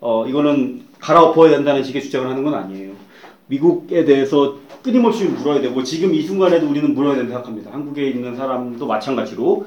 어, 0.00 0.26
이거는 0.26 0.82
갈아엎어야 1.00 1.50
된다는 1.50 1.84
식의 1.84 2.02
주장을 2.02 2.28
하는 2.28 2.42
건 2.42 2.54
아니에요. 2.54 2.92
미국에 3.48 4.04
대해서 4.04 4.56
끊임없이 4.82 5.24
물어야 5.24 5.60
되고 5.60 5.82
지금 5.82 6.14
이 6.14 6.22
순간에도 6.22 6.68
우리는 6.68 6.94
물어야 6.94 7.16
된다 7.16 7.34
생각합니다. 7.34 7.72
한국에 7.72 8.08
있는 8.08 8.36
사람도 8.36 8.86
마찬가지로 8.86 9.66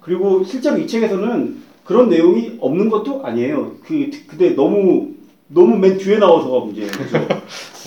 그리고 0.00 0.44
실제로 0.44 0.78
이 0.78 0.86
책에서는 0.86 1.62
그런 1.84 2.08
내용이 2.08 2.56
없는 2.60 2.88
것도 2.88 3.24
아니에요. 3.24 3.76
그 3.84 4.10
근데 4.26 4.54
너무 4.54 5.08
너무 5.48 5.76
맨 5.76 5.98
뒤에 5.98 6.18
나와서가 6.18 6.66
문제예요. 6.66 6.90
그죠? 6.90 7.26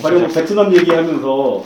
가령 0.01 0.21
뭐 0.21 0.27
베트남 0.29 0.75
얘기하면서 0.75 1.63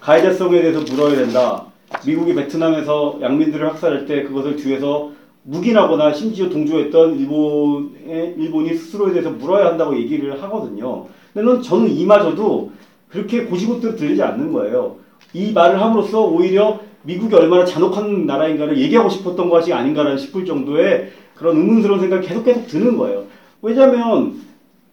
가해자성에 0.00 0.60
대해서 0.60 0.80
물어야 0.80 1.16
된다. 1.16 1.66
미국이 2.06 2.34
베트남에서 2.34 3.18
양민들을 3.20 3.66
학살할 3.68 4.06
때 4.06 4.22
그것을 4.24 4.56
뒤에서 4.56 5.10
묵인하거나 5.44 6.12
심지어 6.12 6.48
동조했던 6.48 7.18
일본의 7.18 8.34
일본이 8.38 8.74
스스로에 8.74 9.12
대해서 9.12 9.30
물어야 9.30 9.66
한다고 9.66 9.96
얘기를 9.96 10.40
하거든요. 10.42 11.06
근데 11.32 11.62
저는 11.62 11.90
이마저도 11.90 12.70
그렇게 13.12 13.44
고지고대로 13.44 13.94
들리지 13.94 14.22
않는 14.22 14.52
거예요. 14.52 14.96
이 15.34 15.52
말을 15.52 15.80
함으로써 15.80 16.24
오히려 16.24 16.80
미국이 17.02 17.34
얼마나 17.34 17.64
잔혹한 17.64 18.26
나라인가를 18.26 18.78
얘기하고 18.78 19.08
싶었던 19.08 19.50
것이 19.50 19.72
아닌가라는 19.72 20.16
싶을 20.18 20.44
정도의 20.46 21.10
그런 21.34 21.56
의문스러운 21.56 22.00
생각이 22.00 22.26
계속 22.26 22.44
계속 22.44 22.66
드는 22.66 22.96
거예요. 22.96 23.24
왜냐하면 23.60 24.40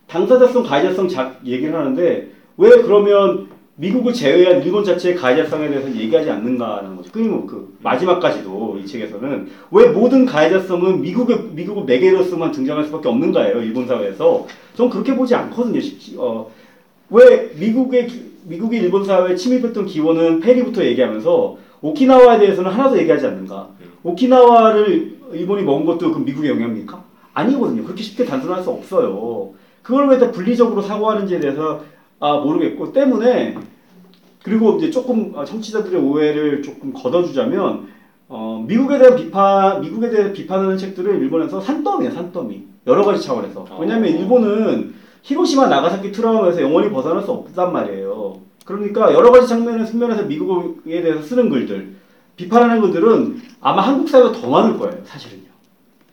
당사자성, 0.07 0.63
가해자성 0.63 1.07
작 1.07 1.39
얘기를 1.45 1.73
하는데 1.73 2.29
왜 2.57 2.69
그러면 2.81 3.47
미국을 3.75 4.11
제외한 4.11 4.61
일본 4.61 4.83
자체의 4.83 5.15
가해자성에 5.15 5.69
대해서 5.69 5.95
얘기하지 5.95 6.29
않는가라는 6.29 6.97
거죠. 6.97 7.11
끊임없 7.11 7.47
그 7.47 7.77
마지막까지도 7.81 8.79
이 8.83 8.85
책에서는 8.85 9.49
왜 9.71 9.87
모든 9.87 10.25
가해자성은 10.25 11.01
미국의 11.01 11.51
미국의 11.53 11.85
매개로서만 11.85 12.51
등장할 12.51 12.83
수밖에 12.85 13.07
없는가예요. 13.07 13.61
일본 13.61 13.87
사회에서. 13.87 14.45
전 14.75 14.89
그렇게 14.89 15.15
보지 15.15 15.33
않거든요. 15.35 15.79
어, 16.17 16.51
왜 17.11 17.51
미국의 17.59 18.07
기- 18.07 18.29
미국이 18.45 18.77
일본 18.77 19.03
사회에 19.03 19.35
침입했던 19.35 19.85
기원은 19.85 20.39
페리부터 20.39 20.83
얘기하면서 20.83 21.57
오키나와에 21.81 22.39
대해서는 22.39 22.71
하나도 22.71 22.97
얘기하지 22.97 23.25
않는가? 23.27 23.69
오키나와를 24.03 25.17
일본이 25.33 25.63
먹은 25.63 25.85
것도 25.85 26.11
그 26.13 26.19
미국의 26.19 26.51
영향입니까? 26.51 27.03
아니거든요. 27.33 27.83
그렇게 27.83 28.01
쉽게 28.03 28.25
단순할 28.25 28.63
수 28.63 28.69
없어요. 28.69 29.51
그걸 29.81 30.09
왜 30.09 30.19
다 30.19 30.31
분리적으로 30.31 30.81
사고하는지에 30.81 31.39
대해서 31.39 31.81
아 32.19 32.37
모르겠고 32.37 32.91
때문에 32.91 33.57
그리고 34.43 34.77
이제 34.77 34.89
조금 34.91 35.31
어, 35.35 35.45
청취자들의 35.45 35.99
오해를 36.01 36.61
조금 36.63 36.91
걷어주자면 36.93 37.87
어, 38.27 38.63
미국에 38.67 38.97
대한 38.99 39.15
비판 39.15 39.81
미국에 39.81 40.09
대해 40.09 40.33
비판하는 40.33 40.77
책들은 40.77 41.19
일본에서 41.19 41.61
산더미예요 41.61 42.13
산더미 42.13 42.63
여러 42.87 43.03
가지 43.03 43.25
차원에서 43.25 43.65
왜냐하면 43.79 44.09
일본은 44.13 44.93
히로시마 45.23 45.67
나가사키 45.67 46.11
트라우마에서 46.11 46.61
영원히 46.61 46.89
벗어날 46.89 47.23
수 47.23 47.31
없단 47.31 47.73
말이에요. 47.73 48.39
그러니까 48.65 49.13
여러 49.13 49.31
가지 49.31 49.47
장면의 49.47 49.87
측면에서 49.87 50.23
미국에 50.23 51.01
대해서 51.01 51.21
쓰는 51.21 51.49
글들 51.49 51.95
비판하는 52.35 52.81
글들은 52.81 53.41
아마 53.61 53.81
한국 53.81 54.07
사회가 54.07 54.31
더 54.31 54.49
많을 54.49 54.77
거예요 54.77 55.01
사실은요. 55.03 55.49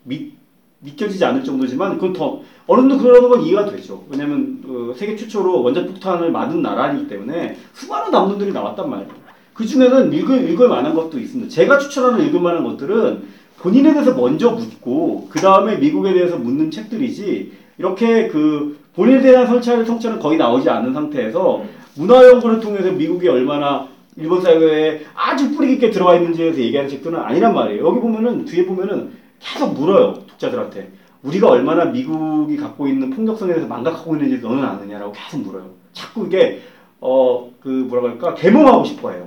믿, 0.05 0.33
믿겨지지 0.81 1.25
않을 1.25 1.45
정도지만 1.45 1.95
그건 1.95 2.13
더 2.13 2.41
어느 2.67 2.81
정도 2.81 2.99
그러는 2.99 3.29
건 3.29 3.43
이해가 3.43 3.67
되죠. 3.71 4.05
왜냐하면 4.11 4.63
어, 4.67 4.95
세계 4.97 5.17
최초로 5.17 5.63
원자폭탄을 5.63 6.31
맞은 6.33 6.63
나라이기 6.63 7.09
때문에 7.09 7.57
수많은 7.75 8.11
남론들이 8.11 8.53
나왔단 8.53 8.89
말이에요. 8.89 9.11
그 9.53 9.65
중에는 9.65 10.13
읽을, 10.13 10.51
읽을 10.51 10.69
만한 10.69 10.95
것도 10.95 11.19
있습니다. 11.19 11.51
제가 11.51 11.79
추천하는 11.79 12.27
읽을 12.27 12.41
만한 12.41 12.65
것들은 12.65 13.25
본인에 13.59 13.93
대해서 13.93 14.15
먼저 14.15 14.51
묻고 14.51 15.29
그 15.31 15.41
다음에 15.41 15.77
미국에 15.77 16.13
대해서 16.13 16.37
묻는 16.37 16.71
책들이지 16.71 17.53
이렇게 17.79 18.29
그 18.29 18.79
본인에 18.95 19.21
대한 19.21 19.47
성찰, 19.47 19.85
성찰은 19.85 20.19
거의 20.19 20.39
나오지 20.39 20.69
않는 20.69 20.93
상태에서 20.95 21.63
문화 21.97 22.27
연구를 22.27 22.61
통해서 22.61 22.91
미국이 22.93 23.29
얼마나 23.29 23.89
일본 24.17 24.41
사회에 24.41 25.03
아주 25.15 25.55
뿌리 25.55 25.69
깊게 25.69 25.91
들어와 25.91 26.17
있는지에 26.17 26.47
대해서 26.47 26.61
얘기하는 26.61 26.91
책들은 26.91 27.19
아니란 27.19 27.55
말이에요. 27.55 27.87
여기 27.87 28.01
보면은 28.01 28.45
뒤에 28.45 28.65
보면은 28.65 29.13
계속 29.39 29.75
물어요 29.75 30.15
독자들한테 30.29 30.91
우리가 31.23 31.49
얼마나 31.51 31.85
미국이 31.87 32.57
갖고 32.57 32.87
있는 32.87 33.11
폭력성에 33.11 33.53
대해서 33.53 33.69
망각하고 33.69 34.15
있는지 34.17 34.39
너는 34.39 34.65
아느냐라고 34.65 35.13
계속 35.13 35.43
물어요. 35.43 35.71
자꾸 35.93 36.27
이게 36.27 36.61
어 37.01 37.47
그 37.67 37.69
뭐라 37.69 38.03
그럴까 38.03 38.35
개몽하고 38.35 38.85
싶어해요. 38.85 39.27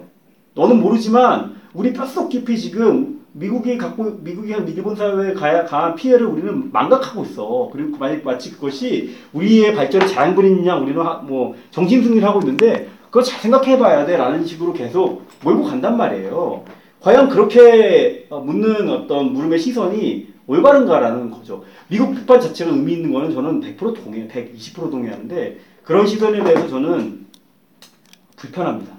너는 0.56 0.80
모르지만 0.80 1.58
우리 1.74 1.92
뼛속 1.92 2.30
깊이 2.30 2.58
지금 2.58 3.19
미국이 3.34 3.78
갖고 3.78 4.04
미국이 4.22 4.52
한 4.52 4.68
일본 4.68 4.96
사회에 4.96 5.34
가야 5.34 5.66
가한 5.66 5.96
피해를 5.96 6.26
우리는 6.26 6.72
망각하고 6.72 7.24
있어. 7.26 7.70
그리고 7.72 7.98
만약 7.98 8.24
마치 8.24 8.52
그것이 8.52 9.16
우리의 9.34 9.76
발전의 9.76 10.08
자양분이냐 10.10 10.76
우리는 10.78 11.00
하- 11.02 11.18
뭐 11.18 11.56
정신 11.72 12.04
승리를 12.04 12.28
하고 12.28 12.40
있는데 12.40 12.90
그거 13.06 13.22
잘 13.22 13.40
생각해봐야 13.40 14.06
돼라는 14.06 14.46
식으로 14.46 14.74
계속 14.74 15.24
몰고 15.44 15.64
간단 15.64 15.98
말이에요. 15.98 16.64
과연 17.02 17.30
그렇게 17.30 18.26
어, 18.30 18.40
묻는 18.40 18.90
어떤 18.90 19.32
물음의 19.34 19.58
시선이 19.60 20.28
올바른가라는 20.48 21.30
거죠. 21.32 21.64
미국 21.88 22.14
비판 22.16 22.42
자체가 22.42 22.72
의미 22.72 22.94
있는 22.94 23.14
거는 23.14 23.32
저는 23.32 23.62
100% 23.62 24.04
동의해요. 24.04 24.28
120% 24.30 24.90
동의하는데 24.92 25.60
그런 25.84 26.06
시선에 26.08 26.44
대해서 26.44 26.68
저는 26.68 27.28
불편합니다. 28.36 28.99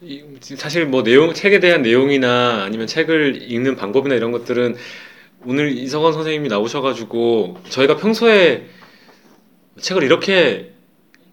네. 0.00 0.06
이- 0.08 0.24
사실 0.56 0.86
뭐 0.86 1.02
내용 1.02 1.34
책에 1.34 1.60
대한 1.60 1.82
내용이나 1.82 2.62
아니면 2.64 2.86
책을 2.86 3.42
읽는 3.50 3.76
방법이나 3.76 4.14
이런 4.14 4.32
것들은 4.32 4.76
오늘 5.44 5.70
이성원 5.72 6.12
선생님이 6.12 6.48
나오셔가지고 6.48 7.58
저희가 7.68 7.96
평소에 7.96 8.66
책을 9.80 10.02
이렇게 10.02 10.72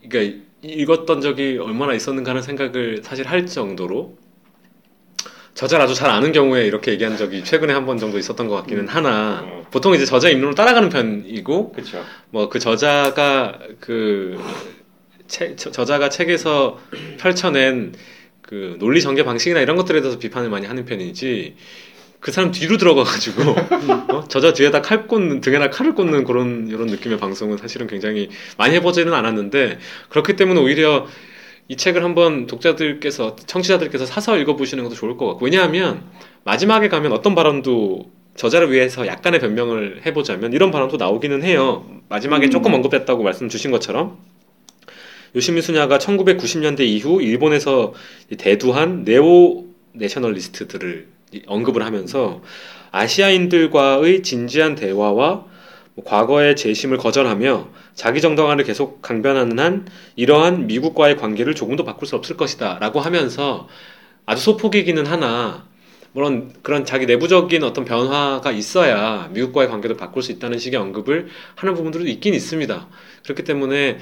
그러니까 0.08 0.38
읽었던 0.64 1.22
적이 1.22 1.58
얼마나 1.62 1.94
있었는가 1.94 2.32
하는 2.32 2.42
생각을 2.42 3.02
사실 3.04 3.28
할 3.28 3.46
정도로 3.46 4.18
저자를 5.54 5.84
아주 5.84 5.96
잘 5.96 6.10
아는 6.10 6.32
경우에 6.32 6.66
이렇게 6.68 6.92
얘기한 6.92 7.18
적이 7.18 7.44
최근에 7.44 7.74
한 7.74 7.86
번 7.86 7.98
정도 7.98 8.18
있었던 8.20 8.48
것 8.48 8.56
같기는 8.58 8.88
하나 8.88 9.42
음. 9.42 9.64
보통 9.72 9.94
이제 9.96 10.06
저자 10.06 10.30
입론을 10.30 10.56
따라가는 10.56 10.90
편이고. 10.90 11.76
뭐 12.30 12.50
그 12.50 12.60
저자가 12.60 13.60
그 13.80 14.40
책, 15.28 15.58
저- 15.58 15.72
저자가 15.72 16.10
책에서 16.10 16.80
펼쳐낸 17.18 17.94
그 18.48 18.78
논리 18.80 19.02
전개 19.02 19.24
방식이나 19.24 19.60
이런 19.60 19.76
것들에 19.76 20.02
대해서 20.02 20.18
비판을 20.18 20.50
많이 20.50 20.66
하는 20.66 20.86
편이지 20.86 21.56
그 22.20 22.32
사람 22.32 22.52
뒤로 22.52 22.78
들어가가지고 22.78 23.42
어? 24.16 24.24
저자 24.30 24.54
뒤에다 24.54 24.82
칼 24.82 25.06
꽂는 25.06 25.42
등에다 25.42 25.70
칼을 25.70 25.94
꽂는 25.94 26.24
그런 26.24 26.68
이런 26.68 26.88
느낌의 26.88 27.20
방송은 27.20 27.58
사실은 27.58 27.88
굉장히 27.88 28.30
많이 28.58 28.74
해보지는 28.76 29.14
않았는데 29.14 29.80
그렇기 30.10 30.38
때문에 30.38 30.62
오히려 30.62 31.06
이 31.68 31.76
책을 31.76 32.04
한번 32.04 32.48
독자들께서 32.48 33.36
청취자들께서 33.36 34.06
사서 34.06 34.38
읽어보시는 34.38 34.84
것도 34.86 34.96
좋을 34.96 35.18
것 35.18 35.28
같고 35.28 35.44
왜냐하면 35.44 36.06
마지막에 36.46 36.88
가면 36.88 37.12
어떤 37.12 37.36
발언도 37.36 38.10
저자를 38.36 38.72
위해서 38.72 39.06
약간의 39.06 39.42
변명을 39.42 40.04
해보자면 40.06 40.54
이런 40.54 40.72
발언도 40.72 40.96
나오기는 40.96 41.44
해요. 41.44 41.86
마지막에 42.08 42.48
음. 42.48 42.52
조금 42.52 42.74
언급했다고 42.74 43.24
말씀 43.24 43.50
주신 43.50 43.72
것처럼 43.72 44.18
요시미 45.38 45.62
수냐가 45.62 46.00
1990년대 46.00 46.80
이후 46.80 47.22
일본에서 47.22 47.94
대두한 48.40 49.04
네오 49.04 49.66
내셔널리스트들을 49.94 51.08
언급을 51.46 51.86
하면서 51.86 52.42
아시아인들과의 52.90 54.24
진지한 54.24 54.74
대화와 54.74 55.46
뭐 55.94 56.06
과거의 56.06 56.56
재심을 56.56 56.98
거절하며 56.98 57.70
자기 57.94 58.20
정당화를 58.20 58.66
계속 58.66 59.04
강변하는 59.04 59.60
한 59.60 59.88
이러한 60.16 60.66
미국과의 60.66 61.18
관계를 61.18 61.54
조금 61.54 61.76
더 61.76 61.84
바꿀 61.84 62.08
수 62.08 62.16
없을 62.16 62.36
것이다 62.36 62.80
라고 62.80 63.00
하면서 63.00 63.68
아주 64.26 64.42
소폭이기는 64.42 65.06
하나 65.06 65.68
물론 66.14 66.52
그런 66.64 66.84
자기 66.84 67.06
내부적인 67.06 67.64
어떤 67.64 67.86
변화가 67.86 68.52
있어야 68.52 69.30
미국과의 69.34 69.70
관계도 69.70 69.98
바꿀 69.98 70.24
수 70.24 70.32
있다는 70.32 70.58
식의 70.58 70.80
언급을 70.80 71.28
하는 71.54 71.76
부분들도 71.76 72.08
있긴 72.08 72.34
있습니다. 72.34 72.88
그렇기 73.24 73.44
때문에 73.44 74.00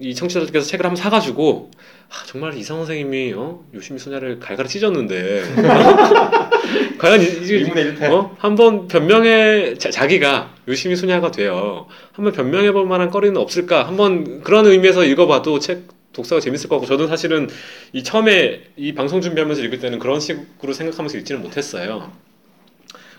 이 0.00 0.14
청취자들께서 0.14 0.66
책을 0.66 0.86
한번 0.86 0.96
사가지고 1.02 1.70
아, 2.08 2.24
정말 2.26 2.54
이상 2.56 2.78
선생님이 2.78 3.34
어? 3.36 3.64
요시미 3.74 3.98
소냐를 3.98 4.40
갈갈이 4.40 4.68
찢었는데 4.68 5.42
과연 6.98 7.20
이- 7.20 7.24
이게 7.24 7.64
1분의 7.64 7.98
1패. 7.98 8.10
어? 8.12 8.34
한번 8.38 8.88
변명해 8.88 9.74
자, 9.74 9.90
자기가 9.90 10.54
요시미 10.68 10.96
소냐가 10.96 11.30
돼요. 11.30 11.86
한번 12.12 12.32
변명해 12.32 12.72
볼 12.72 12.86
만한 12.86 13.10
거리는 13.10 13.36
없을까? 13.36 13.86
한번 13.86 14.42
그런 14.42 14.66
의미에서 14.66 15.04
읽어봐도 15.04 15.58
책 15.58 15.88
독서가 16.12 16.40
재밌을 16.40 16.68
것 16.68 16.76
같고 16.76 16.86
저도 16.86 17.06
사실은 17.06 17.48
이 17.92 18.02
처음에 18.02 18.62
이 18.76 18.94
방송 18.94 19.20
준비하면서 19.20 19.62
읽을 19.62 19.78
때는 19.78 19.98
그런 19.98 20.18
식으로 20.20 20.72
생각하면서 20.72 21.16
읽지는 21.18 21.42
못했어요. 21.42 22.10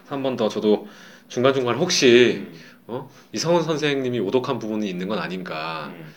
한 0.07 0.21
번 0.23 0.35
더 0.35 0.49
저도 0.49 0.87
중간 1.29 1.53
중간 1.53 1.75
혹시 1.77 2.45
어? 2.87 3.09
이성훈 3.31 3.63
선생님이 3.63 4.19
오독한 4.19 4.59
부분이 4.59 4.89
있는 4.89 5.07
건 5.07 5.19
아닌가 5.19 5.93
음. 5.95 6.13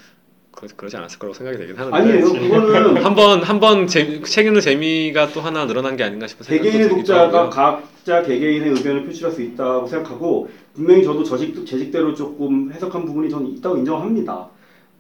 그러, 0.54 0.68
그러지 0.76 0.96
않았을 0.96 1.18
거라고 1.18 1.34
생각이 1.34 1.58
되긴 1.58 1.76
하는데 1.76 1.96
아니에요. 1.96 2.24
그거는 2.32 2.96
한번 3.04 3.42
한번 3.42 3.86
재- 3.86 4.22
책 4.22 4.46
읽는 4.46 4.60
재미가 4.60 5.28
또 5.32 5.40
하나 5.40 5.66
늘어난 5.66 5.96
게 5.96 6.04
아닌가 6.04 6.26
싶은 6.26 6.46
개개인의 6.46 6.88
독자가. 6.88 7.48
각자 7.50 8.22
개개인의 8.22 8.70
의견을 8.70 9.04
표출할 9.06 9.32
수 9.34 9.42
있다고 9.42 9.86
생각하고 9.86 10.48
분명히 10.74 11.04
저도 11.04 11.24
저식, 11.24 11.66
제식대로 11.66 12.14
조금 12.14 12.72
해석한 12.72 13.04
부분이 13.04 13.28
저는 13.30 13.48
있다고 13.56 13.76
인정합니다. 13.78 14.48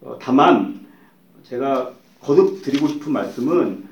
어, 0.02 0.18
다만 0.20 0.80
제가 1.44 1.90
거듭 2.20 2.62
드리고 2.62 2.88
싶은 2.88 3.12
말씀은 3.12 3.84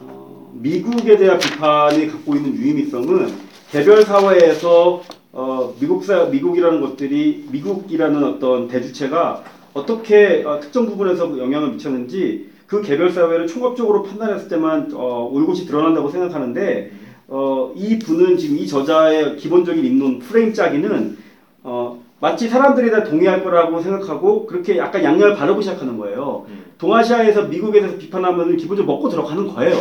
어, 0.00 0.50
미국에 0.54 1.16
대한 1.16 1.38
비판이 1.38 2.08
갖고 2.08 2.34
있는 2.34 2.54
유의미성은 2.54 3.32
개별 3.70 4.02
사회에서 4.02 5.02
어, 5.32 5.74
미국 5.78 6.04
사 6.04 6.24
미국이라는 6.24 6.80
것들이 6.80 7.46
미국이라는 7.50 8.24
어떤 8.24 8.68
대주체가 8.68 9.44
어떻게 9.76 10.42
어, 10.46 10.58
특정 10.58 10.86
부분에서 10.86 11.38
영향을 11.38 11.72
미쳤는지 11.72 12.48
그 12.66 12.80
개별 12.80 13.12
사회를 13.12 13.46
총합적으로 13.46 14.02
판단했을 14.04 14.48
때만 14.48 14.90
어, 14.94 15.28
올곧이 15.30 15.66
드러난다고 15.66 16.08
생각하는데 16.08 16.92
어, 17.28 17.72
이 17.76 17.98
분은 17.98 18.38
지금 18.38 18.56
이 18.56 18.66
저자의 18.66 19.36
기본적인 19.36 19.84
입론 19.84 20.18
프레임 20.18 20.54
짜기는 20.54 21.18
어, 21.62 22.02
마치 22.20 22.48
사람들이 22.48 22.90
다 22.90 23.04
동의할 23.04 23.44
거라고 23.44 23.78
생각하고 23.82 24.46
그렇게 24.46 24.78
약간 24.78 25.04
양념을 25.04 25.36
바르고 25.36 25.60
시작하는 25.60 25.98
거예요. 25.98 26.46
음. 26.48 26.64
동아시아에서 26.78 27.42
미국에 27.42 27.80
대해서 27.80 27.98
비판하면 27.98 28.56
기본적으로 28.56 28.94
먹고 28.94 29.10
들어가는 29.10 29.46
거예요. 29.48 29.76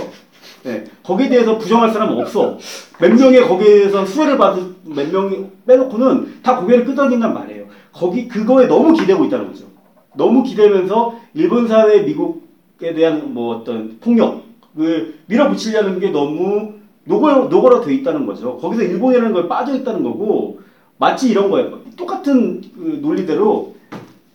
네. 0.64 0.84
거기에 1.04 1.30
대해서 1.30 1.58
부정할 1.58 1.92
사람은 1.92 2.20
없어. 2.22 2.58
몇 3.00 3.14
명의 3.14 3.42
거기에 3.42 3.70
대해서 3.76 4.06
수혜를 4.06 4.38
받은 4.38 4.76
몇 4.84 5.10
명이 5.10 5.46
빼놓고는 5.66 6.42
다 6.44 6.60
고개를 6.60 6.84
끄덕인단 6.84 7.34
말이에요. 7.34 7.66
거기 7.94 8.28
그거에 8.28 8.68
너무 8.68 8.92
기대고 8.92 9.24
있다는 9.26 9.48
거죠. 9.48 9.75
너무 10.18 10.44
기대면서 10.44 11.16
일본 11.34 11.68
사회 11.68 12.02
미국에 12.02 12.94
대한 12.94 13.34
뭐 13.34 13.56
어떤 13.56 13.98
폭력을 14.00 15.16
밀어붙이려는 15.28 16.00
게 16.00 16.10
너무 16.10 16.74
노골 17.06 17.50
노골화 17.50 17.82
돼 17.82 17.94
있다는 17.94 18.26
거죠. 18.26 18.58
거기서 18.58 18.84
일본이라는 18.84 19.34
걸 19.34 19.48
빠져 19.48 19.76
있다는 19.76 20.04
거고 20.04 20.60
마치 20.98 21.30
이런 21.30 21.50
거예요. 21.50 21.80
똑같은 21.96 22.62
그 22.76 23.00
논리대로 23.02 23.76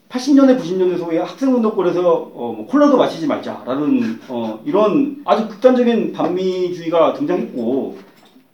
80년대 0.08 0.58
90년대 0.58 0.98
소위 0.98 1.18
학생운동권에서 1.18 2.30
어, 2.34 2.54
뭐 2.56 2.66
콜라도 2.66 2.96
마시지 2.96 3.26
말자라는 3.26 4.20
어, 4.28 4.60
이런 4.64 5.22
아주 5.24 5.48
극단적인 5.48 6.12
반미주의가 6.12 7.14
등장했고 7.14 7.98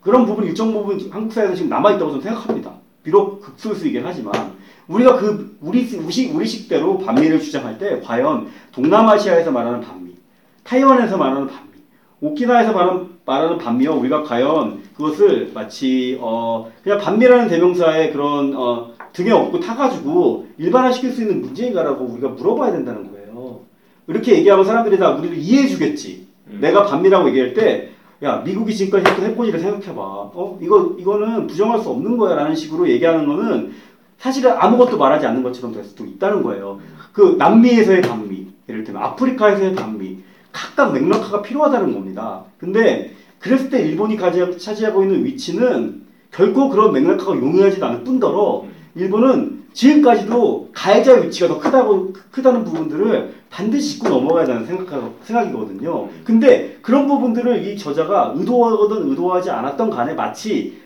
그런 0.02 0.26
부분 0.26 0.44
일정 0.44 0.72
부분 0.72 1.00
한국 1.10 1.32
사회에서 1.32 1.54
지금 1.54 1.70
남아 1.70 1.92
있다고 1.92 2.10
저는 2.10 2.22
생각합니다. 2.22 2.72
비록 3.02 3.40
극소수이긴 3.40 4.02
하지만 4.04 4.32
우리가 4.88 5.16
그 5.16 5.56
우리 5.60 5.82
우식 5.82 6.34
우리식대로 6.34 6.98
반미를 6.98 7.40
주장할 7.40 7.78
때 7.78 8.00
과연 8.00 8.48
동남아시아에서 8.72 9.50
말하는 9.50 9.80
반미, 9.80 10.12
타이완에서 10.64 11.16
말하는 11.16 11.48
반미, 11.48 11.70
오키나와에서 12.20 12.72
말하는, 12.72 13.08
말하는 13.24 13.58
반미와 13.58 13.94
우리가 13.96 14.22
과연 14.22 14.82
그것을 14.96 15.50
마치 15.52 16.16
어 16.20 16.70
그냥 16.82 16.98
반미라는 16.98 17.48
대명사의 17.48 18.12
그런 18.12 18.54
어 18.56 18.92
등에 19.12 19.30
업고 19.32 19.58
타가지고 19.60 20.46
일반화시킬 20.58 21.12
수 21.12 21.22
있는 21.22 21.40
문제인가라고 21.40 22.04
우리가 22.04 22.28
물어봐야 22.30 22.72
된다는 22.72 23.10
거예요. 23.10 23.60
이렇게 24.06 24.36
얘기하면 24.36 24.64
사람들이 24.64 24.98
다 24.98 25.10
우리를 25.10 25.36
이해해주겠지. 25.36 26.26
음. 26.48 26.58
내가 26.60 26.84
반미라고 26.84 27.28
얘기할 27.30 27.54
때, 27.54 27.90
야 28.22 28.36
미국이 28.44 28.74
지금까지 28.74 29.10
했던 29.10 29.30
해코지를 29.30 29.58
생각해봐. 29.58 30.00
어 30.00 30.58
이거 30.62 30.94
이거는 30.98 31.46
부정할 31.46 31.80
수 31.80 31.90
없는 31.90 32.16
거야라는 32.16 32.54
식으로 32.54 32.88
얘기하는 32.88 33.26
거는 33.26 33.72
사실은 34.18 34.52
아무것도 34.52 34.98
말하지 34.98 35.26
않는 35.26 35.42
것처럼 35.42 35.72
될 35.72 35.84
수도 35.84 36.04
있다는 36.04 36.42
거예요. 36.42 36.80
그 37.12 37.36
남미에서의 37.38 38.02
반미, 38.02 38.46
예를 38.68 38.84
들면 38.84 39.02
아프리카에서의 39.02 39.74
반미, 39.74 40.18
각각 40.52 40.92
맥락화가 40.92 41.42
필요하다는 41.42 41.92
겁니다. 41.92 42.44
근데 42.58 43.14
그랬을 43.38 43.70
때 43.70 43.82
일본이 43.82 44.16
가지, 44.16 44.58
차지하고 44.58 45.02
있는 45.02 45.24
위치는 45.24 46.02
결코 46.30 46.68
그런 46.68 46.92
맥락화가 46.92 47.36
용이하지도 47.36 47.84
않을 47.86 48.04
뿐더러 48.04 48.64
일본은 48.94 49.64
지금까지도 49.74 50.70
가해자의 50.72 51.24
위치가 51.24 51.48
더 51.48 51.58
크다고 51.58 52.14
크다는 52.30 52.64
부분들을 52.64 53.34
반드시 53.50 53.98
짚고 53.98 54.08
넘어가야 54.08 54.46
되는 54.46 54.64
생각, 54.64 54.88
생각이거든요. 55.22 56.08
근데 56.24 56.78
그런 56.80 57.06
부분들을 57.06 57.66
이 57.66 57.76
저자가 57.76 58.32
의도하거든 58.36 59.10
의도하지 59.10 59.50
않았던 59.50 59.90
간에 59.90 60.14
마치 60.14 60.80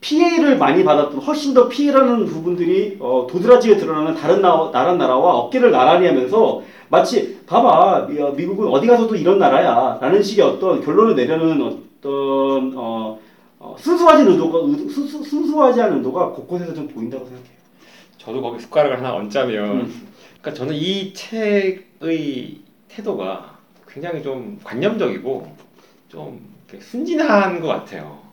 피해를 0.00 0.58
많이 0.58 0.84
받았던 0.84 1.20
훨씬 1.20 1.54
더 1.54 1.68
피해라는 1.68 2.26
부분들이 2.26 2.96
어, 3.00 3.26
도드라지게 3.28 3.76
드러나는 3.76 4.14
다른 4.14 4.40
나, 4.40 4.70
나라 4.72 4.94
나라와 4.94 5.34
어깨를 5.36 5.70
나란히 5.70 6.06
하면서 6.06 6.62
마치 6.88 7.40
봐봐 7.46 8.06
미, 8.08 8.20
어, 8.20 8.30
미국은 8.30 8.68
어디 8.68 8.86
가서도 8.86 9.16
이런 9.16 9.38
나라야 9.38 9.98
라는 10.00 10.22
식의 10.22 10.44
어떤 10.44 10.80
결론을 10.84 11.16
내려는 11.16 11.60
어떤 11.62 12.72
어, 12.76 13.18
어, 13.58 13.76
순수하지 13.78 14.22
의도가 14.22 14.58
의도, 14.62 14.88
순수, 14.88 15.22
순수하지 15.22 15.82
않은 15.82 15.98
의도가 15.98 16.30
곳곳에서 16.30 16.74
좀 16.74 16.86
보인다고 16.88 17.24
생각해요. 17.24 17.58
저도 18.18 18.40
거기 18.40 18.60
숟가락을 18.60 18.98
하나 18.98 19.14
얹자면 19.14 19.70
음. 19.80 20.08
그러니까 20.40 20.52
저는 20.54 20.74
이 20.74 21.12
책의 21.12 22.60
태도가 22.88 23.58
굉장히 23.88 24.22
좀 24.22 24.60
관념적이고 24.62 25.56
좀 26.08 26.40
순진한 26.78 27.60
것 27.60 27.66
같아요. 27.66 28.27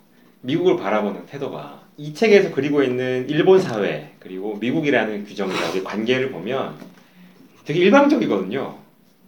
미국을 0.46 0.78
바라보는 0.78 1.26
태도가 1.26 1.82
이 1.98 2.14
책에서 2.14 2.52
그리고 2.52 2.84
있는 2.84 3.26
일본 3.30 3.60
사회 3.60 4.12
그리고 4.20 4.56
미국이라는 4.58 5.26
규정과의 5.26 5.84
관계를 5.84 6.32
보면 6.32 6.76
되게 7.66 7.80
일방적이거든요. 7.80 8.76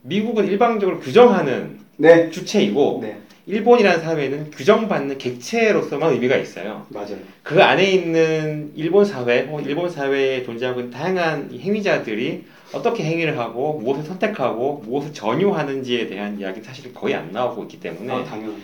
미국은 0.03 0.45
일방적으로 0.45 0.99
규정하는 0.99 1.79
네. 1.97 2.29
주체이고 2.29 2.99
네. 3.01 3.17
일본이라는 3.47 4.01
사회는 4.01 4.51
규정받는 4.51 5.17
객체로서만 5.17 6.13
의미가 6.13 6.35
있어요. 6.35 6.85
맞아요. 6.89 7.17
그 7.41 7.63
안에 7.63 7.89
있는 7.91 8.73
일본 8.75 9.05
사회 9.05 9.45
혹은 9.45 9.65
일본 9.65 9.89
사회에 9.89 10.43
존재하고 10.43 10.81
있는 10.81 10.91
다양한 10.91 11.49
이 11.51 11.59
행위자들이 11.59 12.43
어떻게 12.73 13.05
행위를 13.05 13.39
하고 13.39 13.79
무엇을 13.79 14.03
선택하고 14.03 14.83
무엇을 14.85 15.13
전유하는지에 15.13 16.07
대한 16.07 16.37
이야기는 16.37 16.63
사실 16.63 16.93
거의 16.93 17.15
안 17.15 17.31
나오고 17.31 17.63
있기 17.63 17.79
때문에 17.79 18.13
아, 18.13 18.23
당연하죠. 18.25 18.61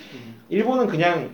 일본은 0.50 0.88
그냥 0.88 1.30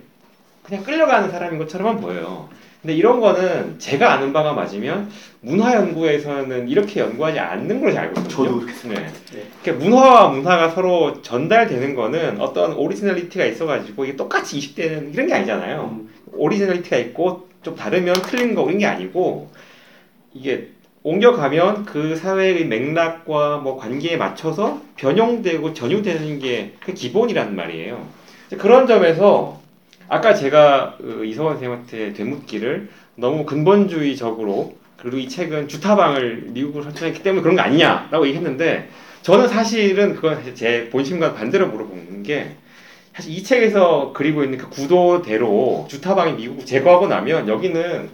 그냥 0.62 0.84
끌려가는 0.84 1.30
사람인 1.30 1.58
것처럼만 1.58 2.00
보여요. 2.00 2.48
근데 2.82 2.94
이런 2.94 3.20
거는 3.20 3.78
제가 3.78 4.14
아는 4.14 4.32
바가 4.32 4.54
맞으면 4.54 5.10
문화 5.42 5.74
연구에서는 5.74 6.68
이렇게 6.68 7.00
연구하지 7.00 7.38
않는 7.38 7.80
걸로 7.80 7.96
알고 7.98 8.20
있거든요. 8.20 8.28
저도 8.28 8.60
그렇게 8.60 8.72
네. 8.88 8.94
네. 9.32 9.42
그러니까 9.62 9.84
문화와 9.84 10.28
문화가 10.28 10.70
서로 10.70 11.20
전달되는 11.20 11.94
거는 11.94 12.40
어떤 12.40 12.72
originality가 12.72 13.44
있어가지고 13.44 14.04
이게 14.06 14.16
똑같이 14.16 14.56
이식되는 14.56 15.12
이런 15.12 15.26
게 15.26 15.34
아니잖아요. 15.34 15.90
음. 15.92 16.10
originality가 16.32 16.96
있고 16.96 17.48
좀 17.62 17.76
다르면 17.76 18.14
틀린 18.22 18.54
거 18.54 18.62
이런 18.64 18.78
게 18.78 18.86
아니고 18.86 19.50
이게 20.32 20.68
옮겨가면 21.02 21.84
그 21.84 22.16
사회의 22.16 22.64
맥락과 22.66 23.58
뭐 23.58 23.76
관계에 23.76 24.16
맞춰서 24.16 24.80
변형되고 24.96 25.74
전유되는 25.74 26.38
게 26.38 26.72
그 26.80 26.94
기본이란 26.94 27.54
말이에요. 27.56 28.06
그런 28.58 28.86
점에서 28.86 29.60
아까 30.10 30.34
제가 30.34 30.96
그 30.98 31.24
이석원 31.24 31.54
선생님한테 31.54 32.12
되묻기를 32.14 32.90
너무 33.14 33.46
근본주의적으로 33.46 34.76
그리고 34.96 35.18
이 35.18 35.28
책은 35.28 35.68
주타방을 35.68 36.46
미국으로 36.48 36.82
설정했기 36.82 37.22
때문에 37.22 37.42
그런 37.42 37.54
거 37.54 37.62
아니냐라고 37.62 38.26
얘기했는데 38.26 38.88
저는 39.22 39.46
사실은 39.46 40.16
그건 40.16 40.42
제 40.56 40.90
본심과 40.90 41.34
반대로 41.34 41.68
물어보는 41.68 42.24
게 42.24 42.56
사실 43.14 43.32
이 43.32 43.42
책에서 43.44 44.12
그리고 44.12 44.42
있는 44.42 44.58
그 44.58 44.68
구도대로 44.68 45.86
주타방이 45.88 46.32
미국을 46.32 46.66
제거하고 46.66 47.06
나면 47.06 47.46
여기는 47.46 48.08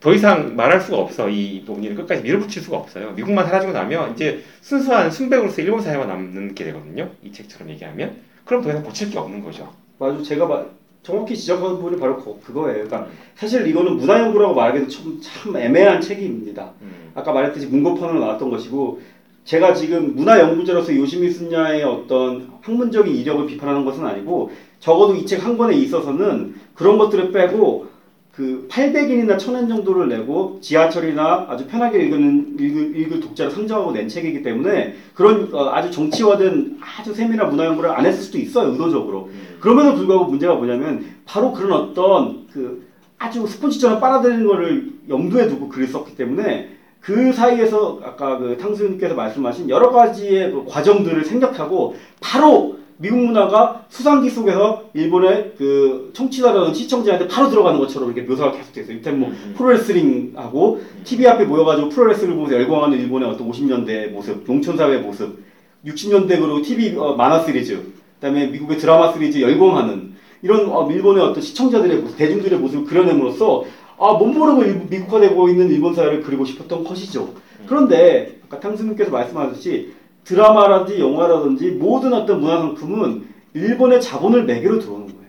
더 0.00 0.12
이상 0.14 0.56
말할 0.56 0.80
수가 0.80 0.96
없어. 0.98 1.28
이 1.28 1.62
논의를 1.66 1.96
끝까지 1.96 2.22
밀어붙일 2.22 2.62
수가 2.62 2.78
없어요. 2.78 3.12
미국만 3.12 3.46
사라지고 3.46 3.72
나면 3.72 4.14
이제 4.14 4.42
순수한 4.62 5.10
순백으로서 5.10 5.62
일본 5.62 5.80
사회가 5.80 6.06
남는 6.06 6.54
게 6.54 6.64
되거든요. 6.64 7.10
이 7.22 7.30
책처럼 7.30 7.70
얘기하면. 7.70 8.16
그럼 8.44 8.62
더 8.62 8.70
이상 8.70 8.82
고칠 8.82 9.10
게 9.10 9.18
없는 9.18 9.42
거죠. 9.44 9.72
맞아 9.98 10.20
제가 10.22 10.48
봐- 10.48 10.64
정확히 11.02 11.36
지적한 11.36 11.76
부분이 11.76 11.98
바로 11.98 12.16
그- 12.16 12.38
그거예요. 12.40 12.84
그러니까 12.84 13.06
사실 13.34 13.66
이거는 13.66 13.96
문화연구라고 13.96 14.54
말하기도 14.54 14.88
참, 14.88 15.18
참 15.20 15.56
애매한 15.56 16.00
책입니다. 16.00 16.72
음. 16.82 17.10
아까 17.14 17.32
말했듯이 17.32 17.66
문고판으로 17.66 18.20
나왔던 18.20 18.50
것이고 18.50 19.00
제가 19.44 19.74
지금 19.74 20.14
문화연구자로서 20.14 20.94
요시미 20.94 21.28
순야의 21.30 21.82
어떤 21.82 22.52
학문적인 22.60 23.12
이력을 23.12 23.44
비판하는 23.46 23.84
것은 23.84 24.06
아니고 24.06 24.50
적어도 24.78 25.14
이 25.16 25.24
책 25.26 25.44
한 25.44 25.56
권에 25.58 25.74
있어서는 25.76 26.54
그런 26.74 26.96
것들을 26.98 27.32
빼고 27.32 27.86
그 28.32 28.66
800인이나 28.70 29.36
1000엔 29.36 29.68
정도를 29.68 30.08
내고 30.08 30.58
지하철이나 30.62 31.46
아주 31.50 31.66
편하게 31.66 32.04
읽는, 32.04 32.56
읽을, 32.58 32.96
읽을 32.96 33.20
독자를 33.20 33.50
상정하고 33.52 33.92
낸 33.92 34.08
책이기 34.08 34.42
때문에 34.42 34.94
그런 35.12 35.52
어, 35.52 35.68
아주 35.68 35.90
정치화된 35.90 36.78
아주 36.80 37.12
세밀한 37.12 37.50
문화 37.50 37.66
연구를 37.66 37.90
안 37.90 38.06
했을 38.06 38.22
수도 38.22 38.38
있어요 38.38 38.70
의도적으로. 38.70 39.28
그럼에도 39.60 39.96
불구하고 39.96 40.24
문제가 40.24 40.54
뭐냐면 40.54 41.04
바로 41.26 41.52
그런 41.52 41.72
어떤 41.72 42.46
그 42.50 42.86
아주 43.18 43.46
스폰지처럼 43.46 44.00
빨아들이는 44.00 44.46
거를 44.46 44.92
염두에 45.10 45.48
두고 45.48 45.68
글을 45.68 45.86
썼기 45.86 46.16
때문에 46.16 46.70
그 47.00 47.32
사이에서 47.32 48.00
아까 48.02 48.38
그 48.38 48.56
탕수님께서 48.56 49.14
말씀하신 49.14 49.68
여러 49.68 49.90
가지의 49.90 50.52
그 50.52 50.64
과정들을 50.66 51.24
생략하고 51.26 51.96
바로 52.20 52.78
미국 53.02 53.18
문화가 53.18 53.84
수상기 53.88 54.30
속에서 54.30 54.84
일본의 54.94 55.54
그 55.58 56.12
청취자라는 56.14 56.72
시청자한테 56.72 57.26
바로 57.26 57.50
들어가는 57.50 57.80
것처럼 57.80 58.12
이렇게 58.12 58.22
묘사가 58.28 58.52
계속 58.52 58.72
돼있어요. 58.72 58.96
이때 58.96 59.10
뭐 59.10 59.28
음. 59.30 59.54
프로레슬링하고 59.56 60.80
TV 61.02 61.26
앞에 61.26 61.44
모여가지고 61.44 61.88
프로레슬링을 61.88 62.36
보면서 62.36 62.54
열광하는 62.56 62.96
일본의 63.00 63.28
어떤 63.28 63.50
50년대 63.50 64.12
모습, 64.12 64.44
농촌사회 64.46 64.98
모습, 64.98 65.36
60년대 65.84 66.28
그리고 66.28 66.62
TV 66.62 66.96
어, 66.96 67.14
만화 67.16 67.40
시리즈, 67.44 67.76
그다음에 68.20 68.46
미국의 68.46 68.78
드라마 68.78 69.12
시리즈 69.12 69.40
열광하는 69.40 70.12
이런 70.42 70.68
어, 70.70 70.88
일본의 70.88 71.24
어떤 71.24 71.42
시청자들의 71.42 71.96
모습, 71.98 72.16
대중들의 72.16 72.56
모습을 72.60 72.84
그려냄으로써 72.84 73.64
아, 73.98 74.12
못 74.12 74.26
모르고 74.26 74.62
일- 74.62 74.86
미국화되고 74.88 75.48
있는 75.48 75.70
일본 75.70 75.92
사회를 75.92 76.22
그리고 76.22 76.44
싶었던 76.44 76.84
것이죠. 76.84 77.30
그런데 77.66 78.38
아까 78.46 78.60
탕수님께서 78.60 79.10
말씀하셨듯이 79.10 79.92
드라마라든지 80.24 81.00
영화라든지 81.00 81.70
모든 81.72 82.12
어떤 82.12 82.40
문화 82.40 82.58
상품은 82.58 83.24
일본의 83.54 84.00
자본을 84.00 84.44
매개로 84.44 84.78
들어오는 84.78 85.06
거예요. 85.06 85.22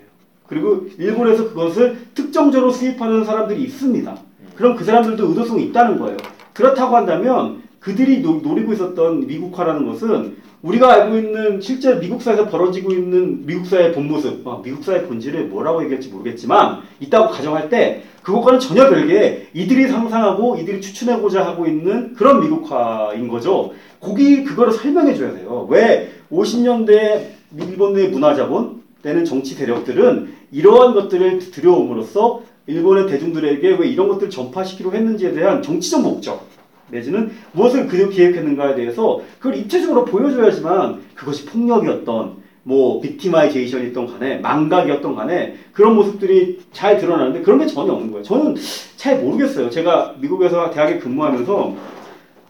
그리고 0.48 0.88
일본에서 0.98 1.50
그것을 1.50 1.98
특정적으로 2.14 2.72
수입하는 2.72 3.24
사람들이 3.24 3.62
있습니다. 3.64 4.16
그럼 4.56 4.76
그 4.76 4.84
사람들도 4.84 5.28
의도성이 5.28 5.66
있다는 5.66 6.00
거예요. 6.00 6.18
그렇다고 6.54 6.96
한다면 6.96 7.64
그들이 7.80 8.22
노, 8.22 8.36
노리고 8.36 8.74
있었던 8.74 9.28
미국화라는 9.28 9.86
것은 9.88 10.38
우리가 10.62 10.94
알고 10.94 11.18
있는 11.18 11.60
실제 11.60 12.00
미국 12.00 12.22
사회에서 12.22 12.48
벌어지고 12.48 12.94
있는 12.94 13.46
미국 13.46 13.66
사회의 13.66 13.92
본 13.92 14.08
모습, 14.08 14.48
어, 14.48 14.62
미국 14.64 14.82
사회의 14.82 15.06
본질을 15.06 15.48
뭐라고 15.48 15.84
얘기할지 15.84 16.08
모르겠지만 16.08 16.84
있다고 17.02 17.32
가정할 17.32 17.68
때 17.70 18.04
그것과는 18.22 18.62
전혀 18.62 18.90
별개 18.90 19.48
이들이 19.54 19.90
상상하고 19.90 20.56
이들이 20.56 20.80
추천하고자 20.80 21.46
하고 21.46 21.66
있는 21.66 22.14
그런 22.14 22.40
미국화인 22.40 23.28
거죠. 23.28 23.74
거기 24.04 24.44
그거를 24.44 24.74
설명해 24.74 25.16
줘야 25.16 25.34
돼요. 25.34 25.66
왜 25.70 26.12
50년대 26.30 27.28
일본 27.58 27.94
내 27.94 28.08
문화 28.10 28.36
자본 28.36 28.84
때는 29.02 29.24
정치 29.24 29.56
세력들은 29.56 30.34
이러한 30.52 30.94
것들을 30.94 31.40
들여옴으로써 31.40 32.42
일본의 32.68 33.08
대중들에게 33.08 33.78
왜 33.80 33.88
이런 33.88 34.10
것들을 34.10 34.30
전파시키려고 34.30 34.96
했는지에 34.96 35.34
대한 35.34 35.62
정치적 35.62 36.02
목적 36.02 36.48
내지는 36.90 37.32
무엇을 37.54 37.88
그들 37.88 38.10
기획했는가에 38.10 38.76
대해서 38.76 39.22
그걸 39.40 39.58
입체적으로 39.58 40.06
보여줘야지만 40.06 41.02
그것이 41.16 41.46
폭력이었던 41.46 42.44
뭐 42.64 43.02
빅티마이제이션이었던 43.02 44.08
간에 44.08 44.38
망각이었던 44.38 45.16
간에 45.16 45.56
그런 45.74 45.96
모습들이 45.96 46.62
잘 46.72 46.98
드러나는데 46.98 47.42
그런 47.42 47.60
게 47.60 47.66
전혀 47.66 47.92
없는 47.92 48.12
거예요. 48.12 48.24
저는 48.24 48.56
잘 48.96 49.20
모르겠어요. 49.20 49.70
제가 49.70 50.16
미국에서 50.20 50.72
대학에 50.72 51.00
근무하면서 51.00 51.76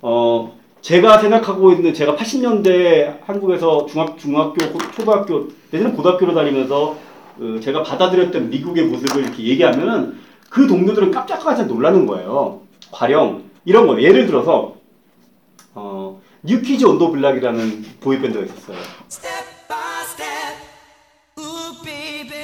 어 0.03 0.62
제가 0.83 1.17
생각하고 1.19 1.71
있는 1.71 1.93
제가 1.93 2.15
80년대 2.17 3.21
한국에서 3.25 3.85
중학 3.85 4.17
중학교 4.17 4.69
고- 4.71 4.79
초등학교 4.95 5.47
내지는 5.71 5.95
고등학교로 5.95 6.33
다니면서 6.35 6.97
그 7.37 7.59
제가 7.61 7.83
받아들였던 7.83 8.49
미국의 8.49 8.85
모습을 8.87 9.23
이렇게 9.23 9.43
얘기하면은 9.43 10.19
그 10.49 10.67
동료들은 10.67 11.09
깜짝깜짝 11.11 11.67
놀라는 11.67 12.05
거예요. 12.05 12.61
가령 12.91 13.43
이런 13.65 13.87
거 13.87 13.99
예를 14.01 14.27
들어서 14.27 14.75
어 15.73 16.21
뉴키즈 16.43 16.83
온더 16.85 17.11
블락이라는 17.11 17.85
있었어요. 18.43 18.77
Step, 19.09 19.45
ooh 21.39 21.81
baby, 21.83 22.43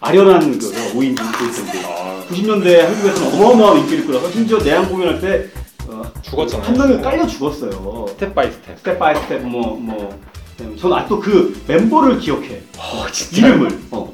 아련한 0.00 0.58
그 0.58 0.70
5인 0.94 1.16
보이밴드. 1.16 1.78
90년대 2.30 2.78
한국에서는 2.78 3.34
어마어마한 3.34 3.78
인기를 3.80 4.06
끌어서 4.06 4.30
심지어 4.30 4.58
내한 4.58 4.88
공연할 4.88 5.20
때 5.20 5.48
어, 5.88 6.02
죽었잖아요. 6.22 6.66
한 6.68 6.76
명이 6.76 7.02
깔려 7.02 7.26
죽었어요. 7.26 8.06
Step 8.10 8.34
by 8.34 8.50
step 8.50 8.78
step 8.78 8.98
by 8.98 9.16
step 9.16 9.42
뭐 9.42 9.76
뭐 9.76 10.20
저는 10.78 10.96
아직도 10.96 11.20
그 11.20 11.62
멤버를 11.66 12.18
기억해. 12.18 12.60
어, 12.76 13.06
진짜 13.10 13.46
이름을. 13.48 13.78
어. 13.90 14.12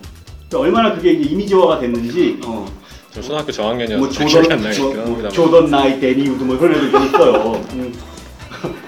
그러니까 0.48 0.58
얼마나 0.58 0.94
그게 0.94 1.12
이미지화가 1.12 1.80
됐는지. 1.80 2.38
어. 2.44 2.66
저 3.12 3.20
초등학교 3.20 3.50
저학년이어서 3.50 3.98
뭐안 3.98 4.12
조던, 4.28 4.48
나긴 4.62 4.72
조, 4.72 4.92
뭐. 4.92 5.28
조던 5.28 5.70
나이트, 5.70 5.98
대니 5.98 6.28
우드 6.28 6.44
뭐 6.44 6.58
그런 6.58 6.74
애들 6.76 7.06
있어요. 7.06 7.52
음. 7.72 7.92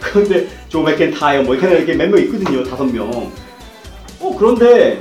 그런데 0.01 0.49
조 0.69 0.83
매킨타이어 0.83 1.43
뭐 1.43 1.55
이렇게 1.55 1.77
이렇게 1.77 1.95
몇명 1.95 2.21
있거든요. 2.25 2.63
다섯 2.65 2.85
명. 2.85 3.11
어 4.21 4.37
그런데 4.39 5.01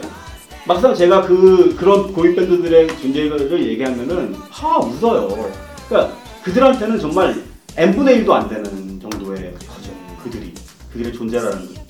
막상 0.67 0.93
제가 0.93 1.21
그 1.21 1.73
그런 1.77 2.11
고위 2.11 2.35
밴드들의 2.35 2.89
존재를 2.99 3.67
얘기하면은 3.67 4.33
하 4.49 4.77
웃어요. 4.79 5.49
그러니까 5.87 6.13
그들한테는 6.43 6.99
정말 6.99 7.41
n 7.77 7.91
분의 7.93 8.25
1도 8.25 8.31
안 8.31 8.49
되는 8.49 8.99
정도의 8.99 9.53
거죠. 9.53 9.91
그들이 10.21 10.53
그들의 10.91 11.13
존재라는 11.13 11.67
것. 11.67 11.87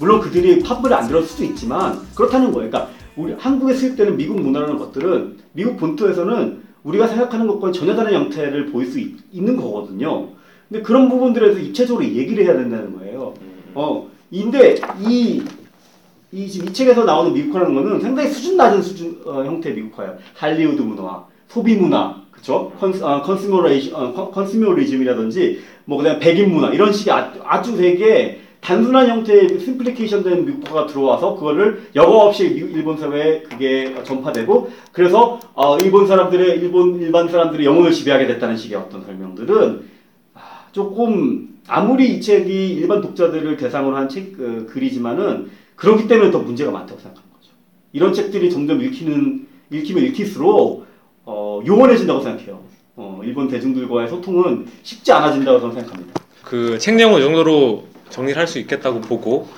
물론 0.00 0.20
그들이 0.20 0.60
팝을 0.60 0.92
안 0.94 1.06
들을 1.06 1.22
수도 1.22 1.44
있지만 1.44 2.00
그렇다는 2.14 2.50
거예요. 2.50 2.70
그러니까 2.70 2.90
우리 3.14 3.34
한국에 3.34 3.74
수입되는 3.74 4.16
미국 4.16 4.40
문화라는 4.40 4.78
것들은 4.78 5.38
미국 5.52 5.76
본토에서는 5.76 6.62
우리가 6.84 7.08
생각하는 7.08 7.46
것과 7.46 7.72
전혀 7.72 7.94
다른 7.94 8.14
형태를 8.14 8.66
보일 8.66 8.86
수 8.86 8.98
있, 8.98 9.16
는 9.34 9.56
거거든요. 9.56 10.28
근데 10.68 10.82
그런 10.82 11.10
부분들에서 11.10 11.58
입체적으로 11.58 12.06
얘기를 12.06 12.44
해야 12.44 12.54
된다는 12.54 12.96
거예요. 12.96 13.34
어, 13.74 14.08
근데 14.30 14.76
이, 15.00 15.42
이 16.30 16.46
지금 16.48 16.68
이 16.68 16.72
책에서 16.72 17.04
나오는 17.04 17.32
미국화라는 17.32 17.74
거는 17.74 18.00
상당히 18.00 18.28
수준 18.30 18.56
낮은 18.56 18.82
수준 18.82 19.20
어, 19.24 19.44
형태의 19.44 19.76
미국화예요. 19.76 20.18
할리우드 20.34 20.82
문화, 20.82 21.24
소비 21.48 21.74
문화, 21.76 22.22
그쵸? 22.30 22.70
컨, 22.78 22.92
어, 23.02 23.22
어, 23.94 24.12
뭐 25.86 25.98
그 25.98 26.04
다음 26.04 26.18
백인 26.18 26.52
문화 26.52 26.68
이런 26.70 26.92
식의 26.92 27.12
아, 27.14 27.32
아주 27.44 27.76
되게 27.76 28.40
단순한 28.60 29.08
형태의 29.08 29.58
simplification 29.60 30.22
된 30.22 30.44
미국화가 30.44 30.86
들어와서 30.86 31.34
그거를 31.36 31.88
여과 31.94 32.24
없이 32.26 32.50
미- 32.50 32.72
일본 32.72 32.98
사회에 32.98 33.42
그게 33.42 33.94
전파되고 34.04 34.70
그래서 34.92 35.40
어, 35.54 35.78
일본 35.78 36.06
사람들의 36.06 36.58
일본 36.58 37.00
일반 37.00 37.28
사람들의 37.28 37.64
영혼을 37.64 37.92
지배하게 37.92 38.26
됐다는 38.26 38.56
식의 38.56 38.76
어떤 38.76 39.02
설명들은 39.04 39.80
아, 40.34 40.40
조금 40.72 41.48
아무리 41.66 42.16
이 42.16 42.20
책이 42.20 42.74
일반 42.74 43.00
독자들을 43.00 43.56
대상으로 43.56 43.96
한 43.96 44.08
책 44.10 44.34
어, 44.38 44.66
글이지만은 44.68 45.50
그렇기 45.78 46.08
때문에 46.08 46.30
더 46.30 46.40
문제가 46.40 46.70
많다고 46.72 47.00
생각하는 47.00 47.30
거죠. 47.32 47.52
이런 47.92 48.12
책들이 48.12 48.50
점점 48.50 48.82
읽히는 48.82 49.46
읽히면 49.70 50.04
읽힐수록 50.06 50.86
어, 51.24 51.60
요원해진다고 51.66 52.20
생각해요. 52.20 52.62
어, 52.96 53.20
일본 53.24 53.48
대중들과의 53.48 54.08
소통은 54.08 54.66
쉽지 54.82 55.12
않아진다고 55.12 55.60
저는 55.60 55.74
생각합니다. 55.76 56.20
그 56.42 56.78
책 56.78 56.96
내용을 56.96 57.20
이 57.20 57.22
정도로 57.24 57.86
정리를 58.10 58.38
할 58.38 58.46
수 58.48 58.58
있겠다고 58.58 59.00
보고 59.02 59.48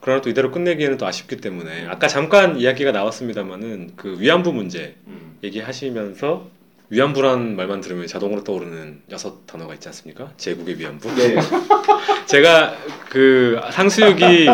그러나 0.00 0.20
또 0.20 0.28
이대로 0.28 0.50
끝내기에는 0.50 0.98
또 0.98 1.06
아쉽기 1.06 1.36
때문에 1.38 1.86
아까 1.86 2.08
잠깐 2.08 2.58
이야기가 2.58 2.92
나왔습니다만은 2.92 3.92
그 3.96 4.16
위안부 4.20 4.52
문제 4.52 4.96
음. 5.06 5.36
얘기하시면서 5.44 6.46
위안부란 6.90 7.56
말만 7.56 7.80
들으면 7.80 8.06
자동으로 8.06 8.44
떠오르는 8.44 9.02
여섯 9.10 9.46
단어가 9.46 9.74
있지 9.74 9.88
않습니까? 9.88 10.32
제국의 10.36 10.78
위안부. 10.78 11.14
네. 11.14 11.36
제가 12.26 12.74
그 13.08 13.60
상수육이 13.72 14.48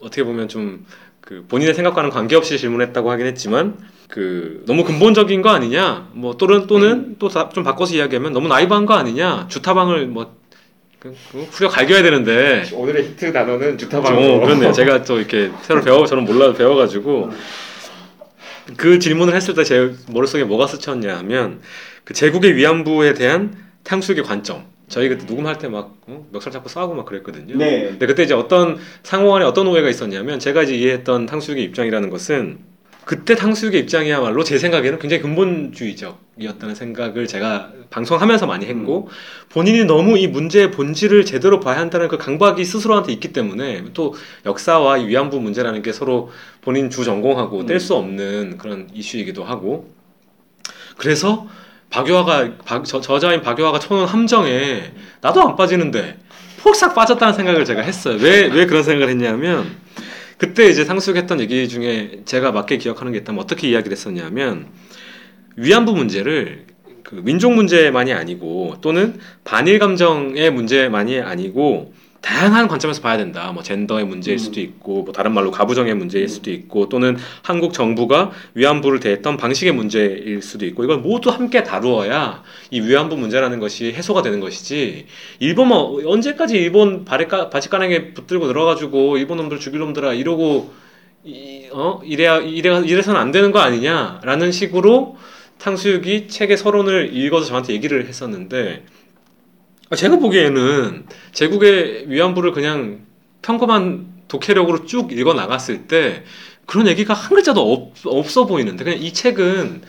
어떻게 0.00 0.22
보면 0.22 0.48
좀 0.48 0.84
그 1.28 1.44
본인의 1.46 1.74
생각과는 1.74 2.08
관계없이 2.08 2.56
질문했다고 2.56 3.10
하긴 3.10 3.26
했지만 3.26 3.76
그 4.08 4.62
너무 4.66 4.82
근본적인 4.82 5.42
거 5.42 5.50
아니냐 5.50 6.08
뭐 6.14 6.38
또는 6.38 6.66
또는 6.66 7.16
또 7.18 7.28
좀 7.28 7.62
바꿔서 7.64 7.94
이야기하면 7.96 8.32
너무 8.32 8.48
나이브한 8.48 8.86
거 8.86 8.94
아니냐 8.94 9.44
주타방을 9.50 10.06
뭐 10.06 10.34
그, 10.98 11.14
그 11.30 11.42
후려 11.50 11.68
갈겨야 11.68 12.02
되는데 12.02 12.64
오늘의 12.72 13.08
히트 13.08 13.30
단어는 13.34 13.74
어, 13.74 13.76
주타방으로. 13.76 14.40
그렇네요. 14.40 14.72
제가 14.72 15.02
또 15.04 15.18
이렇게 15.18 15.50
새로 15.60 15.82
배워 15.82 16.06
저는 16.06 16.24
몰라 16.24 16.54
배워가지고 16.54 17.30
그 18.76 18.98
질문을 18.98 19.34
했을 19.34 19.54
때 19.54 19.64
제 19.64 19.94
머릿속에 20.10 20.44
뭐가 20.44 20.66
스쳤냐 20.66 21.16
하면 21.18 21.60
그 22.04 22.14
제국의 22.14 22.54
위안부에 22.56 23.14
대한 23.14 23.56
탕수육의 23.84 24.24
관점. 24.24 24.64
저희 24.88 25.08
그때 25.10 25.26
녹음할 25.26 25.58
때막 25.58 25.96
멱살 26.32 26.50
잡고 26.52 26.68
싸우고 26.68 26.94
막 26.94 27.04
그랬거든요. 27.04 27.56
네. 27.56 27.88
근데 27.90 28.06
그때 28.06 28.22
이제 28.22 28.32
어떤 28.32 28.78
상호 29.02 29.32
간에 29.32 29.44
어떤 29.44 29.66
오해가 29.66 29.88
있었냐면 29.90 30.38
제가 30.38 30.62
이제 30.62 30.74
이해했던 30.74 31.26
탕수육의 31.26 31.62
입장이라는 31.64 32.08
것은 32.08 32.58
그때 33.08 33.34
탕수육의 33.34 33.80
입장이야말로 33.80 34.44
제 34.44 34.58
생각에는 34.58 34.98
굉장히 34.98 35.22
근본주의적이었다는 35.22 36.74
생각을 36.74 37.26
제가 37.26 37.70
방송하면서 37.88 38.46
많이 38.46 38.66
했고 38.66 39.08
본인이 39.48 39.86
너무 39.86 40.18
이 40.18 40.26
문제의 40.26 40.70
본질을 40.72 41.24
제대로 41.24 41.58
봐야 41.58 41.78
한다는 41.78 42.08
그 42.08 42.18
강박이 42.18 42.62
스스로한테 42.66 43.10
있기 43.14 43.32
때문에 43.32 43.82
또 43.94 44.14
역사와 44.44 44.98
이 44.98 45.06
위안부 45.06 45.40
문제라는 45.40 45.80
게 45.80 45.90
서로 45.90 46.30
본인 46.60 46.90
주 46.90 47.02
전공하고 47.02 47.60
음. 47.60 47.66
뗄수 47.66 47.94
없는 47.94 48.58
그런 48.58 48.90
이슈이기도 48.92 49.42
하고 49.42 49.90
그래서 50.98 51.48
박유화가 51.88 52.58
박- 52.66 52.84
저, 52.84 53.00
저자인 53.00 53.40
박유화가 53.40 53.78
쳐놓은 53.78 54.04
함정에 54.04 54.92
나도 55.22 55.40
안 55.48 55.56
빠지는데 55.56 56.18
폭삭 56.58 56.94
빠졌다는 56.94 57.32
생각을 57.32 57.64
제가 57.64 57.80
했어요. 57.80 58.18
왜 58.20 58.48
왜 58.52 58.66
그런 58.66 58.82
생각을 58.82 59.08
했냐면 59.08 59.64
그때 60.38 60.68
이제 60.68 60.84
상숙했던 60.84 61.40
얘기 61.40 61.68
중에 61.68 62.22
제가 62.24 62.52
맞게 62.52 62.78
기억하는 62.78 63.12
게 63.12 63.18
있다면 63.18 63.42
어떻게 63.42 63.68
이야기를 63.68 63.96
했었냐면 63.96 64.68
위안부 65.56 65.94
문제를 65.94 66.66
그 67.02 67.16
민족 67.16 67.52
문제만이 67.54 68.12
아니고 68.12 68.76
또는 68.80 69.18
반일 69.42 69.78
감정의 69.78 70.52
문제만이 70.52 71.20
아니고 71.20 71.92
다양한 72.28 72.68
관점에서 72.68 73.00
봐야 73.00 73.16
된다. 73.16 73.50
뭐 73.52 73.62
젠더의 73.62 74.04
문제일 74.04 74.36
음. 74.36 74.38
수도 74.38 74.60
있고 74.60 75.02
뭐 75.02 75.14
다른 75.14 75.32
말로 75.32 75.50
가부정의 75.50 75.94
문제일 75.94 76.28
수도 76.28 76.50
있고 76.50 76.90
또는 76.90 77.16
한국 77.40 77.72
정부가 77.72 78.32
위안부를 78.52 79.00
대했던 79.00 79.38
방식의 79.38 79.72
문제일 79.72 80.42
수도 80.42 80.66
있고 80.66 80.84
이걸 80.84 80.98
모두 80.98 81.30
함께 81.30 81.62
다루어야 81.62 82.42
이 82.70 82.82
위안부 82.82 83.16
문제라는 83.16 83.60
것이 83.60 83.94
해소가 83.94 84.20
되는 84.20 84.40
것이지 84.40 85.06
일본만 85.38 86.06
언제까지 86.06 86.58
일본 86.58 87.06
발에까 87.06 87.48
바지가랑에 87.48 88.12
붙들고 88.12 88.46
들어가지고 88.46 89.16
일본 89.16 89.38
놈들 89.38 89.58
죽일 89.58 89.80
놈들아 89.80 90.12
이러고 90.12 90.70
이, 91.24 91.68
어 91.72 92.02
이래야 92.04 92.40
이래 92.40 92.78
이래서는 92.78 93.18
안 93.18 93.32
되는 93.32 93.52
거 93.52 93.60
아니냐라는 93.60 94.52
식으로 94.52 95.16
탕수육이 95.58 96.28
책의 96.28 96.58
서론을 96.58 97.16
읽어서 97.16 97.46
저한테 97.46 97.72
얘기를 97.72 98.06
했었는데 98.06 98.84
아, 98.86 98.97
제가 99.96 100.16
보기에는 100.16 101.06
제국의 101.32 102.04
위안부를 102.08 102.52
그냥 102.52 103.06
평범한 103.42 104.06
독해력으로 104.28 104.84
쭉 104.84 105.12
읽어 105.12 105.32
나갔을 105.32 105.86
때 105.86 106.24
그런 106.66 106.86
얘기가 106.86 107.14
한 107.14 107.34
글자도 107.34 107.72
없, 107.72 108.06
없어 108.06 108.46
보이는데 108.46 108.84
그냥 108.84 109.00
이 109.00 109.12
책은 109.12 109.82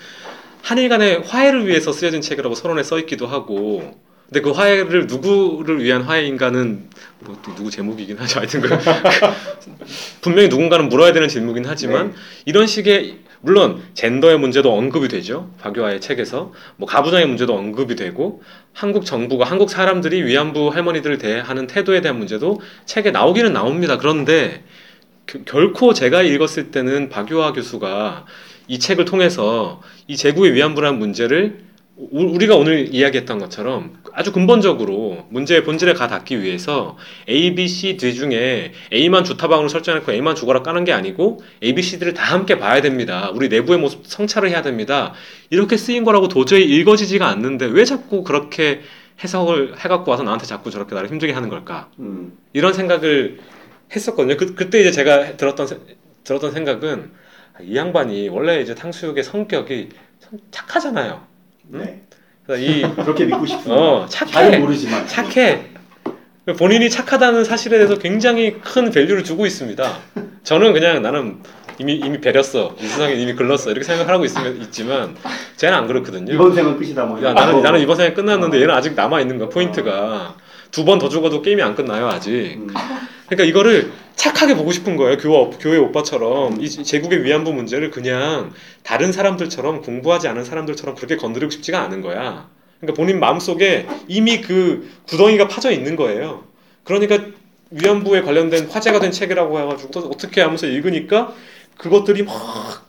한일 0.62 0.90
간의 0.90 1.24
화해를 1.26 1.68
위해서 1.68 1.92
쓰여진 1.92 2.22
책이라고 2.22 2.56
서론에 2.56 2.84
써 2.84 3.00
있기도 3.00 3.28
하고 3.28 4.00
근데 4.28 4.42
그 4.42 4.52
화해를 4.52 5.08
누구를 5.08 5.84
위한 5.84 6.04
화해인가는 6.04 6.90
뭐또 7.22 7.56
누구 7.56 7.72
제목이긴 7.72 8.18
하죠. 8.20 8.40
하여튼 8.40 8.62
그 8.62 8.70
분명히 10.22 10.50
누군가는 10.50 10.88
물어야 10.88 11.14
되는 11.14 11.28
질문이긴 11.28 11.66
하지만 11.68 12.14
이런 12.46 12.68
식의 12.68 13.18
물론 13.42 13.82
젠더의 13.94 14.38
문제도 14.38 14.72
언급이 14.74 15.08
되죠. 15.08 15.50
박유화의 15.60 16.02
책에서 16.02 16.52
뭐 16.76 16.88
가부장의 16.88 17.26
문제도 17.28 17.56
언급이 17.56 17.96
되고 17.96 18.44
한국 18.74 19.06
정부가 19.06 19.46
한국 19.46 19.70
사람들이 19.70 20.24
위안부 20.24 20.70
할머니들을 20.70 21.18
대하는 21.20 21.66
태도에 21.68 22.02
대한 22.02 22.18
문제도 22.18 22.60
책에 22.86 23.12
나오기는 23.12 23.54
나옵니다. 23.54 23.98
그런데 23.98 24.64
그- 25.26 25.44
결코 25.46 25.94
제가 25.94 26.22
읽었을 26.24 26.72
때는 26.72 27.10
박유화 27.10 27.54
교수가 27.54 28.26
이 28.68 28.78
책을 28.80 29.06
통해서 29.06 29.82
이 30.08 30.18
제국의 30.18 30.54
위안부라는 30.54 31.00
문제를 31.00 31.69
우- 32.00 32.34
우리가 32.36 32.56
오늘 32.56 32.94
이야기했던 32.96 33.40
것처럼 33.40 34.02
아주 34.14 34.32
근본적으로 34.32 35.26
문제의 35.30 35.64
본질에 35.66 35.94
가 35.94 36.08
닿기 36.08 36.42
위해서 36.42 36.98
A, 37.28 37.54
B, 37.56 37.68
C, 37.68 37.98
D 37.98 38.14
중에 38.14 38.72
A만 38.94 39.26
주타방으로 39.26 39.68
설정해놓고 39.68 40.12
A만 40.14 40.36
죽어라 40.36 40.62
까는 40.64 40.86
게 40.86 40.94
아니고 40.94 41.42
A, 41.62 41.74
B, 41.74 41.82
C, 41.82 42.00
D를 42.00 42.14
다 42.14 42.24
함께 42.34 42.58
봐야 42.58 42.82
됩니다. 42.82 43.32
우리 43.34 43.50
내부의 43.50 43.80
모습 43.80 44.06
성찰을 44.08 44.50
해야 44.50 44.62
됩니다. 44.62 45.14
이렇게 45.50 45.76
쓰인 45.76 46.06
거라고 46.06 46.30
도저히 46.30 46.64
읽어지지가 46.64 47.28
않는데 47.28 47.66
왜 47.66 47.84
자꾸 47.84 48.24
그렇게 48.24 48.82
해석을 49.22 49.76
해갖고 49.80 50.10
와서 50.10 50.24
나한테 50.24 50.46
자꾸 50.46 50.72
저렇게 50.72 50.96
나를 50.96 51.10
힘들게 51.10 51.34
하는 51.34 51.50
걸까? 51.50 51.90
음. 52.00 52.32
이런 52.54 52.72
생각을 52.74 53.40
했었거든요. 53.94 54.38
그, 54.38 54.56
그때 54.56 54.80
이제 54.80 54.92
제가 54.92 55.36
들었던, 55.36 55.68
세- 55.68 55.78
들었던 56.24 56.52
생각은 56.54 57.12
아, 57.56 57.58
이 57.62 57.76
양반이 57.76 58.30
원래 58.30 58.62
이제 58.62 58.74
탕수육의 58.74 59.24
성격이 59.26 59.90
참 60.22 60.40
착하잖아요. 60.52 61.28
네. 61.72 62.02
그래서 62.46 62.62
이, 62.64 62.82
그렇게 62.96 63.26
믿고 63.26 63.46
싶습니다. 63.46 63.82
어, 63.82 64.06
잘 64.10 64.28
착해. 64.28 64.58
모르지만 64.58 65.08
착해. 65.08 65.66
본인이 66.58 66.90
착하다는 66.90 67.44
사실에 67.44 67.78
대해서 67.78 67.96
굉장히 68.00 68.60
큰 68.60 68.90
밸류를 68.90 69.22
두고 69.22 69.46
있습니다. 69.46 69.98
저는 70.44 70.74
그냥 70.74 71.02
나는 71.04 71.38
이미 71.78 71.94
이미 71.96 72.20
배렸어. 72.20 72.76
이 72.80 72.88
세상에 72.88 73.14
이미 73.14 73.34
글렀어. 73.36 73.70
이렇게 73.70 73.84
생각을 73.86 74.12
하고 74.12 74.26
있으면 74.26 74.60
있지만 74.64 75.16
쟤는 75.58 75.78
안 75.78 75.86
그렇거든요. 75.88 76.34
이번 76.34 76.56
생은 76.56 76.78
끝이다 76.78 77.06
뭐. 77.06 77.24
야, 77.24 77.34
나는 77.34 77.54
거. 77.54 77.62
나는 77.62 77.80
이번 77.82 77.96
생에 77.98 78.14
끝났는데 78.14 78.60
얘는 78.62 78.74
아직 78.74 78.96
남아 78.96 79.22
있는 79.22 79.38
거야. 79.38 79.50
포인트가 79.50 80.36
두 80.72 80.86
번 80.86 81.00
더 81.00 81.10
죽어도 81.10 81.42
게임이 81.42 81.62
안 81.62 81.76
끝나요 81.76 82.08
아직. 82.08 82.56
음. 82.58 82.68
그러니까 83.28 83.44
이거를 83.48 83.92
착하게 84.16 84.56
보고 84.56 84.72
싶은 84.72 84.98
거예요. 84.98 85.18
교회, 85.18 85.50
교회 85.60 85.78
오빠처럼 85.78 86.62
이 86.62 86.70
제국의 86.70 87.24
위안부 87.24 87.54
문제를 87.54 87.90
그냥 87.92 88.52
다른 88.84 89.12
사람들처럼 89.12 89.82
공부하지 89.82 90.28
않은 90.28 90.44
사람들처럼 90.44 90.96
그렇게 90.96 91.16
건드리고 91.16 91.50
싶지가 91.52 91.80
않은 91.84 92.02
거야. 92.02 92.50
그러니까 92.80 92.98
본인 92.98 93.20
마음속에 93.20 93.88
이미 94.08 94.42
그 94.42 94.90
구덩이가 95.08 95.48
파져 95.48 95.72
있는 95.72 95.96
거예요. 95.96 96.44
그러니까 96.84 97.20
위안부에 97.72 98.22
관련된 98.24 98.68
화제가 98.68 99.00
된 99.00 99.12
책이라고 99.12 99.60
해가지고 99.60 99.92
또 99.92 100.00
어떻게 100.10 100.42
하면서 100.42 100.66
읽으니까 100.66 101.34
그것들이 101.78 102.24
막 102.24 102.89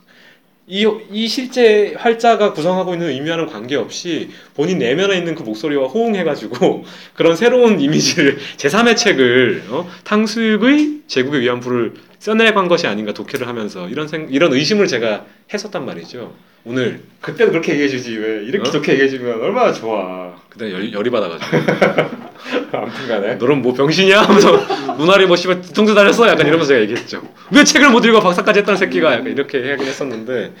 이, 0.67 0.87
이 1.11 1.27
실제 1.27 1.93
활자가 1.97 2.53
구성하고 2.53 2.93
있는 2.93 3.09
의미와는 3.09 3.47
관계없이 3.47 4.29
본인 4.55 4.79
내면에 4.79 5.17
있는 5.17 5.35
그 5.35 5.43
목소리와 5.43 5.87
호응해가지고 5.87 6.85
그런 7.13 7.35
새로운 7.35 7.79
이미지를 7.79 8.37
제3의 8.57 8.95
책을 8.95 9.63
어? 9.69 9.89
탕수육의 10.03 11.01
제국의 11.07 11.41
위안부를 11.41 11.93
써내간 12.19 12.67
것이 12.67 12.87
아닌가 12.87 13.13
독해를 13.13 13.47
하면서 13.47 13.89
이런 13.89 14.07
생, 14.07 14.27
이런 14.29 14.53
의심을 14.53 14.87
제가 14.87 15.25
했었단 15.53 15.85
말이죠. 15.85 16.33
오늘 16.63 17.01
그때도 17.21 17.51
그렇게 17.51 17.73
얘기해주지 17.73 18.17
왜 18.17 18.43
이렇게 18.43 18.67
어? 18.67 18.71
좋게 18.71 18.93
얘기해주면 18.93 19.41
얼마나 19.41 19.73
좋아. 19.73 20.35
그때 20.49 20.71
열, 20.71 20.91
열이 20.91 21.09
받아가지고 21.09 21.57
아무튼간에 22.77 23.35
너는 23.35 23.61
뭐 23.61 23.73
병신이야? 23.73 24.21
하면서 24.23 24.95
눈알이 24.97 25.25
뭐 25.25 25.35
씨발 25.35 25.61
뒤통수 25.61 25.95
달렸어? 25.95 26.27
약간 26.27 26.45
이러면서 26.45 26.69
제가 26.69 26.81
얘기했죠. 26.81 27.21
왜 27.51 27.63
책을 27.63 27.89
못 27.89 28.03
읽어 28.05 28.19
박사까지 28.19 28.59
했다는 28.59 28.77
새끼가 28.77 29.13
약간 29.13 29.27
이렇게 29.27 29.71
하긴 29.71 29.85
했었는데 29.87 30.53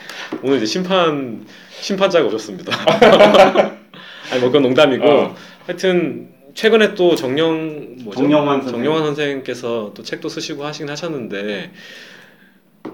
오늘 0.43 0.57
이제 0.57 0.65
심판 0.65 1.45
심판자가 1.81 2.25
오셨습니다. 2.27 2.71
아니 4.31 4.39
뭐 4.39 4.49
그건 4.49 4.63
농담이고 4.63 5.05
어. 5.05 5.35
하여튼 5.67 6.29
최근에 6.53 6.95
또 6.95 7.15
정영 7.15 7.95
뭐죠? 8.03 8.21
정영환 8.21 8.61
선생. 8.61 8.79
정영환 8.79 9.03
선생님께서 9.05 9.91
또 9.95 10.03
책도 10.03 10.29
쓰시고 10.29 10.65
하시긴 10.65 10.89
하셨는데 10.89 11.71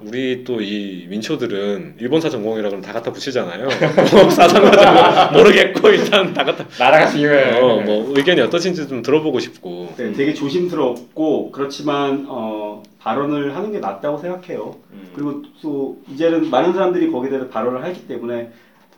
우리 0.06 0.44
또 0.44 0.58
이 0.62 1.06
민초들은 1.10 1.96
일본사 2.00 2.30
전공이라 2.30 2.70
그러면 2.70 2.82
다 2.82 2.92
갖다 2.94 3.12
붙이잖아요. 3.12 3.68
뭐 4.12 4.30
사상가자 4.30 5.32
모르겠고 5.34 5.90
일단 5.90 6.34
다 6.34 6.44
갖다 6.44 6.66
나랑 6.80 7.06
같이 7.06 7.22
이해. 7.22 7.60
어, 7.60 7.82
뭐 7.82 8.14
의견이 8.16 8.42
어떠신지 8.42 8.88
좀 8.88 9.02
들어보고 9.02 9.40
싶고. 9.40 9.94
네, 9.98 10.12
되게 10.14 10.34
조심스럽고 10.34 11.52
그렇지만 11.52 12.26
어, 12.28 12.84
발언을 13.00 13.56
하는 13.56 13.72
게 13.72 13.80
낫다고 13.80 14.18
생각해요. 14.18 14.76
음. 14.92 15.10
그리고 15.16 15.42
또 15.62 15.98
이제는 16.12 16.50
많은 16.50 16.74
사람들이 16.74 17.12
거기에 17.12 17.30
대해서 17.30 17.48
발언을 17.50 17.86
했기 17.86 18.08
때문에 18.08 18.52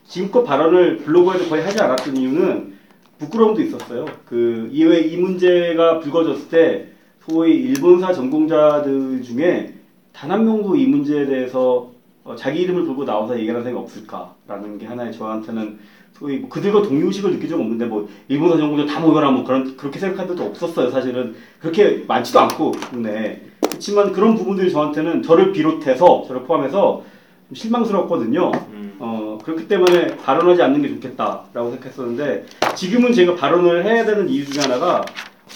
지금껏 0.07 0.43
발언을 0.43 0.97
블로그에서 0.97 1.49
거의 1.49 1.63
하지 1.63 1.79
않았던 1.81 2.17
이유는 2.17 2.79
부끄러움도 3.19 3.61
있었어요. 3.61 4.05
그 4.25 4.69
이외 4.71 5.01
이 5.01 5.17
문제가 5.17 5.99
불거졌을 5.99 6.49
때 6.49 6.85
소위 7.29 7.55
일본사 7.57 8.13
전공자들 8.13 9.21
중에 9.21 9.73
단 10.13 10.31
한 10.31 10.45
명도 10.45 10.75
이 10.75 10.85
문제에 10.85 11.25
대해서 11.25 11.91
어, 12.23 12.35
자기 12.35 12.61
이름을 12.61 12.85
걸고 12.85 13.05
나와서 13.05 13.37
얘기하는 13.37 13.63
사람이 13.63 13.79
없을까라는 13.79 14.77
게 14.77 14.85
하나의 14.85 15.13
저한테는 15.13 15.79
소위 16.13 16.37
뭐 16.37 16.49
그들과 16.49 16.81
동료의식을 16.81 17.31
느낀 17.31 17.49
적 17.49 17.59
없는데 17.59 17.85
뭐 17.85 18.07
일본사 18.27 18.57
전공자 18.57 18.85
다 18.93 18.99
모여라 18.99 19.31
뭐 19.31 19.43
그런 19.43 19.77
그렇게 19.77 19.99
생각한 19.99 20.27
적도 20.27 20.43
없었어요. 20.43 20.89
사실은 20.91 21.35
그렇게 21.59 22.03
많지도 22.07 22.39
않고 22.41 22.71
국내에 22.71 23.41
그렇지만 23.61 24.11
그런 24.11 24.35
부분들이 24.35 24.69
저한테는 24.71 25.23
저를 25.23 25.53
비롯해서 25.53 26.25
저를 26.27 26.43
포함해서 26.43 27.03
좀 27.47 27.55
실망스럽거든요. 27.55 28.51
음. 28.71 28.95
어, 28.99 29.37
그렇기 29.43 29.67
때문에 29.69 30.17
발언하지 30.17 30.61
않는 30.61 30.81
게 30.81 30.89
좋겠다라고 30.89 31.71
생각했었는데 31.71 32.45
지금은 32.75 33.13
제가 33.13 33.35
발언을 33.35 33.85
해야 33.85 34.05
되는 34.05 34.27
이유 34.27 34.45
중에 34.45 34.61
하나가 34.61 35.05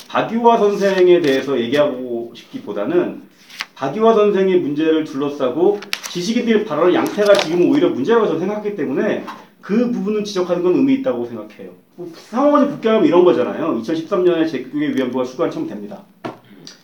박유화 0.07 0.57
선생에 0.57 1.19
대해서 1.19 1.59
얘기하고 1.59 2.31
싶기보다는 2.33 3.23
박유화 3.83 4.13
선생의 4.13 4.61
문제를 4.61 5.03
둘러싸고 5.03 5.81
지식인들의 6.09 6.63
발언 6.63 6.93
양태가 6.93 7.33
지금 7.33 7.69
오히려 7.69 7.89
문제라고 7.89 8.27
저는 8.27 8.39
생각하기 8.39 8.77
때문에 8.77 9.25
그 9.59 9.91
부분은 9.91 10.23
지적하는 10.23 10.63
건 10.63 10.75
의미 10.75 10.93
있다고 10.95 11.25
생각해요. 11.25 11.71
뭐 11.97 12.09
상황을 12.15 12.69
복귀하면 12.69 13.05
이런 13.05 13.25
거잖아요. 13.25 13.77
2013년에 13.81 14.49
제국의 14.49 14.95
위안부가 14.95 15.25
출간 15.25 15.51
처음 15.51 15.67
됩니다. 15.67 16.01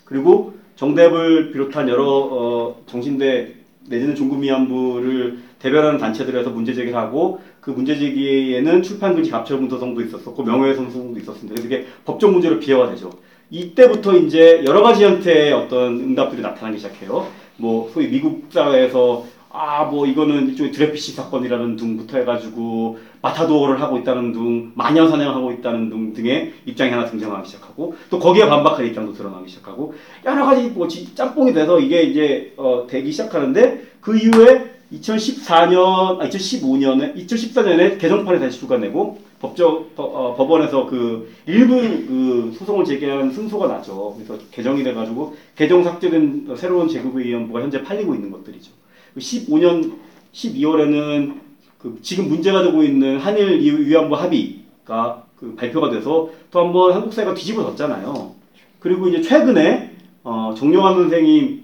그리고 0.04 0.52
정대협을 0.76 1.52
비롯한 1.52 1.88
여러 1.88 2.04
어, 2.06 2.82
정신대 2.84 3.54
내지는 3.88 4.14
종군 4.14 4.42
위안부를 4.42 5.38
대변하는 5.58 5.98
단체들에서 5.98 6.50
문제 6.50 6.74
제기를 6.74 6.98
하고 6.98 7.40
그 7.62 7.70
문제 7.70 7.96
제기에는 7.98 8.82
출판금지 8.82 9.30
갑철 9.30 9.56
문서성도 9.56 10.02
있었었고 10.02 10.42
명예훼손 10.42 10.90
소송도 10.90 11.18
있었습니다. 11.20 11.62
이게 11.62 11.86
법적 12.04 12.30
문제로 12.30 12.58
비화가 12.58 12.90
되죠. 12.90 13.10
이때부터 13.50 14.16
이제 14.16 14.62
여러 14.66 14.82
가지 14.82 15.04
형태의 15.04 15.52
어떤 15.52 15.94
응답들이 16.00 16.40
나타나기 16.42 16.78
시작해요. 16.78 17.26
뭐 17.56 17.90
소위 17.92 18.08
미국 18.08 18.44
사회에서 18.50 19.24
아 19.52 19.84
뭐 19.90 20.06
이거는 20.06 20.48
일종의 20.50 20.70
드레피시 20.70 21.10
사건이라는 21.12 21.74
등부터 21.74 22.18
해가지고 22.18 22.98
마타도어를 23.20 23.80
하고 23.80 23.98
있다는 23.98 24.32
등 24.32 24.70
마녀 24.76 25.08
사냥하고 25.08 25.50
있다는 25.50 25.90
등 25.90 26.12
등의 26.14 26.52
입장이 26.66 26.92
하나 26.92 27.04
등장하기 27.06 27.48
시작하고 27.48 27.96
또 28.10 28.20
거기에 28.20 28.46
반박하는 28.46 28.88
입장도 28.90 29.12
드러나기 29.14 29.48
시작하고 29.48 29.92
여러 30.24 30.44
가지 30.44 30.68
뭐 30.68 30.86
지- 30.86 31.12
짬뽕이 31.16 31.52
돼서 31.52 31.80
이게 31.80 32.02
이제 32.02 32.52
어, 32.56 32.86
되기 32.88 33.10
시작하는데 33.10 33.82
그 34.00 34.16
이후에 34.16 34.70
2014년 34.92 36.20
아 36.20 36.28
2015년에 36.28 37.14
2014년에 37.16 37.98
개정판을 37.98 38.40
다시 38.40 38.58
출간내고 38.58 39.18
법적 39.40 39.94
법- 39.94 40.14
어, 40.14 40.34
법원에서 40.36 40.86
그 40.86 41.32
일부 41.46 41.76
그 41.76 42.52
소송을 42.58 42.84
제기한 42.84 43.30
승소가 43.32 43.68
나죠. 43.68 44.14
그래서 44.16 44.42
개정이 44.50 44.82
돼가지고 44.82 45.34
개정 45.56 45.82
삭제된 45.84 46.54
새로운 46.56 46.88
제국의원부가 46.88 47.62
현재 47.62 47.82
팔리고 47.82 48.14
있는 48.14 48.30
것들이죠. 48.30 48.70
15년 49.16 49.92
12월에는 50.32 51.34
그 51.78 51.98
지금 52.02 52.28
문제가 52.28 52.62
되고 52.62 52.82
있는 52.82 53.18
한일 53.18 53.60
위- 53.60 53.88
위안부 53.88 54.14
합의가 54.14 55.24
그 55.36 55.54
발표가 55.56 55.88
돼서 55.90 56.28
또 56.50 56.60
한번 56.60 56.92
한국 56.92 57.12
사회가 57.14 57.32
뒤집어졌잖아요. 57.34 58.34
그리고 58.78 59.08
이제 59.08 59.22
최근에 59.22 59.92
어, 60.22 60.54
정영환 60.56 60.94
선생이 60.96 61.60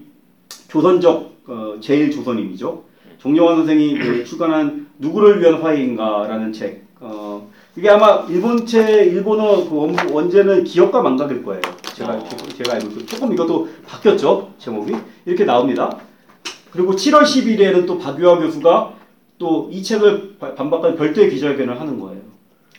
조선적 0.69 1.37
어, 1.47 1.75
제일 1.79 2.09
조선인이죠. 2.11 2.83
정영환 3.21 3.57
선생이 3.57 3.97
그 3.99 4.23
출간한 4.25 4.87
누구를 4.99 5.41
위한 5.41 5.55
화해인가라는 5.61 6.53
책. 6.53 6.85
어, 6.99 7.49
이게 7.75 7.89
아마 7.89 8.25
일본체 8.27 9.03
일본어 9.05 9.67
그 9.69 9.75
원, 9.75 9.95
원제는 10.11 10.63
기억과 10.63 11.01
망각일 11.01 11.43
거예요. 11.43 11.61
제가 11.93 12.13
어. 12.13 12.29
제가 12.57 12.73
알고 12.75 12.87
있고 12.89 13.05
조금 13.05 13.33
이것도 13.33 13.69
바뀌었죠 13.87 14.51
제목이 14.57 14.95
이렇게 15.25 15.45
나옵니다. 15.45 15.97
그리고 16.71 16.93
7월 16.93 17.21
10일에는 17.23 17.85
또 17.85 17.97
박유화 17.99 18.39
교수가 18.39 18.93
또 19.37 19.69
이 19.71 19.83
책을 19.83 20.37
바- 20.39 20.55
반박한 20.55 20.95
별도의 20.95 21.29
기자회견을 21.29 21.79
하는 21.79 21.99
거예요. 21.99 22.19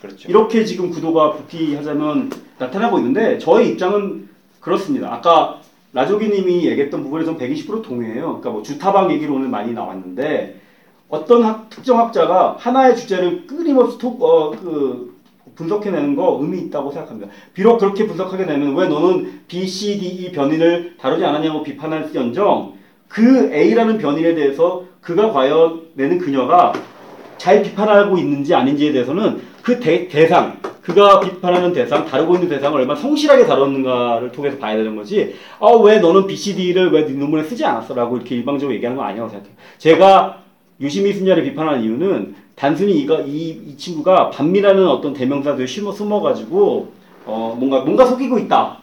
그렇죠. 0.01 0.29
이렇게 0.29 0.65
지금 0.65 0.91
구도가 0.91 1.33
부피하자면 1.35 2.31
나타나고 2.59 2.99
있는데 2.99 3.39
저의 3.39 3.71
입장은 3.71 4.29
그렇습니다. 4.61 5.13
아까 5.15 5.61
라조기님이 5.93 6.67
얘기했던 6.67 7.03
부분에 7.03 7.25
좀 7.25 7.39
120% 7.39 7.83
동의해요. 7.83 8.27
그러니까 8.27 8.51
뭐 8.51 8.63
주타방 8.63 9.11
얘기로 9.13 9.35
오늘 9.35 9.49
많이 9.49 9.73
나왔는데 9.73 10.61
어떤 11.09 11.43
학- 11.43 11.71
특정 11.71 11.99
학자가 11.99 12.57
하나의 12.59 12.97
주제를 12.97 13.47
끊임없이 13.47 13.99
토, 13.99 14.09
어, 14.21 14.51
그 14.51 15.17
분석해내는 15.55 16.15
거 16.15 16.39
의미 16.41 16.59
있다고 16.61 16.93
생각합니다. 16.93 17.33
비록 17.55 17.79
그렇게 17.79 18.07
분석하게 18.07 18.45
되면 18.47 18.77
왜 18.77 18.87
너는 18.87 19.41
B, 19.49 19.67
C, 19.67 19.99
D, 19.99 20.07
E 20.07 20.33
변인을 20.33 20.97
다루지 21.01 21.25
않았냐고 21.25 21.63
비판할지언정 21.63 22.75
그 23.09 23.51
A라는 23.53 23.99
변인에 23.99 24.35
대해서 24.35 24.85
그가 25.01 25.33
과연 25.33 25.89
내는 25.95 26.19
그녀가 26.19 26.75
잘 27.39 27.63
비판하고 27.63 28.19
있는지 28.19 28.55
아닌지에 28.55 28.93
대해서는 28.93 29.41
그 29.63 29.81
대, 29.81 30.07
대상, 30.09 30.59
그가 30.89 31.21
비판하는 31.21 31.75
대상, 31.75 32.07
다루고 32.07 32.37
있는 32.37 32.49
대상을 32.49 32.81
얼마나 32.81 32.99
성실하게 32.99 33.45
다뤘는가를 33.45 34.33
통해서 34.33 34.57
봐야 34.57 34.75
되는 34.75 34.97
거지, 34.97 35.35
아, 35.61 35.69
왜 35.83 35.99
너는 35.99 36.27
BCD를 36.27 36.91
왜네 36.91 37.13
논문에 37.13 37.45
쓰지 37.45 37.63
않았어? 37.63 37.95
라고 37.95 38.17
이렇게 38.17 38.37
일방적으로 38.37 38.75
얘기하는 38.75 38.97
건 38.97 39.07
아니라고 39.07 39.29
생각해요. 39.29 39.55
제가 39.77 40.43
유시미 40.81 41.13
순야를 41.13 41.43
비판하는 41.43 41.83
이유는 41.83 42.35
단순히 42.55 42.95
이가, 43.01 43.21
이, 43.21 43.51
이 43.51 43.77
친구가 43.77 44.31
반미라는 44.31 44.89
어떤 44.89 45.13
대명사들을 45.13 45.69
심어 45.69 45.93
숨어가지고, 45.93 46.91
어, 47.27 47.57
뭔가, 47.59 47.81
뭔가 47.81 48.07
속이고 48.07 48.39
있다. 48.39 48.79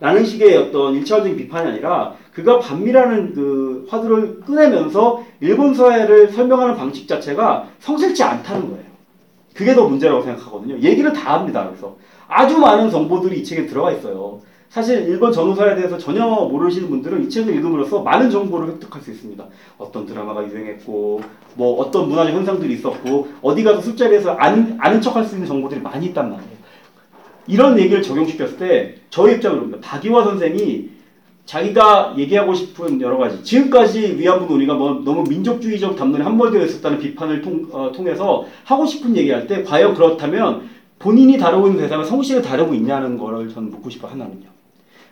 라는 0.00 0.24
식의 0.24 0.56
어떤 0.56 0.94
일차원적인 0.94 1.36
비판이 1.36 1.68
아니라 1.68 2.14
그가 2.32 2.58
반미라는 2.58 3.34
그 3.34 3.86
화두를 3.88 4.40
꺼내면서 4.40 5.22
일본 5.40 5.74
사회를 5.74 6.28
설명하는 6.28 6.76
방식 6.76 7.06
자체가 7.06 7.68
성실치 7.78 8.22
않다는 8.22 8.70
거예요. 8.70 8.91
그게 9.54 9.74
더 9.74 9.88
문제라고 9.88 10.22
생각하거든요. 10.22 10.78
얘기를 10.78 11.12
다 11.12 11.34
합니다. 11.34 11.66
그래서 11.68 11.96
아주 12.28 12.58
많은 12.58 12.90
정보들이 12.90 13.40
이 13.40 13.44
책에 13.44 13.66
들어가 13.66 13.92
있어요. 13.92 14.40
사실 14.72 15.06
일본 15.06 15.32
전후사에 15.32 15.74
대해서 15.74 15.98
전혀 15.98 16.24
모르시는 16.24 16.88
분들은 16.88 17.26
이 17.26 17.28
책을 17.28 17.54
읽음으로써 17.56 18.00
많은 18.00 18.30
정보를 18.30 18.68
획득할 18.68 19.02
수 19.02 19.10
있습니다. 19.10 19.44
어떤 19.76 20.06
드라마가 20.06 20.48
유행했고, 20.48 21.20
뭐 21.56 21.78
어떤 21.78 22.08
문화적 22.08 22.34
현상들이 22.34 22.72
있었고, 22.72 23.28
어디 23.42 23.62
가서 23.62 23.82
술자리에서 23.82 24.30
아는, 24.30 24.78
아는 24.80 25.02
척할 25.02 25.26
수 25.26 25.34
있는 25.34 25.46
정보들이 25.46 25.82
많이 25.82 26.06
있단 26.06 26.30
말이에요. 26.30 26.52
이런 27.48 27.78
얘기를 27.78 28.00
적용시켰을 28.00 28.56
때 28.56 28.94
저의 29.10 29.36
입장으로입니다. 29.36 29.80
박이화 29.82 30.24
선생이 30.24 30.88
자기가 31.44 32.14
얘기하고 32.16 32.54
싶은 32.54 33.00
여러 33.00 33.18
가지 33.18 33.42
지금까지 33.42 34.16
위안부 34.18 34.46
논의가 34.52 34.74
뭐 34.74 35.02
너무 35.04 35.24
민족주의적 35.28 35.96
담론에 35.96 36.24
함몰되어 36.24 36.64
있었다는 36.64 36.98
비판을 36.98 37.42
통, 37.42 37.66
어, 37.72 37.90
통해서 37.92 38.46
하고 38.64 38.86
싶은 38.86 39.16
얘기할 39.16 39.46
때 39.46 39.62
과연 39.62 39.94
그렇다면 39.94 40.68
본인이 40.98 41.36
다루고 41.36 41.66
있는 41.66 41.82
대상을 41.82 42.04
성실히 42.04 42.42
다루고 42.42 42.74
있냐는 42.74 43.18
거를 43.18 43.48
저는 43.48 43.70
묻고 43.70 43.90
싶어 43.90 44.08
하나는요. 44.08 44.52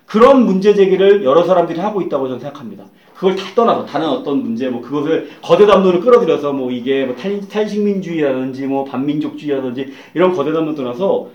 그런 0.07 0.45
문제 0.45 0.75
제기를 0.75 1.25
여러 1.25 1.45
사람들이 1.45 1.79
하고 1.79 2.01
있다고 2.01 2.27
저는 2.29 2.41
생각합니다. 2.41 2.85
그걸 3.15 3.37
다 3.37 3.45
떠나서 3.55 3.85
다른 3.85 4.09
어떤 4.09 4.43
문제 4.43 4.69
뭐 4.69 4.81
그것을 4.81 5.31
거대 5.43 5.67
담론을 5.67 6.01
끌어들여서 6.01 6.53
뭐 6.53 6.71
이게 6.71 7.05
뭐 7.05 7.15
탈, 7.15 7.41
탈식민주의라든지 7.47 8.67
뭐 8.67 8.85
반민족주의라든지 8.85 9.93
이런 10.15 10.33
거대 10.33 10.53
담론 10.53 10.75
떠나서 10.75 11.29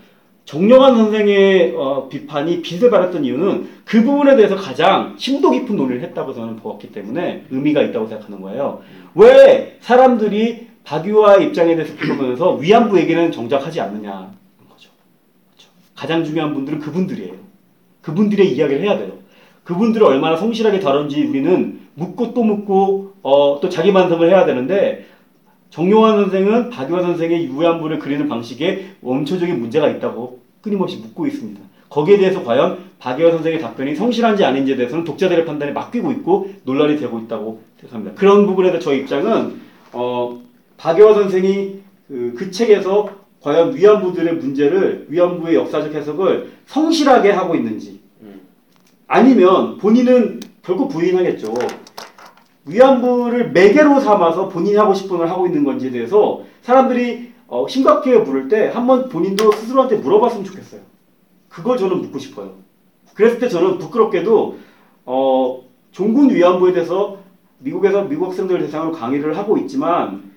정영환 0.46 0.96
선생의 0.96 1.74
어, 1.76 2.08
비판이 2.08 2.62
빛을 2.62 2.88
발했던 2.88 3.24
이유는 3.24 3.68
그 3.84 4.02
부분에 4.04 4.36
대해서 4.36 4.54
가장 4.54 5.16
심도 5.18 5.50
깊은 5.50 5.76
논의를 5.76 6.02
했다고 6.02 6.34
저는 6.34 6.56
보았기 6.56 6.92
때문에 6.92 7.46
의미가 7.50 7.82
있다고 7.82 8.06
생각하는 8.06 8.40
거예요. 8.40 8.80
왜 9.16 9.76
사람들이 9.80 10.68
박유화 10.84 11.38
입장에 11.38 11.74
대해서 11.74 11.94
비판하면서 11.96 12.54
위안부 12.54 12.98
얘기는 13.00 13.32
정작 13.32 13.66
하지 13.66 13.80
않느냐는 13.80 14.28
거죠. 14.70 14.90
그렇죠. 15.50 15.68
가장 15.96 16.24
중요한 16.24 16.54
분들은 16.54 16.78
그분들이에요. 16.78 17.34
그분들의 18.02 18.52
이야기를 18.52 18.82
해야 18.82 18.96
돼요. 18.96 19.14
그분들을 19.64 20.06
얼마나 20.06 20.36
성실하게 20.36 20.78
다룬지 20.78 21.24
우리는 21.24 21.80
묻고 21.94 22.34
또 22.34 22.44
묻고 22.44 23.14
어, 23.22 23.58
또 23.60 23.68
자기 23.68 23.92
반성을 23.92 24.28
해야 24.30 24.46
되는데 24.46 25.06
정용환 25.70 26.16
선생은 26.16 26.70
박유화 26.70 27.02
선생의 27.02 27.50
위안부를 27.52 27.98
그리는 27.98 28.28
방식에 28.28 28.92
원초적인 29.02 29.60
문제가 29.60 29.88
있다고 29.88 30.40
끊임없이 30.62 30.96
묻고 30.98 31.26
있습니다. 31.26 31.60
거기에 31.88 32.18
대해서 32.18 32.42
과연 32.42 32.78
박유화 32.98 33.30
선생의 33.32 33.60
답변이 33.60 33.94
성실한지 33.94 34.44
아닌지에 34.44 34.76
대해서는 34.76 35.04
독자들의 35.04 35.44
판단에 35.44 35.72
맡기고 35.72 36.12
있고 36.12 36.50
논란이 36.64 36.98
되고 36.98 37.18
있다고 37.18 37.62
생각합니다. 37.80 38.18
그런 38.18 38.46
부분에 38.46 38.70
대해서 38.70 38.84
저희 38.84 39.00
입장은 39.00 39.60
어, 39.92 40.40
박유화 40.76 41.14
선생이 41.14 41.80
그, 42.08 42.34
그 42.36 42.50
책에서 42.50 43.10
과연 43.40 43.76
위안부들의 43.76 44.34
문제를 44.36 45.06
위안부의 45.08 45.54
역사적 45.54 45.94
해석을 45.94 46.52
성실하게 46.66 47.30
하고 47.30 47.54
있는지 47.54 48.00
음. 48.22 48.40
아니면 49.06 49.78
본인은 49.78 50.40
결국 50.62 50.88
부인하겠죠. 50.88 51.54
위안부를 52.66 53.52
매개로 53.52 54.00
삼아서 54.00 54.48
본인이 54.48 54.76
하고 54.76 54.92
싶은 54.92 55.18
걸 55.18 55.28
하고 55.28 55.46
있는 55.46 55.64
건지에 55.64 55.90
대해서 55.90 56.42
사람들이 56.62 57.32
어, 57.46 57.66
심각하게 57.68 58.18
물을 58.18 58.48
때 58.48 58.68
한번 58.68 59.08
본인도 59.08 59.52
스스로한테 59.52 59.96
물어봤으면 59.96 60.44
좋겠어요. 60.44 60.80
그걸 61.48 61.78
저는 61.78 62.02
묻고 62.02 62.18
싶어요. 62.18 62.54
그랬을 63.14 63.38
때 63.38 63.48
저는 63.48 63.78
부끄럽게도 63.78 64.58
어, 65.06 65.62
종군 65.92 66.30
위안부에 66.30 66.72
대해서 66.72 67.18
미국에서 67.58 68.02
미국 68.02 68.26
학생들 68.26 68.58
대상으로 68.58 68.92
강의를 68.92 69.38
하고 69.38 69.56
있지만 69.58 70.32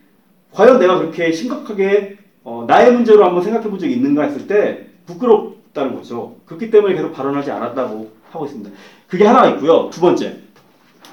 과연 0.51 0.79
내가 0.79 0.99
그렇게 0.99 1.31
심각하게 1.31 2.17
어, 2.43 2.65
나의 2.67 2.93
문제로 2.93 3.25
한번 3.25 3.43
생각해 3.43 3.69
본 3.69 3.79
적이 3.79 3.93
있는가 3.93 4.23
했을 4.23 4.47
때 4.47 4.87
부끄럽다는 5.07 5.95
거죠. 5.95 6.35
그렇기 6.45 6.69
때문에 6.69 6.93
계속 6.93 7.11
발언하지 7.11 7.51
않았다고 7.51 8.11
하고 8.31 8.45
있습니다. 8.45 8.69
그게 9.07 9.25
하나 9.25 9.49
있고요. 9.49 9.89
두 9.89 9.99
번째. 9.99 10.37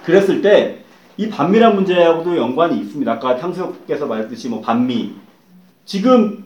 그랬을 0.04 0.42
때 0.42 0.84
이 1.18 1.28
반미란 1.30 1.74
문제하고도 1.74 2.36
연관이 2.36 2.78
있습니다. 2.78 3.10
아까 3.10 3.36
탕수께서 3.36 4.06
말했듯이 4.06 4.48
뭐 4.50 4.60
반미 4.60 5.12
지금 5.84 6.44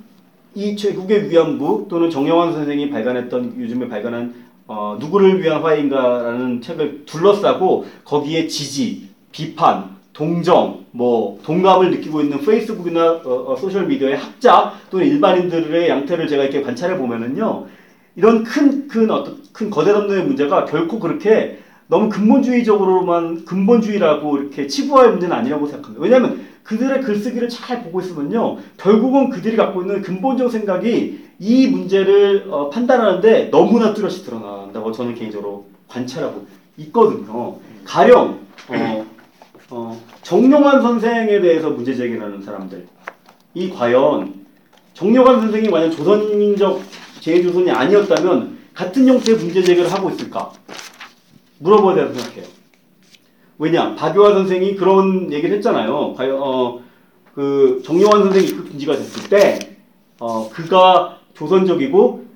이 0.54 0.76
제국의 0.76 1.30
위안부 1.30 1.86
또는 1.88 2.10
정영환 2.10 2.52
선생이 2.52 2.90
발간했던 2.90 3.60
요즘에 3.60 3.88
발간한 3.88 4.34
어, 4.66 4.96
누구를 5.00 5.42
위한 5.42 5.62
화해인가라는 5.62 6.62
책을 6.62 7.04
둘러싸고 7.04 7.86
거기에 8.04 8.46
지지, 8.46 9.08
비판, 9.32 9.96
동정, 10.12 10.84
뭐 10.92 11.40
동감을 11.44 11.90
느끼고 11.90 12.20
있는 12.20 12.40
페이스북이나 12.40 13.20
어, 13.24 13.52
어, 13.52 13.56
소셜 13.56 13.86
미디어의 13.86 14.16
학자 14.16 14.74
또는 14.90 15.06
일반인들의 15.06 15.88
양태를 15.88 16.28
제가 16.28 16.44
이렇게 16.44 16.62
관찰해 16.62 16.96
보면은요 16.98 17.66
이런 18.14 18.44
큰큰 18.44 19.10
어떤 19.10 19.38
큰 19.52 19.70
거대 19.70 19.92
담론의 19.92 20.24
문제가 20.24 20.64
결코 20.64 21.00
그렇게 21.00 21.58
너무 21.90 22.08
근본주의적으로만 22.08 23.44
근본주의라고 23.44 24.38
이렇게 24.38 24.68
치부할 24.68 25.10
문제는 25.10 25.36
아니라고 25.36 25.66
생각합니다. 25.66 26.02
왜냐하면 26.02 26.46
그들의 26.62 27.02
글쓰기를 27.02 27.48
잘 27.48 27.82
보고 27.82 28.00
있으면요 28.00 28.58
결국은 28.76 29.28
그들이 29.28 29.56
갖고 29.56 29.82
있는 29.82 30.00
근본적 30.00 30.52
생각이 30.52 31.30
이 31.40 31.66
문제를 31.66 32.46
어, 32.48 32.70
판단하는데 32.70 33.50
너무나 33.50 33.92
뚜렷이 33.92 34.24
드러난다고 34.24 34.92
저는 34.92 35.16
개인적으로 35.16 35.66
관찰하고 35.88 36.46
있거든요. 36.76 37.56
가령 37.84 38.38
어, 38.68 39.06
어, 39.70 40.00
정용환 40.22 40.82
선생에 40.82 41.40
대해서 41.40 41.70
문제 41.70 41.92
제기하는 41.92 42.40
사람들 42.40 42.86
이 43.54 43.68
과연 43.68 44.34
정용환 44.94 45.40
선생이 45.40 45.68
만약 45.68 45.90
조선인적 45.90 46.82
제조선이 47.18 47.68
아니었다면 47.68 48.58
같은 48.74 49.08
형태의 49.08 49.38
문제 49.38 49.60
제기를 49.60 49.92
하고 49.92 50.08
있을까? 50.10 50.52
물어봐야 51.60 51.94
된다고 51.94 52.18
생각해요. 52.18 52.44
왜냐? 53.58 53.94
박유화 53.94 54.32
선생이 54.32 54.76
그런 54.76 55.32
얘기를 55.32 55.56
했잖아요. 55.56 56.14
어, 56.18 56.80
그 57.34 57.82
정용환 57.84 58.24
선생이 58.24 58.46
입국 58.46 58.70
금지가 58.70 58.96
됐을 58.96 59.28
때 59.28 59.76
어, 60.18 60.48
그가 60.50 61.18
조선적이고 61.34 62.30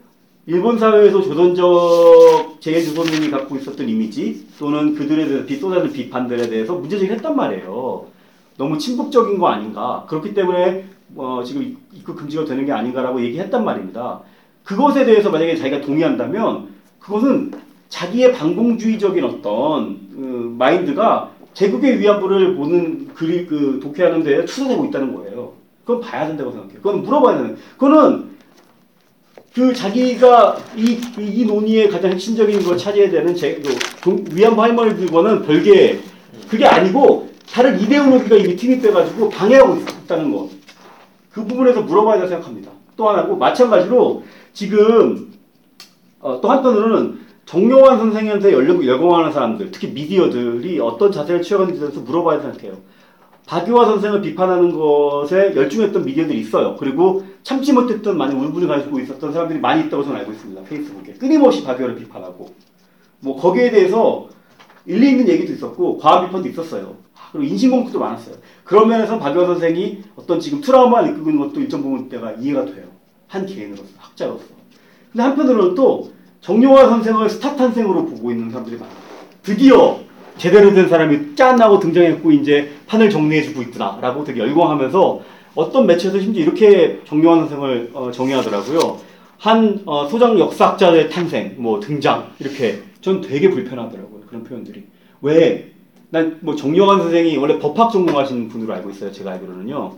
일본 0.47 0.79
사회에서 0.79 1.23
조선적 1.23 2.61
제조선인이 2.61 3.31
갖고 3.31 3.57
있었던 3.57 3.89
이미지 3.89 4.47
또는 4.59 4.95
그들에 4.95 5.27
대해서 5.27 5.47
비 5.47 5.57
쏟아지는 5.57 5.93
비판들에 5.93 6.51
대해서 6.51 6.75
문제 6.75 6.99
제기를 6.99 7.17
했단 7.17 7.35
말이에요. 7.35 8.07
너무 8.59 8.77
친북적인 8.77 9.39
거 9.39 9.49
아닌가? 9.49 10.05
그렇기 10.09 10.35
때문에 10.35 10.85
어, 11.17 11.43
지금 11.45 11.79
입국 11.95 12.17
금지가 12.17 12.45
되는 12.45 12.67
게 12.67 12.73
아닌가라고 12.73 13.23
얘기했단 13.23 13.65
말입니다. 13.65 14.21
그것에 14.65 15.07
대해서 15.07 15.31
만약에 15.31 15.57
자기가 15.57 15.81
동의한다면 15.81 16.69
그것은 16.99 17.53
자기의 17.89 18.33
반공주의적인 18.33 19.25
어떤 19.25 19.99
그 20.11 20.55
마인드가 20.59 21.31
제국의 21.55 22.01
위안부를 22.01 22.57
보는 22.57 23.15
그리 23.15 23.47
그 23.47 23.79
독해하는 23.83 24.25
데 24.25 24.45
투사되고 24.45 24.87
있다는 24.87 25.15
거예요. 25.15 25.53
그건 25.85 26.01
봐야 26.01 26.27
된다고 26.27 26.51
생각해요. 26.51 26.79
그건 26.79 27.03
물어봐야 27.03 27.37
되는. 27.37 27.57
그거는 27.77 28.35
그 29.55 29.73
자기가 29.73 30.57
이, 30.77 30.99
이, 31.19 31.23
이 31.23 31.45
논의의 31.45 31.89
가장 31.89 32.11
핵심적인 32.11 32.65
걸 32.65 32.77
차지해야 32.77 33.11
되는 33.11 33.37
제, 33.37 33.61
그, 33.63 33.73
동- 34.03 34.25
위안부 34.33 34.61
할머니 34.61 34.97
들과는 34.97 35.43
별개 35.43 36.01
그게 36.49 36.67
아니고 36.67 37.29
다른 37.53 37.79
이데올로기가 37.79 38.35
이미 38.37 38.57
팀입돼가지고 38.57 39.29
방해하고 39.29 39.77
있다는 40.05 40.33
거. 40.33 40.51
그 41.31 41.45
부분에서 41.45 41.83
물어봐야 41.83 42.15
된다고 42.19 42.31
생각합니다. 42.31 42.73
또 42.97 43.09
하나고 43.09 43.37
마찬가지로 43.37 44.25
지금 44.53 45.33
어, 46.21 46.41
또 46.41 46.51
한편으로는 46.51 47.24
정용환 47.47 47.99
선생한테 47.99 48.53
열려, 48.53 48.85
열공하는 48.85 49.33
사람들, 49.33 49.71
특히 49.71 49.89
미디어들이 49.89 50.81
어떤 50.81 51.13
자세를 51.13 51.43
취하는지에 51.43 51.79
대해서 51.79 52.01
물어봐야 52.01 52.41
생각해요. 52.41 52.79
박유화 53.47 53.85
선생을 53.85 54.23
비판하는 54.23 54.73
것에 54.73 55.55
열중했던 55.55 56.05
미디어들이 56.05 56.41
있어요. 56.41 56.77
그리고 56.77 57.25
참지 57.43 57.75
못했던 57.75 58.17
많은 58.17 58.39
울분을 58.39 58.67
가지고 58.67 58.99
있었던 59.01 59.33
사람들이 59.33 59.61
많이 59.61 59.85
있다고 59.85 60.03
저는 60.03 60.21
알고 60.21 60.33
있습니다. 60.33 60.63
페이스북에. 60.65 61.13
끊임없이 61.15 61.63
박유화를 61.63 61.97
비판하고. 61.97 62.55
뭐 63.21 63.37
거기에 63.37 63.71
대해서 63.71 64.29
일리 64.87 65.11
있는 65.11 65.29
얘기도 65.29 65.53
있었고 65.53 65.99
과학 65.99 66.27
비판도 66.27 66.49
있었어요. 66.49 66.97
그리고 67.33 67.47
인신공격도 67.47 67.99
많았어요. 67.99 68.37
그런 68.65 68.89
면에서 68.89 69.19
박유화 69.19 69.47
선생이 69.47 70.03
어떤 70.17 70.41
지금 70.41 70.63
트라우마를 70.63 71.11
느끼고 71.11 71.31
있는 71.31 71.47
것도 71.47 71.61
일정 71.61 71.83
부분 71.83 72.09
때가 72.09 72.33
이해가 72.33 72.65
돼요. 72.65 72.87
한 73.29 73.45
개인으로서, 73.45 73.85
학자로서. 73.99 74.45
근데 75.13 75.23
한편으로는 75.23 75.75
또 75.75 76.14
정용화 76.45 76.89
선생을 76.91 77.31
스타 77.31 77.57
탄생으로 77.57 78.05
보고 78.05 78.31
있는 78.31 78.51
사람들이 78.51 78.77
많아요. 78.77 78.95
드디어 79.43 79.99
제대로 80.37 80.75
된 80.75 80.89
사람이 80.91 81.35
짠 81.37 81.59
하고 81.61 81.79
등장했고 81.79 82.33
이제 82.33 82.71
판을 82.87 83.09
정리해주고 83.09 83.63
있구나라고 83.63 84.25
되게 84.25 84.41
열광하면서 84.41 85.21
어떤 85.55 85.87
매체에서 85.87 86.21
심지어 86.21 86.43
이렇게 86.43 87.01
정용화 87.07 87.39
선생을 87.39 87.91
어, 87.95 88.11
정의하더라고요. 88.11 88.99
한 89.39 89.81
어, 89.87 90.07
소장 90.07 90.39
역사학자의 90.39 91.09
탄생, 91.09 91.55
뭐 91.57 91.81
등장 91.81 92.29
이렇게 92.39 92.83
전 93.01 93.23
되게 93.23 93.49
불편하더라고요 93.49 94.21
그런 94.29 94.45
표현들이. 94.45 94.85
왜? 95.23 95.71
난 96.11 96.39
뭐 96.43 96.55
정용환 96.55 96.99
선생이 96.99 97.39
원래 97.39 97.59
법학 97.59 97.91
전공하신 97.91 98.49
분으로 98.51 98.75
알고 98.75 98.91
있어요. 98.91 99.11
제가 99.13 99.33
알기로는요. 99.33 99.95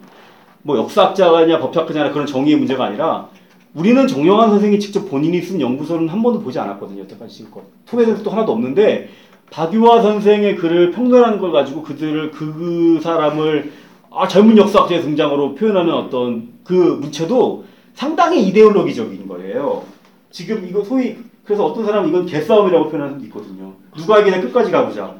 뭐 0.62 0.78
역사학자냐 0.78 1.58
법학자냐 1.58 2.12
그런 2.12 2.24
정의의 2.24 2.56
문제가 2.56 2.84
아니라 2.84 3.30
우리는 3.76 4.06
정영환 4.06 4.48
선생이 4.48 4.80
직접 4.80 5.06
본인이 5.10 5.42
쓴 5.42 5.60
연구서는 5.60 6.08
한 6.08 6.22
번도 6.22 6.40
보지 6.40 6.58
않았거든요. 6.58 7.02
여태까지 7.02 7.36
지금껏. 7.36 7.62
토해도 7.84 8.30
하나도 8.30 8.52
없는데 8.52 9.10
박유화 9.50 10.00
선생의 10.00 10.56
글을 10.56 10.92
평론한 10.92 11.38
걸 11.38 11.52
가지고 11.52 11.82
그들을 11.82 12.30
그 12.30 12.98
사람을 13.02 13.70
아, 14.10 14.26
젊은 14.26 14.56
역사학자의 14.56 15.02
등장으로 15.02 15.54
표현하는 15.56 15.92
어떤 15.92 16.48
그 16.64 16.72
문체도 16.72 17.64
상당히 17.92 18.48
이데올로기적인 18.48 19.28
거예요. 19.28 19.84
지금 20.30 20.66
이거 20.66 20.82
소위 20.82 21.18
그래서 21.44 21.66
어떤 21.66 21.84
사람은 21.84 22.08
이건 22.08 22.24
개싸움이라고 22.24 22.88
표현하는 22.88 23.20
사람도 23.20 23.26
있거든요. 23.26 23.74
누가 23.94 24.20
이기냐 24.20 24.40
끝까지 24.40 24.70
가보자. 24.70 25.16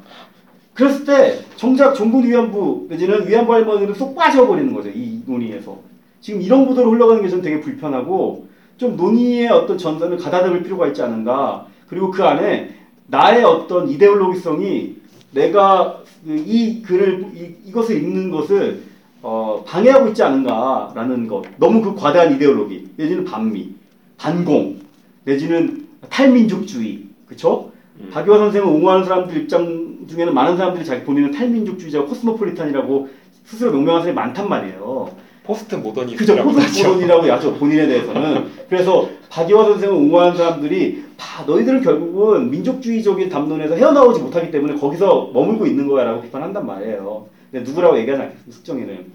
그랬을 0.73 1.05
때 1.05 1.39
정작 1.57 1.93
정부 1.93 2.23
위안부 2.23 2.87
내지는 2.89 3.27
위안부 3.27 3.53
할머니는 3.53 3.93
쏙 3.93 4.15
빠져버리는 4.15 4.73
거죠. 4.73 4.89
이 4.89 5.21
논의에서. 5.27 5.77
지금 6.21 6.41
이런 6.41 6.65
구도로 6.65 6.91
흘러가는 6.91 7.21
게 7.21 7.29
저는 7.29 7.43
되게 7.43 7.61
불편하고 7.61 8.47
좀 8.77 8.95
논의의 8.95 9.47
어떤 9.49 9.77
전선을 9.77 10.17
가다듬을 10.17 10.63
필요가 10.63 10.87
있지 10.87 11.01
않은가. 11.01 11.67
그리고 11.87 12.11
그 12.11 12.23
안에 12.23 12.75
나의 13.07 13.43
어떤 13.43 13.89
이데올로기성이 13.89 14.97
내가 15.31 16.03
그이 16.25 16.81
글을 16.81 17.31
이, 17.35 17.69
이것을 17.69 17.97
읽는 17.97 18.31
것을 18.31 18.83
어, 19.21 19.63
방해하고 19.65 20.09
있지 20.09 20.23
않은가라는 20.23 21.27
것. 21.27 21.43
너무 21.57 21.81
그 21.81 21.95
과다한 21.95 22.33
이데올로기 22.35 22.89
내지는 22.97 23.25
반미, 23.25 23.73
반공 24.17 24.79
내지는 25.23 25.87
탈민족주의, 26.09 27.05
그렇죠? 27.25 27.71
음. 27.99 28.09
박유하 28.11 28.37
선생을 28.37 28.67
옹호하는 28.67 29.05
사람들 29.05 29.37
입장 29.37 30.05
중에는 30.07 30.33
많은 30.33 30.57
사람들이 30.57 30.85
자기 30.85 31.03
본인은 31.03 31.31
탈민족주의자, 31.31 32.03
코스모폴리탄이라고 32.03 33.09
스스로 33.45 33.71
명명한 33.71 34.03
사람이 34.03 34.15
많단 34.15 34.47
말이에요. 34.47 35.11
포스트 35.47 35.75
그죠 35.75 35.83
모더니즘이라고 35.83 36.51
포스트 36.51 36.85
모던이라고 36.85 37.31
하죠 37.31 37.53
본인에 37.55 37.87
대해서는. 37.87 38.45
그래서 38.69 39.09
박유하 39.29 39.63
선생을 39.63 39.95
옹호하는 39.95 40.35
사람들이 40.35 41.05
다 41.15 41.45
너희들은 41.47 41.81
결국은 41.81 42.51
민족주의적인 42.51 43.29
담론에서 43.29 43.75
헤어나오지 43.75 44.19
못하기 44.19 44.51
때문에 44.51 44.75
거기서 44.77 45.31
머물고 45.33 45.65
있는 45.65 45.87
거야라고 45.87 46.21
비판한단 46.21 46.65
말이에요. 46.67 47.27
근데 47.49 47.67
누구라고 47.67 47.97
얘기하지 47.99 48.23
않겠습니다 48.23 48.55
숙정이는? 48.55 49.05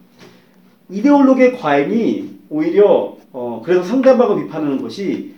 이데올로기의 0.89 1.59
과잉이 1.59 2.31
오히려 2.49 3.17
어 3.33 3.63
그래서 3.65 3.83
상대방을 3.83 4.45
비판하는 4.45 4.81
것이 4.81 5.35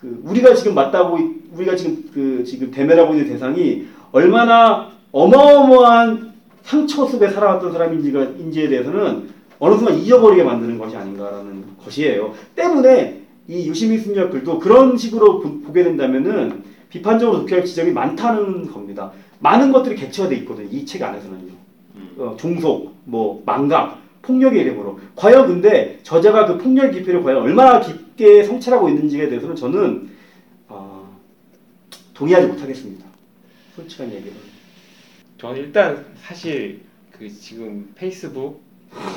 그 0.00 0.20
우리가 0.24 0.54
지금 0.54 0.74
맞다고 0.74 1.18
우리가 1.54 1.76
지금 1.76 2.04
그 2.12 2.42
지금 2.44 2.70
대면하고 2.70 3.14
있는 3.14 3.28
대상이 3.28 3.86
얼마나 4.10 4.90
어마어마한 5.12 6.32
상처 6.62 7.06
속에 7.06 7.28
살아왔던 7.28 7.72
사람인지가 7.72 8.22
인지에 8.38 8.68
대해서는 8.68 9.28
어느 9.64 9.76
순간 9.76 9.96
잊어버리게 9.96 10.42
만드는 10.42 10.76
것이 10.76 10.96
아닌가라는 10.96 11.76
것이에요. 11.84 12.34
때문에 12.56 13.22
이 13.46 13.68
유시민 13.68 14.00
순녀 14.00 14.28
글도 14.28 14.58
그런 14.58 14.96
식으로 14.96 15.38
보, 15.40 15.72
게 15.72 15.84
된다면은 15.84 16.64
비판적으로 16.90 17.38
독해할 17.38 17.64
지점이 17.64 17.92
많다는 17.92 18.66
겁니다. 18.72 19.12
많은 19.38 19.70
것들이 19.70 19.94
객체화돼 19.94 20.34
있거든요. 20.38 20.68
이 20.68 20.84
책 20.84 21.04
안에서는요. 21.04 21.52
음. 21.94 22.14
어, 22.18 22.36
종속, 22.36 22.96
뭐 23.04 23.40
망각, 23.46 24.00
폭력의 24.22 24.62
이름으로. 24.62 24.98
과연 25.14 25.46
근데 25.46 26.00
저자가 26.02 26.46
그 26.46 26.58
폭력 26.58 26.90
깊이를 26.90 27.22
과연 27.22 27.42
얼마나 27.42 27.78
깊게 27.80 28.42
성찰하고 28.42 28.88
있는지에 28.88 29.28
대해서는 29.28 29.54
저는 29.54 30.10
어, 30.66 31.16
동의하지 32.14 32.48
못하겠습니다. 32.48 33.04
솔직한 33.76 34.10
얘기를. 34.12 34.32
저는 35.38 35.56
일단 35.56 36.04
사실 36.20 36.80
그 37.12 37.28
지금 37.28 37.92
페이스북, 37.94 38.60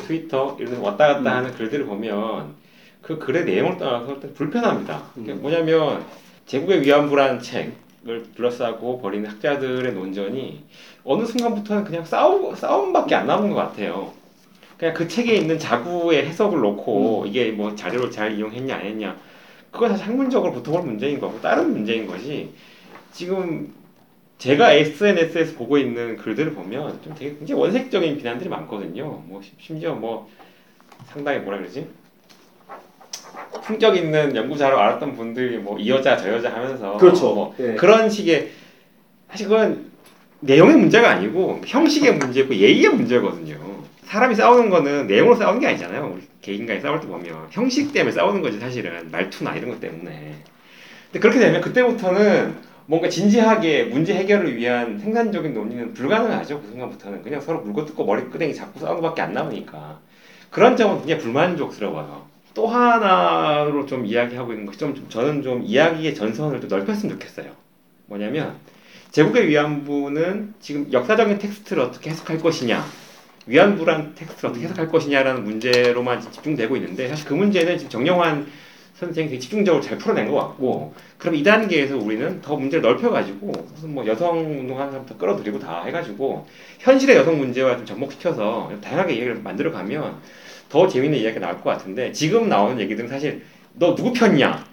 트위터 0.08 0.56
이런 0.60 0.74
데 0.74 0.80
왔다 0.80 1.08
갔다 1.08 1.20
음. 1.20 1.28
하는 1.28 1.54
글들을 1.54 1.86
보면 1.86 2.56
그 3.02 3.18
글의 3.20 3.46
내용을 3.46 3.78
떠나서 3.78 4.20
불편합니다. 4.34 5.04
음. 5.18 5.40
뭐냐면 5.42 6.04
제국의 6.46 6.82
위안부라는 6.82 7.40
책을 7.40 8.34
둘러싸고 8.36 9.02
벌이는 9.02 9.30
학자들의 9.30 9.94
논전이 9.94 10.64
어느 11.04 11.26
순간부터는 11.26 11.84
그냥 11.84 12.06
싸움 12.06 12.56
싸움밖에 12.56 13.16
안 13.16 13.28
남은 13.28 13.50
것 13.50 13.56
같아요. 13.56 14.14
그냥 14.78 14.94
그 14.94 15.08
책에 15.08 15.36
있는 15.36 15.58
자구의 15.58 16.26
해석을 16.28 16.60
놓고 16.60 17.22
음. 17.22 17.28
이게 17.28 17.52
뭐 17.52 17.76
자료를 17.76 18.12
잘 18.12 18.38
이용했냐 18.38 18.76
안 18.76 18.82
했냐 18.82 19.16
그건 19.72 19.90
사실 19.90 20.08
학문적으로 20.08 20.54
붙어볼 20.54 20.84
문제인 20.84 21.20
거고 21.20 21.40
다른 21.42 21.72
문제인 21.72 22.08
것이 22.08 22.50
지금 23.12 23.74
제가 24.38 24.74
SNS에서 24.74 25.56
보고 25.58 25.78
있는 25.78 26.18
글들을 26.18 26.54
보면 26.54 27.00
좀 27.04 27.16
되게 27.18 27.36
굉장히 27.38 27.62
원색적인 27.62 28.18
비난들이 28.18 28.50
많거든요. 28.50 29.24
뭐 29.28 29.42
심- 29.42 29.54
심지어 29.60 29.96
뭐 29.96 30.30
상당히 31.08 31.40
뭐라 31.40 31.60
그러지? 31.60 31.88
품격 33.64 33.96
있는 33.98 34.36
연구 34.36 34.58
자료 34.58 34.78
알았던 34.78 35.16
분들이 35.16 35.58
뭐 35.58 35.78
이 35.80 35.90
여자 35.90 36.18
저 36.18 36.30
여자 36.32 36.52
하면서 36.54 36.98
그렇죠. 36.98 37.34
뭐 37.34 37.56
예. 37.60 37.76
그런 37.76 38.10
식의 38.10 38.52
사실 39.30 39.48
그건 39.48 39.92
내용의 40.42 40.76
문제가 40.76 41.10
아니고 41.12 41.62
형식의 41.66 42.16
문제고 42.18 42.54
예의의 42.54 42.90
문제거든요. 42.90 43.58
사람이 44.04 44.36
싸우는 44.36 44.70
거는 44.70 45.08
내용으로 45.08 45.36
싸우는 45.36 45.60
게 45.60 45.68
아니잖아요. 45.68 46.12
우리 46.14 46.22
개인 46.42 46.68
간에 46.68 46.80
싸울 46.80 47.00
때 47.02 47.08
보면 47.08 47.48
형식 47.52 47.92
때문에 47.92 48.12
싸우는 48.14 48.42
거지 48.42 48.60
사실은 48.60 49.10
말투나 49.12 49.56
이런 49.56 49.72
것 49.72 49.80
때문에. 49.80 50.36
근데 51.12 51.20
그렇게 51.20 51.40
되면 51.40 51.62
그때부터는 51.62 52.56
뭔가 52.88 53.10
진지하게 53.10 53.86
문제 53.86 54.14
해결을 54.14 54.56
위한 54.56 55.00
생산적인 55.00 55.54
논의는 55.54 55.94
불가능하죠. 55.94 56.62
그 56.62 56.68
순간부터는 56.68 57.24
그냥 57.24 57.42
서로 57.42 57.62
물고 57.62 57.86
뜯고 57.86 58.06
머리끄댕이 58.06 58.54
잡고 58.54 58.80
싸우는 58.80 59.02
것밖에 59.02 59.22
안 59.22 59.34
남으니까 59.34 60.00
그런 60.52 60.78
점은 60.78 61.00
굉장히 61.00 61.22
불만족스러워요. 61.22 62.28
또 62.54 62.68
하나로 62.68 63.86
좀 63.86 64.06
이야기하고 64.06 64.54
있는 64.54 64.66
것이 64.66 64.78
좀, 64.80 64.96
좀 64.96 65.10
저는 65.10 65.42
좀 65.42 65.64
이야기의 65.64 66.16
전선을 66.16 66.62
좀 66.62 66.70
넓혔으면 66.70 67.14
좋겠어요. 67.16 67.52
뭐냐면 68.06 68.56
제국의 69.12 69.48
위안부는 69.48 70.54
지금 70.60 70.92
역사적인 70.92 71.40
텍스트를 71.40 71.82
어떻게 71.84 72.12
해석할 72.12 72.38
것이냐 72.38 72.86
위안부란 73.48 74.16
텍스트를 74.16 74.50
어떻게 74.50 74.66
해석할 74.66 74.90
것이냐라는 74.90 75.44
문제로만 75.44 76.22
집중되고 76.22 76.76
있는데 76.78 77.08
사실 77.08 77.28
그 77.28 77.34
문제는 77.34 77.78
지금 77.78 77.90
정영환 77.90 78.48
선생이 78.96 79.28
되게 79.28 79.40
집중적으로 79.40 79.82
잘 79.82 79.98
풀어낸 79.98 80.32
것 80.32 80.36
같고 80.38 80.94
그럼 81.18 81.36
이 81.36 81.44
단계에서 81.44 81.98
우리는 81.98 82.42
더 82.42 82.56
문제를 82.56 82.82
넓혀가지고 82.82 83.52
무슨 83.74 83.94
뭐 83.94 84.06
여성 84.08 84.40
운동하는 84.40 84.92
사람부터 84.92 85.18
끌어들이고 85.18 85.60
다 85.60 85.84
해가지고 85.84 86.48
현실의 86.80 87.18
여성 87.18 87.38
문제와 87.38 87.76
좀 87.78 87.86
접목시켜서 87.86 88.72
다양하게 88.82 89.14
얘기를 89.16 89.36
만들어가면 89.36 90.16
더 90.70 90.88
재밌는 90.88 91.20
이야기가 91.20 91.46
나올 91.46 91.62
것 91.62 91.70
같은데 91.72 92.12
지금 92.14 92.48
나오는 92.48 92.80
얘기들은 92.80 93.10
사실 93.10 93.44
너 93.74 93.96
누구 93.96 94.14
편이냐 94.14 94.64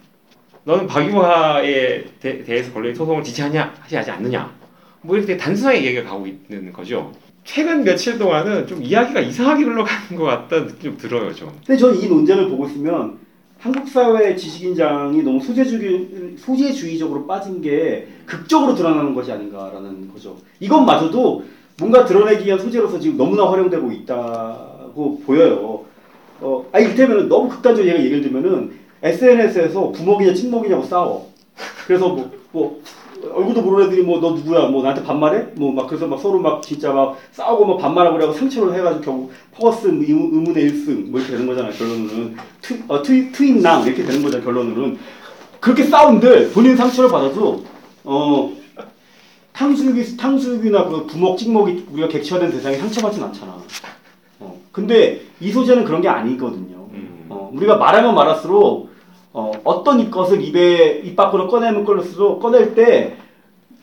너는 0.65 0.86
박유화에 0.86 2.05
대, 2.20 2.44
대해서 2.44 2.73
걸린 2.73 2.94
소송을 2.94 3.24
지지하냐? 3.24 3.74
하지 3.81 3.97
않느냐? 3.99 4.55
뭐 5.01 5.16
이렇게 5.16 5.36
단순하게 5.36 5.85
얘기가 5.85 6.09
가고 6.09 6.28
있는 6.28 6.73
거죠. 6.73 7.12
최근 7.43 7.82
며칠 7.82 8.19
동안은 8.19 8.69
좀 8.69 8.81
이야기가 8.81 9.20
이상하게 9.20 9.65
흘러가는 9.65 10.16
것 10.16 10.23
같다는 10.23 10.69
느낌이 10.69 10.97
좀 10.97 10.97
들어요 10.97 11.35
좀. 11.35 11.51
근데 11.66 11.77
저는 11.77 12.01
이 12.01 12.07
논쟁을 12.07 12.49
보고 12.49 12.69
있으면 12.69 13.19
한국 13.63 13.89
사회 13.89 14.35
지식인장이 14.35 15.23
너무 15.23 15.39
소재주의, 15.41 16.35
소재주의적으로 16.37 17.29
빠진 17.29 17.63
게 17.63 18.09
극적으로 18.27 18.75
드러나는 18.75 19.15
것이 19.15 19.31
아닌가라는 19.31 20.13
거죠. 20.13 20.37
이것마저도 20.59 21.45
뭔가 21.79 22.05
드러내기 22.05 22.45
위한 22.45 22.59
소재로서 22.59 22.99
지금 22.99 23.17
너무나 23.17 23.49
활용되고 23.49 23.93
있다고 23.93 25.21
보여요. 25.25 25.85
어, 26.41 26.67
아니, 26.73 26.87
이를테면 26.87 27.29
너무 27.29 27.49
극단적인 27.49 27.95
얘기- 27.95 28.07
예를 28.07 28.23
들면은 28.23 28.73
SNS에서 29.01 29.93
부먹이냐 29.93 30.35
찍먹이냐고 30.35 30.83
싸워. 30.83 31.31
그래서 31.87 32.09
뭐, 32.09 32.31
뭐, 32.51 32.83
얼굴도 33.31 33.62
모르는 33.62 33.86
애들이 33.86 34.03
뭐 34.03 34.20
너 34.20 34.31
누구야? 34.32 34.66
뭐 34.69 34.82
나한테 34.82 35.03
반말해? 35.05 35.47
뭐 35.57 35.73
막 35.73 35.86
그래서 35.86 36.07
막 36.07 36.20
서로 36.20 36.39
막 36.40 36.62
진짜 36.62 36.93
막 36.93 37.16
싸우고 37.32 37.65
막 37.66 37.78
반말하고 37.78 38.16
그래고 38.16 38.32
상처를 38.32 38.74
해가지고 38.74 39.05
결국 39.05 39.32
의문, 39.85 40.31
의문의 40.35 40.69
1승. 40.70 41.11
뭐 41.11 41.20
이렇게 41.20 41.32
되는 41.32 41.47
거잖아요 41.47 41.73
결론은 41.73 42.36
트, 42.61 42.82
어, 42.89 43.03
트윗, 43.03 43.32
트윗남 43.32 43.86
이렇게 43.86 44.05
되는 44.05 44.23
거잖아요 44.23 44.44
결론은 44.44 44.99
그렇게 45.61 45.85
싸운들 45.85 46.51
본인 46.51 46.77
상처를 46.77 47.11
받아도 47.11 47.65
어 48.05 48.53
탕수육이 49.53 50.16
탕수육이나 50.16 50.89
그 50.89 51.07
부먹 51.07 51.36
찍먹이 51.39 51.86
우리가 51.93 52.09
객체화된 52.09 52.51
대상이 52.51 52.77
상처받진 52.77 53.23
않잖아. 53.23 53.57
어 54.40 54.61
근데 54.73 55.23
이 55.40 55.53
소재는 55.53 55.85
그런 55.85 56.01
게 56.01 56.09
아니거든요. 56.09 56.89
음. 56.93 57.27
어, 57.28 57.51
우리가 57.55 57.77
말하면 57.77 58.15
말할수록 58.15 58.90
어, 59.33 59.51
어떤 59.65 60.01
입 60.01 60.11
것을 60.11 60.43
입에 60.43 61.01
입 61.05 61.17
밖으로 61.17 61.49
꺼내면 61.49 61.85
꺼낼수록 61.85 62.41
꺼낼 62.41 62.75
때 62.75 63.17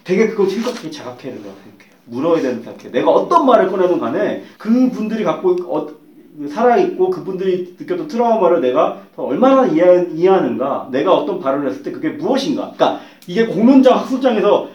되게 0.04 0.28
그걸 0.28 0.50
심각하게 0.50 0.92
자각해야 0.92 1.34
된다고 1.34 1.56
생각해요. 1.64 1.90
물어야 2.06 2.42
된다고 2.42 2.64
생각해요. 2.64 2.92
내가 2.92 3.12
어떤 3.12 3.46
말을 3.46 3.70
꺼내든 3.70 4.00
간에 4.00 4.44
그 4.58 4.90
분들이 4.92 5.24
갖고 5.24 5.54
있- 5.54 5.62
어, 5.62 5.88
살아있고 6.50 7.10
그분들이 7.10 7.76
느꼈던 7.80 8.08
트라우마를 8.08 8.62
내가 8.62 9.02
더 9.16 9.24
얼마나 9.24 9.66
이해, 9.66 10.06
이해 10.14 10.30
하는가 10.30 10.88
내가 10.92 11.14
어떤 11.14 11.40
발언을 11.40 11.70
했을 11.70 11.84
때 11.84 11.92
그게 11.92 12.10
무엇인가 12.10 12.72
그러니까 12.76 13.02
이게 13.28 13.46
공론장 13.46 13.98
학술장에서 13.98 14.70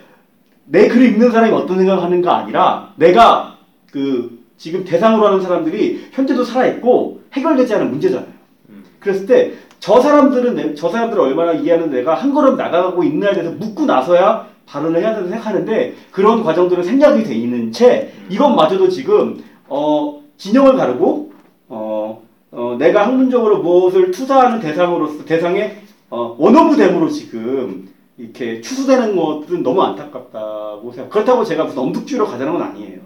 내 0.66 0.88
글을 0.88 1.06
읽는 1.12 1.30
사람이 1.30 1.52
어떤 1.52 1.78
생각을 1.78 2.02
하는가 2.02 2.36
아니라 2.36 2.92
내가 2.96 3.56
그 3.90 4.42
지금 4.58 4.84
대상으로 4.84 5.26
하는 5.26 5.40
사람들이 5.40 6.08
현재도 6.12 6.44
살아있고 6.44 7.22
해결되지 7.32 7.74
않은 7.74 7.90
문제잖아요. 7.90 8.28
음. 8.68 8.84
그랬을 9.00 9.26
때 9.26 9.52
저 9.84 10.00
사람들은 10.00 10.54
내- 10.54 10.74
저 10.74 10.88
사람들을 10.88 11.22
얼마나 11.22 11.52
이해하는 11.52 11.90
내가 11.90 12.14
한 12.14 12.32
걸음 12.32 12.56
나가고 12.56 13.04
있나에 13.04 13.34
대해서 13.34 13.50
묻고 13.52 13.84
나서야 13.84 14.46
발언을 14.64 14.98
해야 14.98 15.10
된다고 15.10 15.28
생각하는데 15.28 15.94
그런 16.10 16.42
과정들은 16.42 16.82
생략이 16.82 17.22
돼 17.24 17.34
있는 17.34 17.70
채 17.70 18.10
이것마저도 18.30 18.88
지금 18.88 19.44
어 19.68 20.22
진영을 20.38 20.76
가르고 20.76 21.32
어, 21.68 22.22
어 22.50 22.76
내가 22.78 23.06
학문적으로 23.08 23.58
무엇을 23.58 24.10
투사하는 24.10 24.60
대상으로서 24.60 25.22
대상의 25.26 25.76
어 26.08 26.34
원어브됨으로 26.38 27.10
지금 27.10 27.86
이렇게 28.16 28.62
추수되는 28.62 29.14
것은 29.14 29.62
너무 29.62 29.82
안타깝다고 29.82 30.92
생각. 30.92 31.10
그렇다고 31.10 31.44
제가 31.44 31.64
무슨 31.64 31.80
엄숙주의로 31.80 32.24
가자는 32.26 32.54
건 32.54 32.62
아니에요. 32.62 33.00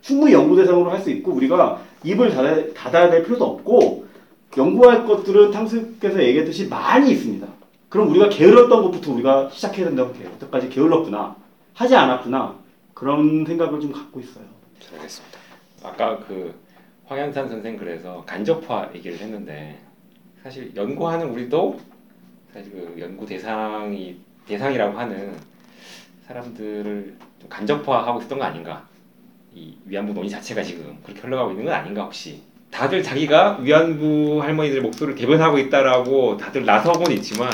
충분히 0.00 0.32
연구 0.32 0.56
대상으로 0.56 0.90
할 0.90 1.00
수 1.00 1.10
있고 1.10 1.32
우리가 1.32 1.78
입을 2.04 2.30
닫아, 2.30 2.72
닫아야 2.74 3.10
될 3.10 3.22
필요도 3.24 3.44
없고 3.44 4.06
연구할 4.56 5.06
것들은 5.06 5.50
탕수께서 5.50 6.22
얘기했듯이 6.22 6.68
많이 6.68 7.10
있습니다. 7.12 7.46
그럼 7.88 8.08
우리가 8.10 8.28
게을렀던 8.28 8.82
것부터 8.82 9.12
우리가 9.12 9.50
시작해야 9.50 9.86
된다고 9.86 10.14
해요. 10.14 10.30
여태까지 10.34 10.68
게을렀구나. 10.68 11.36
하지 11.74 11.94
않았구나. 11.96 12.58
그런 12.94 13.44
생각을 13.44 13.80
좀 13.80 13.92
갖고 13.92 14.20
있어요. 14.20 14.44
알겠습니다. 14.94 15.38
아까 15.82 16.18
그 16.18 16.54
황현산 17.06 17.48
선생 17.48 17.76
그래서 17.76 18.22
간접화 18.26 18.90
얘기를 18.94 19.18
했는데 19.18 19.78
사실 20.42 20.74
연구하는 20.74 21.30
우리도 21.30 21.78
사실 22.52 22.72
그 22.72 22.96
연구 23.00 23.26
대상이 23.26 24.16
대상이라고 24.46 24.98
하는 24.98 25.36
사람들을 26.26 27.16
좀 27.40 27.48
간접화하고 27.48 28.20
있었던 28.20 28.38
거 28.38 28.44
아닌가? 28.44 28.86
이 29.54 29.76
위안부 29.84 30.14
논의 30.14 30.30
자체가 30.30 30.62
지금 30.62 30.98
그렇게 31.02 31.20
흘러가고 31.20 31.50
있는 31.50 31.66
건 31.66 31.74
아닌가 31.74 32.04
혹시? 32.04 32.42
다들 32.72 33.02
자기가 33.02 33.58
위안부 33.60 34.40
할머니들의 34.42 34.82
목소리를 34.82 35.14
대변하고 35.20 35.58
있다라고 35.58 36.38
다들 36.38 36.64
나서고는 36.64 37.12
있지만 37.18 37.50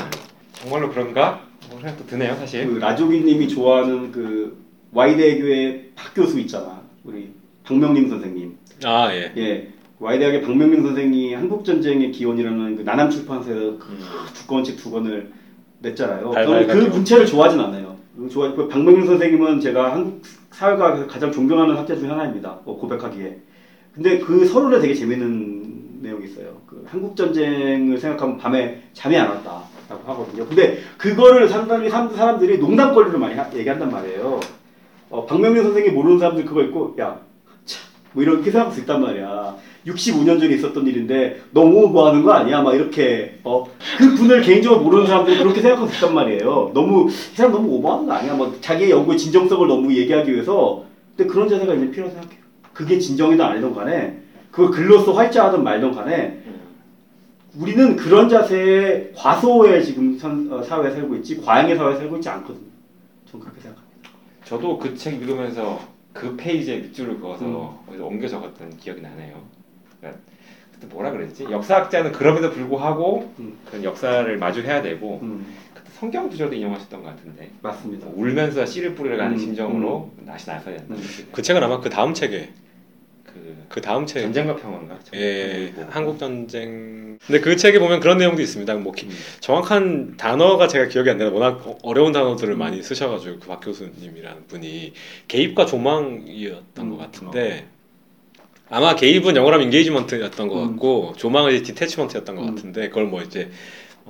정말로 0.53 0.89
그런가? 0.89 1.41
뭐 1.69 1.79
생각도 1.79 2.05
드네요 2.07 2.35
사실. 2.35 2.65
그 2.65 2.79
라조기님이 2.79 3.47
좋아하는 3.49 4.11
그 4.11 4.57
와이대교의 4.93 5.91
박 5.95 6.13
교수 6.15 6.39
있잖아. 6.39 6.81
우리 7.03 7.31
박명림 7.63 8.09
선생님. 8.09 8.57
아 8.85 9.13
예. 9.13 9.31
예. 9.37 9.67
와이대학의 9.99 10.41
박명림 10.41 10.81
선생이 10.83 11.33
한국전쟁의 11.33 12.13
기원이라는 12.13 12.77
그 12.77 12.81
나남 12.83 13.09
출판사에서 13.09 13.61
음. 13.61 13.99
두 14.33 14.47
권씩 14.47 14.77
두 14.77 14.89
권을 14.89 15.31
냈잖아요. 15.79 16.31
저는 16.33 16.67
그. 16.67 16.73
문체를 16.95 17.25
좋아하진 17.25 17.59
않아요. 17.59 17.97
그 18.17 18.29
좋아, 18.29 18.53
그 18.53 18.69
박명림 18.69 19.05
선생님은 19.05 19.59
제가 19.59 19.93
한국 19.93 20.21
사회과학에서 20.51 21.07
가장 21.07 21.31
존경하는 21.31 21.75
학자 21.75 21.95
중 21.95 22.09
하나입니다. 22.09 22.59
어, 22.65 22.77
고백하기에. 22.77 23.37
근데 23.93 24.19
그 24.19 24.45
서론에 24.45 24.79
되게 24.79 24.93
재밌는 24.93 25.99
내용이 26.01 26.25
있어요. 26.25 26.47
그 26.67 26.85
한국 26.87 27.15
전쟁을 27.15 27.97
생각하면 27.97 28.37
밤에 28.37 28.81
잠이 28.93 29.17
안 29.17 29.27
왔다라고 29.29 30.03
하거든요. 30.05 30.45
근데 30.47 30.79
그거를 30.97 31.47
상당히 31.49 31.89
사람- 31.89 32.13
사람들이 32.15 32.59
농담거리로 32.59 33.19
많이 33.19 33.35
하- 33.35 33.51
얘기한단 33.53 33.91
말이에요. 33.91 34.39
어, 35.09 35.25
박명민 35.25 35.63
선생이 35.63 35.89
모르는 35.89 36.19
사람들 36.19 36.45
그거 36.45 36.61
있고 36.63 36.95
야, 36.99 37.19
참, 37.65 37.81
뭐 38.13 38.23
이렇게 38.23 38.51
생각할 38.51 38.73
수 38.73 38.79
있단 38.81 39.01
말이야. 39.01 39.55
65년 39.87 40.39
전에 40.39 40.53
있었던 40.55 40.85
일인데 40.85 41.41
너무 41.51 41.87
뭐 41.87 42.07
하는 42.07 42.21
거 42.21 42.31
아니야? 42.33 42.61
막 42.61 42.75
이렇게 42.75 43.39
어, 43.43 43.65
그 43.97 44.15
분을 44.15 44.41
개인적으로 44.41 44.81
모르는 44.81 45.07
사람들이 45.07 45.37
그렇게 45.39 45.61
생각할 45.61 45.87
수 45.89 45.95
있단 45.95 46.13
말이에요. 46.13 46.71
너무 46.73 47.09
이 47.09 47.35
사람 47.35 47.51
너무 47.51 47.69
오버하는 47.75 48.05
거 48.05 48.13
아니야? 48.13 48.35
뭐 48.35 48.55
자기의 48.61 48.91
연구의 48.91 49.17
진정성을 49.17 49.67
너무 49.67 49.93
얘기하기 49.93 50.31
위해서 50.31 50.83
근데 51.17 51.29
그런 51.31 51.49
자세가 51.49 51.73
이제 51.73 51.89
필요하다고 51.91 52.21
생각해요. 52.21 52.38
그게 52.79 52.97
진정이든 52.97 53.43
아니든 53.43 53.75
간에 53.75 54.19
그걸 54.51 54.71
글로써 54.71 55.11
활자하든 55.11 55.65
말든 55.65 55.91
간에 55.91 56.41
우리는 57.57 57.97
그런 57.97 58.29
자세의 58.29 59.11
과소의 59.13 59.83
지금 59.83 60.17
선- 60.17 60.47
어, 60.49 60.63
사회에 60.63 60.91
살고 60.91 61.13
있지 61.17 61.41
과잉의 61.41 61.75
사회에 61.75 61.97
살고 61.97 62.15
있지 62.15 62.29
않거든요. 62.29 62.67
전 63.29 63.41
그렇게 63.41 63.59
생각합니다. 63.59 64.09
저도 64.45 64.77
그 64.77 64.95
책 64.95 65.15
읽으면서 65.21 65.77
그 66.13 66.37
페이지에 66.37 66.77
밑줄을 66.77 67.19
그어서 67.19 67.77
음. 67.89 68.01
옮겨 68.01 68.29
적었던 68.29 68.77
기억이 68.77 69.01
나네요. 69.01 69.41
그러니까 69.99 70.21
그때 70.71 70.87
뭐라 70.87 71.11
그랬지? 71.11 71.47
역사학자는 71.51 72.13
그럼에도 72.13 72.49
불구하고 72.51 73.33
음. 73.39 73.57
그런 73.69 73.83
역사를 73.83 74.37
마주해야 74.37 74.81
되고 74.81 75.19
음, 75.21 75.45
그때 75.73 75.89
성경 75.99 76.29
구절도 76.29 76.55
인용하셨던 76.55 77.03
것 77.03 77.09
같은데 77.09 77.51
맞습니다. 77.61 78.07
울면서 78.15 78.65
씨를 78.65 78.95
뿌리러 78.95 79.17
가는 79.17 79.33
음, 79.33 79.37
심정으로 79.37 80.11
다시 80.25 80.49
나서야 80.49 80.77
된다. 80.77 80.95
음. 80.95 81.03
그 81.33 81.41
책은 81.41 81.61
아마 81.61 81.81
그 81.81 81.89
다음 81.89 82.13
책에 82.13 82.53
그그 83.69 83.81
다음 83.81 84.05
책 84.05 84.21
전쟁과 84.23 84.55
평화인가? 84.55 84.97
예, 85.13 85.71
뭐. 85.75 85.85
한국 85.89 86.17
전쟁. 86.19 87.17
근데 87.25 87.39
그 87.39 87.55
책에 87.55 87.79
보면 87.79 87.99
그런 87.99 88.17
내용도 88.17 88.41
있습니다. 88.41 88.73
뭐 88.75 88.91
기- 88.93 89.05
음. 89.05 89.11
정확한 89.41 90.17
단어가 90.17 90.67
제가 90.67 90.87
기억이 90.87 91.09
안 91.09 91.17
나요. 91.17 91.31
워낙 91.33 91.61
어- 91.67 91.77
어려운 91.83 92.11
단어들을 92.11 92.55
많이 92.55 92.81
쓰셔가지고 92.81 93.39
그 93.39 93.47
박 93.47 93.59
교수님이라는 93.61 94.47
분이 94.47 94.93
개입과 95.27 95.65
조망이었던 95.67 96.63
음, 96.85 96.89
것 96.91 96.97
같은데 96.97 97.67
아마 98.69 98.95
개입은 98.95 99.35
영어라면 99.35 99.65
engagement였던 99.65 100.47
것 100.47 100.61
음. 100.63 100.67
같고 100.71 101.13
조망은 101.17 101.53
이제 101.53 101.63
detachment였던 101.63 102.35
것 102.35 102.41
음. 102.43 102.55
같은데 102.55 102.89
그걸 102.89 103.05
뭐 103.05 103.21
이제 103.21 103.49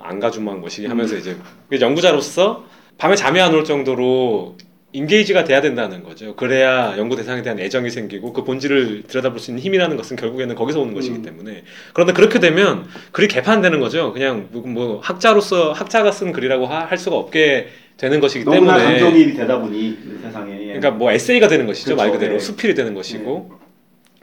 앙가주망 0.01 0.59
뭐시기 0.61 0.87
하면서 0.87 1.15
이제 1.17 1.35
그 1.69 1.79
연구자로서 1.81 2.65
밤에 2.97 3.15
잠이 3.15 3.39
안 3.41 3.53
올 3.53 3.63
정도로 3.65 4.55
인게이지가 4.91 5.43
돼야 5.43 5.61
된다는 5.61 6.03
거죠. 6.03 6.35
그래야 6.35 6.95
연구 6.97 7.15
대상에 7.15 7.43
대한 7.43 7.59
애정이 7.59 7.91
생기고 7.91 8.33
그 8.33 8.43
본질을 8.43 9.03
들여다볼 9.07 9.39
수 9.39 9.51
있는 9.51 9.61
힘이라는 9.61 9.95
것은 9.97 10.15
결국에는 10.15 10.55
거기서 10.55 10.79
오는 10.81 10.95
것이기 10.95 11.17
음. 11.17 11.21
때문에 11.21 11.63
그런데 11.93 12.13
그렇게 12.13 12.39
되면 12.39 12.87
글이 13.11 13.27
개판되는 13.27 13.79
거죠. 13.79 14.11
그냥 14.13 14.47
뭐- 14.51 14.65
뭐 14.65 14.99
학자로서 14.99 15.73
학자가 15.73 16.11
쓴 16.11 16.31
글이라고 16.31 16.65
하- 16.65 16.85
할 16.85 16.97
수가 16.97 17.17
없게 17.17 17.67
되는 17.97 18.19
것이기 18.19 18.45
너무나 18.45 18.77
때문에 18.77 18.99
감정이입이 18.99 19.33
되다 19.35 19.59
보니 19.59 19.79
이 19.89 19.97
세상에 20.23 20.53
예. 20.53 20.65
그러니까 20.67 20.91
뭐 20.91 21.11
에세이가 21.11 21.47
되는 21.47 21.67
것이죠 21.67 21.95
말 21.95 22.07
그렇죠. 22.07 22.19
그대로 22.19 22.33
네. 22.33 22.39
수필이 22.39 22.73
되는 22.73 22.93
것이고 22.95 23.51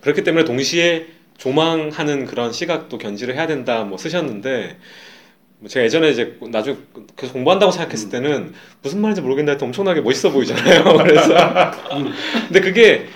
그렇기 0.01 0.25
때문에 0.25 0.45
동시에 0.45 1.07
조망하는 1.37 2.25
그런 2.25 2.53
시각도 2.53 2.99
견지를 2.99 3.35
해야 3.37 3.47
된다 3.47 3.85
뭐 3.85 3.99
쓰셨는데 3.99 4.51
뭐 4.59 4.77
제가 5.69 5.85
예전에 5.85 6.11
이제 6.11 6.39
나중에 6.51 6.77
계속 7.17 7.35
공부한다고 7.35 7.73
생각했을 7.73 8.09
음. 8.09 8.11
때는 8.11 8.55
무슨 8.83 9.01
말인지 9.01 9.21
모르겠는데 9.21 9.65
엄청나게 9.65 10.01
멋있어 10.01 10.31
보이잖아요 10.31 10.85
그래서 10.99 11.35
근데 12.49 12.61
그게 12.61 13.07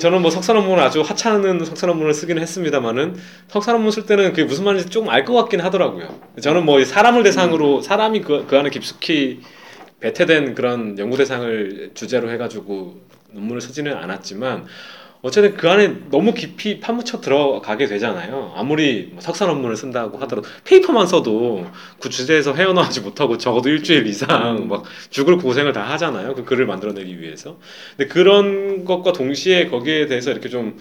저는 0.00 0.22
뭐 0.22 0.30
석사 0.30 0.52
논문을 0.52 0.82
아주 0.82 1.02
하찮은 1.02 1.64
석사 1.64 1.86
논문을 1.86 2.14
쓰기는 2.14 2.40
했습니다만은 2.40 3.16
석사 3.48 3.72
논문 3.72 3.90
쓸 3.90 4.06
때는 4.06 4.30
그게 4.30 4.44
무슨 4.44 4.64
말인지 4.64 4.88
조금 4.88 5.10
알 5.10 5.24
것 5.24 5.34
같긴 5.34 5.60
하더라고요. 5.60 6.18
저는 6.40 6.64
뭐 6.64 6.82
사람을 6.84 7.22
대상으로 7.24 7.82
사람이 7.82 8.22
그, 8.22 8.46
그 8.48 8.56
안에 8.58 8.70
깊숙이 8.70 9.40
배태된 10.00 10.54
그런 10.54 10.98
연구 10.98 11.16
대상을 11.16 11.90
주제로 11.94 12.30
해가지고 12.30 13.00
논문을 13.32 13.60
쓰지는 13.60 13.94
않았지만 13.96 14.66
어쨌든 15.22 15.54
그 15.54 15.68
안에 15.68 16.08
너무 16.10 16.32
깊이 16.32 16.80
파묻혀 16.80 17.20
들어가게 17.20 17.86
되잖아요. 17.86 18.52
아무리 18.56 19.10
뭐 19.12 19.20
석사 19.20 19.46
논문을 19.46 19.76
쓴다고 19.76 20.18
하더라도 20.18 20.48
페이퍼만 20.64 21.06
써도 21.06 21.66
그 22.00 22.08
주제에서 22.08 22.54
헤어나오지 22.54 23.02
못하고 23.02 23.36
적어도 23.36 23.68
일주일 23.68 24.06
이상 24.06 24.68
막 24.68 24.84
죽을 25.10 25.36
고생을 25.36 25.72
다 25.74 25.82
하잖아요. 25.82 26.34
그 26.34 26.44
글을 26.44 26.66
만들어내기 26.66 27.20
위해서. 27.20 27.58
근데 27.96 28.10
그런 28.10 28.84
것과 28.86 29.12
동시에 29.12 29.68
거기에 29.68 30.06
대해서 30.06 30.30
이렇게 30.30 30.48
좀 30.48 30.78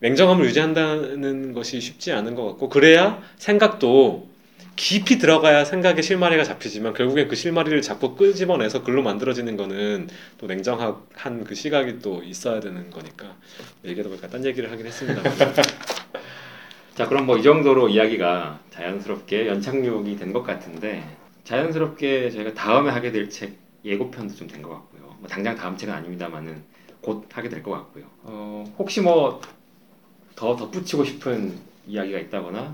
냉정함을 0.00 0.44
유지한다는 0.44 1.54
것이 1.54 1.80
쉽지 1.80 2.12
않은 2.12 2.34
것 2.34 2.44
같고 2.44 2.68
그래야 2.68 3.20
생각도 3.36 4.27
깊이 4.78 5.18
들어가야 5.18 5.64
생각의 5.64 6.04
실마리가 6.04 6.44
잡히지만 6.44 6.94
결국엔 6.94 7.26
그 7.26 7.34
실마리를 7.34 7.82
자꾸 7.82 8.14
끄집어내서 8.14 8.84
글로 8.84 9.02
만들어지는 9.02 9.56
거는 9.56 10.08
또 10.38 10.46
냉정한 10.46 11.42
그 11.44 11.54
시각이 11.56 11.98
또 11.98 12.22
있어야 12.22 12.60
되는 12.60 12.88
거니까 12.88 13.34
얘기하다 13.84 14.08
보니까 14.08 14.28
딴 14.28 14.44
얘기를 14.44 14.70
하긴 14.70 14.86
했습니다. 14.86 15.20
자 16.94 17.08
그럼 17.08 17.26
뭐 17.26 17.38
이 17.38 17.42
정도로 17.42 17.88
이야기가 17.88 18.60
자연스럽게 18.70 19.48
연착륙이 19.48 20.16
된 20.16 20.32
것 20.32 20.44
같은데 20.44 21.04
자연스럽게 21.42 22.30
저희가 22.30 22.54
다음에 22.54 22.90
하게 22.90 23.10
될 23.10 23.28
책 23.28 23.58
예고편도 23.84 24.36
좀 24.36 24.46
된 24.46 24.62
것 24.62 24.70
같고요. 24.70 25.16
뭐 25.18 25.28
당장 25.28 25.56
다음 25.56 25.76
책은 25.76 25.92
아닙니다만은 25.92 26.62
곧 27.00 27.26
하게 27.32 27.48
될 27.48 27.64
것 27.64 27.72
같고요. 27.72 28.04
어, 28.22 28.64
혹시 28.78 29.00
뭐 29.00 29.40
더 30.36 30.54
덧붙이고 30.54 31.02
싶은 31.04 31.52
이야기가 31.88 32.16
있다거나 32.20 32.72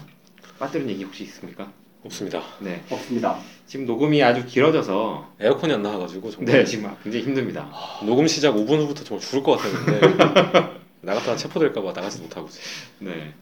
빠뜨린 0.59 0.90
얘기 0.90 1.02
혹시 1.02 1.24
있습니까? 1.24 1.72
없습니다. 2.05 2.43
네 2.60 2.82
없습니다. 2.90 3.39
지금 3.66 3.86
녹음이 3.86 4.22
아주 4.22 4.44
길어져서 4.47 5.32
에어컨이 5.40 5.72
안 5.72 5.82
나와가지고 5.82 6.31
정말 6.31 6.55
네 6.59 6.64
지금 6.64 6.90
굉장히 7.02 7.24
힘듭니다. 7.24 7.70
녹음 8.05 8.26
시작 8.26 8.55
5분 8.55 8.78
후부터 8.81 9.05
정말 9.05 9.20
죽을 9.22 9.43
것 9.43 9.56
같았는데 9.56 10.74
나갔다가 11.01 11.36
체포될까봐 11.36 11.93
나가지 11.93 12.20
못하고 12.22 12.48
있어요. 12.48 12.62
네 13.01 13.32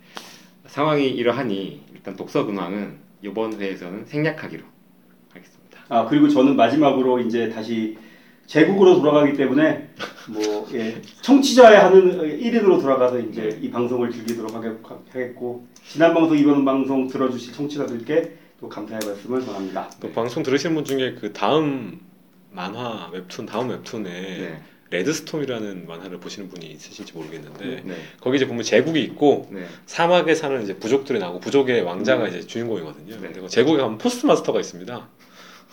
상황이 0.67 1.09
이러하니 1.09 1.83
일단 1.93 2.17
독서 2.17 2.45
근황은 2.47 2.99
이번 3.23 3.61
회에서는 3.61 4.07
생략하기로 4.07 4.63
하겠습니다. 5.33 5.79
아 5.89 6.07
그리고 6.07 6.29
저는 6.29 6.57
마지막으로 6.57 7.21
이제 7.21 7.49
다시 7.51 7.97
제국으로 8.47 8.97
돌아가기 9.01 9.37
때문에 9.37 9.89
뭐 10.29 10.69
예, 10.75 11.01
청취자의 11.23 11.79
하는 11.79 12.39
1인으로 12.41 12.81
돌아가서 12.81 13.19
이제 13.21 13.59
이 13.63 13.71
방송을 13.71 14.11
즐기도록 14.11 14.55
하겠- 14.55 14.79
하겠고 15.13 15.67
지난 15.89 16.13
방송 16.13 16.37
이번 16.37 16.65
방송 16.65 17.09
들어주신 17.09 17.55
청취자들께 17.55 18.39
또 18.63 18.69
감사의 18.69 19.01
말씀을 19.05 19.45
전합니다. 19.45 19.91
또 19.99 20.13
방송 20.13 20.45
들으시는 20.45 20.77
분 20.77 20.85
중에 20.85 21.17
그 21.21 21.33
다음 21.33 22.01
만화 22.53 23.11
웹툰 23.13 23.45
다음 23.45 23.71
웹툰에 23.71 24.05
네. 24.05 24.63
레드스톰이라는 24.91 25.89
만화를 25.89 26.21
보시는 26.21 26.49
분이 26.49 26.67
있으실지 26.67 27.13
모르겠는데 27.15 27.83
네. 27.85 27.97
거기 28.21 28.37
이제 28.37 28.47
보면 28.47 28.63
제국이 28.63 29.03
있고 29.03 29.49
네. 29.51 29.67
사막에 29.87 30.37
사는 30.37 30.63
이제 30.63 30.77
부족들이 30.77 31.19
나오고 31.19 31.41
부족의 31.41 31.83
왕자가 31.83 32.29
이제 32.29 32.47
주인공이거든요. 32.47 33.21
네. 33.21 33.31
그리고 33.33 33.49
제국에 33.49 33.81
가면 33.81 33.99
force 33.99 34.27
master가 34.27 34.61
있습니다. 34.61 35.09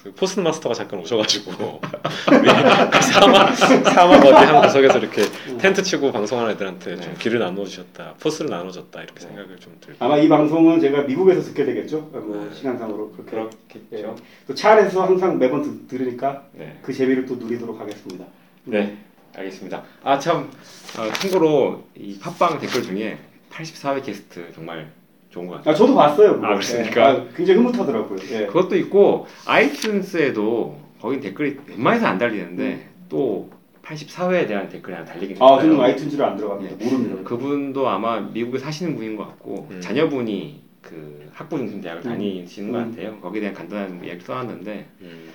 그 0.03 0.13
force 0.14 0.40
master가 0.40 0.73
잠깐 0.73 0.99
오셔가지고 1.01 1.51
그 1.81 3.01
사막 3.01 3.53
사막 3.55 4.26
어디 4.26 4.34
한 4.45 4.61
구석에서 4.61 4.97
이렇게 4.99 5.23
텐트 5.57 5.84
치고 5.84 6.11
방송하는 6.13 6.51
애들한테 6.53 6.95
좀 6.95 7.13
네. 7.13 7.19
기를 7.19 7.40
나눠주셨다, 7.39 8.13
force를 8.19 8.49
나눠줬다 8.49 9.01
이렇게 9.03 9.19
생각을 9.21 9.57
좀 9.59 9.76
들고. 9.81 10.03
아마 10.03 10.17
이 10.17 10.30
방송은 10.30 10.80
제가 10.80 11.01
미국에서 11.01 11.41
듣게 11.41 11.65
되겠죠. 11.65 11.99
뭐 12.13 12.47
네. 12.49 12.55
시간상으로 12.55 13.11
그렇게 13.11 13.31
그렇겠죠. 13.31 14.15
또차 14.47 14.71
안에서 14.71 15.03
항상 15.03 15.38
매번 15.38 15.61
드- 15.63 15.88
들으니까 15.88 16.45
네. 16.53 16.80
그 16.81 16.93
재미를 16.93 17.26
또 17.26 17.35
누리도록 17.35 17.80
하겠습니다. 17.80 18.26
네. 18.63 18.97
알겠습니다. 19.35 19.84
아참 20.03 20.49
어, 20.97 21.11
참고로 21.13 21.84
이 21.95 22.17
팟빵 22.19 22.59
댓글 22.59 22.84
중에 22.84 23.17
84회 23.51 24.03
게스트 24.05 24.49
정말 24.55 24.91
좋은 25.30 25.47
것 25.47 25.56
같아요. 25.57 25.73
아 25.73 25.77
저도 25.77 25.95
봤어요. 25.95 26.34
그거. 26.35 26.47
아, 26.47 26.49
그렇습니까? 26.51 27.01
예, 27.01 27.18
아, 27.19 27.26
굉장히 27.35 27.60
흐뭇하더라고요. 27.60 28.19
예. 28.31 28.45
그것도 28.47 28.76
있고 28.77 29.27
아이튠스에도 29.45 30.76
거기 30.99 31.19
댓글이 31.19 31.57
웬만해서 31.68 32.07
안 32.07 32.18
달리는데 32.18 32.89
또 33.10 33.49
84회에 33.84 34.47
대한 34.47 34.69
댓글이 34.69 34.93
하나 34.95 35.06
달리긴 35.06 35.38
아 35.39 35.57
했어요. 35.57 35.77
저는 35.77 35.77
아이튠즈를 35.95 36.22
안 36.22 36.35
들어갑니다. 36.38 36.84
모릅니다. 36.84 37.23
그분도 37.23 37.88
아마 37.88 38.19
미국에 38.19 38.57
사시는 38.60 38.95
분인 38.95 39.15
것 39.15 39.27
같고 39.27 39.68
음. 39.72 39.81
자녀분이 39.81 40.64
그 40.81 41.30
학부 41.34 41.57
중심 41.57 41.81
대학을 41.81 42.03
음. 42.06 42.10
다니시는 42.10 42.72
것 42.72 42.80
음. 42.80 42.91
같아요. 42.91 43.19
거기에 43.19 43.41
대한 43.41 43.56
간단한 43.56 44.03
이야기 44.03 44.22
써놨는데 44.23 44.89
음. 45.01 45.30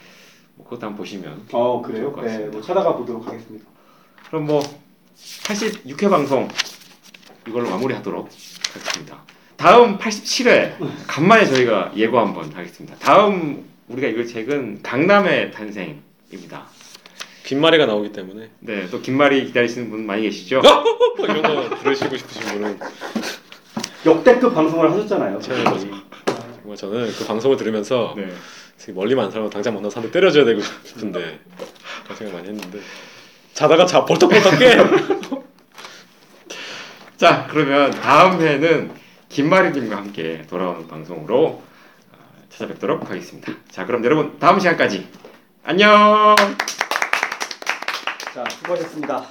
뭐 0.57 0.65
그것도 0.65 0.87
한번 0.87 0.99
보시면 0.99 1.47
어 1.53 1.83
좋을 1.85 1.95
그래요? 1.95 2.13
것 2.13 2.21
네, 2.23 2.29
같습니다. 2.29 2.53
뭐 2.53 2.63
찾아가 2.63 2.97
보도록 2.97 3.27
하겠습니다. 3.27 3.65
그럼 4.29 4.47
뭐 4.47 4.61
86회 5.17 6.11
방송 6.11 6.49
이걸로 7.47 7.71
마무리하도록 7.71 8.25
하겠습니다. 8.27 9.34
다음 9.65 9.97
87회 9.97 10.75
간만에 11.07 11.47
저희가 11.47 11.93
예고 11.97 12.21
한번 12.21 12.53
하겠습니다. 12.53 12.95
다음 12.99 13.65
우리가 13.89 14.09
읽을 14.09 14.27
책은 14.27 14.83
강남의 14.83 15.53
탄생입니다. 15.53 16.67
긴 17.45 17.63
마리가 17.63 17.87
나오기 17.87 18.13
때문에 18.13 18.51
네, 18.61 18.87
또 18.91 19.01
긴말이 19.01 19.47
기다리시는 19.47 19.89
분 19.89 20.05
많이 20.05 20.25
계시죠? 20.25 20.61
뭐 20.61 21.27
이런 21.27 21.41
거 21.41 21.79
들으시고 21.79 22.15
싶으신 22.15 22.43
분은 22.43 22.79
역대급 24.05 24.55
방송을 24.55 24.93
하셨잖아요. 24.93 25.39
고정. 25.39 26.03
정말 26.61 26.77
저는 26.77 27.11
그 27.13 27.25
방송을 27.25 27.57
들으면서 27.57 28.15
네. 28.19 28.93
멀리만 28.93 29.25
안 29.25 29.31
살고 29.31 29.49
당장 29.49 29.73
만나서 29.73 29.99
한대 29.99 30.13
때려줘야 30.13 30.45
되고 30.45 30.61
싶은데 30.61 31.41
그런 32.03 32.19
생각 32.19 32.35
많이 32.35 32.49
했는데 32.49 32.81
자다가 33.55 33.87
자 33.87 34.05
벌떡벌떡 34.05 34.59
깨. 34.59 34.77
자 37.17 37.47
그러면 37.49 37.93
다음 37.93 38.43
회는 38.43 39.04
김마리님과 39.35 39.97
함께 39.97 40.47
돌아오는 40.49 40.87
방송으로 40.87 41.61
어, 42.13 42.17
찾아뵙도록 42.51 43.11
하겠습니다. 43.11 43.53
자 43.69 43.85
그럼 43.85 44.05
여러분 44.05 44.39
다음 44.39 44.61
시간까지 44.61 45.09
안녕. 45.65 46.37
자 48.33 48.45
수고하셨습니다. 48.49 49.27